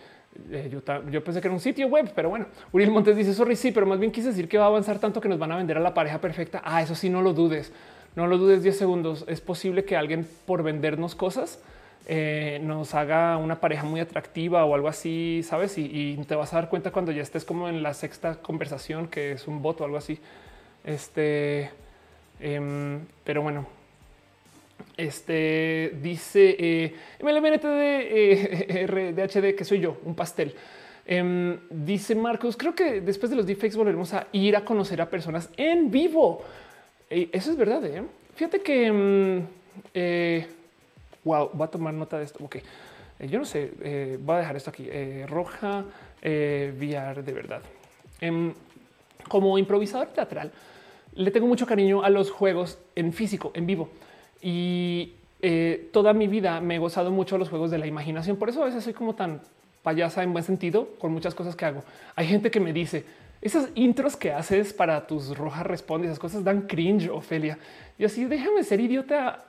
[0.51, 3.73] Eh, yo, pensé que era un sitio web, pero bueno, Uriel Montes dice sorry, sí,
[3.73, 5.77] pero más bien quise decir que va a avanzar tanto que nos van a vender
[5.77, 6.63] a la pareja perfecta.
[6.65, 7.73] Ah, eso sí, no lo dudes.
[8.15, 9.25] No lo dudes 10 segundos.
[9.29, 11.61] Es posible que alguien por vendernos cosas
[12.07, 15.77] eh, nos haga una pareja muy atractiva o algo así, sabes?
[15.77, 19.09] Y, y, te vas a dar cuenta cuando ya estés como en la sexta conversación
[19.09, 20.19] que es un voto o algo así.
[20.85, 21.71] Este,
[22.41, 23.67] eh, pero bueno,
[24.97, 30.55] este dice eh, MLMNT de RDHD que soy yo, un pastel.
[31.07, 35.09] Eh, dice Marcos, creo que después de los deepfakes volveremos a ir a conocer a
[35.09, 36.43] personas en vivo.
[37.11, 37.85] Eh, eso es verdad.
[37.85, 38.03] ¿eh?
[38.35, 39.47] Fíjate que mm,
[39.95, 40.47] eh,
[41.25, 42.45] wow, va a tomar nota de esto.
[42.45, 42.63] Ok, eh,
[43.29, 44.89] yo no sé, eh, voy a dejar esto aquí.
[45.27, 45.85] roja
[46.23, 47.63] VR de verdad.
[48.21, 48.53] Em,
[49.29, 50.51] como improvisador teatral,
[51.15, 53.91] le tengo mucho cariño a los juegos en físico, en vivo
[54.43, 58.37] y eh, toda mi vida me he gozado mucho los juegos de la imaginación.
[58.37, 59.41] Por eso a veces soy como tan
[59.83, 61.85] payasa en buen sentido con muchas cosas que hago.
[62.15, 63.05] Hay gente que me dice
[63.41, 67.59] esas intros que haces para tus rojas responde, esas cosas dan cringe, Ofelia.
[67.99, 69.45] Y así déjame ser idiota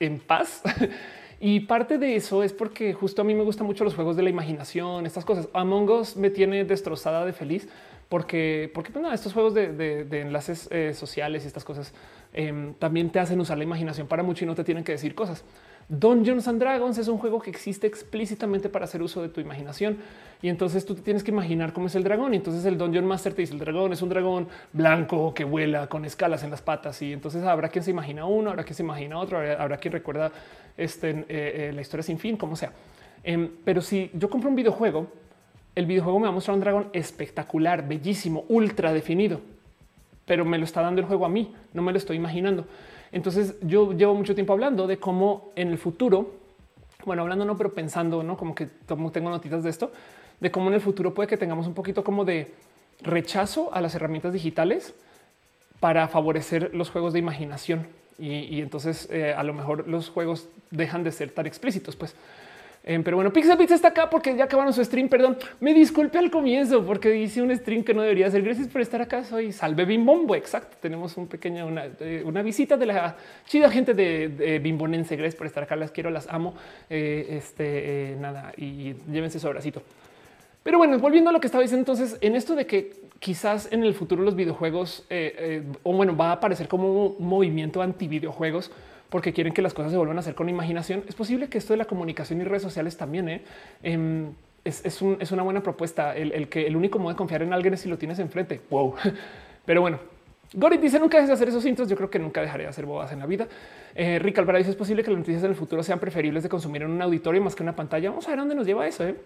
[0.00, 0.62] en paz.
[1.40, 4.22] y parte de eso es porque justo a mí me gustan mucho los juegos de
[4.22, 5.48] la imaginación, estas cosas.
[5.52, 7.68] Among Us me tiene destrozada de feliz
[8.08, 11.92] porque, porque pues estos juegos de, enlaces eh, sociales y estas cosas
[12.32, 15.14] Em, también te hacen usar la imaginación para mucho y no te tienen que decir
[15.14, 15.44] cosas.
[15.88, 19.96] Dungeons and Dragons es un juego que existe explícitamente para hacer uso de tu imaginación
[20.42, 22.34] y entonces tú te tienes que imaginar cómo es el dragón.
[22.34, 26.04] Entonces el Dungeon Master te dice el dragón es un dragón blanco que vuela con
[26.04, 27.00] escalas en las patas.
[27.00, 30.30] Y entonces habrá quien se imagina uno, habrá quien se imagina otro, habrá, quien recuerda
[30.76, 32.72] este, eh, eh, la historia sin fin, como sea.
[33.24, 35.08] Em, pero si yo compro un videojuego,
[35.78, 39.40] el videojuego me va a mostrar un dragón espectacular, bellísimo, ultra definido
[40.28, 42.66] pero me lo está dando el juego a mí, no me lo estoy imaginando.
[43.10, 46.34] Entonces yo llevo mucho tiempo hablando de cómo en el futuro,
[47.06, 49.90] bueno, hablando no, pero pensando, no como que tengo notitas de esto,
[50.38, 52.52] de cómo en el futuro puede que tengamos un poquito como de
[53.00, 54.94] rechazo a las herramientas digitales
[55.80, 57.86] para favorecer los juegos de imaginación.
[58.18, 62.14] Y, entonces eh, a lo mejor los juegos dejan de ser tan explícitos, pues.
[62.84, 65.08] Em, pero bueno, Pizza está acá porque ya acabaron su stream.
[65.08, 68.42] Perdón, me disculpe al comienzo porque hice un stream que no debería ser.
[68.42, 69.24] Gracias por estar acá.
[69.24, 70.34] Soy Salve Bimbombo.
[70.34, 70.76] Exacto.
[70.80, 75.16] Tenemos un pequeño, una, eh, una visita de la chida gente de, Bimbonense.
[75.16, 75.76] Gracias por estar acá.
[75.76, 76.54] Las quiero, las amo.
[76.88, 79.82] Eh, este eh, nada y llévense su abracito.
[80.62, 83.84] Pero bueno, volviendo a lo que estaba diciendo, entonces en esto de que quizás en
[83.84, 85.06] el futuro los videojuegos,
[85.82, 88.70] o bueno, va a aparecer como un movimiento anti videojuegos
[89.10, 91.04] porque quieren que las cosas se vuelvan a hacer con imaginación.
[91.08, 93.42] Es posible que esto de la comunicación y redes sociales también ¿eh?
[93.82, 94.32] Em,
[94.64, 96.14] es, una buena propuesta.
[96.16, 98.60] El, que el único modo de confiar en alguien es si lo tienes enfrente.
[98.70, 98.94] Wow.
[99.64, 99.98] Pero bueno,
[100.54, 101.88] Gorit dice nunca dejes de hacer esos intros.
[101.88, 103.46] Yo creo que nunca dejaré de hacer bobadas en la vida.
[103.94, 106.48] Eh, Rick Alvarado dice es posible que las noticias en el futuro sean preferibles de
[106.48, 108.10] consumir en un auditorio más que una pantalla.
[108.10, 109.06] Vamos a ver dónde nos lleva eso.
[109.06, 109.16] ¿eh?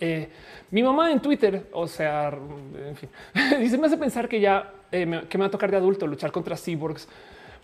[0.00, 0.28] Eh,
[0.70, 3.08] mi mamá en Twitter, o sea, en fin,
[3.60, 6.32] dice me hace pensar que ya me, que me va a tocar de adulto luchar
[6.32, 7.06] contra cyborgs.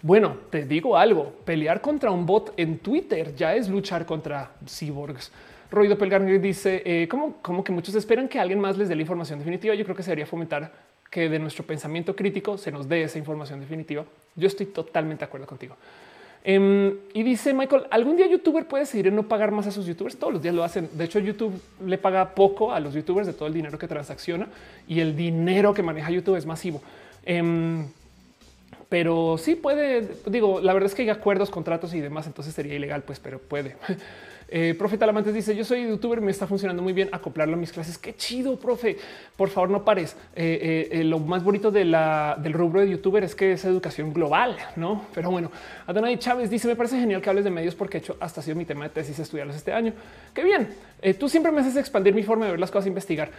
[0.03, 5.31] Bueno, te digo algo, pelear contra un bot en Twitter ya es luchar contra cyborgs.
[5.71, 9.39] Roy Pelgar dice como, como que muchos esperan que alguien más les dé la información
[9.39, 9.75] definitiva.
[9.75, 10.73] Yo creo que sería fomentar
[11.11, 14.05] que de nuestro pensamiento crítico se nos dé esa información definitiva.
[14.37, 15.77] Yo estoy totalmente de acuerdo contigo.
[16.43, 20.17] Em, y dice Michael, algún día youtuber puede decidir no pagar más a sus youtubers.
[20.17, 20.89] Todos los días lo hacen.
[20.93, 24.49] De hecho, YouTube le paga poco a los youtubers de todo el dinero que transacciona
[24.89, 26.81] y el dinero que maneja YouTube es masivo.
[27.25, 27.87] Em,
[28.91, 32.75] pero sí puede, digo, la verdad es que hay acuerdos, contratos y demás, entonces sería
[32.75, 33.77] ilegal, pues, pero puede.
[34.53, 37.71] Eh, profe Talamantes dice: Yo soy youtuber, me está funcionando muy bien acoplarlo a mis
[37.71, 37.97] clases.
[37.97, 38.97] Qué chido, profe.
[39.37, 40.17] Por favor, no pares.
[40.35, 41.95] Eh, eh, lo más bonito del
[42.53, 45.07] rubro de youtuber es que es educación global, no?
[45.15, 45.53] Pero bueno,
[45.87, 48.43] Adonai Chávez dice: Me parece genial que hables de medios porque he hecho hasta ha
[48.43, 49.93] sido mi tema de tesis estudiarlos este año.
[50.35, 50.69] Qué bien.
[51.17, 53.31] tú siempre me haces expandir mi forma de ver las cosas, investigar.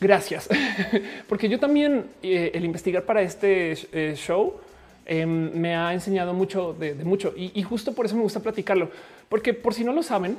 [0.00, 0.48] Gracias,
[1.28, 3.74] porque yo también el investigar para este
[4.16, 4.60] show
[5.06, 7.34] Em, me ha enseñado mucho de, mucho.
[7.36, 8.90] Y, justo por eso me gusta platicarlo,
[9.28, 10.38] porque por si no lo saben,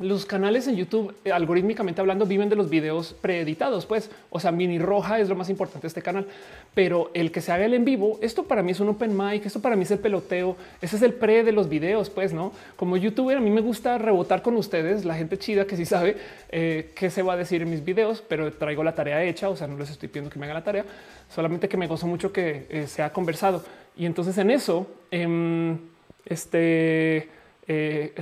[0.00, 4.50] los canales en YouTube, eh, algorítmicamente hablando, viven de los videos preeditados, pues, o sea,
[4.50, 6.26] mini roja es lo más importante de este canal,
[6.74, 9.44] pero el que se haga el en vivo, esto para mí es un open mic,
[9.44, 12.52] esto para mí es el peloteo, ese es el pre de los videos, pues, no
[12.76, 13.36] como youtuber.
[13.36, 16.16] A mí me gusta rebotar con ustedes, la gente chida que sí sabe
[16.48, 19.56] eh, qué se va a decir en mis videos, pero traigo la tarea hecha, o
[19.56, 20.84] sea, no les estoy pidiendo que me hagan la tarea,
[21.28, 23.62] solamente que me gozo mucho que eh, se ha conversado.
[23.96, 25.78] Y entonces en eso, em,
[26.24, 27.28] este,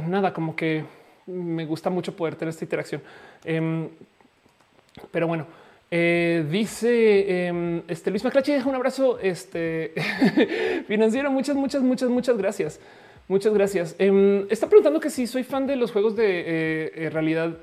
[0.06, 0.84] nada, como que
[1.28, 3.02] me gusta mucho poder tener esta interacción.
[3.44, 3.88] Em,
[5.10, 5.46] pero bueno,
[5.90, 9.92] eh, dice em, este Luis Maclachi, un abrazo este,
[10.88, 11.30] financiero.
[11.30, 12.80] Muchas, muchas, muchas, muchas gracias.
[13.28, 13.94] Muchas gracias.
[13.98, 17.58] Em, está preguntando que si soy fan de los juegos de eh, eh, realidad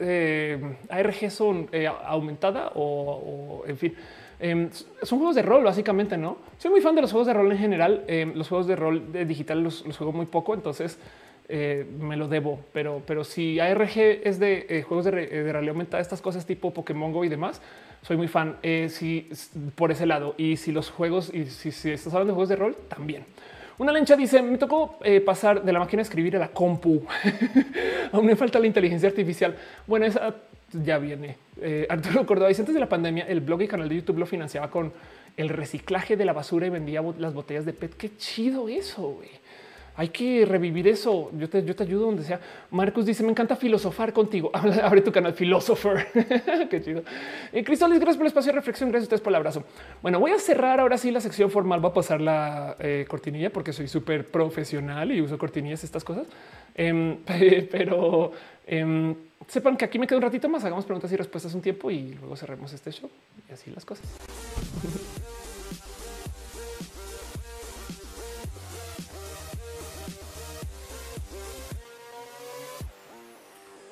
[0.90, 1.70] ARG son
[2.06, 3.96] aumentada o, en fin.
[5.02, 6.38] son juegos de rol, básicamente, ¿no?
[6.60, 8.04] Soy muy fan de los juegos de rol en general.
[8.36, 11.00] los juegos de rol de digital los juego muy poco, entonces
[11.48, 15.74] eh, me lo debo, pero, pero si ARG es de eh, juegos de, de, realidad
[15.74, 17.62] aumentada, estas cosas tipo Pokémon Go y demás,
[18.02, 19.30] soy muy fan eh, si,
[19.76, 20.34] por ese lado.
[20.38, 23.26] Y si los juegos y si, estás hablando de juegos de rol, también.
[23.78, 27.06] Una lencha dice: Me tocó pasar de la máquina a escribir a la compu.
[28.12, 29.56] Aún me falta la inteligencia artificial.
[29.86, 30.34] Bueno, esa
[30.72, 31.36] ya viene.
[31.90, 34.72] Arturo Córdoba dice: Antes de la pandemia, el blog y canal de YouTube lo financiaba
[34.72, 34.94] con
[35.36, 37.96] el reciclaje de la basura y vendía las botellas de PET.
[37.96, 39.20] Qué chido eso.
[39.98, 41.32] Hay que revivir eso.
[41.38, 42.40] Yo te, yo te ayudo donde sea.
[42.72, 44.52] Marcus dice: Me encanta filosofar contigo.
[44.84, 46.08] Abre tu canal Philosopher.
[46.70, 47.04] Qué chido.
[47.54, 48.90] Y Cristal, gracias por el espacio de reflexión.
[48.90, 49.64] Gracias a ustedes por el abrazo.
[50.02, 51.80] Bueno, voy a cerrar ahora sí la sección formal.
[51.80, 56.28] Voy a pasar la eh, cortinilla porque soy súper profesional y uso cortinillas, estas cosas.
[56.76, 57.18] Em,
[57.72, 58.34] pero
[58.68, 59.16] em,
[59.48, 60.66] sepan que aquí me quedo un ratito más.
[60.66, 63.10] Hagamos preguntas y respuestas un tiempo y luego cerremos este show
[63.50, 64.06] y así las cosas.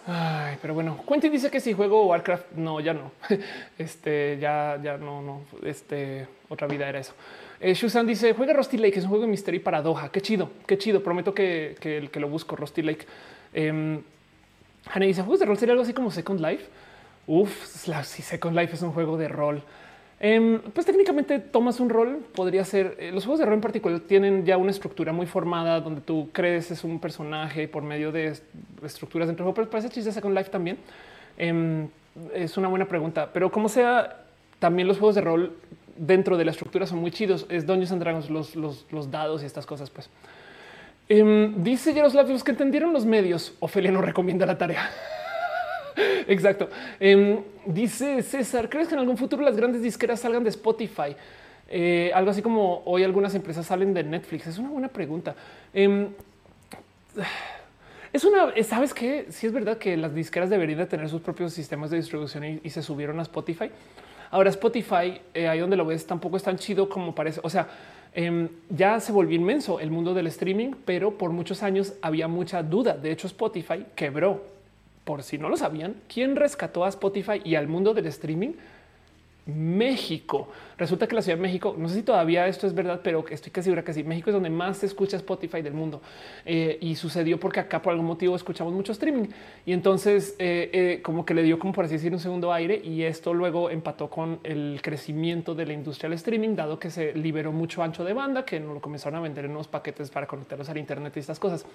[0.06, 3.12] Ay, pero bueno, Quentin dice que si juego Warcraft, no, ya no.
[3.78, 5.42] Este ya, ya no, no.
[5.64, 7.14] Este otra vida era eso.
[7.60, 10.10] Eh, Shusan dice juega Rusty Lake, es un juego de misterio y paradoja.
[10.10, 11.02] Qué chido, qué chido.
[11.02, 12.56] Prometo que, que, que lo busco.
[12.56, 13.06] Rusty Lake.
[13.54, 14.02] Eh,
[15.00, 16.66] dice juegos de rol sería algo así como Second Life.
[17.26, 17.66] Uf,
[18.04, 19.64] si Second Life es un juego de rol.
[20.26, 24.00] Em, pues técnicamente tomas un rol, podría ser, eh, los juegos de rol en particular
[24.00, 28.34] tienen ya una estructura muy formada donde tú crees es un personaje por medio de
[28.86, 30.78] estructuras dentro del juego, pero parece chiste Second Life también.
[31.38, 31.90] Em,
[32.34, 34.24] es una buena pregunta, pero como sea,
[34.60, 35.58] también los juegos de rol
[35.98, 37.46] dentro de la estructura son muy chidos.
[37.50, 40.10] Es Dungeons and Dragons, los, dados y estas cosas, pues.
[41.10, 44.90] Em, dice Jaroslav, los que entendieron los medios, Ofelia no recomienda la tarea.
[46.28, 46.70] Exacto.
[47.00, 51.16] Em, dice César, ¿crees que en algún futuro las grandes disqueras salgan de Spotify?
[51.70, 54.48] Eh, algo así como hoy algunas empresas salen de Netflix.
[54.48, 55.36] Es una buena pregunta.
[55.74, 56.10] Em,
[58.14, 61.54] es una, sabes que si es verdad que las disqueras deberían de tener sus propios
[61.54, 63.72] sistemas de distribución y, se subieron a Spotify.
[64.30, 67.40] Ahora Spotify, eh, ahí donde lo ves, tampoco es tan chido como parece.
[67.44, 67.68] O sea,
[68.14, 72.62] em, ya se volvió inmenso el mundo del streaming, pero por muchos años había mucha
[72.62, 72.96] duda.
[72.98, 74.53] De hecho, Spotify quebró
[75.04, 78.54] por si no lo sabían, quién rescató a Spotify y al mundo del streaming
[79.46, 80.48] México.
[80.78, 83.52] Resulta que la Ciudad de México, no sé si todavía esto es verdad, pero estoy
[83.52, 84.04] casi segura que sí.
[84.04, 86.02] México es donde más se escucha Spotify del mundo
[86.46, 89.28] eh, y sucedió porque acá por algún motivo escuchamos mucho streaming
[89.66, 92.80] y entonces eh, eh, como que le dio como por así decir un segundo aire
[92.84, 97.14] y esto luego empató con el crecimiento de la industria del streaming, dado que se
[97.14, 100.26] liberó mucho ancho de banda, que no lo comenzaron a vender en unos paquetes para
[100.26, 101.66] conectarlos al Internet y estas cosas.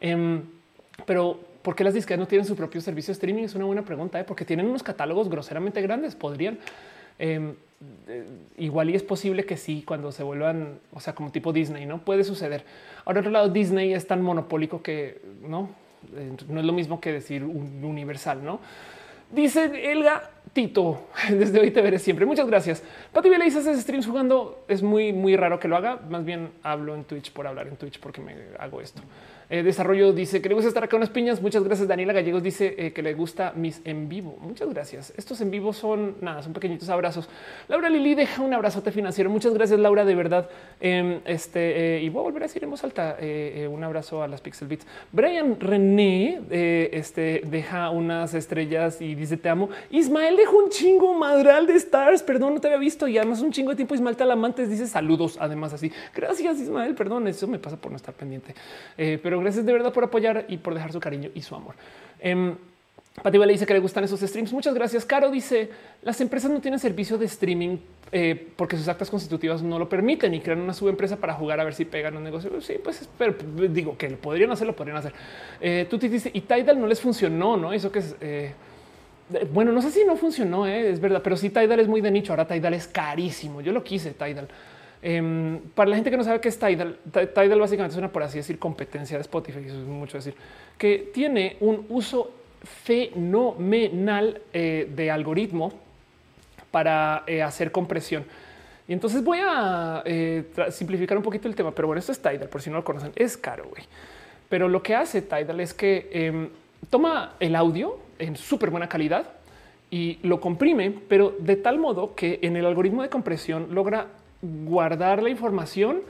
[0.00, 0.42] Em,
[1.04, 3.44] pero ¿por qué las disqueras no tienen su propio servicio de streaming?
[3.44, 6.14] Es una buena pregunta, porque tienen unos catálogos groseramente grandes.
[6.14, 6.58] Podrían,
[7.18, 7.54] Em,
[8.08, 8.26] eh,
[8.58, 11.98] igual y es posible que sí, cuando se vuelvan, o sea, como tipo Disney, no
[11.98, 12.64] puede suceder.
[13.04, 15.70] Ahora, otro lado, Disney es tan monopólico que no,
[16.16, 18.60] eh, no es lo mismo que decir un universal, no?
[19.30, 22.26] Dice Elga Tito, desde hoy te veré siempre.
[22.26, 22.82] Muchas gracias.
[23.12, 24.64] Pati le dice haces streams jugando.
[24.68, 26.00] Es muy, muy raro que lo haga.
[26.10, 29.00] Más bien hablo en Twitch por hablar en Twitch porque me hago esto.
[29.52, 31.42] Eh, desarrollo dice que le gusta estar acá unas piñas.
[31.42, 31.86] Muchas gracias.
[31.86, 34.38] Daniela Gallegos dice eh, que le gusta mis en vivo.
[34.40, 35.12] Muchas gracias.
[35.14, 37.28] Estos en vivo son nada, son pequeñitos abrazos.
[37.68, 39.28] Laura Lili deja un abrazote financiero.
[39.28, 40.48] Muchas gracias, Laura, de verdad.
[40.80, 43.18] Em, este eh, y voy a volver a decir en voz alta
[43.68, 44.86] un abrazo a las Pixel Beats.
[45.12, 46.40] Brian René
[46.90, 49.68] este, deja unas estrellas y dice te amo.
[49.90, 52.22] Ismael dejó un chingo madral de stars.
[52.22, 53.94] Perdón, no te había visto y además un chingo de tiempo.
[53.94, 55.36] Ismael Talamantes dice saludos.
[55.38, 56.94] Además, así gracias, Ismael.
[56.94, 58.54] Perdón, eso me pasa por no estar pendiente,
[58.96, 61.74] pero gracias de verdad por apoyar y por dejar su cariño y su amor.
[62.20, 62.54] Eh,
[63.20, 64.52] Pati le dice que le gustan esos streams.
[64.52, 65.04] Muchas gracias.
[65.04, 65.68] Caro dice
[66.02, 67.76] las empresas no tienen servicio de streaming
[68.10, 71.64] eh, porque sus actas constitutivas no lo permiten y crean una subempresa para jugar a
[71.64, 72.50] ver si pegan un negocio.
[72.62, 73.08] Sí, pues
[73.70, 75.12] digo que lo podrían hacer, lo podrían hacer.
[75.60, 77.72] Eh, tú te dices y Tidal no les funcionó, no?
[77.72, 78.54] Eso que es eh,
[79.52, 82.32] bueno, no sé si no funcionó, es verdad, pero sí Tidal es muy de nicho.
[82.32, 83.60] Ahora Tidal es carísimo.
[83.60, 84.48] Yo lo quise Tidal.
[85.04, 88.22] Em, para la gente que no sabe qué es Tidal, Tidal básicamente es una, por
[88.22, 90.34] así decir, competencia de Spotify, eso es mucho decir,
[90.78, 92.30] que tiene un uso
[92.62, 95.72] fenomenal eh, de algoritmo
[96.70, 98.24] para eh, hacer compresión.
[98.86, 102.48] Y entonces voy a eh, simplificar un poquito el tema, pero bueno, esto es Tidal,
[102.48, 103.82] por si no lo conocen, es caro, güey.
[104.48, 106.48] Pero lo que hace Tidal es que em,
[106.90, 109.26] toma el audio en súper buena calidad
[109.90, 114.06] y lo comprime, pero de tal modo que en el algoritmo de compresión logra
[114.42, 116.02] guardar la información,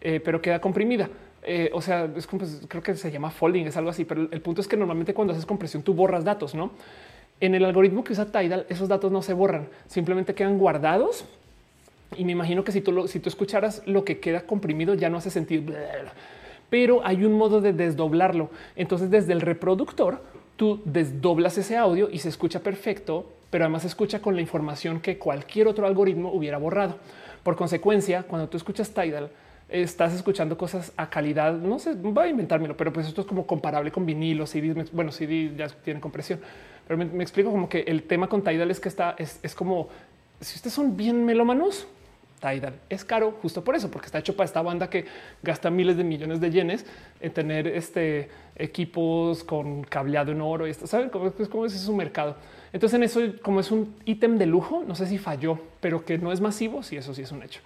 [0.00, 1.10] eh, pero queda comprimida.
[1.44, 4.40] Eh, o sea, es pues, creo que se llama folding, es algo así, pero el
[4.40, 6.70] punto es que normalmente cuando haces compresión tú borras datos, ¿no?
[7.40, 11.24] En el algoritmo que usa Tidal, esos datos no se borran, simplemente quedan guardados.
[12.16, 15.16] Y me imagino que si tú, si tú escucharas lo que queda comprimido ya no
[15.16, 15.74] hace sentido,
[16.70, 18.50] pero hay un modo de desdoblarlo.
[18.76, 20.22] Entonces desde el reproductor
[20.56, 25.00] tú desdoblas ese audio y se escucha perfecto, pero además se escucha con la información
[25.00, 26.98] que cualquier otro algoritmo hubiera borrado.
[27.42, 29.30] Por consecuencia, cuando tú escuchas Tidal,
[29.68, 33.46] estás escuchando cosas a calidad, no sé, voy a inventármelo, pero pues esto es como
[33.46, 36.40] comparable con vinilo, CD, bueno, CD ya tiene compresión,
[36.86, 39.88] pero me, explico como que el tema con Tidal es que está, es, como,
[40.40, 41.86] si ustedes son bien melómanos,
[42.40, 45.06] Tidal es caro justo por eso, porque está hecho para esta banda que
[45.42, 46.84] gasta miles de millones de yenes
[47.20, 51.72] en tener este equipos con cableado en oro y esto, saben cómo es, cómo es
[51.80, 52.36] su mercado.
[52.72, 56.18] Entonces en eso, como es un ítem de lujo, no sé si falló, pero que
[56.18, 57.60] no es masivo, sí, eso sí es un hecho.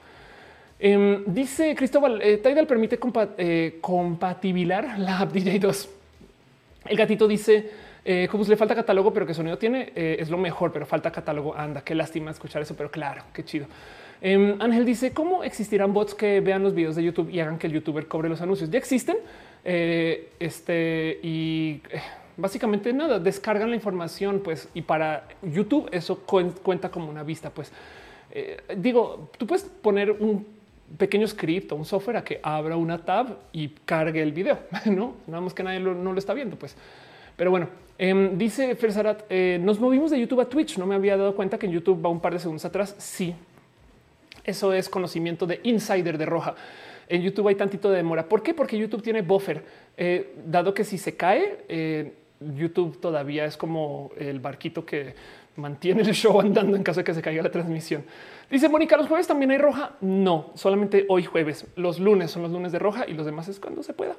[0.78, 2.98] Em, dice Cristóbal, eh, Tidal permite
[3.38, 5.88] eh, compatibilar la app DJ2.
[6.86, 7.70] El gatito dice,
[8.04, 11.56] eh, como le falta catálogo, pero qué sonido tiene, es lo mejor, pero falta catálogo.
[11.56, 13.66] Anda, qué lástima escuchar eso, pero claro, qué chido.
[14.20, 17.66] Em, Ángel dice, ¿cómo existirán bots que vean los videos de YouTube y hagan que
[17.66, 18.70] el youtuber cobre los anuncios?
[18.70, 19.16] Ya existen.
[19.64, 21.80] este y
[22.36, 26.20] básicamente nada, descargan la información, pues, y para YouTube eso
[26.62, 27.72] cuenta como una vista, pues.
[28.30, 30.46] Eh, digo, tú puedes poner un
[30.98, 35.14] pequeño script o un software a que abra una tab y cargue el video, no?
[35.26, 36.76] Nada más que nadie no lo está viendo, pues.
[37.36, 40.78] Pero bueno, em, dice Fersarat, eh, nos movimos de YouTube a Twitch.
[40.78, 42.94] No me había dado cuenta que en YouTube va un par de segundos atrás.
[42.98, 43.34] Sí,
[44.44, 46.54] eso es conocimiento de insider de Roja.
[47.08, 48.28] En YouTube hay tantito de demora.
[48.28, 48.54] ¿Por qué?
[48.54, 49.62] Porque YouTube tiene buffer.
[49.96, 55.14] Eh, dado que si se cae, YouTube todavía es como el barquito que
[55.56, 58.04] mantiene el show andando en caso de que se caiga la transmisión.
[58.50, 59.92] Dice Mónica, los jueves también hay roja.
[60.00, 61.66] No, solamente hoy jueves.
[61.76, 64.14] Los lunes son los lunes de roja y los demás es cuando se pueda.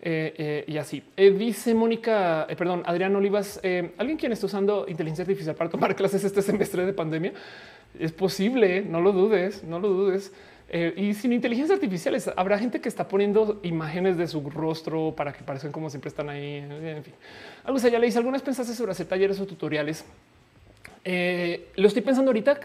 [0.00, 3.60] Eh, eh, y así eh, dice Mónica, perdón, Adrián Olivas,
[3.98, 7.32] alguien quien está usando inteligencia artificial para tomar clases este semestre de pandemia.
[7.98, 10.32] Es posible, no lo dudes, no lo dudes.
[10.70, 15.32] Eh, y sin inteligencia artificiales habrá gente que está poniendo imágenes de su rostro para
[15.32, 16.56] que parezcan como siempre están ahí.
[16.56, 17.14] En fin,
[17.64, 20.04] algo ya le hice algunas pensaste sobre hacer talleres o tutoriales.
[21.04, 22.60] Eh, lo estoy pensando ahorita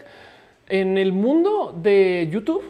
[0.68, 2.62] en el mundo de YouTube.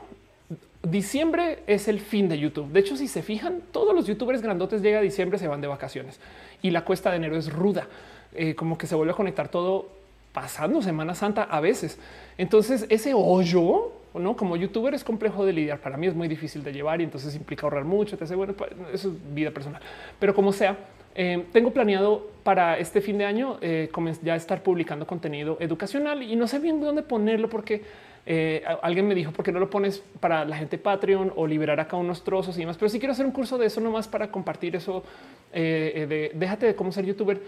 [0.82, 2.70] Diciembre es el fin de YouTube.
[2.70, 5.66] De hecho, si se fijan, todos los youtubers grandotes llega a diciembre, se van de
[5.66, 6.20] vacaciones
[6.62, 7.88] y la cuesta de enero es ruda.
[8.34, 9.88] eh, como que se vuelve a conectar todo
[10.34, 11.98] pasando Semana Santa a veces.
[12.36, 15.78] Entonces ese hoyo, no como youtuber es complejo de lidiar.
[15.78, 18.16] Para mí es muy difícil de llevar y entonces implica ahorrar mucho.
[18.16, 18.54] Entonces, bueno,
[18.92, 19.80] eso es vida personal,
[20.18, 20.76] pero como sea,
[21.14, 23.88] eh, tengo planeado para este fin de año eh,
[24.22, 27.82] ya estar publicando contenido educacional y no sé bien dónde ponerlo porque
[28.26, 31.78] eh, alguien me dijo por qué no lo pones para la gente Patreon o liberar
[31.78, 32.76] acá unos trozos y demás.
[32.76, 35.04] Pero si quiero hacer un curso de eso nomás para compartir eso
[35.52, 37.40] de déjate de cómo ser youtuber.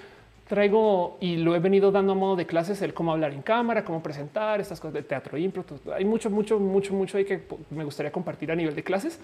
[0.48, 3.84] Traigo y lo he venido dando a modo de clases el cómo hablar en cámara,
[3.84, 5.64] cómo presentar estas cosas de teatro impro.
[5.94, 9.20] Hay mucho, mucho, mucho, mucho ahí que me gustaría compartir a nivel de clases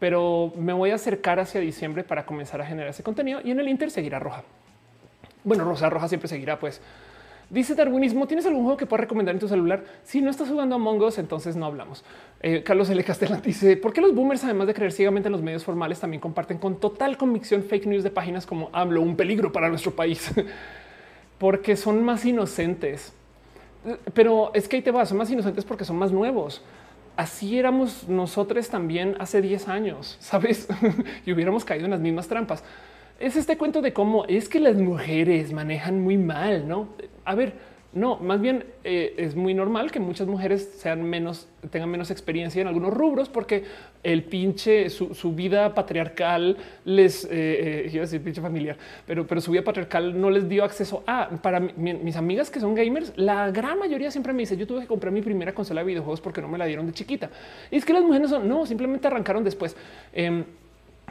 [0.00, 3.60] pero me voy a acercar hacia diciembre para comenzar a generar ese contenido y en
[3.60, 4.42] el Inter seguirá roja.
[5.44, 6.80] Bueno, Rosa Roja siempre seguirá, pues.
[7.50, 9.84] Dice Darwinismo, ¿tienes algún juego que puedas recomendar en tu celular?
[10.04, 12.04] Si no estás jugando a Mongos, entonces no hablamos.
[12.40, 13.02] Eh, Carlos L.
[13.02, 16.20] Castellán dice, ¿por qué los boomers, además de creer ciegamente en los medios formales, también
[16.20, 20.32] comparten con total convicción fake news de páginas como AMLO, un peligro para nuestro país?
[21.38, 23.12] porque son más inocentes.
[24.14, 26.62] Pero es que ahí te vas, son más inocentes porque son más nuevos
[27.16, 30.68] así éramos nosotros también hace 10 años, sabes?
[31.26, 32.64] y hubiéramos caído en las mismas trampas.
[33.18, 36.88] Es este cuento de cómo es que las mujeres manejan muy mal, no?
[37.30, 37.52] A ver,
[37.92, 42.60] no, más bien eh, es muy normal que muchas mujeres sean menos, tengan menos experiencia
[42.60, 43.62] en algunos rubros porque
[44.02, 48.76] el pinche, su, vida patriarcal les, eh, eh, iba a decir pinche familiar,
[49.06, 52.74] pero, pero su vida patriarcal no les dio acceso a, para mis amigas que son
[52.74, 55.86] gamers, la gran mayoría siempre me dice, yo tuve que comprar mi primera consola de
[55.86, 57.30] videojuegos porque no me la dieron de chiquita.
[57.70, 59.76] Y es que las mujeres son, no, simplemente arrancaron después.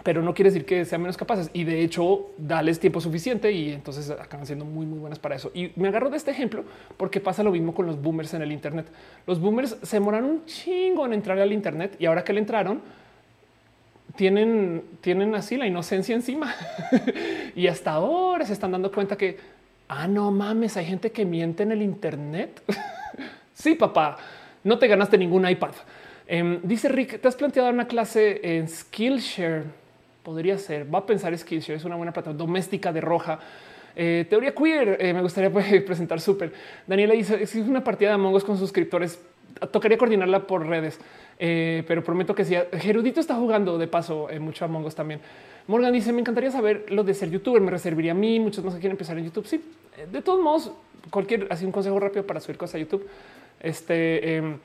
[0.03, 3.71] Pero no quiere decir que sean menos capaces y de hecho dales tiempo suficiente y
[3.71, 5.51] entonces acaban siendo muy muy buenas para eso.
[5.53, 6.63] Y me agarro de este ejemplo
[6.97, 8.87] porque pasa lo mismo con los boomers en el Internet.
[9.25, 12.81] Los boomers se demoraron un chingo en entrar al Internet y ahora que le entraron
[14.15, 16.53] tienen, tienen así la inocencia encima
[17.55, 19.37] y hasta ahora se están dando cuenta que
[19.87, 22.61] ah no mames hay gente que miente en el Internet.
[23.53, 24.17] sí papá,
[24.63, 25.71] no te ganaste ningún iPad.
[26.27, 29.63] Em, dice Rick, ¿te has planteado una clase en Skillshare?
[30.29, 30.85] Podría ser.
[30.93, 33.39] Va a pensar Skillshare, es una buena plataforma doméstica de roja.
[33.95, 36.53] Eh, teoría queer, eh, me gustaría pues, presentar súper.
[36.85, 39.19] Daniela dice, es una partida de Among Us con suscriptores,
[39.71, 40.99] tocaría coordinarla por redes,
[41.39, 42.55] eh, pero prometo que sí.
[42.73, 45.19] Gerudito está jugando de paso mucho Among Us también.
[45.65, 48.69] Morgan dice, me encantaría saber lo de ser youtuber, me reservaría a mí, muchos no
[48.69, 49.47] se quieren empezar en YouTube.
[49.47, 49.63] Sí,
[50.11, 50.71] de todos modos,
[51.09, 53.07] cualquier, así un consejo rápido para subir cosas a YouTube.
[53.59, 54.59] Este em,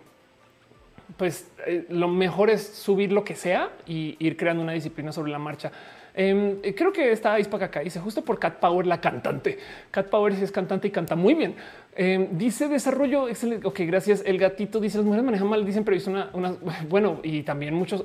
[1.16, 5.30] pues eh, lo mejor es subir lo que sea y ir creando una disciplina sobre
[5.30, 5.70] la marcha.
[6.16, 9.58] Em, eh, creo que está acá dice justo por Cat Power, la cantante.
[9.90, 11.54] Cat Power es cantante y canta muy bien.
[11.96, 13.66] Em, dice desarrollo excelente.
[13.66, 14.22] Ok, gracias.
[14.24, 16.30] El gatito dice las mujeres manejan mal, dicen, pero hizo una,
[16.88, 18.04] bueno, y también muchos.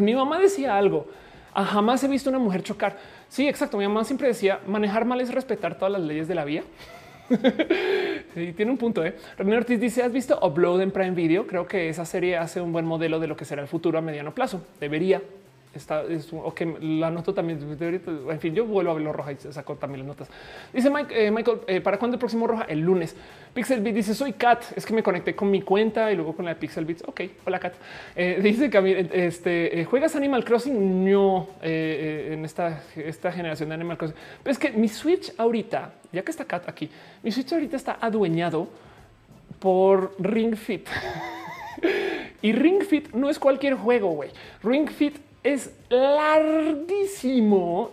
[0.00, 1.08] mi mamá decía algo.
[1.52, 2.96] Ah, jamás he visto una mujer chocar.
[3.28, 3.76] Sí, exacto.
[3.76, 6.62] Mi mamá siempre decía manejar mal es respetar todas las leyes de la vía.
[8.34, 9.04] sí, tiene un punto.
[9.04, 9.14] ¿eh?
[9.38, 11.46] René Ortiz dice: ¿Has visto Upload en Prime Video?
[11.46, 14.02] Creo que esa serie hace un buen modelo de lo que será el futuro a
[14.02, 14.66] mediano plazo.
[14.80, 15.22] Debería
[15.74, 17.58] está es ok, la noto también.
[17.80, 20.28] En fin, yo vuelvo a verlo roja y saco también las notas.
[20.72, 22.64] Dice Mike, eh, Michael, eh, ¿para cuándo el próximo roja?
[22.64, 23.16] El lunes.
[23.54, 24.64] Pixel Beat dice: Soy Kat.
[24.76, 27.04] Es que me conecté con mi cuenta y luego con la de Pixel Beats.
[27.06, 27.74] Ok, hola Kat.
[28.16, 31.04] Eh, dice que este juegas Animal Crossing.
[31.04, 34.16] No en esta, esta generación de Animal Crossing.
[34.42, 36.90] Pero es que mi Switch ahorita, ya que está Kat aquí,
[37.22, 38.68] mi Switch ahorita está adueñado
[39.58, 40.88] por Ring Fit.
[42.42, 44.30] y Ring Fit no es cualquier juego, güey.
[44.62, 47.40] Ring Fit es larguísimo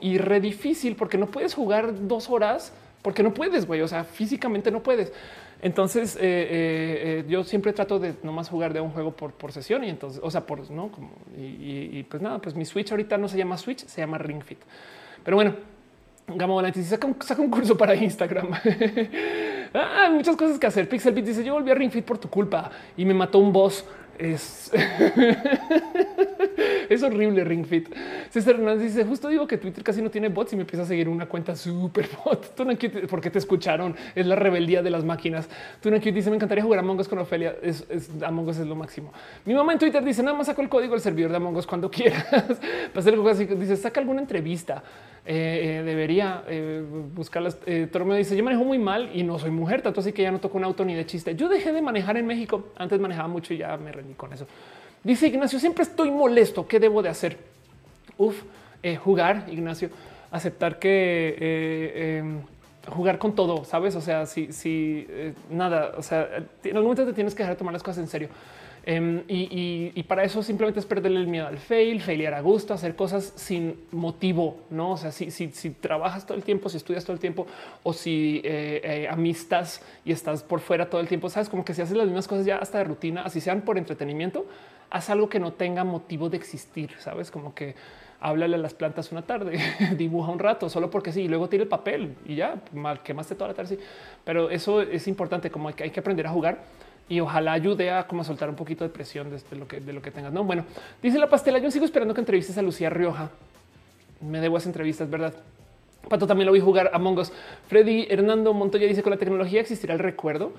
[0.01, 3.82] y re difícil porque no puedes jugar dos horas porque no puedes, güey.
[3.82, 5.14] O sea, físicamente no puedes.
[5.61, 9.32] Entonces, eh, eh, eh, yo siempre trato de no más jugar de un juego por,
[9.32, 12.92] por sesión y entonces, o sea, por no como y, pues nada, pues mi Switch
[12.92, 14.59] ahorita no se llama Switch, se llama Ring Fit.
[15.24, 15.56] Pero bueno,
[16.27, 18.50] Gama Volante saca un, saca un curso para Instagram.
[19.74, 20.88] ah, muchas cosas que hacer.
[20.88, 23.53] Pixel Beat dice: Yo volví a Ring Fit por tu culpa y me mató un
[23.53, 23.85] boss
[24.20, 24.72] es,
[26.90, 27.90] es horrible Ring Fit.
[28.30, 30.86] César Hernández dice justo digo que Twitter casi no tiene bots y me empieza a
[30.86, 32.48] seguir una cuenta súper bot.
[32.56, 32.74] Tú no
[33.10, 33.96] porque te escucharon.
[34.16, 35.50] Es la rebeldía de las máquinas.
[35.84, 37.56] No dice me encantaría jugar a Among Us con Ofelia.
[37.62, 37.86] Es,
[38.26, 39.12] Among Us es lo máximo.
[39.46, 41.68] Mi mamá en Twitter dice nada más saco el código del servidor de Among Us
[41.68, 42.60] cuando quieras.
[42.94, 43.46] Hacer algo así.
[43.46, 44.84] Dice saca alguna entrevista.
[45.30, 46.82] Eh, eh, debería eh,
[47.14, 47.60] buscarlas.
[47.92, 50.40] Tormeo dice yo manejo muy mal y no soy mujer, tanto así que ya no
[50.40, 51.36] toco un auto ni de chiste.
[51.36, 52.70] Yo dejé de manejar en México.
[52.78, 54.48] Antes manejaba mucho y ya me rendí con eso.
[55.03, 56.68] Dice Ignacio, siempre estoy molesto.
[56.68, 57.38] ¿Qué debo de hacer?
[58.18, 58.42] Uf,
[59.03, 59.90] jugar, Ignacio,
[60.32, 62.24] aceptar que
[62.90, 63.95] jugar con todo, sabes?
[63.95, 66.27] O sea, si, si eh, nada, o sea,
[66.64, 68.30] en algún momento te tienes que dejar de tomar las cosas en serio.
[68.90, 72.95] Em, y, para eso simplemente es perderle el miedo al fail, failear a gusto, hacer
[72.95, 74.91] cosas sin motivo, no?
[74.91, 77.48] O sea, si, si, si trabajas todo el tiempo, si estudias todo el tiempo
[77.83, 81.74] o si eh, eh, amistas y estás por fuera todo el tiempo, sabes como que
[81.74, 84.45] si haces las mismas cosas ya hasta de rutina, así sean por entretenimiento,
[84.90, 87.30] haz algo que no tenga motivo de existir, sabes?
[87.30, 87.75] Como que
[88.22, 89.59] háblale a las plantas una tarde,
[89.98, 93.35] dibuja un rato, solo porque sí, y luego tira el papel y ya mal quemaste
[93.35, 93.75] toda la tarde.
[93.75, 93.83] Sí.
[94.24, 96.64] Pero eso es importante, como que hay que aprender a jugar
[97.10, 100.02] y ojalá ayude a como soltar un poquito de presión de, lo que de lo
[100.02, 100.34] que tengas.
[100.34, 100.66] No, bueno,
[101.02, 101.60] dice la pastela.
[101.60, 103.30] Yo sigo esperando que entrevistes a Lucía Rioja.
[104.22, 105.34] Me debo esa entrevista, es verdad.
[106.10, 107.32] Pato también lo vi jugar a Mongos.
[107.68, 110.53] Freddy Hernando Montoya dice con la tecnología existirá el recuerdo.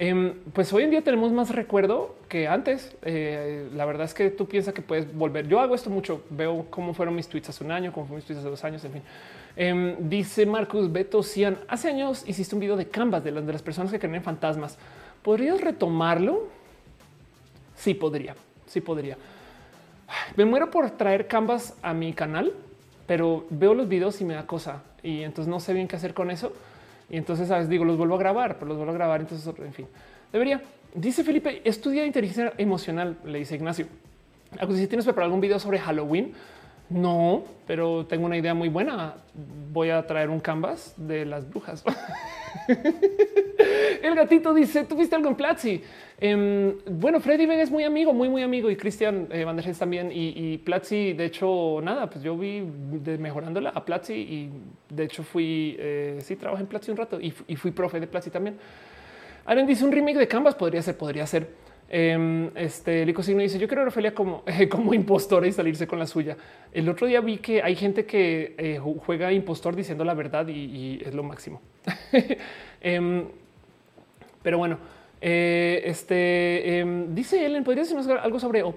[0.00, 2.96] Em, pues hoy en día tenemos más recuerdo que antes.
[3.02, 5.48] Eh, la verdad es que tú piensas que puedes volver.
[5.48, 6.22] Yo hago esto mucho.
[6.30, 8.84] Veo cómo fueron mis tweets hace un año, cómo fueron mis tweets hace dos años.
[8.84, 9.02] En fin,
[9.56, 11.58] em, dice Marcus Beto Cian.
[11.66, 14.22] Hace años hiciste un video de Canvas de las, de las personas que creen en
[14.22, 14.78] fantasmas.
[15.22, 16.48] ¿Podrías retomarlo?
[17.76, 18.34] Sí, podría.
[18.66, 19.16] Sí, podría.
[20.36, 22.52] Me muero por traer Canvas a mi canal,
[23.06, 26.14] pero veo los videos y me da cosa y entonces no sé bien qué hacer
[26.14, 26.52] con eso.
[27.10, 29.20] Y entonces sabes, digo, los vuelvo a grabar, pero los vuelvo a grabar.
[29.20, 29.86] Entonces, en fin,
[30.32, 30.60] debería.
[30.94, 33.16] Dice Felipe, estudia inteligencia emocional.
[33.24, 33.86] Le dice Ignacio.
[34.74, 36.32] Si tienes preparado algún video sobre Halloween,
[36.90, 39.16] no, pero tengo una idea muy buena.
[39.70, 41.84] Voy a traer un canvas de las brujas.
[44.02, 45.82] El gatito dice: ¿Tuviste algo en Platzi?
[46.18, 49.44] Em, bueno, Freddy Vega es muy amigo, muy, muy amigo y Cristian eh,
[49.78, 50.10] también.
[50.12, 54.50] Y, Platzi, de hecho, nada, pues yo vi mejorándola a Platzi y
[54.88, 58.30] de hecho fui, eh, sí, trabajé en Platzi un rato y, fui profe de Platzi
[58.30, 58.56] también.
[59.44, 61.68] Aaron dice: Un remake de Canvas podría ser, podría ser.
[61.90, 64.42] Em, este Lico Signo dice: Yo quiero a Ofelia como,
[64.94, 66.36] impostora y salirse con la suya.
[66.72, 71.00] El otro día vi que hay gente que eh, juega impostor diciendo la verdad y,
[71.04, 71.60] es lo máximo.
[72.80, 73.24] Em,
[74.40, 74.78] pero bueno,
[75.20, 78.74] eh, este em, dice Ellen, podrías decirnos algo sobre au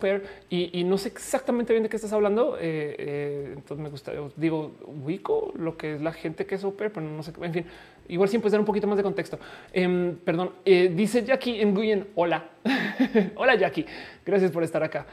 [0.50, 2.58] y, no sé exactamente bien de qué estás hablando.
[2.60, 7.02] Eh, entonces me gusta, digo, ubico lo que es la gente que es au pero
[7.02, 7.34] no sé.
[7.42, 7.66] En fin,
[8.12, 9.40] Igual siempre dar un poquito más de contexto.
[9.72, 12.08] Em, perdón, eh, dice Jackie en Guyen.
[12.16, 12.44] Hola,
[13.36, 13.86] hola Jackie.
[14.26, 15.06] Gracias por estar acá.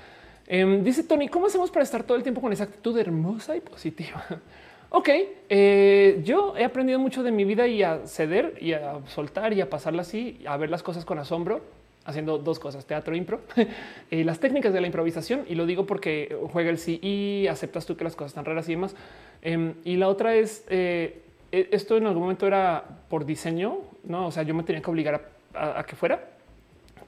[0.48, 3.60] Em, dice Tony, ¿cómo hacemos para estar todo el tiempo con esa actitud hermosa y
[3.60, 4.24] positiva?
[4.90, 5.08] ok,
[5.48, 9.60] eh, yo he aprendido mucho de mi vida y a ceder y a soltar y
[9.60, 11.60] a pasarla así, a ver las cosas con asombro,
[12.04, 13.42] haciendo dos cosas, teatro impro,
[14.10, 17.86] eh, las técnicas de la improvisación, y lo digo porque juega el sí y aceptas
[17.86, 18.96] tú que las cosas están raras y demás.
[19.40, 24.26] Em, y la otra es e, esto en algún momento era por diseño, no?
[24.26, 26.22] O sea, yo me tenía que obligar a, que fuera,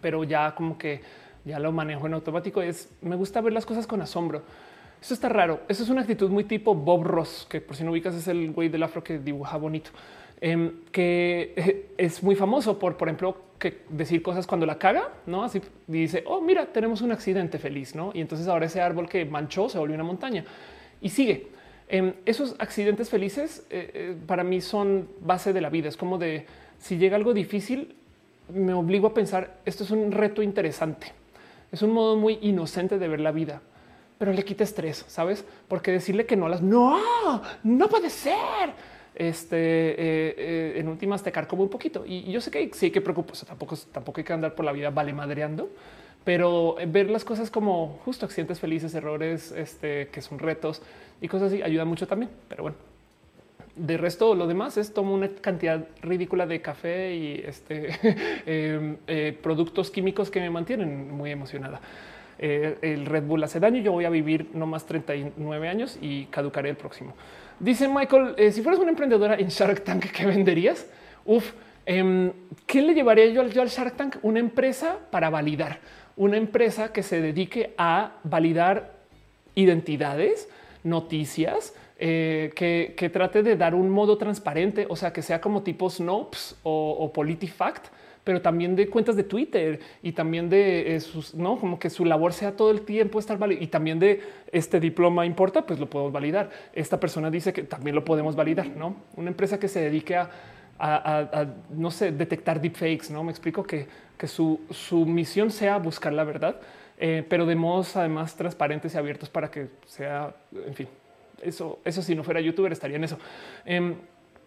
[0.01, 1.01] pero ya como que
[1.45, 2.63] ya lo manejo en automático.
[2.63, 4.43] Es me gusta ver las cosas con asombro.
[5.01, 5.61] Eso está raro.
[5.69, 8.53] Eso es una actitud muy tipo Bob Ross, que por si no ubicas es el
[8.53, 9.91] güey del afro que dibuja bonito,
[10.41, 15.45] em, que es muy famoso por, por ejemplo, que decir cosas cuando la caga, no?
[15.45, 18.11] Así dice, oh, mira, tenemos un accidente feliz, no?
[18.15, 20.45] Y entonces ahora ese árbol que manchó se volvió una montaña
[21.01, 21.60] y sigue.
[21.93, 25.89] Em, esos accidentes felices eh, eh, para mí son base de la vida.
[25.89, 26.47] Es como de
[26.79, 27.97] si llega algo difícil,
[28.49, 31.13] me obligo a pensar esto es un reto interesante.
[31.73, 33.61] Es un modo muy inocente de ver la vida,
[34.19, 35.45] pero le quita estrés, sabes?
[35.67, 37.01] Porque decirle que no las no,
[37.65, 38.71] no puede ser.
[39.13, 43.01] Este eh, en últimas te cargo un poquito y yo sé que sí hay que
[43.01, 43.45] preocuparse.
[43.47, 45.69] Tampoco, tampoco hay que andar por la vida vale madreando,
[46.23, 50.83] pero ver las cosas como justo accidentes felices, errores este, que son retos
[51.21, 52.31] y cosas así ayuda mucho también.
[52.49, 52.77] Pero bueno,
[53.77, 57.89] de resto, lo demás es tomo una cantidad ridícula de café y este,
[58.47, 61.81] em, eh, productos químicos que me mantienen muy emocionada.
[62.39, 63.83] Eh, el Red Bull hace daño.
[63.83, 67.15] Yo voy a vivir no más 39 años y caducaré el próximo.
[67.59, 70.87] Dice Michael: eh, Si fueras una emprendedora en Shark Tank, ¿qué venderías?
[71.25, 71.53] Uf,
[71.85, 72.33] em,
[72.67, 74.17] ¿qué le llevaría yo al Shark Tank?
[74.23, 75.81] Una empresa para validar,
[76.17, 78.95] una empresa que se dedique a validar
[79.55, 80.49] identidades
[80.83, 85.91] noticias eh, que, trate de dar un modo transparente, o sea, que sea como tipo
[85.91, 87.89] Snopes o, o PolitiFact,
[88.25, 92.05] pero también de cuentas de Twitter y también de eh, sus, no como que su
[92.05, 95.89] labor sea todo el tiempo estar validado y también de este diploma importa, pues lo
[95.91, 96.51] podemos validar.
[96.73, 100.27] Esta persona dice que también lo podemos validar, no una empresa que se dedique a,
[101.69, 103.11] no sé, detectar deepfakes.
[103.11, 103.87] No me explico que,
[104.17, 106.59] que su, su misión sea buscar la verdad
[107.03, 110.35] eh, pero de modos además transparentes y abiertos para que sea,
[110.67, 110.87] en fin,
[111.41, 113.19] eso, eso si no fuera youtuber estaría en eso.
[113.65, 113.95] Eh,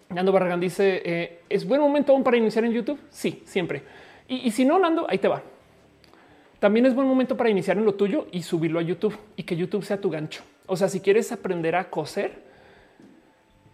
[0.09, 2.99] Nando Barragán dice, eh, ¿es buen momento aún para iniciar en YouTube?
[3.09, 3.81] Sí, siempre.
[4.27, 5.41] Y, si no, Nando, ahí te va.
[6.59, 9.55] También es buen momento para iniciar en lo tuyo y subirlo a YouTube y que
[9.55, 10.43] YouTube sea tu gancho.
[10.67, 12.43] O sea, si quieres aprender a coser,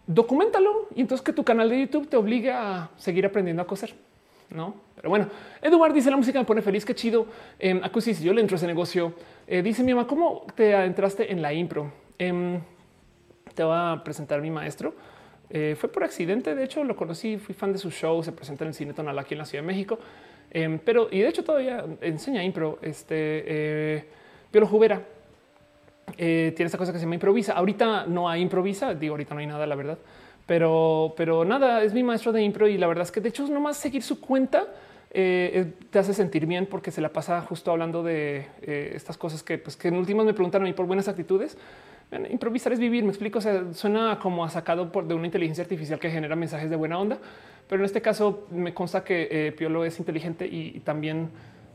[0.06, 3.94] documentalo y entonces que tu canal de YouTube te obligue a seguir aprendiendo a coser.
[4.50, 5.28] No, pero bueno,
[5.62, 6.84] Eduard dice la música me pone feliz.
[6.84, 7.26] Qué chido.
[7.58, 9.14] Eh, si yo le entro a ese negocio.
[9.46, 11.92] Eh, dice mi mamá, ¿cómo te entraste en la impro?
[12.18, 12.60] Em,
[13.54, 14.94] te va a presentar mi maestro.
[15.48, 16.54] Eh, fue por accidente.
[16.54, 18.22] De hecho, lo conocí, fui fan de su show.
[18.22, 19.98] Se presenta en el Cine Tonal aquí en la Ciudad de México.
[20.50, 22.78] Em, pero y de hecho, todavía enseña impro.
[22.82, 24.04] Este eh,
[24.50, 25.00] Piolo Jubera
[26.18, 27.52] eh, tiene esta cosa que se llama improvisa.
[27.52, 28.94] Ahorita no hay improvisa.
[28.94, 29.98] Digo, ahorita no hay nada, la verdad
[30.46, 33.46] pero, pero nada, es mi maestro de impro y la verdad es que de hecho
[33.48, 34.66] nomás seguir su cuenta
[35.12, 39.42] eh, te hace sentir bien porque se la pasa justo hablando de eh, estas cosas
[39.42, 41.58] que, pues, que en últimas me preguntaron y por buenas actitudes.
[42.30, 43.38] improvisar es vivir, me explico.
[43.38, 46.76] O sea, suena como a sacado por, de una inteligencia artificial que genera mensajes de
[46.76, 47.18] buena onda,
[47.68, 51.30] pero en este caso me consta que eh, Piolo es inteligente y también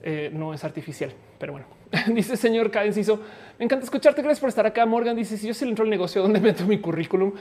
[0.08, 1.12] eh, no es artificial.
[1.40, 1.66] Pero bueno,
[2.14, 3.20] dice señor Cadenciso,
[3.58, 4.22] me encanta escucharte.
[4.22, 4.86] Gracias por estar acá.
[4.86, 7.34] Morgan dice: Si yo sí le entro al negocio donde meto mi currículum,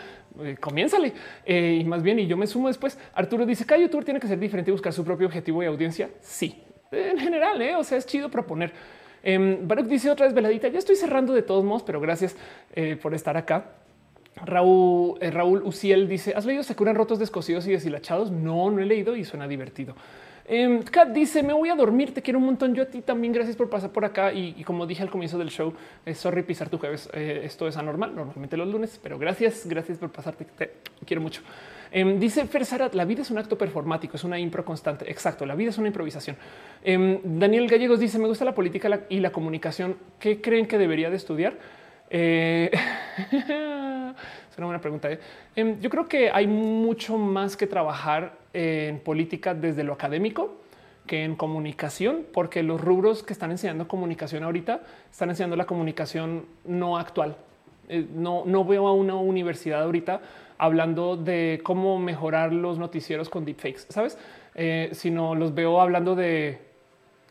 [0.43, 1.12] eh, comiénzale
[1.44, 2.20] eh, y más bien.
[2.20, 2.99] Y yo me sumo después.
[3.12, 6.09] Arturo dice: Cada youtuber tiene que ser diferente y buscar su propio objetivo y audiencia.
[6.23, 8.73] Sí, en general, o sea, es chido proponer.
[9.23, 10.68] Em, Baruch dice otra vez veladita.
[10.68, 12.34] Ya estoy cerrando de todos modos, pero gracias
[13.02, 13.73] por estar acá.
[14.36, 18.31] Raúl, Raúl Uciel dice: ¿Has leído Se curan rotos, descosidos y deshilachados?
[18.31, 19.94] No, no he leído y suena divertido.
[20.47, 22.74] Eh, Kat dice: Me voy a dormir, te quiero un montón.
[22.74, 23.32] Yo a ti también.
[23.32, 24.32] Gracias por pasar por acá.
[24.32, 25.73] Y, como dije al comienzo del show,
[26.05, 27.08] eh, sorry pisar tu jueves.
[27.12, 30.44] Eh, esto es anormal, normalmente los lunes, pero gracias, gracias por pasarte.
[30.44, 30.73] Te
[31.06, 31.42] quiero mucho.
[31.90, 35.10] Em, dice Fer la vida es un acto performático, es una impro constante.
[35.10, 36.36] Exacto, la vida es una improvisación.
[36.82, 39.97] Em, Daniel Gallegos dice: Me gusta la política y la comunicación.
[40.18, 41.58] ¿Qué creen que debería de estudiar?
[42.17, 42.70] Eh,
[43.33, 45.09] es una buena pregunta.
[45.57, 50.55] Em, yo creo que hay mucho más que trabajar en política desde lo académico
[51.09, 56.47] que en comunicación, porque los rubros que están enseñando comunicación ahorita están enseñando la comunicación
[56.65, 57.36] no actual.
[57.89, 60.20] Eh, no, no veo a una universidad ahorita
[60.57, 64.17] hablando de cómo mejorar los noticieros con deepfakes, sabes?
[64.55, 66.60] Eh, sino los veo hablando de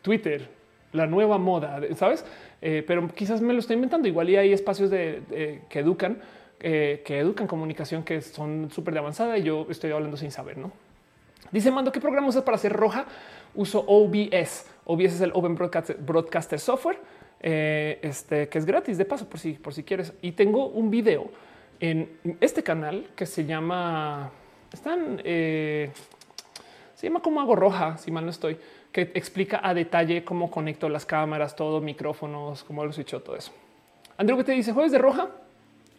[0.02, 0.50] Twitter,
[0.94, 2.24] la nueva moda, sabes?
[2.62, 4.08] Eh, pero quizás me lo estoy inventando.
[4.08, 6.22] Igual y hay espacios de, que educan,
[6.58, 10.72] que educan comunicación que son súper de avanzada y yo estoy hablando sin saber, no?
[11.54, 13.06] Dice Mando, ¿qué programa usas para hacer roja?
[13.54, 14.66] Uso OBS.
[14.86, 16.98] OBS es el Open Broadcaster, Software,
[17.40, 20.12] eh, este, que es gratis de paso por si, por si quieres.
[20.20, 21.30] Y tengo un video
[21.80, 24.30] en este canal que se llama,
[24.72, 25.92] están, eh,
[26.94, 28.56] se llama como hago roja, si mal no estoy,
[28.94, 33.50] que explica a detalle cómo conecto las cámaras, todo, micrófonos, cómo lo switcho, todo eso.
[34.16, 34.72] Andrew, ¿qué te dice?
[34.72, 35.30] ¿Jueves de roja?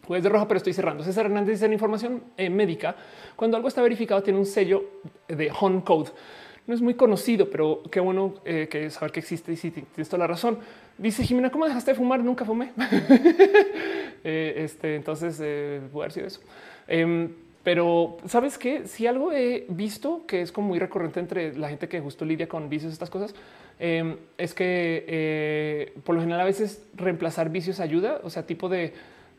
[0.06, 1.04] Jueves de roja, pero estoy cerrando.
[1.04, 2.96] César Hernández dice en información eh, médica.
[3.36, 4.82] Cuando algo está verificado, tiene un sello
[5.28, 6.10] de Home Code.
[6.66, 9.52] No es muy conocido, pero qué bueno eh, que saber que existe.
[9.52, 10.58] Y si tienes toda la razón.
[10.96, 12.24] Dice Jimena, ¿cómo dejaste de fumar?
[12.24, 12.72] Nunca fumé.
[14.28, 16.40] Eh, este, entonces, puede haber sido eso.
[17.66, 21.88] Pero sabes que si algo he visto que es como muy recurrente entre la gente
[21.88, 23.34] que justo lidia con vicios, estas cosas,
[23.80, 28.20] em, es que por lo general a veces reemplazar vicios ayuda.
[28.22, 28.92] O sea, tipo de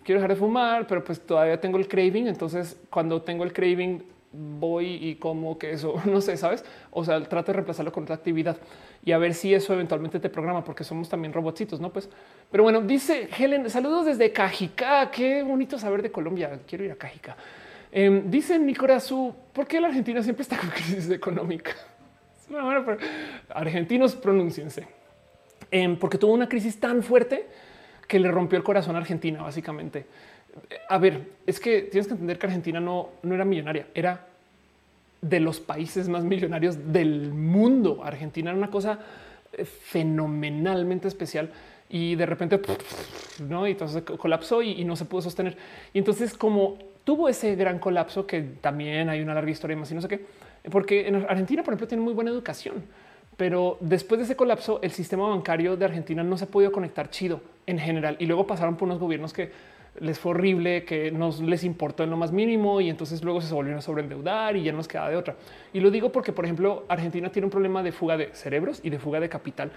[0.03, 2.27] quiero dejar de fumar, pero pues todavía tengo el craving.
[2.27, 6.65] Entonces, cuando tengo el craving, voy y como que eso, no sé, sabes?
[6.91, 8.57] O sea, trato de reemplazarlo con otra actividad
[9.05, 11.93] y a ver si eso eventualmente te programa, porque somos también robotcitos, no?
[11.93, 12.09] Pues,
[12.51, 15.09] pero bueno, dice Helen, saludos desde Cajica.
[15.11, 16.59] Qué bonito saber de Colombia.
[16.67, 17.37] Quiero ir a Cajica.
[17.91, 21.71] Eh, dice Nicorazú, ¿por qué la Argentina siempre está con crisis económica?
[23.49, 24.87] Argentinos, pronúnciense.
[25.69, 27.47] Em, porque tuvo una crisis tan fuerte
[28.07, 30.05] que le rompió el corazón a Argentina, básicamente.
[30.89, 34.27] A ver, es que tienes que entender que Argentina no, no era millonaria, era
[35.21, 38.01] de los países más millonarios del mundo.
[38.03, 38.99] Argentina era una cosa
[39.53, 41.51] eh, fenomenalmente especial
[41.89, 42.59] y de repente
[43.47, 45.57] no, y entonces colapsó y, y, no se pudo sostener.
[45.93, 46.77] Y entonces, como
[47.07, 50.25] tuvo ese gran colapso, que también hay una larga historia más y no sé qué,
[50.69, 52.83] porque en Argentina, por ejemplo, tiene muy buena educación
[53.37, 57.11] pero después de ese colapso, el sistema bancario de Argentina no se ha podido conectar
[57.11, 58.17] chido en general.
[58.19, 59.51] Y luego pasaron por unos gobiernos que
[59.99, 63.53] les fue horrible, que no les importó en lo más mínimo y entonces luego se
[63.53, 65.35] volvieron a sobreendeudar y ya nos queda de otra.
[65.71, 68.89] Y lo digo porque, por ejemplo, Argentina tiene un problema de fuga de cerebros y
[68.89, 69.71] de fuga de capital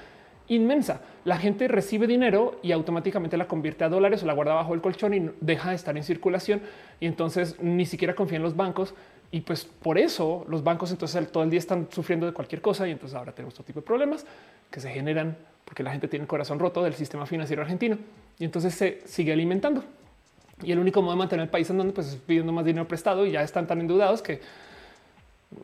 [0.50, 1.00] inmensa.
[1.24, 4.80] La gente recibe dinero y automáticamente la convierte a dólares o la guarda bajo el
[4.80, 6.60] colchón y deja de estar en circulación
[6.98, 8.94] y entonces ni siquiera confía en los bancos
[9.30, 12.88] y pues por eso los bancos entonces todo el día están sufriendo de cualquier cosa
[12.88, 14.26] y entonces ahora tenemos otro tipo de problemas
[14.72, 17.96] que se generan porque la gente tiene el corazón roto del sistema financiero argentino
[18.38, 19.84] y entonces se sigue alimentando.
[20.62, 23.24] Y el único modo de mantener el país andando pues es pidiendo más dinero prestado
[23.24, 24.40] y ya están tan endeudados que,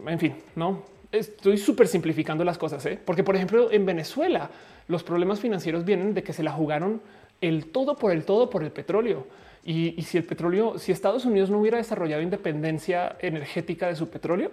[0.07, 2.99] en fin, no estoy súper simplificando las cosas, ¿eh?
[3.05, 4.51] porque por ejemplo en Venezuela
[4.89, 7.01] los problemas financieros vienen de que se la jugaron
[7.41, 9.27] el todo por el todo por el petróleo
[9.65, 14.53] Y, si el petróleo, si Estados Unidos no hubiera desarrollado independencia energética de su petróleo,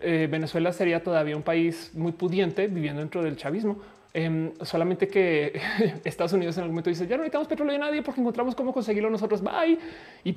[0.00, 3.80] eh, Venezuela sería todavía un país muy pudiente viviendo dentro del chavismo.
[4.12, 5.60] Em, solamente que
[6.04, 8.72] Estados Unidos en algún momento dice ya no necesitamos petróleo de nadie porque encontramos cómo
[8.72, 9.40] conseguirlo nosotros.
[9.40, 9.78] Bye.
[10.24, 10.36] Y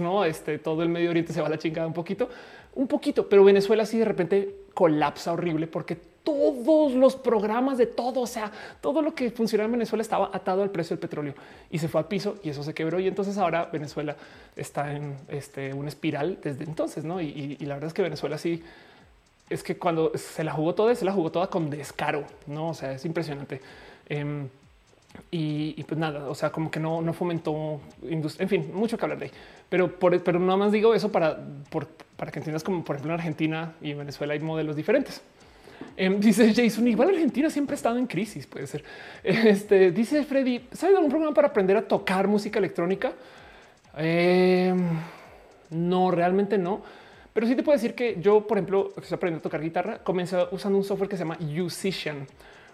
[0.00, 2.28] no, este todo el Medio Oriente se va a la chingada un poquito,
[2.76, 5.96] un poquito, pero Venezuela sí de repente colapsa horrible porque
[6.26, 10.62] todos los programas de todo, o sea, todo lo que funcionaba en Venezuela estaba atado
[10.62, 11.34] al precio del petróleo
[11.70, 12.98] y se fue al piso y eso se quebró.
[12.98, 14.16] Y entonces ahora Venezuela
[14.56, 17.20] está en este, una espiral desde entonces, ¿no?
[17.20, 18.60] Y, la verdad es que Venezuela sí
[19.48, 22.70] es que cuando se la jugó toda, se la jugó toda con descaro, ¿no?
[22.70, 23.60] O sea, es impresionante.
[24.08, 24.48] Em,
[25.30, 29.04] y, pues nada, o sea, como que no, no fomentó industria, en fin, mucho que
[29.04, 29.30] hablar de ahí.
[29.68, 31.38] Pero, por, pero nada más digo eso para,
[32.16, 35.22] para que entiendas como por ejemplo en Argentina y en Venezuela hay modelos diferentes.
[35.96, 38.84] Em, dice Jason, igual Argentina siempre ha estado en crisis, puede ser.
[39.24, 43.12] Este, dice Freddy, ¿sabes algún programa para aprender a tocar música electrónica?
[43.96, 44.78] Em,
[45.70, 46.82] no, realmente no.
[47.32, 49.98] Pero sí te puedo decir que yo, por ejemplo, que estoy aprendiendo a tocar guitarra,
[49.98, 52.26] comencé usando un software que se llama Musician,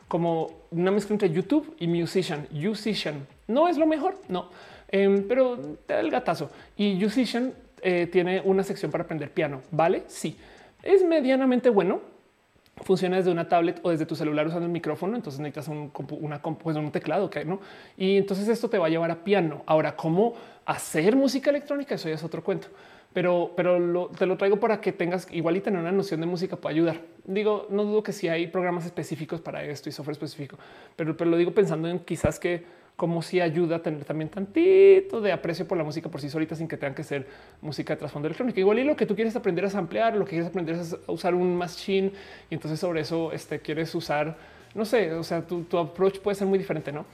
[0.09, 2.47] como una mezcla entre YouTube y Musician.
[2.51, 4.51] Musician no es lo mejor, no,
[4.89, 5.57] em, pero
[5.87, 6.51] te da el gatazo.
[6.77, 10.05] Y Musician eh, tiene una sección para aprender piano, ¿vale?
[10.07, 10.37] Sí,
[10.83, 12.13] es medianamente bueno
[12.77, 15.17] funciona desde una tablet o desde tu celular usando el micrófono.
[15.17, 17.61] Entonces necesitas un, una, pues un teclado que no.
[17.97, 19.63] Y entonces esto te va a llevar a piano.
[19.67, 22.69] Ahora, cómo hacer música electrónica, eso ya es otro cuento.
[23.13, 26.57] Pero, pero te lo traigo para que tengas igual y tener una noción de música
[26.57, 27.01] puede ayudar.
[27.25, 30.57] Digo, no dudo que si hay programas específicos para esto y software específico,
[30.97, 32.65] pero, pero lo digo pensando en quizás que
[33.03, 36.55] como si ayuda a tener también tantito de aprecio por la música por sí solita
[36.55, 37.27] sin que tengan que ser
[37.61, 38.61] música de trasfondo electrónico.
[38.61, 41.35] Igual y lo que tú quieres aprender es ampliar, lo que quieres aprender es usar
[41.35, 42.13] un machine
[42.49, 44.37] y entonces sobre eso este, quieres usar,
[44.73, 47.05] no sé, o sea, tu approach puede ser muy diferente, ¿no?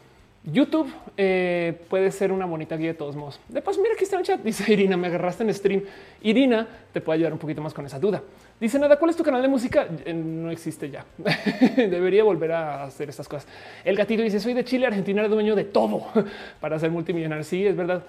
[0.50, 3.38] YouTube eh, puede ser una bonita guía de todos modos.
[3.48, 4.40] De paso, mira aquí está en chat.
[4.42, 5.82] Dice Irina, me agarraste en stream.
[6.22, 8.22] Irina te puede ayudar un poquito más con esa duda.
[8.58, 9.86] Dice nada, ¿cuál es tu canal de música?
[10.04, 11.04] Eh, no existe ya.
[11.76, 13.46] Debería volver a hacer estas cosas.
[13.84, 16.06] El gatito dice soy de Chile, Argentina era dueño de todo
[16.60, 17.44] para ser multimillonario.
[17.44, 18.02] Sí, es verdad.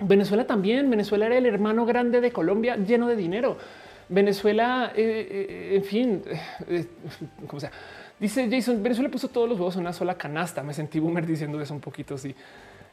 [0.00, 0.90] Venezuela también.
[0.90, 3.56] Venezuela era el hermano grande de Colombia lleno de dinero.
[4.08, 6.22] Venezuela, eh, en fin,
[7.46, 7.70] como sea
[8.20, 10.62] Dice Jason, Venezuela puso todos los huevos en una sola canasta.
[10.62, 12.34] Me sentí boomer diciendo eso un poquito así.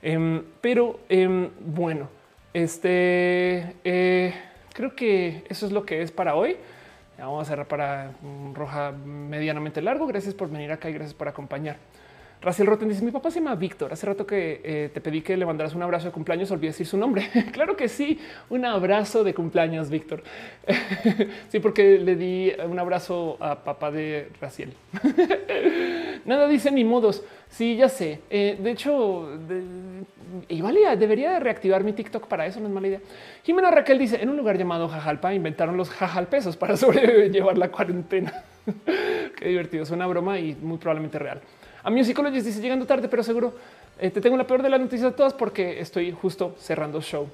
[0.01, 2.09] Em, pero em, bueno,
[2.53, 4.33] este eh,
[4.73, 6.57] creo que eso es lo que es para hoy.
[7.17, 10.05] Vamos a cerrar para un roja medianamente largo.
[10.05, 11.77] Gracias por venir acá y gracias por acompañar.
[12.45, 13.91] Raciel Rotten dice: Mi papá se llama Víctor.
[13.91, 16.51] Hace rato que eh, te pedí que le mandaras un abrazo de cumpleaños.
[16.51, 17.27] Olvidé decir su nombre.
[17.51, 20.21] claro que sí, un abrazo de cumpleaños, Víctor.
[21.49, 24.73] sí, porque le di un abrazo a papá de Raciel.
[26.25, 27.23] Nada dice ni modos.
[27.49, 28.21] Sí, ya sé.
[28.29, 29.27] Eh, de hecho,
[30.47, 32.59] igual debería reactivar mi TikTok para eso.
[32.59, 33.01] No es mala idea.
[33.43, 38.43] Jimena Raquel dice: En un lugar llamado Jajalpa inventaron los jajalpesos para sobrellevar la cuarentena.
[39.35, 39.81] Qué divertido.
[39.81, 41.41] Es una broma y muy probablemente real.
[41.85, 43.53] A mi dice llegando tarde, pero seguro
[43.99, 47.29] eh, te tengo la peor de las noticias de todas porque estoy justo cerrando show.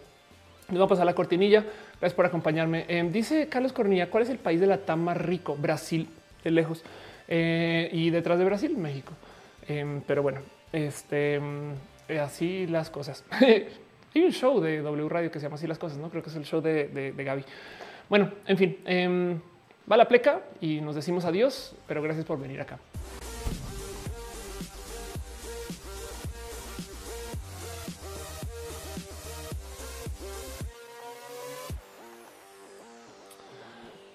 [0.68, 1.64] Nos va a pasar la cortinilla.
[2.02, 2.84] Gracias por acompañarme.
[2.90, 5.56] Em, dice Carlos Cornilla, ¿cuál es el país de la TAM más rico?
[5.56, 6.10] Brasil,
[6.44, 6.84] de lejos.
[7.30, 9.14] Eh, y detrás de Brasil, México.
[9.70, 10.42] Em, pero bueno,
[10.74, 11.72] este em,
[12.10, 13.24] eh, así las cosas.
[13.40, 16.30] Hay un show de W Radio que se llama así las cosas, no creo que
[16.30, 17.46] es el show de, de Gaby.
[18.10, 19.42] Bueno, en fin,
[19.90, 22.78] va la pleca y nos decimos adiós, pero gracias por venir acá.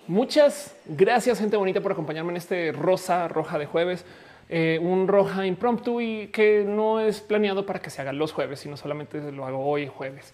[0.09, 4.05] Muchas gracias, gente bonita, por acompañarme en este rosa roja de jueves.
[4.49, 8.61] Eh, un roja impromptu y que no es planeado para que se haga los jueves,
[8.61, 10.33] sino solamente lo hago hoy jueves.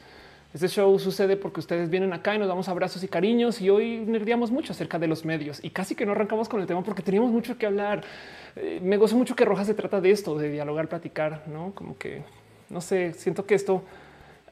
[0.52, 4.04] Este show sucede porque ustedes vienen acá y nos damos abrazos y cariños y hoy
[4.06, 7.00] nerviamos mucho acerca de los medios y casi que no arrancamos con el tema porque
[7.00, 8.02] teníamos mucho que hablar.
[8.56, 11.96] Eh, me gozo mucho que Roja se trata de esto, de dialogar, platicar, no como
[11.96, 12.22] que
[12.68, 13.82] no sé, siento que esto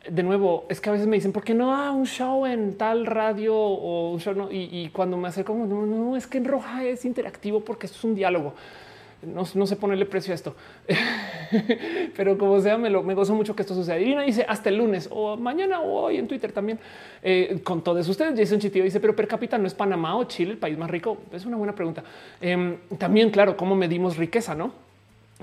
[0.09, 2.75] de nuevo, es que a veces me dicen, ¿por qué no a un show en
[2.77, 4.35] tal radio o un show?
[4.35, 4.49] No?
[4.51, 8.15] Y, cuando me acerco, no, no, es que en roja es interactivo porque es un
[8.15, 8.55] diálogo.
[9.23, 10.57] No, no sé ponerle precio a esto,
[12.17, 13.99] pero como sea, me, lo, me gozo mucho que esto suceda.
[13.99, 16.79] Y dice hasta el lunes o mañana o hoy en Twitter también
[17.23, 18.39] eh, con todos ustedes.
[18.39, 21.19] Jason Chitio dice, pero per cápita no es Panamá o Chile, el país más rico.
[21.33, 22.03] Es una buena pregunta.
[22.41, 24.73] Em, también, claro, cómo medimos riqueza, no?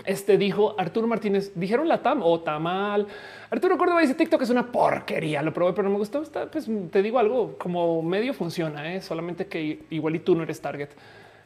[0.06, 3.08] Este dijo Arturo Martínez, dijeron la TAM o tamal.
[3.50, 5.42] Arturo Córdoba dice TikTok es una porquería.
[5.42, 6.24] Lo probé, pero no me gustó.
[6.51, 9.01] pues te digo algo como medio funciona, ¿eh?
[9.01, 10.90] solamente que igual y tú no eres target.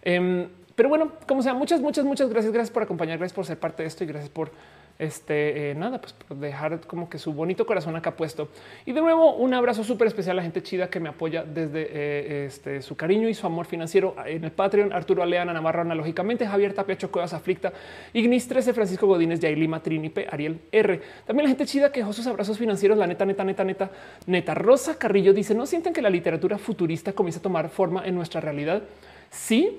[0.02, 2.54] Em, pero bueno, como sea, muchas, muchas, muchas gracias.
[2.54, 4.52] Gracias por acompañar, gracias por ser parte de esto y gracias por
[5.00, 8.50] este, eh, nada, pues dejar como que su bonito corazón acá puesto.
[8.86, 11.88] Y de nuevo, un abrazo súper especial a la gente chida que me apoya desde
[11.90, 14.94] eh, este, su cariño y su amor financiero en el Patreon.
[14.94, 17.74] Arturo Aleana Navarro, analógicamente, Javier Tapia, Cuevas Aflicta,
[18.14, 21.02] Ignis 13, Francisco Godínez, Yair Lima, Trinipe, Ariel R.
[21.26, 23.92] También la gente chida que dejó sus abrazos financieros, la neta, neta, neta, neta,
[24.28, 24.53] neta.
[24.53, 28.42] Rosa Carrillo dice, ¿no sienten que la literatura futurista comienza a tomar forma en nuestra
[28.42, 28.84] realidad?
[29.30, 29.78] Sí.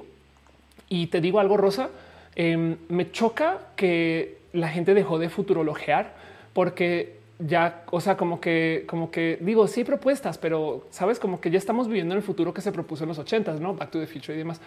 [0.88, 1.90] Y te digo algo, Rosa,
[2.34, 6.14] em, me choca que la gente dejó de futurologear
[6.52, 11.50] porque ya, o sea, como que, como que digo, sí propuestas, pero sabes, como que
[11.50, 13.98] ya estamos viviendo en el futuro que se propuso en los ochentas, no Back to
[13.98, 14.60] the Future y demás.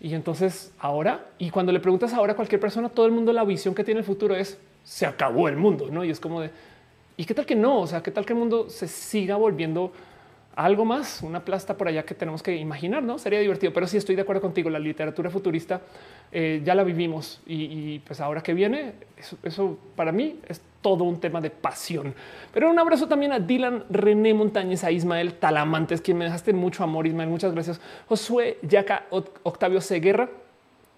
[0.00, 3.44] Y entonces ahora, y cuando le preguntas ahora a cualquier persona, todo el mundo la
[3.44, 6.04] visión que tiene el futuro es se acabó el mundo, no?
[6.04, 6.50] Y es como de
[7.16, 7.80] y qué tal que no?
[7.80, 9.92] O sea, qué tal que el mundo se siga volviendo
[10.56, 13.74] algo más, una plasta por allá que tenemos que imaginar, no sería divertido.
[13.74, 14.70] Pero sí estoy de acuerdo contigo.
[14.70, 15.82] La literatura futurista
[16.32, 18.94] eh, ya la vivimos y, pues ahora que viene,
[19.42, 22.14] eso, para mí es todo un tema de pasión.
[22.52, 26.82] Pero un abrazo también a Dylan René Montañez, a Ismael Talamantes, quien me dejaste mucho
[26.82, 27.06] amor.
[27.06, 27.80] Ismael, muchas gracias.
[28.08, 30.30] Josué Yaca, Octavio Seguerra.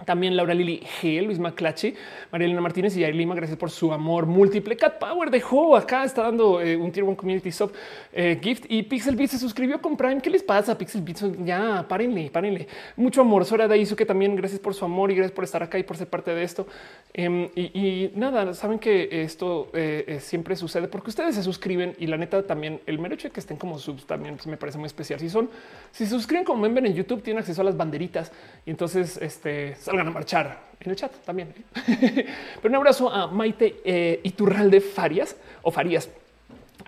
[0.04, 1.92] También Laura Lili G, Luis Maclachi,
[2.30, 4.76] María Martínez y Jair Lima, gracias por su amor múltiple.
[4.76, 7.72] Cat Power dejó acá, está dando eh, un Tier One Community Sub
[8.12, 10.20] eh, gift y Pixel Beat se suscribió con Prime.
[10.20, 10.78] ¿Qué les pasa?
[10.78, 12.68] Pixel Beat, ya párenle, párenle.
[12.96, 13.44] Mucho amor.
[13.44, 15.96] Sora de que también gracias por su amor y gracias por estar acá y por
[15.96, 16.68] ser parte de esto.
[17.12, 22.16] Em, y, nada, saben que esto eh, siempre sucede porque ustedes se suscriben y la
[22.16, 25.18] neta también el mero hecho de que estén como subs también me parece muy especial.
[25.18, 25.50] Si son,
[25.90, 28.30] si se suscriben como ven en YouTube, tienen acceso a las banderitas
[28.64, 31.54] y entonces este salgan a marchar en el chat también.
[32.62, 36.10] Pero un abrazo a Maite eh, Iturralde Farias o Farías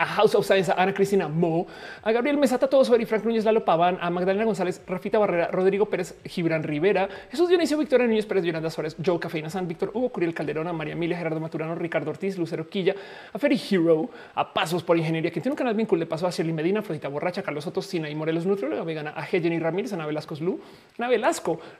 [0.00, 1.66] a House of Science, a Ana Cristina Mo,
[2.02, 5.86] a Gabriel Mesata, todos sobre Frank Núñez, Lalo Paván, a Magdalena González, Rafita Barrera, Rodrigo
[5.86, 10.08] Pérez, Gibran Rivera, Jesús Dionisio, Victoria Núñez Pérez, Yolanda Suárez, Joe Cafeína San, Víctor Hugo
[10.08, 12.94] Curiel Calderón, a María Emilia, Gerardo Maturano, Ricardo Ortiz, Lucero Quilla,
[13.30, 16.26] a Ferry Hero, a Pasos por Ingeniería, que tiene un canal bien cool de paso
[16.26, 19.92] a Shirley Medina, Florita Borracha, Carlos Soto, Sina y Morelos Nutrióloga Vegana, a Jenny Ramírez,
[19.92, 20.60] Ana Velasco Lu,
[20.98, 21.10] Ana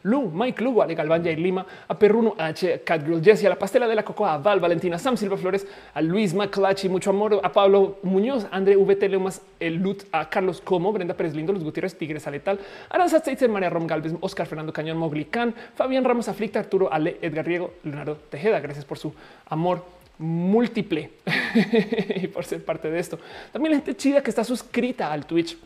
[0.02, 3.88] Lu, Mike Lugo, Ale Galván, Jair Lima, a Perruno, H, Catgirl Jessie, a la Pastela
[3.88, 7.50] de la Cocoa, a Val, Valentina, Sam Silva Flores, a Luis Maclachi, mucho amor, a
[7.50, 9.10] Pablo Muñoz, André VT
[9.60, 12.58] el Lut a Carlos Como, Brenda Pérez Lindo, Los Gutiérrez Tigres Aletal,
[12.90, 17.18] Aranza Seitzer, María Rom Galvez, Oscar Fernando Cañón, Mogli Can, Fabián Ramos Aflicta, Arturo Ale,
[17.22, 18.60] Edgar Riego, Leonardo Tejeda.
[18.60, 19.14] Gracias por su
[19.46, 19.84] amor
[20.18, 21.10] múltiple
[22.16, 23.18] y por ser parte de esto.
[23.52, 25.56] También la gente chida que está suscrita al Twitch.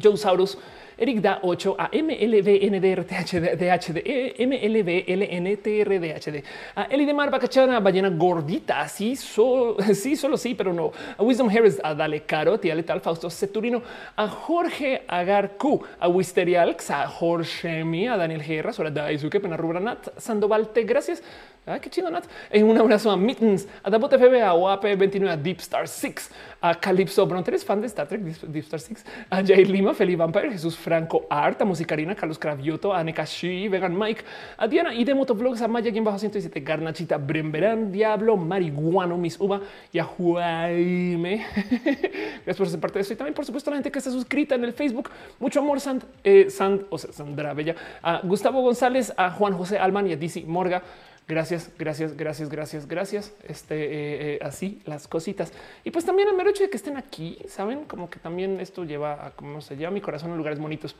[0.00, 0.56] Joe Saurus,
[0.96, 3.98] Eric da 8 a MLVNDRTHDHD,
[4.38, 6.44] MLVLNTRDHD,
[6.76, 10.92] a Elidemar Bacachana, Ballena Gordita, sí, sí, solo sí, pero no.
[11.16, 13.82] A Wisdom Harris, a Dale Caro, Tía Letal, Fausto Ceturino,
[14.16, 20.18] a Jorge Agarcu, a Wisterial, a Jorge Mi, a Daniel Guerra, Sora Daisuke, Pena Rubranat,
[20.18, 21.22] Sandoval, te gracias.
[21.64, 22.24] Ah, qué chido, Nat.
[22.50, 26.28] En un abrazo a Mittens, a Dabot FB, a OAP 29, a Deep Star 6,
[26.62, 30.52] a Calypso Bronter, fan de Star Trek, Deep Star 6, a Jair Lima, Felipe Vampire,
[30.52, 34.22] Jesús Franco Art, a Musicarina, Carlos Cravioto, a Nekashi, Vegan Mike,
[34.56, 39.40] a Diana y de Motovlogs, a Maya, quien bajo 117, Garnachita, Bremberán, Diablo, Marihuano, Miss
[39.40, 39.60] Uva
[39.92, 41.44] y a Jaime.
[42.44, 43.14] Gracias por ser parte de esto.
[43.14, 45.10] Y también, por supuesto, la gente que está suscrita en el Facebook.
[45.40, 49.78] Mucho amor, Sand, eh, Sand o sea, Sandra Bella, a Gustavo González, a Juan José
[49.78, 50.82] Alman y a DC Morga.
[51.28, 53.32] Gracias, gracias, gracias, gracias, gracias.
[53.46, 55.52] Este eh, eh, así las cositas.
[55.84, 58.84] Y pues también el mero hecho de que estén aquí, saben, como que también esto
[58.84, 60.96] lleva a cómo se lleva mi corazón en lugares bonitos.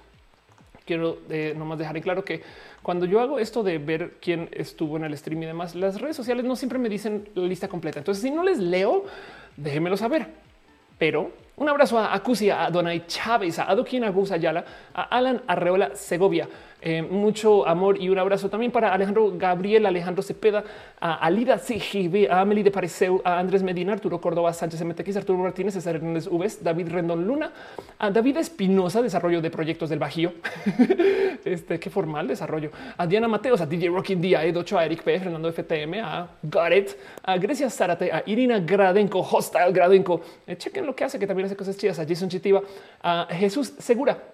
[0.85, 2.43] Quiero eh, nomás dejar en claro que
[2.83, 6.17] cuando yo hago esto de ver quién estuvo en el stream y demás, las redes
[6.17, 7.99] sociales no siempre me dicen la lista completa.
[7.99, 9.05] Entonces, si no les leo,
[9.57, 10.29] déjenmelo saber.
[10.99, 15.95] Pero un abrazo a Acusia, a Donay Chávez, a Adoquín Agus Ayala, a Alan Arreola
[15.95, 16.49] Segovia.
[16.85, 20.65] Eh, mucho amor y un abrazo también para Alejandro Gabriel, Alejandro Cepeda,
[20.99, 25.75] Alida CGB, a Amelie de Pareceu, a Andrés Medina, Arturo Córdoba, Sánchez MTX, Arturo Martínez,
[25.75, 27.53] César Hernández Uves, David Rendón Luna,
[28.01, 30.33] a David Espinosa, desarrollo de proyectos del Bajío.
[31.45, 32.73] este qué formal desarrollo.
[32.97, 36.29] A Diana Mateos, a DJ Rocking D, a Edocho, a Eric P, Fernando FTM, a
[36.43, 40.21] Gareth, a Grecia Zárate, a Irina Gradenko, Hostile Gradenko.
[40.49, 42.01] Eh, chequen lo que hace, que también hace cosas chidas.
[42.01, 42.61] A Jason Chitiva,
[43.01, 44.32] a Jesús Segura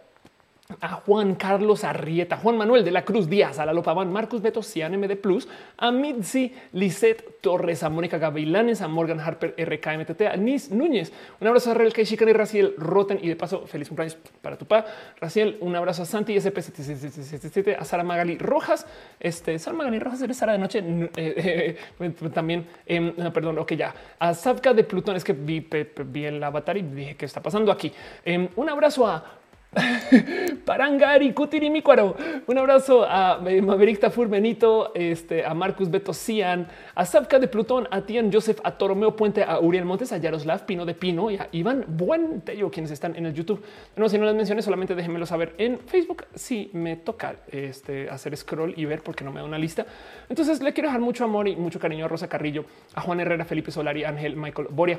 [0.81, 4.63] a Juan Carlos Arrieta, Juan Manuel de la Cruz Díaz, a la Lopaban, Marcus Beto,
[4.63, 5.49] Cian MD Plus,
[5.79, 11.49] a Mitzi Lisette Torres, a Mónica Gavilanes, a Morgan Harper, RKMTT, a Nis Núñez, un
[11.49, 14.85] abrazo a Real Chican y Raciel Roten y de paso feliz cumpleaños para tu pa.
[15.19, 18.87] Raciel, un abrazo a Santi SP77, a Sara Magali Rojas,
[19.21, 23.73] este Sara Magali Rojas, eres Sara de noche, eh, eh, eh, también, em, perdón, ok,
[23.73, 25.67] ya, a Savka de Plutón, es que vi,
[26.07, 27.91] vi el avatar y dije qué está pasando aquí.
[28.23, 29.39] Em, un abrazo a
[30.65, 31.35] Parangari,
[31.83, 32.17] Cuaro.
[32.47, 37.87] Un abrazo a Maverick Tafur Benito, este, a Marcus Beto Cian, a Sapka de Plutón,
[37.91, 41.37] a Tian Joseph, a Toromeo Puente, a Uriel Montes, a Yaroslav Pino de Pino y
[41.37, 43.63] a Iván Buen Tello, quienes están en el YouTube.
[43.97, 48.37] No, si no las mencioné, solamente déjenmelo saber en Facebook si me toca este, hacer
[48.37, 49.85] scroll y ver porque no me da una lista.
[50.31, 52.65] Entonces le quiero dejar mucho amor y mucho cariño a Rosa Carrillo,
[52.95, 54.99] a Juan Herrera, Felipe Solari, Ángel, Michael Boria,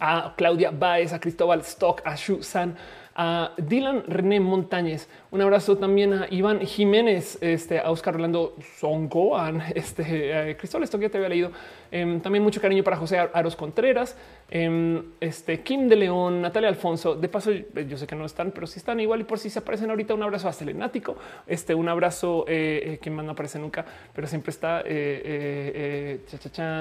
[0.00, 2.76] a Claudia Baez, a Cristóbal Stock, a Shu San,
[3.16, 5.08] a Dylan René Montañez.
[5.30, 10.98] Un abrazo también a Iván Jiménez, este, a Oscar Orlando Songo, a este, Cristóbal, esto
[10.98, 11.50] que te había leído.
[11.90, 14.16] Em, también mucho cariño para José Aros Contreras,
[14.50, 17.14] em, este, Kim de León, Natalia Alfonso.
[17.14, 19.60] De paso, yo sé que no están, pero si están igual y por si se
[19.60, 23.58] aparecen ahorita, un abrazo a Selenático, este, un abrazo eh, eh, que más no aparece
[23.58, 26.20] nunca, pero siempre está eh,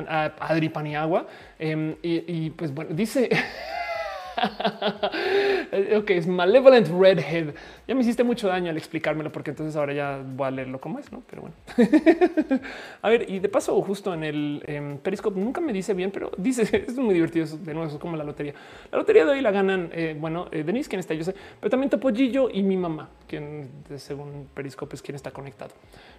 [0.07, 1.27] a Adri Paniagua.
[1.57, 3.29] Em, y pues bueno, dice.
[5.97, 7.53] ok, es Malevolent Redhead.
[7.87, 10.99] Ya me hiciste mucho daño al explicármelo, porque entonces ahora ya voy a leerlo como
[10.99, 11.23] es, ¿no?
[11.29, 11.55] Pero bueno.
[13.01, 16.63] a ver, y de paso, justo en el Periscope nunca me dice bien, pero dice,
[16.87, 18.53] es muy divertido, de nuevo, es como la lotería.
[18.91, 21.69] La lotería de hoy la ganan, eh, bueno, eh, Denise, quien está, yo sé, pero
[21.69, 25.71] también Topollillo y mi mamá, quien según Periscope es quien está conectado.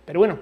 [0.04, 0.38] Pero bueno,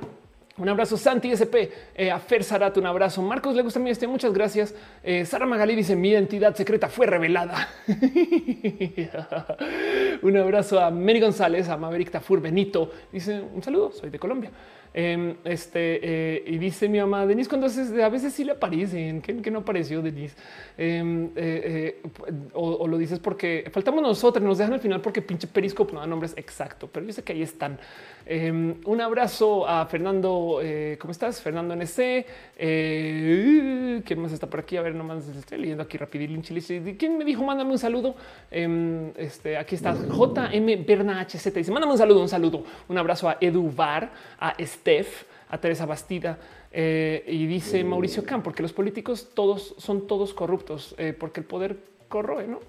[0.57, 1.66] un abrazo, Santi SP,
[1.97, 3.20] eh, a Fer Sarat, un abrazo.
[3.23, 4.07] Marcos, le gusta mi este.
[4.07, 4.73] Muchas gracias.
[5.02, 7.70] Eh, Sara Magalí dice: Mi identidad secreta fue revelada.
[10.23, 12.89] un abrazo a Mary González, a Maverick Tafur Benito.
[13.10, 14.52] Dice: Un saludo, soy de Colombia.
[14.97, 19.50] Em, este eh, y dice mi mamá Denise cuando a veces sí le aparecen que,
[19.50, 20.36] no apareció Denise
[20.78, 25.48] em, eh, eh, o, lo dices porque faltamos nosotros, nos dejan al final porque pinche
[25.48, 27.76] Periscope no da nombres exacto, pero yo sé que ahí están.
[28.24, 30.60] Em, un abrazo a Fernando.
[30.98, 31.42] ¿Cómo estás?
[31.42, 32.24] Fernando NC.
[32.56, 34.76] ¿Quién más está por aquí?
[34.76, 36.40] A ver, nomás estoy leyendo aquí rapidín.
[36.40, 37.44] ¿Quién me dijo?
[37.44, 38.14] Mándame un saludo.
[38.50, 41.52] este aquí está JM Berna HZ.
[41.52, 42.64] Dice: Mándame un saludo, un saludo.
[42.89, 46.38] Un abrazo a Edu Bar, a Steph, a Teresa Bastida.
[46.70, 51.46] Eh, y dice Mauricio Camp, porque los políticos todos son todos corruptos, eh, porque el
[51.46, 52.60] poder corroe, ¿no?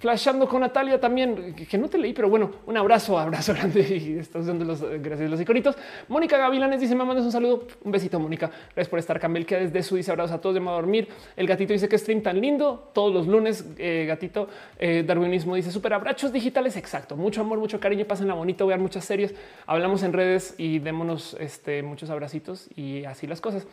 [0.00, 4.18] Flashando con Natalia también, que no te leí, pero bueno, un abrazo, abrazo grande y
[4.18, 5.76] estás usando los gracias los iconitos.
[6.08, 8.50] Mónica Gavilanes dice: Me mandas un saludo, un besito, Mónica.
[8.74, 9.20] Gracias por estar.
[9.20, 11.08] Camel que desde su dice abrazos a todos, de a dormir.
[11.36, 13.66] El gatito dice que stream tan lindo todos los lunes.
[13.76, 14.48] Eh, gatito
[14.78, 16.76] eh, darwinismo dice: Super abrazos digitales.
[16.76, 18.06] Exacto, mucho amor, mucho cariño.
[18.06, 19.34] Pasen bonito, vean muchas series.
[19.66, 23.66] Hablamos en redes y démonos este, muchos abracitos y así las cosas.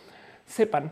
[0.46, 0.92] Sepan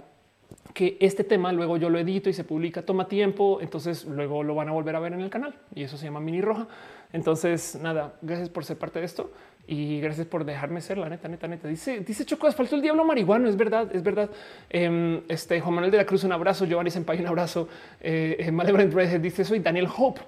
[0.74, 4.56] que este tema luego yo lo edito y se publica, toma tiempo, entonces luego lo
[4.56, 6.68] van a volver a ver en el canal y eso se llama mini roja.
[7.14, 9.32] Entonces, nada, gracias por ser parte de esto
[9.68, 11.68] y gracias por dejarme ser la neta, neta, neta.
[11.68, 13.48] Dice, dice Choco, faltó el diablo marihuano.
[13.48, 14.30] Es verdad, es verdad.
[14.70, 16.66] Em, este Juan Manuel de la Cruz, un abrazo.
[16.66, 17.68] Giovanni Senpai, un abrazo.
[18.02, 20.22] Eh, eh Redhead dice: Soy Daniel Hope.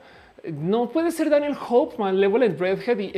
[0.43, 3.11] No puede ser Daniel Hope, Malevolent Redhead y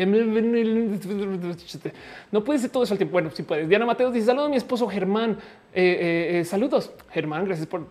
[2.31, 3.13] no puede ser todo eso al tiempo.
[3.13, 3.67] Bueno, si puedes.
[3.67, 5.37] Diana Mateos dice: Saludos a mi esposo Germán.
[5.73, 7.45] Eh, eh, eh, saludos, Germán.
[7.45, 7.87] Gracias por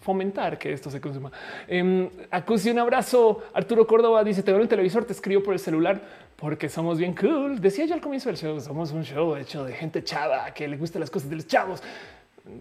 [0.00, 1.32] fomentar que esto se consuma.
[1.68, 3.42] Eh, un abrazo.
[3.52, 6.00] Arturo Córdoba dice: Te veo en el televisor, te escribo por el celular
[6.36, 7.60] porque somos bien cool.
[7.60, 10.76] Decía yo al comienzo del show: somos un show hecho de gente chava que le
[10.76, 11.82] gustan las cosas de los chavos.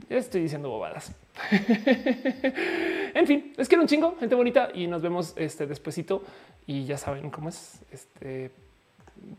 [0.10, 1.14] Estoy diciendo bobadas.
[3.14, 6.24] en fin, les quiero un chingo, gente bonita, y nos vemos este despuesito.
[6.66, 7.82] Y ya saben cómo es.
[7.92, 8.52] Este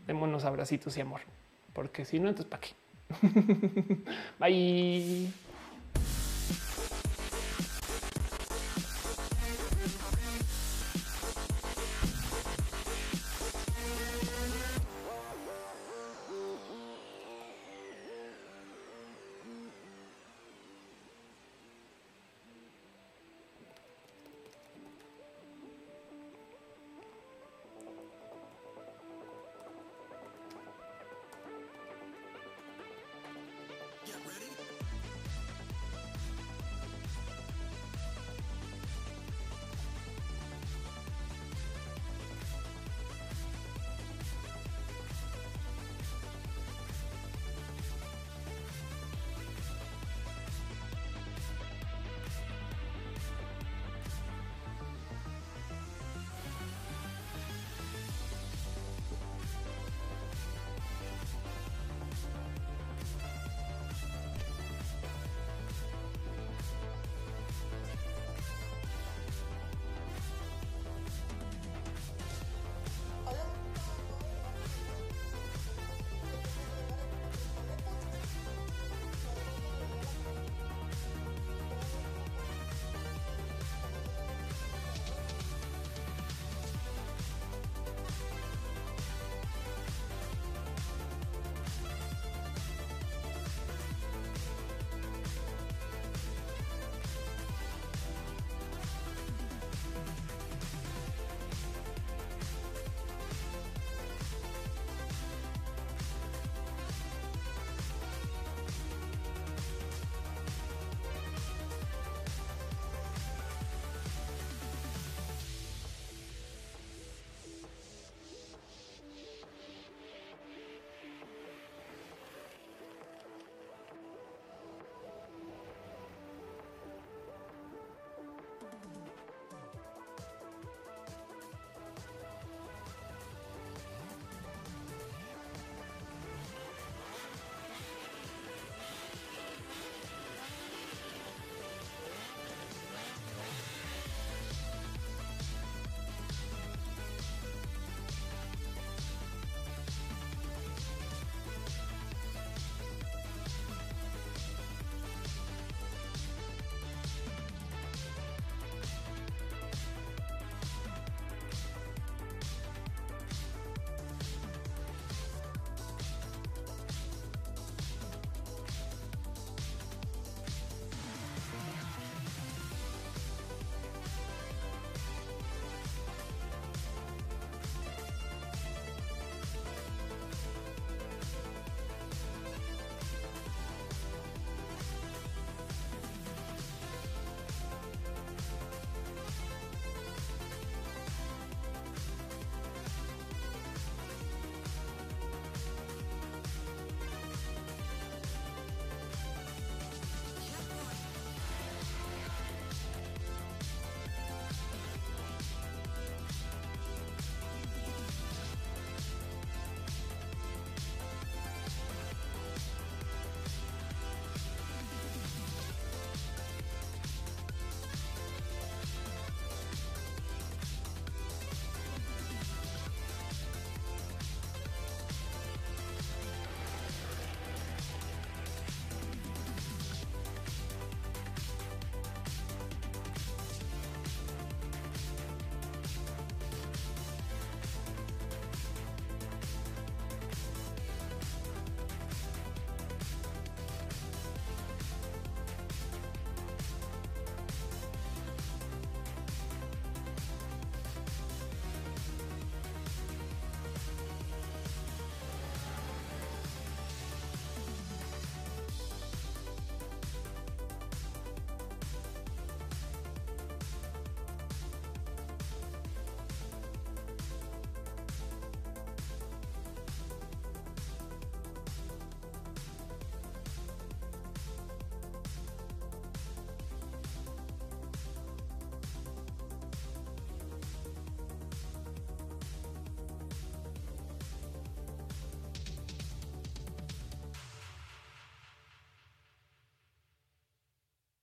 [0.07, 1.21] démonos abracitos y amor,
[1.73, 2.73] porque si no, entonces para qué.
[4.39, 5.31] Bye.